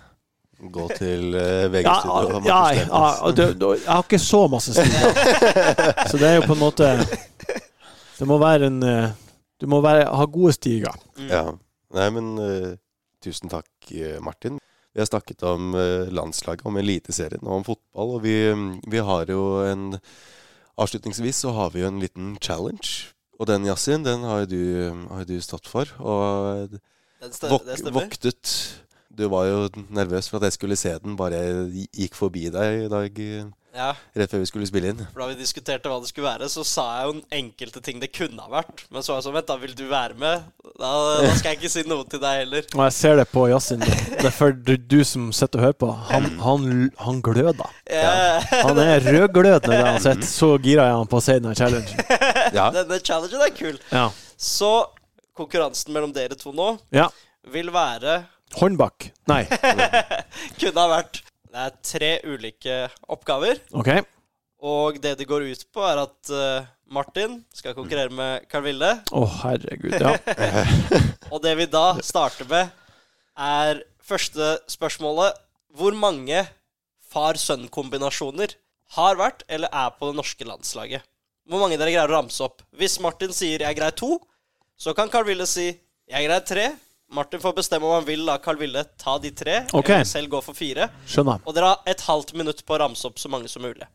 gå 0.72 0.86
til 0.98 1.34
uh, 1.34 1.70
VG-studio. 1.72 2.40
ja, 2.44 2.60
ja, 2.76 3.00
og 3.24 3.36
det- 3.36 3.54
det- 3.60 3.70
jeg 3.84 3.88
har 3.92 4.02
ikke 4.04 4.18
så 4.20 4.42
masse 4.52 4.74
stiger. 4.74 6.06
Så 6.10 6.18
det 6.20 6.28
er 6.28 6.34
jo 6.40 6.46
på 6.46 6.52
en 6.52 6.62
måte 6.62 6.90
Det 8.18 8.26
må 8.28 8.36
være 8.38 8.66
en 8.68 8.82
eh, 8.82 9.10
Du 9.60 9.66
må 9.66 9.80
være, 9.80 10.04
ha 10.16 10.24
gode 10.24 10.52
stiger. 10.52 10.92
Mm. 11.18 11.28
Ja. 11.28 11.44
Nei, 11.94 12.10
men 12.10 12.26
uh, 12.38 12.74
tusen 13.24 13.48
takk, 13.52 13.68
eh, 13.92 14.18
Martin. 14.20 14.58
Vi 14.94 15.00
har 15.00 15.06
snakket 15.08 15.42
om 15.42 15.74
uh, 15.74 16.08
landslaget, 16.12 16.64
om 16.66 16.76
Eliteserien 16.76 17.42
og 17.46 17.56
om 17.60 17.64
fotball. 17.64 18.14
Og 18.16 18.22
vi, 18.24 18.34
vi 18.88 18.98
har 18.98 19.24
jo 19.28 19.62
en 19.64 19.98
Avslutningsvis 20.80 21.36
så 21.44 21.50
har 21.52 21.70
vi 21.74 21.82
jo 21.82 21.88
en 21.90 22.00
liten 22.00 22.36
challenge. 22.40 23.10
Og 23.40 23.46
den, 23.48 23.66
Yasin, 23.68 24.04
den 24.04 24.22
har 24.24 24.44
jo 24.44 24.46
du, 24.48 24.62
har 25.10 25.24
du 25.28 25.34
stått 25.44 25.68
for. 25.68 25.88
Og 26.00 26.78
vok 27.50 27.66
det 27.68 27.92
voktet 27.92 28.52
Du 29.10 29.26
var 29.28 29.48
jo 29.48 29.64
nervøs 29.90 30.28
for 30.30 30.38
at 30.38 30.48
jeg 30.48 30.58
skulle 30.58 30.76
se 30.78 30.92
den 31.02 31.16
bare 31.18 31.38
jeg 31.40 31.88
gikk 32.04 32.14
forbi 32.18 32.46
deg 32.52 32.84
i 32.86 32.92
dag, 32.92 33.24
Ja, 33.70 33.92
rett 34.18 34.32
før 34.32 34.40
vi 34.42 34.48
skulle 34.50 34.66
spille 34.66 34.90
inn. 34.90 35.00
for 35.12 35.22
Da 35.22 35.26
vi 35.30 35.36
diskuterte 35.38 35.90
hva 35.90 36.00
det 36.02 36.08
skulle 36.10 36.26
være, 36.26 36.48
så 36.50 36.64
sa 36.66 36.84
jeg 36.96 37.06
jo 37.06 37.12
enkelte 37.38 37.82
ting 37.86 38.00
det 38.02 38.08
kunne 38.14 38.42
ha 38.42 38.50
vært. 38.50 38.82
Men 38.90 39.02
så 39.02 39.12
var 39.12 39.20
jeg 39.20 39.26
sånn 39.28 39.36
Vent, 39.36 39.46
da 39.50 39.56
vil 39.62 39.74
du 39.78 39.84
være 39.90 40.16
med? 40.18 40.46
Da, 40.80 40.90
da 41.22 41.34
skal 41.38 41.52
jeg 41.52 41.60
ikke 41.60 41.70
si 41.70 41.84
noe 41.90 42.06
til 42.10 42.22
deg 42.22 42.40
heller. 42.40 42.66
Og 42.78 42.82
jeg 42.88 42.96
ser 42.96 43.20
det 43.20 43.26
på 43.30 43.44
Yasin. 43.50 43.84
Det 43.84 44.26
er 44.26 44.34
for 44.34 44.54
du, 44.54 44.74
du 44.74 44.98
som 45.06 45.28
sitter 45.34 45.62
og 45.62 45.66
hører 45.68 45.78
på. 45.84 45.90
Han, 46.10 46.26
han, 46.42 46.66
han 46.98 47.20
gløder. 47.26 47.76
Ja. 47.90 48.14
Han 48.66 48.78
er 48.82 49.06
rødglødende 49.06 49.76
der 49.76 49.86
han 49.86 50.02
sitter. 50.02 50.26
Så 50.26 50.50
gira 50.62 50.88
er 50.88 50.98
han 50.98 51.10
på 51.10 51.18
å 51.18 51.24
si 51.24 51.38
denne 51.38 51.54
challengen. 51.58 52.06
Ja. 52.50 52.66
Denne 52.74 52.98
challengen 52.98 53.42
er 53.44 53.52
kul. 53.54 53.76
Ja. 53.94 54.08
Så 54.34 54.70
konkurransen 55.38 55.94
mellom 55.94 56.10
dere 56.14 56.34
to 56.38 56.50
nå 56.54 56.72
ja. 56.94 57.06
vil 57.54 57.70
være 57.74 58.24
Håndbak. 58.58 59.10
Nei. 59.30 59.44
Kunne 60.60 60.80
ha 60.80 60.88
vært 60.90 61.22
Det 61.50 61.62
er 61.66 61.76
tre 61.86 62.10
ulike 62.26 62.76
oppgaver. 63.10 63.60
OK. 63.76 63.90
Og 64.60 65.00
det 65.02 65.16
det 65.18 65.28
går 65.28 65.46
ut 65.50 65.64
på, 65.72 65.84
er 65.86 66.02
at 66.02 66.32
eh, 66.34 66.68
Martin 66.92 67.38
skal 67.54 67.76
konkurrere 67.76 68.12
med 68.12 68.48
Carl 68.50 68.66
Vilde. 68.66 68.90
Å, 69.14 69.22
herregud. 69.44 69.94
Ja. 69.94 70.16
Og 71.32 71.40
det 71.44 71.54
vi 71.60 71.68
da 71.70 71.94
starter 72.04 72.48
med, 72.50 72.72
er 73.38 73.84
første 74.04 74.56
spørsmålet. 74.70 75.38
Hvor 75.78 75.94
mange 75.94 76.42
far-sønn-kombinasjoner 77.12 78.56
har 78.96 79.18
vært 79.20 79.44
eller 79.46 79.70
er 79.70 79.94
på 79.94 80.10
det 80.10 80.18
norske 80.18 80.46
landslaget? 80.46 81.06
Hvor 81.50 81.62
mange 81.62 81.78
dere 81.78 81.94
greier 81.94 82.10
å 82.10 82.18
ramse 82.18 82.42
opp? 82.44 82.64
Hvis 82.76 82.98
Martin 83.02 83.32
sier 83.34 83.62
'jeg 83.62 83.76
greier 83.78 83.94
to', 83.94 84.20
så 84.76 84.94
kan 84.94 85.08
Carl 85.08 85.24
Ville 85.24 85.46
si 85.46 85.70
'jeg 86.10 86.26
greier 86.26 86.42
tre'. 86.42 86.76
Martin 87.10 87.40
får 87.42 87.52
bestemme 87.56 87.86
om 87.88 87.92
han 87.98 88.04
vil 88.06 88.20
la 88.24 88.36
Carl 88.38 88.58
Ville 88.60 88.84
ta 88.98 89.16
de 89.18 89.30
tre, 89.34 89.64
okay. 89.74 89.96
eller 90.00 90.06
selv 90.08 90.28
gå 90.30 90.40
for 90.46 90.54
fire. 90.54 90.86
Skjønner. 91.10 91.40
Og 91.44 91.54
dere 91.56 91.72
har 91.72 91.80
et 91.90 92.00
halvt 92.06 92.34
minutt 92.38 92.60
på 92.66 92.76
å 92.76 92.78
ramse 92.84 93.06
opp 93.08 93.18
så 93.18 93.28
mange 93.32 93.48
som 93.50 93.62
mulig. 93.66 93.88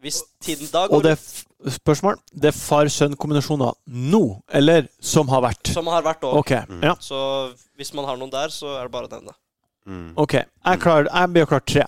Hvis 0.00 0.22
tiden 0.40 0.68
da 0.72 0.86
går 0.88 0.96
Og 0.96 1.02
det 1.04 1.10
er 1.12 1.18
f- 1.20 1.74
spørsmål 1.76 2.14
Det 2.32 2.48
er 2.48 2.56
far-sønn-kombinasjoner 2.56 3.74
nå, 4.12 4.20
eller 4.48 4.86
som 5.04 5.28
har 5.28 5.42
vært? 5.44 5.72
som 5.74 5.86
har 5.92 6.02
vært 6.06 6.24
òg. 6.24 6.38
OK. 6.40 6.52
Ja. 6.84 6.94
Så 7.04 7.18
hvis 7.76 7.92
man 7.96 8.04
har 8.08 8.16
noen 8.20 8.32
der, 8.32 8.48
så 8.48 8.78
er 8.78 8.88
det 8.88 8.92
bare 8.94 9.08
å 9.10 9.12
nevne. 9.12 9.34
Mm. 9.88 10.12
ok 10.16 10.34
Jeg, 10.40 10.80
klarer, 10.80 11.08
jeg 11.12 11.32
blir 11.34 11.46
klart 11.48 11.66
tre. 11.68 11.84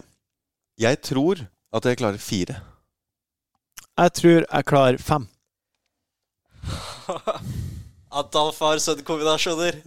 Jeg 0.80 1.00
tror 1.04 1.40
at 1.72 1.84
jeg 1.88 1.96
klarer 2.00 2.20
fire. 2.20 2.58
Jeg 4.00 4.12
tror 4.20 4.44
jeg 4.48 4.64
klarer 4.68 4.98
fem. 5.00 5.28
Antall 8.12 8.52
far-sønn-kombinasjoner. 8.56 9.80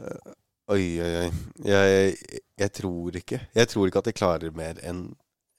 Oi, 0.73 0.83
oi, 1.01 1.11
oi. 1.21 1.29
Jeg, 1.61 2.15
jeg 2.57 2.71
tror 2.73 3.17
ikke 3.19 3.37
Jeg 3.53 3.69
tror 3.69 3.85
ikke 3.85 4.01
at 4.01 4.07
jeg 4.09 4.17
klarer 4.17 4.55
mer 4.57 4.79
enn 4.81 5.07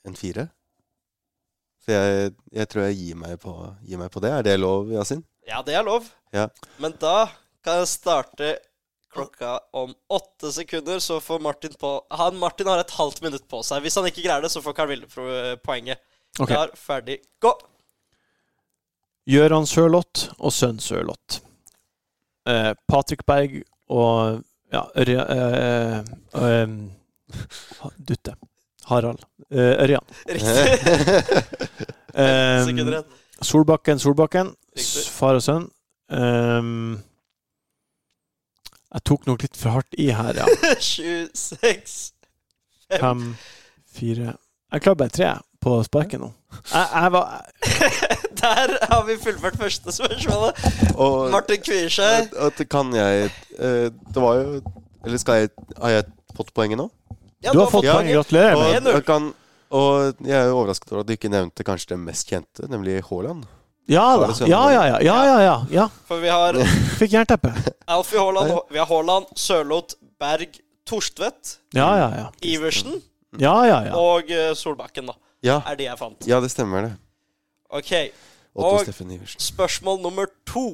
en 0.06 0.18
fire. 0.18 0.48
Så 1.84 1.94
jeg, 1.94 2.32
jeg 2.54 2.68
tror 2.70 2.88
jeg 2.88 2.98
gir 2.98 3.18
meg, 3.18 3.36
på, 3.42 3.52
gir 3.86 4.00
meg 4.00 4.10
på 4.10 4.22
det. 4.22 4.32
Er 4.34 4.46
det 4.46 4.56
lov, 4.58 4.90
Yasin? 4.90 5.22
Ja, 5.46 5.60
det 5.66 5.76
er 5.78 5.86
lov. 5.86 6.08
Ja. 6.34 6.48
Men 6.82 6.96
da 6.98 7.28
kan 7.62 7.80
jeg 7.82 7.90
starte 7.92 8.56
klokka 9.14 9.60
om 9.74 9.94
åtte 10.12 10.50
sekunder, 10.52 10.98
så 11.00 11.20
får 11.22 11.40
Martin 11.40 11.74
på 11.80 11.92
han, 12.10 12.36
Martin 12.38 12.68
har 12.68 12.82
et 12.82 12.96
halvt 12.98 13.22
minutt 13.24 13.46
på 13.48 13.62
seg. 13.66 13.86
Hvis 13.86 13.96
han 13.98 14.10
ikke 14.10 14.26
greier 14.26 14.42
det, 14.44 14.50
så 14.52 14.62
får 14.64 14.76
Carl 14.76 14.90
Ville 14.90 15.56
poenget. 15.64 16.02
Ok. 16.38 16.50
Klar, 16.50 16.74
ferdig, 16.76 17.20
gå! 17.40 17.54
Gjøran 19.26 19.66
Sørloth 19.66 20.28
og 20.36 20.52
sønn 20.54 20.82
Sørloth. 20.82 21.40
Eh, 22.46 22.72
Patrick 22.88 23.24
Berg 23.26 23.62
og 23.90 24.42
ja, 24.72 24.82
eh, 24.98 25.98
eh, 26.34 26.68
Dutte. 27.98 28.34
Harald. 28.86 29.24
Eh, 29.50 29.74
Ørjan. 29.82 30.04
Riktig. 30.30 30.66
Eh, 32.16 32.68
igjen. 32.70 33.04
Solbakken, 33.42 33.98
Solbakken. 33.98 34.54
Riktig. 34.76 35.02
Far 35.12 35.36
og 35.36 35.42
sønn. 35.44 35.66
Um, 36.08 37.02
jeg 38.94 39.02
tok 39.10 39.26
nok 39.26 39.42
litt 39.42 39.58
for 39.58 39.74
hardt 39.74 39.96
i 39.98 40.06
her, 40.14 40.38
ja. 40.38 40.46
26 40.78 41.96
Fem, 42.86 43.24
fire 43.90 44.36
Jeg 44.70 44.84
klarer 44.84 45.00
bare 45.00 45.14
tre 45.16 45.32
på 45.66 45.76
sparket 45.86 46.22
nå. 46.22 46.28
Jeg, 46.70 46.86
jeg 46.94 47.12
var 47.16 47.42
Der 48.40 48.72
har 48.92 49.02
vi 49.08 49.16
fullført 49.18 49.56
første 49.58 49.92
spørsmålet. 49.96 50.60
Og 50.94 51.30
Martin 51.34 51.62
kvier 51.66 51.90
seg. 51.90 52.28
at, 52.30 52.60
at 52.60 52.68
kan 52.70 52.92
jeg 52.94 53.26
eh, 53.58 53.88
Det 53.90 54.22
var 54.22 54.38
jo 54.38 54.60
Eller 55.06 55.18
skal 55.22 55.40
jeg 55.42 55.50
Har 55.80 55.94
jeg 55.96 56.06
fått 56.36 56.52
poenget 56.54 56.78
nå? 56.80 56.86
Ja, 57.44 57.52
Du 57.52 57.60
har 57.64 57.70
fått 57.72 57.84
Ja. 57.88 57.96
poeng. 57.98 58.08
Gratulerer. 58.12 58.56
Og, 58.56 58.86
jeg 58.94 59.04
kan, 59.06 59.26
og 59.70 60.22
jeg 60.24 60.36
er 60.38 60.48
jo 60.52 60.56
overrasket 60.60 60.92
over 60.94 61.02
at 61.04 61.10
du 61.10 61.14
ikke 61.16 61.30
nevnte 61.32 61.64
kanskje 61.66 61.92
det 61.94 61.98
mest 62.04 62.30
kjente, 62.30 62.66
nemlig 62.72 63.00
Haaland. 63.10 63.44
Ja 63.90 64.06
da. 64.18 64.30
Ja, 64.50 64.62
ja, 64.74 64.84
ja. 64.90 64.96
ja, 65.04 65.16
ja, 65.28 65.36
ja, 65.44 65.56
ja. 65.70 65.84
For 66.08 66.18
vi 66.24 66.30
har 66.32 66.56
Fikk 67.00 67.12
jernteppe. 67.18 67.52
Alfie 67.86 68.18
Haaland, 68.18 68.56
vi 68.72 68.80
har 68.82 68.88
Haaland, 68.90 69.28
Sørloth, 69.38 69.94
Berg, 70.18 70.58
Torstvedt, 70.88 71.58
Ja, 71.76 71.90
ja, 72.00 72.08
ja. 72.24 72.26
Iversen 72.42 72.98
Ja, 73.38 73.54
ja, 73.68 73.78
ja. 73.90 73.94
og 74.00 74.30
eh, 74.32 74.50
Solbakken, 74.58 75.06
da. 75.12 75.14
Ja, 75.46 75.60
Er 75.66 75.76
det 75.78 75.86
jeg 75.86 75.98
fant. 76.00 76.26
ja 76.28 76.40
det 76.42 76.50
stemmer, 76.52 76.88
det. 76.90 76.96
OK. 77.70 77.92
Otto 78.56 78.66
Og 78.74 78.80
Steffen 78.86 79.10
Iversen. 79.14 79.40
spørsmål 79.40 80.00
nummer 80.02 80.26
to. 80.48 80.66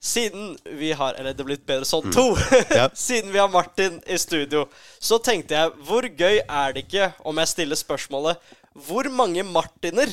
Siden 0.00 0.52
vi 0.78 0.92
har 0.94 1.16
Eller 1.18 1.32
det 1.34 1.42
er 1.42 1.48
blitt 1.48 1.64
bedre 1.66 1.84
sånn. 1.88 2.12
To. 2.14 2.36
Ja. 2.78 2.88
Siden 2.94 3.32
vi 3.34 3.40
har 3.42 3.48
Martin 3.50 3.96
i 4.06 4.16
studio, 4.22 4.66
så 5.02 5.18
tenkte 5.18 5.56
jeg 5.58 5.72
hvor 5.88 6.06
gøy 6.06 6.38
er 6.46 6.72
det 6.76 6.84
ikke 6.86 7.08
om 7.26 7.40
jeg 7.42 7.48
stiller 7.50 7.76
spørsmålet 7.80 8.38
Hvor 8.86 9.08
mange 9.10 9.42
Martiner 9.42 10.12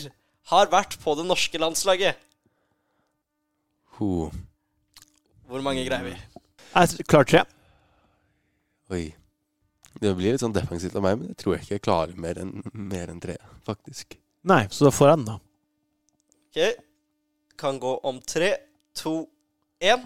har 0.50 0.72
vært 0.74 0.98
på 1.04 1.14
det 1.20 1.26
norske 1.30 1.62
landslaget? 1.62 2.18
Ho. 4.00 4.32
Hvor 5.48 5.62
mange 5.62 5.86
greier 5.86 6.04
vi? 6.10 6.16
Jeg 6.76 7.06
klarer 7.08 7.30
tre. 7.30 7.44
Oi. 8.92 9.04
Det 10.02 10.12
blir 10.18 10.34
litt 10.36 10.42
sånn 10.44 10.54
defensivt 10.56 10.96
av 11.00 11.04
meg, 11.06 11.18
men 11.22 11.32
jeg 11.32 11.38
tror 11.42 11.56
jeg 11.56 11.64
ikke 11.66 11.76
jeg 11.78 11.84
klarer 11.88 12.18
mer 12.20 12.40
enn 12.42 12.52
mer 12.74 13.12
enn 13.14 13.22
tre, 13.24 13.38
faktisk. 13.68 14.18
Nei, 14.46 14.66
så 14.70 14.86
da 14.88 14.92
får 14.94 15.10
jeg 15.12 15.18
den, 15.22 15.26
da. 15.30 15.38
Ok, 16.50 16.84
Kan 17.58 17.80
gå 17.80 17.94
om 18.04 18.20
tre, 18.28 18.52
to, 19.00 19.14
én. 19.80 20.04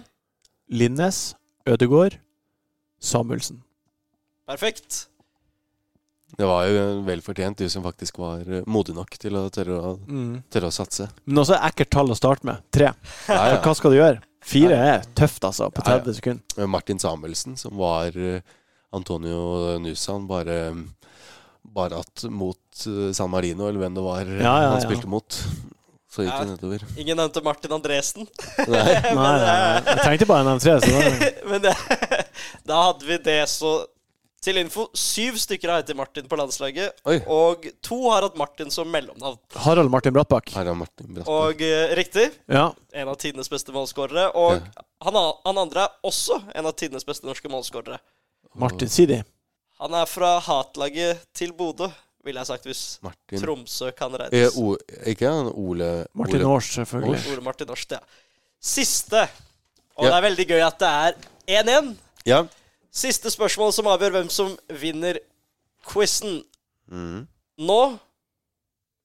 Linnes, 0.70 1.34
Ødegård, 1.66 2.14
Samuelsen. 3.02 3.62
Perfekt. 4.46 5.06
Det 6.38 6.46
var 6.46 6.68
jo 6.70 6.84
vel 7.04 7.20
fortjent, 7.26 7.58
du 7.58 7.68
som 7.68 7.82
faktisk 7.82 8.20
var 8.22 8.46
eh, 8.46 8.62
modig 8.70 8.94
nok 8.94 9.16
til 9.18 9.34
å 9.36 9.48
tørre 9.52 9.76
å, 9.90 9.90
tørre 10.54 10.70
å 10.70 10.74
satse. 10.74 11.08
Men 11.26 11.42
også 11.42 11.58
ekkelt 11.66 11.90
tall 11.90 12.14
å 12.14 12.16
starte 12.18 12.46
med. 12.46 12.62
Tre. 12.72 12.92
Ja, 13.26 13.40
ja. 13.50 13.58
Hva 13.64 13.74
skal 13.76 13.90
du 13.94 13.98
gjøre? 13.98 14.22
Fire 14.46 14.78
er 14.78 15.02
tøft, 15.18 15.42
altså, 15.44 15.66
på 15.74 15.82
Ja, 15.84 15.98
ja. 15.98 16.14
sekunder. 16.16 16.66
Martin 16.70 17.02
Samuelsen, 17.02 17.58
som 17.60 17.74
var 17.82 18.14
eh, 18.16 18.40
Antonio 18.92 19.78
Nusan, 19.78 20.26
bare, 20.30 20.56
bare 21.62 22.00
at 22.02 22.24
mot 22.30 22.86
eh, 22.86 23.12
San 23.14 23.30
Marino, 23.30 23.68
eller 23.68 23.78
hvem 23.84 23.94
det 23.98 24.02
var 24.06 24.24
Ja, 24.26 24.54
ja, 24.64 24.70
han 24.72 24.80
ja. 24.80 24.86
spilte 24.88 25.06
mot, 25.10 25.36
så 26.10 26.24
gikk 26.26 26.32
Ja. 26.34 26.40
det 26.42 26.56
nedover. 26.56 26.82
Ingen 26.98 27.16
nevnte 27.20 27.42
Martin 27.46 27.72
Andresen. 27.76 28.26
Nei. 28.58 28.82
Nei, 29.14 29.14
nei, 29.14 29.38
nei. 29.46 29.78
Jeg 29.86 30.02
trengte 30.02 30.26
bare 30.32 30.42
en 30.46 30.52
Andresen. 30.56 31.24
Men 31.52 31.62
det, 31.68 31.76
da 32.66 32.82
hadde 32.90 33.06
vi 33.06 33.18
det, 33.30 33.40
så 33.52 33.76
Til 34.40 34.56
info, 34.56 34.86
syv 34.96 35.36
stykker 35.36 35.68
har 35.68 35.82
hett 35.82 35.90
Martin 35.94 36.24
på 36.24 36.36
landslaget. 36.40 36.94
Oi. 37.04 37.18
Og 37.28 37.66
to 37.84 37.98
har 38.08 38.24
hatt 38.24 38.38
Martin 38.40 38.70
som 38.72 38.88
mellomnavn. 38.88 39.36
Harald 39.66 39.92
Martin 39.92 40.14
Brattbakk. 40.16 40.48
Er 40.56 40.70
Martin 40.72 41.10
Brattbakk. 41.12 41.28
Og 41.28 41.60
uh, 41.60 41.92
riktig, 41.98 42.30
Ja. 42.48 42.70
en 42.96 43.10
av 43.12 43.18
tidenes 43.20 43.52
beste 43.52 43.68
målskårere. 43.76 44.30
Og 44.40 44.54
Ja. 44.56 44.86
han, 45.04 45.18
han 45.44 45.60
andre 45.60 45.82
er 45.84 46.08
også 46.08 46.38
en 46.56 46.70
av 46.70 46.72
tidenes 46.72 47.04
beste 47.04 47.28
norske 47.28 47.52
målskårere. 47.52 48.00
Martin 48.54 48.88
Sidi. 48.88 49.20
Han 49.80 49.94
er 49.94 50.06
fra 50.10 50.38
hatlaget 50.44 51.22
til 51.34 51.52
Bodø, 51.56 51.86
ville 52.24 52.40
jeg 52.42 52.46
sagt, 52.50 52.64
hvis 52.68 52.98
Martin 53.02 53.40
Tromsø 53.40 53.90
kan 53.96 54.12
eh, 54.14 54.18
regnes. 54.26 54.56
o, 54.58 54.76
Ikke 55.06 55.28
han 55.30 55.46
Ole 55.54 56.06
Martin 56.14 56.42
Ole. 56.44 56.52
Aars, 56.54 56.64
selvfølgelig. 56.74 57.20
Ole 57.32 57.40
Martin 57.46 57.66
Norsk, 57.70 57.90
ja. 57.96 57.98
Siste. 58.60 59.22
Og 59.96 60.04
Ja. 60.04 60.10
det 60.10 60.16
er 60.18 60.26
veldig 60.28 60.46
gøy 60.48 60.60
at 60.66 60.78
det 60.78 60.88
er 60.88 61.14
1-1. 61.62 61.96
Ja. 62.26 62.42
Siste 62.92 63.30
spørsmål 63.30 63.72
som 63.72 63.86
avgjør 63.86 64.10
hvem 64.18 64.28
som 64.32 64.52
vinner 64.80 65.18
quizen. 65.88 66.42
Mm. 66.90 67.26
Nå 67.58 67.80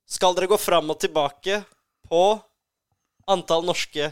skal 0.07 0.35
dere 0.35 0.47
gå 0.51 0.57
fram 0.59 0.89
og 0.89 0.99
tilbake 0.99 1.63
på 2.09 2.21
antall 3.27 3.63
norske 3.65 4.11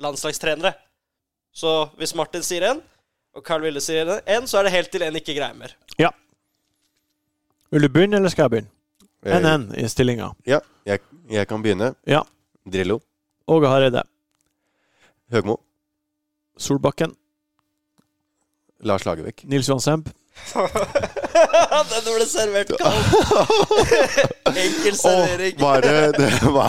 landslagstrenere. 0.00 0.74
Så 1.52 1.88
hvis 1.98 2.14
Martin 2.14 2.42
sier 2.46 2.62
én, 2.70 2.80
og 3.36 3.44
Carl 3.44 3.62
Wille 3.62 3.80
sier 3.80 4.04
det. 4.08 4.20
én, 4.26 4.46
så 4.46 4.58
er 4.58 4.62
det 4.68 4.72
helt 4.72 4.90
til 4.92 5.02
én 5.02 5.16
ikke 5.16 5.34
greier 5.36 5.54
mer. 5.54 5.74
Ja. 5.98 6.10
Vil 7.70 7.82
du 7.82 7.88
begynne, 7.88 8.16
eller 8.16 8.28
skal 8.32 8.42
jeg 8.48 8.50
begynne? 8.50 8.70
Eh, 9.26 9.40
1-1 9.42 9.72
i 9.84 9.88
stillinga. 9.88 10.30
Ja, 10.46 10.58
jeg, 10.86 11.00
jeg 11.30 11.48
kan 11.48 11.62
begynne. 11.62 11.94
Ja. 12.06 12.22
Drillo. 12.72 13.00
Åge 13.48 13.68
Hareide. 13.68 14.02
Høgmo. 15.32 15.58
Solbakken. 16.58 17.14
Lars 18.80 19.04
Lagerbäck. 19.04 19.44
Nils 19.44 19.68
Johan 19.68 19.80
Semb. 19.80 20.08
Den 20.54 22.04
ble 22.14 22.26
servert 22.30 22.70
kald. 22.78 22.98
Enkel 24.64 24.96
servering. 24.96 25.58
Hva 25.58 25.72
er 25.78 26.12
det, 26.14 26.28
Hva 26.46 26.68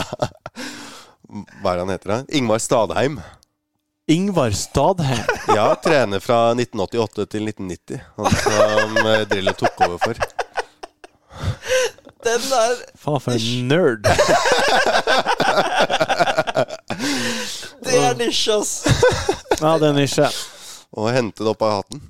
er 1.70 1.78
det 1.78 1.84
han 1.84 1.92
heter, 1.94 2.10
da? 2.10 2.18
Ingvar 2.34 2.58
Stadheim. 2.62 3.20
Ingvar 4.10 4.50
Stadheim. 4.50 5.24
Ja, 5.56 5.74
trener 5.74 6.20
fra 6.20 6.50
1988 6.50 7.26
til 7.30 7.48
1990. 7.48 8.00
Han 8.16 8.30
som 8.42 8.96
eh, 9.06 9.20
Drillo 9.30 9.52
tok 9.58 9.80
over 9.86 9.98
for. 10.02 10.14
Den 12.26 12.42
er 12.58 12.74
Faen, 12.98 13.20
for 13.22 13.30
en 13.34 13.68
nerd. 13.70 14.06
Det 17.84 17.96
er 17.96 18.16
nisje, 18.18 18.54
ass. 18.60 18.72
Ja, 19.62 19.74
det 19.78 19.90
er 19.90 19.96
nisje. 19.96 20.26
Og 20.96 21.10
hente 21.14 21.44
det 21.44 21.50
opp 21.52 21.62
av 21.66 21.72
hatten. 21.80 22.02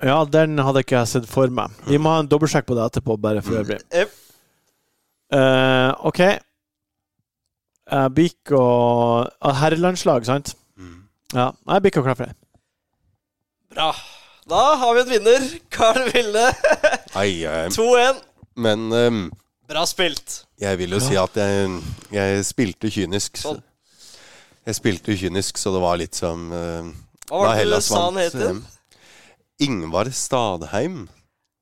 Ja, 0.00 0.22
den 0.24 0.58
hadde 0.62 0.82
ikke 0.84 1.00
jeg 1.00 1.10
sett 1.10 1.26
for 1.28 1.50
meg. 1.52 1.74
Vi 1.88 1.98
må 2.00 2.12
ha 2.14 2.22
en 2.22 2.30
dobbeltsjekk 2.30 2.68
på 2.68 2.76
det 2.78 2.86
etterpå, 2.86 3.16
bare 3.20 3.42
for 3.44 3.60
øvrig. 3.60 3.80
Yep. 3.92 4.14
Uh, 5.34 5.90
OK. 6.08 6.20
Uh, 7.90 8.08
Bik 8.14 8.54
og 8.56 9.28
uh, 9.28 9.52
Herrelandslag, 9.60 10.24
sant? 10.28 10.54
Ja. 11.34 11.50
Jeg 11.70 11.84
bikk 11.86 12.00
og 12.00 12.08
klar 12.08 12.18
for 12.18 12.30
det. 12.30 12.36
Bra. 13.70 13.90
Da 14.50 14.62
har 14.80 14.96
vi 14.96 15.04
en 15.04 15.12
vinner. 15.14 15.46
Carl 15.70 16.08
Ville. 16.10 16.46
Ai, 17.14 17.44
ai. 17.46 17.68
2-1. 17.70 18.18
Men 18.60 18.90
um, 18.92 19.20
Bra 19.70 19.84
spilt. 19.86 20.42
jeg 20.58 20.78
vil 20.80 20.96
jo 20.96 20.98
si 21.02 21.14
at 21.18 21.36
jeg, 21.38 21.76
jeg 22.12 22.42
spilte 22.48 22.90
kynisk. 22.90 23.38
Så. 23.38 23.54
Sånn. 23.54 23.62
Jeg 24.66 24.76
spilte 24.76 25.16
kynisk, 25.16 25.58
så 25.58 25.72
det 25.74 25.80
var 25.82 25.96
litt 26.00 26.18
som 26.18 26.50
uh, 26.52 26.90
Hva 27.30 27.46
var 27.46 27.62
det 27.62 27.70
du 27.70 27.80
sa 27.84 28.02
han 28.08 28.18
het 28.20 28.36
igjen? 28.36 28.60
Ingvar 29.60 30.10
Stadheim. 30.14 31.04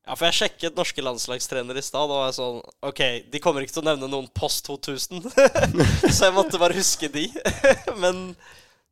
Ja, 0.09 0.14
for 0.16 0.25
jeg 0.31 0.39
sjekket 0.39 0.79
norske 0.79 1.03
landslagstrenere 1.05 1.83
i 1.83 1.85
stad, 1.85 2.09
og 2.09 2.23
jeg 2.25 2.37
sånn 2.39 2.61
OK, 2.89 3.03
de 3.29 3.41
kommer 3.45 3.64
ikke 3.64 3.75
til 3.77 3.83
å 3.83 3.89
nevne 3.91 4.09
noen 4.09 4.31
post 4.33 4.64
2000. 4.71 5.27
så 6.16 6.31
jeg 6.31 6.35
måtte 6.37 6.61
bare 6.61 6.79
huske 6.79 7.11
de. 7.12 7.27
Men 8.03 8.31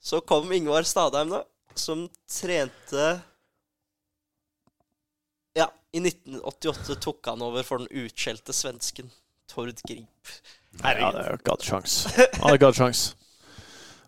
så 0.07 0.21
kom 0.21 0.53
Ingvar 0.53 0.83
Stadheim, 0.83 1.31
da, 1.31 1.43
som 1.75 2.09
trente 2.31 3.21
Ja, 5.59 5.73
i 5.93 5.99
1988 5.99 6.95
tok 6.95 7.27
han 7.27 7.43
over 7.43 7.67
for 7.67 7.83
den 7.83 8.05
utskjelte 8.05 8.55
svensken 8.55 9.11
Tord 9.51 9.75
Grip. 9.89 10.31
Ja, 10.79 10.93
det 10.95 11.25
er 11.25 11.35
ikke 11.41 11.57
hatt 11.57 11.67
sjans. 11.67 11.97
Hadde 12.39 12.55
ikke 12.55 12.71
hatt 12.71 12.79
sjans. 12.79 13.03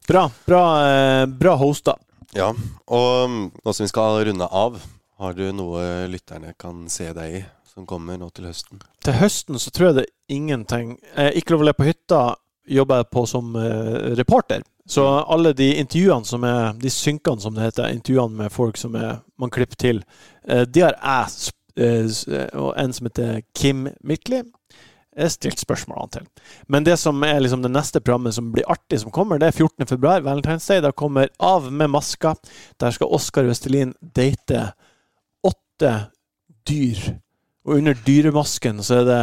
Bra. 0.07 0.29
Bra, 0.47 0.63
eh, 0.87 1.25
bra 1.27 1.57
hosta. 1.59 1.97
Ja, 2.37 2.53
og 2.87 3.35
nå 3.35 3.75
som 3.75 3.83
vi 3.83 3.91
skal 3.91 4.23
runde 4.31 4.47
av, 4.47 4.79
har 5.19 5.35
du 5.35 5.49
noe 5.51 6.07
lytterne 6.13 6.55
kan 6.61 6.87
se 6.93 7.11
deg 7.17 7.41
i 7.41 7.45
som 7.75 7.91
kommer 7.91 8.23
nå 8.23 8.31
til 8.37 8.47
høsten? 8.53 8.87
Til 9.03 9.19
høsten 9.19 9.59
så 9.59 9.75
tror 9.75 9.91
jeg 9.91 9.99
det 9.99 10.07
er 10.07 10.35
ingenting 10.39 10.99
eh, 11.15 11.35
Ikke 11.39 11.57
lov 11.57 11.67
å 11.67 11.73
le 11.73 11.79
på 11.79 11.91
hytta 11.91 12.23
jobber 12.69 13.03
jeg 13.03 13.15
på 13.19 13.27
som 13.27 13.55
eh, 13.59 14.13
reporter. 14.19 14.63
Så 14.89 15.05
alle 15.05 15.53
de 15.53 15.69
intervjuene 15.77 16.25
som 16.25 16.45
er 16.49 16.73
De 16.81 16.91
synkene, 16.91 17.41
som 17.41 17.55
det 17.55 17.67
heter, 17.67 17.93
intervjuene 17.93 18.45
med 18.45 18.53
folk 18.53 18.79
som 18.81 18.97
er, 18.97 19.21
man 19.39 19.53
klipper 19.53 19.77
til, 19.77 20.03
eh, 20.49 20.65
de 20.65 20.87
har 20.87 20.97
jeg 20.97 21.53
eh, 21.77 22.49
og 22.57 22.73
en 22.77 22.95
som 22.97 23.07
heter 23.07 23.43
Kim 23.55 23.89
Midtly, 24.01 24.43
er 25.19 25.31
stilt 25.33 25.61
spørsmålene 25.61 26.13
til. 26.15 26.27
Men 26.71 26.87
det 26.87 26.97
som 27.01 27.23
er 27.27 27.41
liksom 27.43 27.63
det 27.65 27.73
neste 27.75 28.01
programmet 28.01 28.37
som 28.37 28.53
blir 28.55 28.67
artig, 28.71 29.01
som 29.03 29.13
kommer, 29.15 29.39
det 29.39 29.51
er 29.51 29.57
14. 29.57 29.87
februar, 29.91 30.23
Valentine's 30.23 30.69
Day. 30.69 30.83
Da 30.85 30.93
kommer 30.93 31.29
Av 31.39 31.73
med 31.73 31.91
maska. 31.91 32.35
Der 32.81 32.95
skal 32.95 33.11
Oskar 33.15 33.49
Vestelin 33.49 33.95
date 34.01 34.71
åtte 35.45 35.95
dyr. 36.69 37.19
Og 37.67 37.81
under 37.81 37.99
dyremasken 38.07 38.83
så 38.83 39.03
er 39.03 39.09
det 39.09 39.23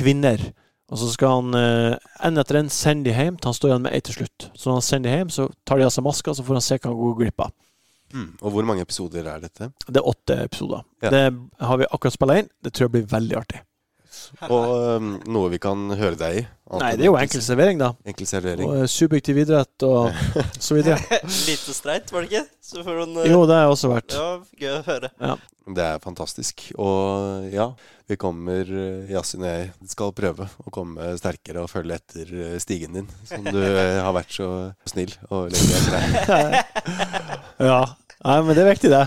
kvinner. 0.00 0.40
Og 0.88 0.96
så 1.02 1.08
skal 1.12 1.34
han 1.42 1.54
eh, 1.58 1.96
en 2.24 2.40
etter 2.40 2.58
en 2.62 2.70
sende 2.72 3.10
de 3.10 3.16
hjem 3.16 3.36
til 3.36 3.50
han 3.50 3.56
står 3.58 3.72
igjen 3.74 3.82
med 3.84 3.96
ei 3.96 4.00
til 4.08 4.16
slutt. 4.22 4.46
Så 4.56 4.70
når 4.70 4.78
han 4.78 4.86
sender 4.86 5.10
de 5.10 5.16
hjem, 5.20 5.32
så 5.34 5.48
tar 5.68 5.80
de 5.82 5.84
av 5.88 5.92
seg 5.92 6.06
maska, 6.06 6.32
så 6.38 6.44
får 6.46 6.56
han 6.60 6.64
se 6.64 6.78
hva 6.80 6.90
han 6.92 7.00
går 7.02 7.16
glipp 7.22 7.44
av. 7.44 7.52
Og 8.40 8.52
hvor 8.54 8.64
mange 8.64 8.80
episoder 8.86 9.26
er 9.28 9.42
dette? 9.42 9.68
Det 9.84 10.00
er 10.00 10.06
åtte 10.08 10.38
episoder. 10.46 10.86
Ja. 11.04 11.10
Det 11.12 11.24
har 11.68 11.76
vi 11.82 11.88
akkurat 11.92 12.14
spilla 12.16 12.38
inn. 12.40 12.48
Det 12.64 12.72
tror 12.72 12.88
jeg 12.88 12.94
blir 12.96 13.10
veldig 13.10 13.36
artig. 13.36 13.60
Og 14.48 14.64
um, 14.98 15.10
noe 15.30 15.50
vi 15.52 15.58
kan 15.62 15.84
høre 15.96 16.16
deg 16.18 16.38
i? 16.40 16.42
Nei, 16.80 16.90
det 16.98 17.04
er 17.04 17.10
jo 17.10 17.16
enkel- 17.20 17.44
servering, 17.44 17.78
da. 17.80 17.90
Enkel 18.08 18.28
servering. 18.28 18.64
Og 18.68 18.80
eh, 18.82 18.88
subjektiv 18.92 19.38
idrett 19.44 19.84
og 19.88 20.08
så 20.60 20.76
videre. 20.76 20.98
Lite 21.48 21.76
streit, 21.76 22.10
var 22.12 22.24
det 22.24 22.32
ikke? 22.32 22.42
Så 22.64 22.84
får 22.84 22.98
hun 23.04 23.14
eh, 23.22 23.28
Jo, 23.30 23.44
det 23.48 23.56
har 23.56 23.66
jeg 23.68 23.76
også 23.76 23.92
vært. 23.92 24.16
Ja, 24.16 24.26
gøy 24.64 24.72
å 24.74 24.82
høre. 24.88 25.12
Det 25.76 25.84
er 25.84 26.02
fantastisk. 26.02 26.68
Og 26.80 27.48
ja, 27.52 27.68
vi 28.08 28.16
kommer 28.20 28.68
eh, 28.68 29.10
Yasin 29.12 29.44
og 29.44 29.48
jeg 29.50 29.90
skal 29.92 30.14
prøve 30.16 30.48
å 30.64 30.72
komme 30.74 31.12
sterkere 31.20 31.64
og 31.64 31.70
følge 31.72 31.98
etter 31.98 32.32
eh, 32.32 32.58
stigen 32.62 32.96
din, 32.96 33.08
som 33.28 33.44
du 33.44 33.60
eh, 33.60 33.98
har 34.00 34.14
vært 34.16 34.32
så 34.32 34.48
snill 34.88 35.12
og 35.28 35.50
legge 35.52 35.80
etter 35.80 35.96
deg. 35.98 36.60
Ja. 37.68 37.80
Nei, 38.18 38.34
men 38.42 38.54
det 38.54 38.62
er 38.62 38.68
viktig, 38.72 38.90
det. 38.90 39.02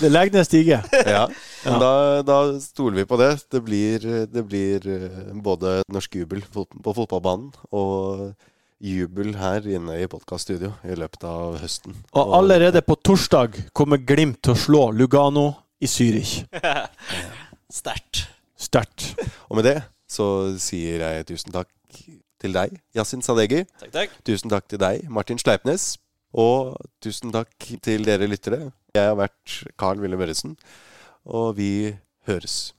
Det 0.00 0.08
legger 0.10 0.34
ned 0.34 0.46
stige. 0.46 0.78
Ja, 1.06 1.24
men 1.62 1.76
da, 1.82 1.90
da 2.26 2.38
stoler 2.62 3.00
vi 3.00 3.04
på 3.06 3.18
det. 3.20 3.28
Det 3.50 3.60
blir, 3.62 4.06
det 4.26 4.42
blir 4.46 4.86
både 5.44 5.80
norsk 5.94 6.18
jubel 6.18 6.42
på 6.50 6.94
fotballbanen 6.96 7.52
og 7.70 8.32
jubel 8.78 9.34
her 9.38 9.64
inne 9.66 9.96
i 9.98 10.06
podkaststudio 10.10 10.72
i 10.86 10.94
løpet 10.98 11.24
av 11.26 11.58
høsten. 11.62 11.96
Og 12.14 12.34
allerede 12.38 12.82
på 12.86 12.96
torsdag 13.02 13.56
kommer 13.76 13.98
Glimt 13.98 14.40
til 14.46 14.54
å 14.54 14.58
slå 14.58 14.82
Lugano 14.94 15.50
i 15.82 15.90
Zürich. 15.90 16.40
Sterkt. 17.80 18.26
Sterkt. 18.58 19.12
Og 19.50 19.58
med 19.58 19.68
det 19.68 19.78
så 20.08 20.54
sier 20.62 21.02
jeg 21.04 21.26
tusen 21.28 21.54
takk 21.54 21.70
til 22.38 22.54
deg, 22.54 22.78
Yasin 22.94 23.22
Sadegi. 23.24 23.64
Takk, 23.82 23.92
takk. 23.94 24.18
Tusen 24.26 24.52
takk 24.52 24.68
til 24.70 24.80
deg, 24.80 25.08
Martin 25.10 25.40
Sleipnes. 25.42 25.96
Og 26.38 26.76
tusen 27.02 27.32
takk 27.34 27.70
til 27.82 28.04
dere 28.06 28.28
lyttere. 28.30 28.70
Jeg 28.94 29.10
har 29.10 29.18
vært 29.18 29.62
Carl 29.80 30.00
Wille 30.02 30.18
Børresen, 30.20 30.54
og 31.26 31.56
vi 31.58 31.96
høres. 32.28 32.74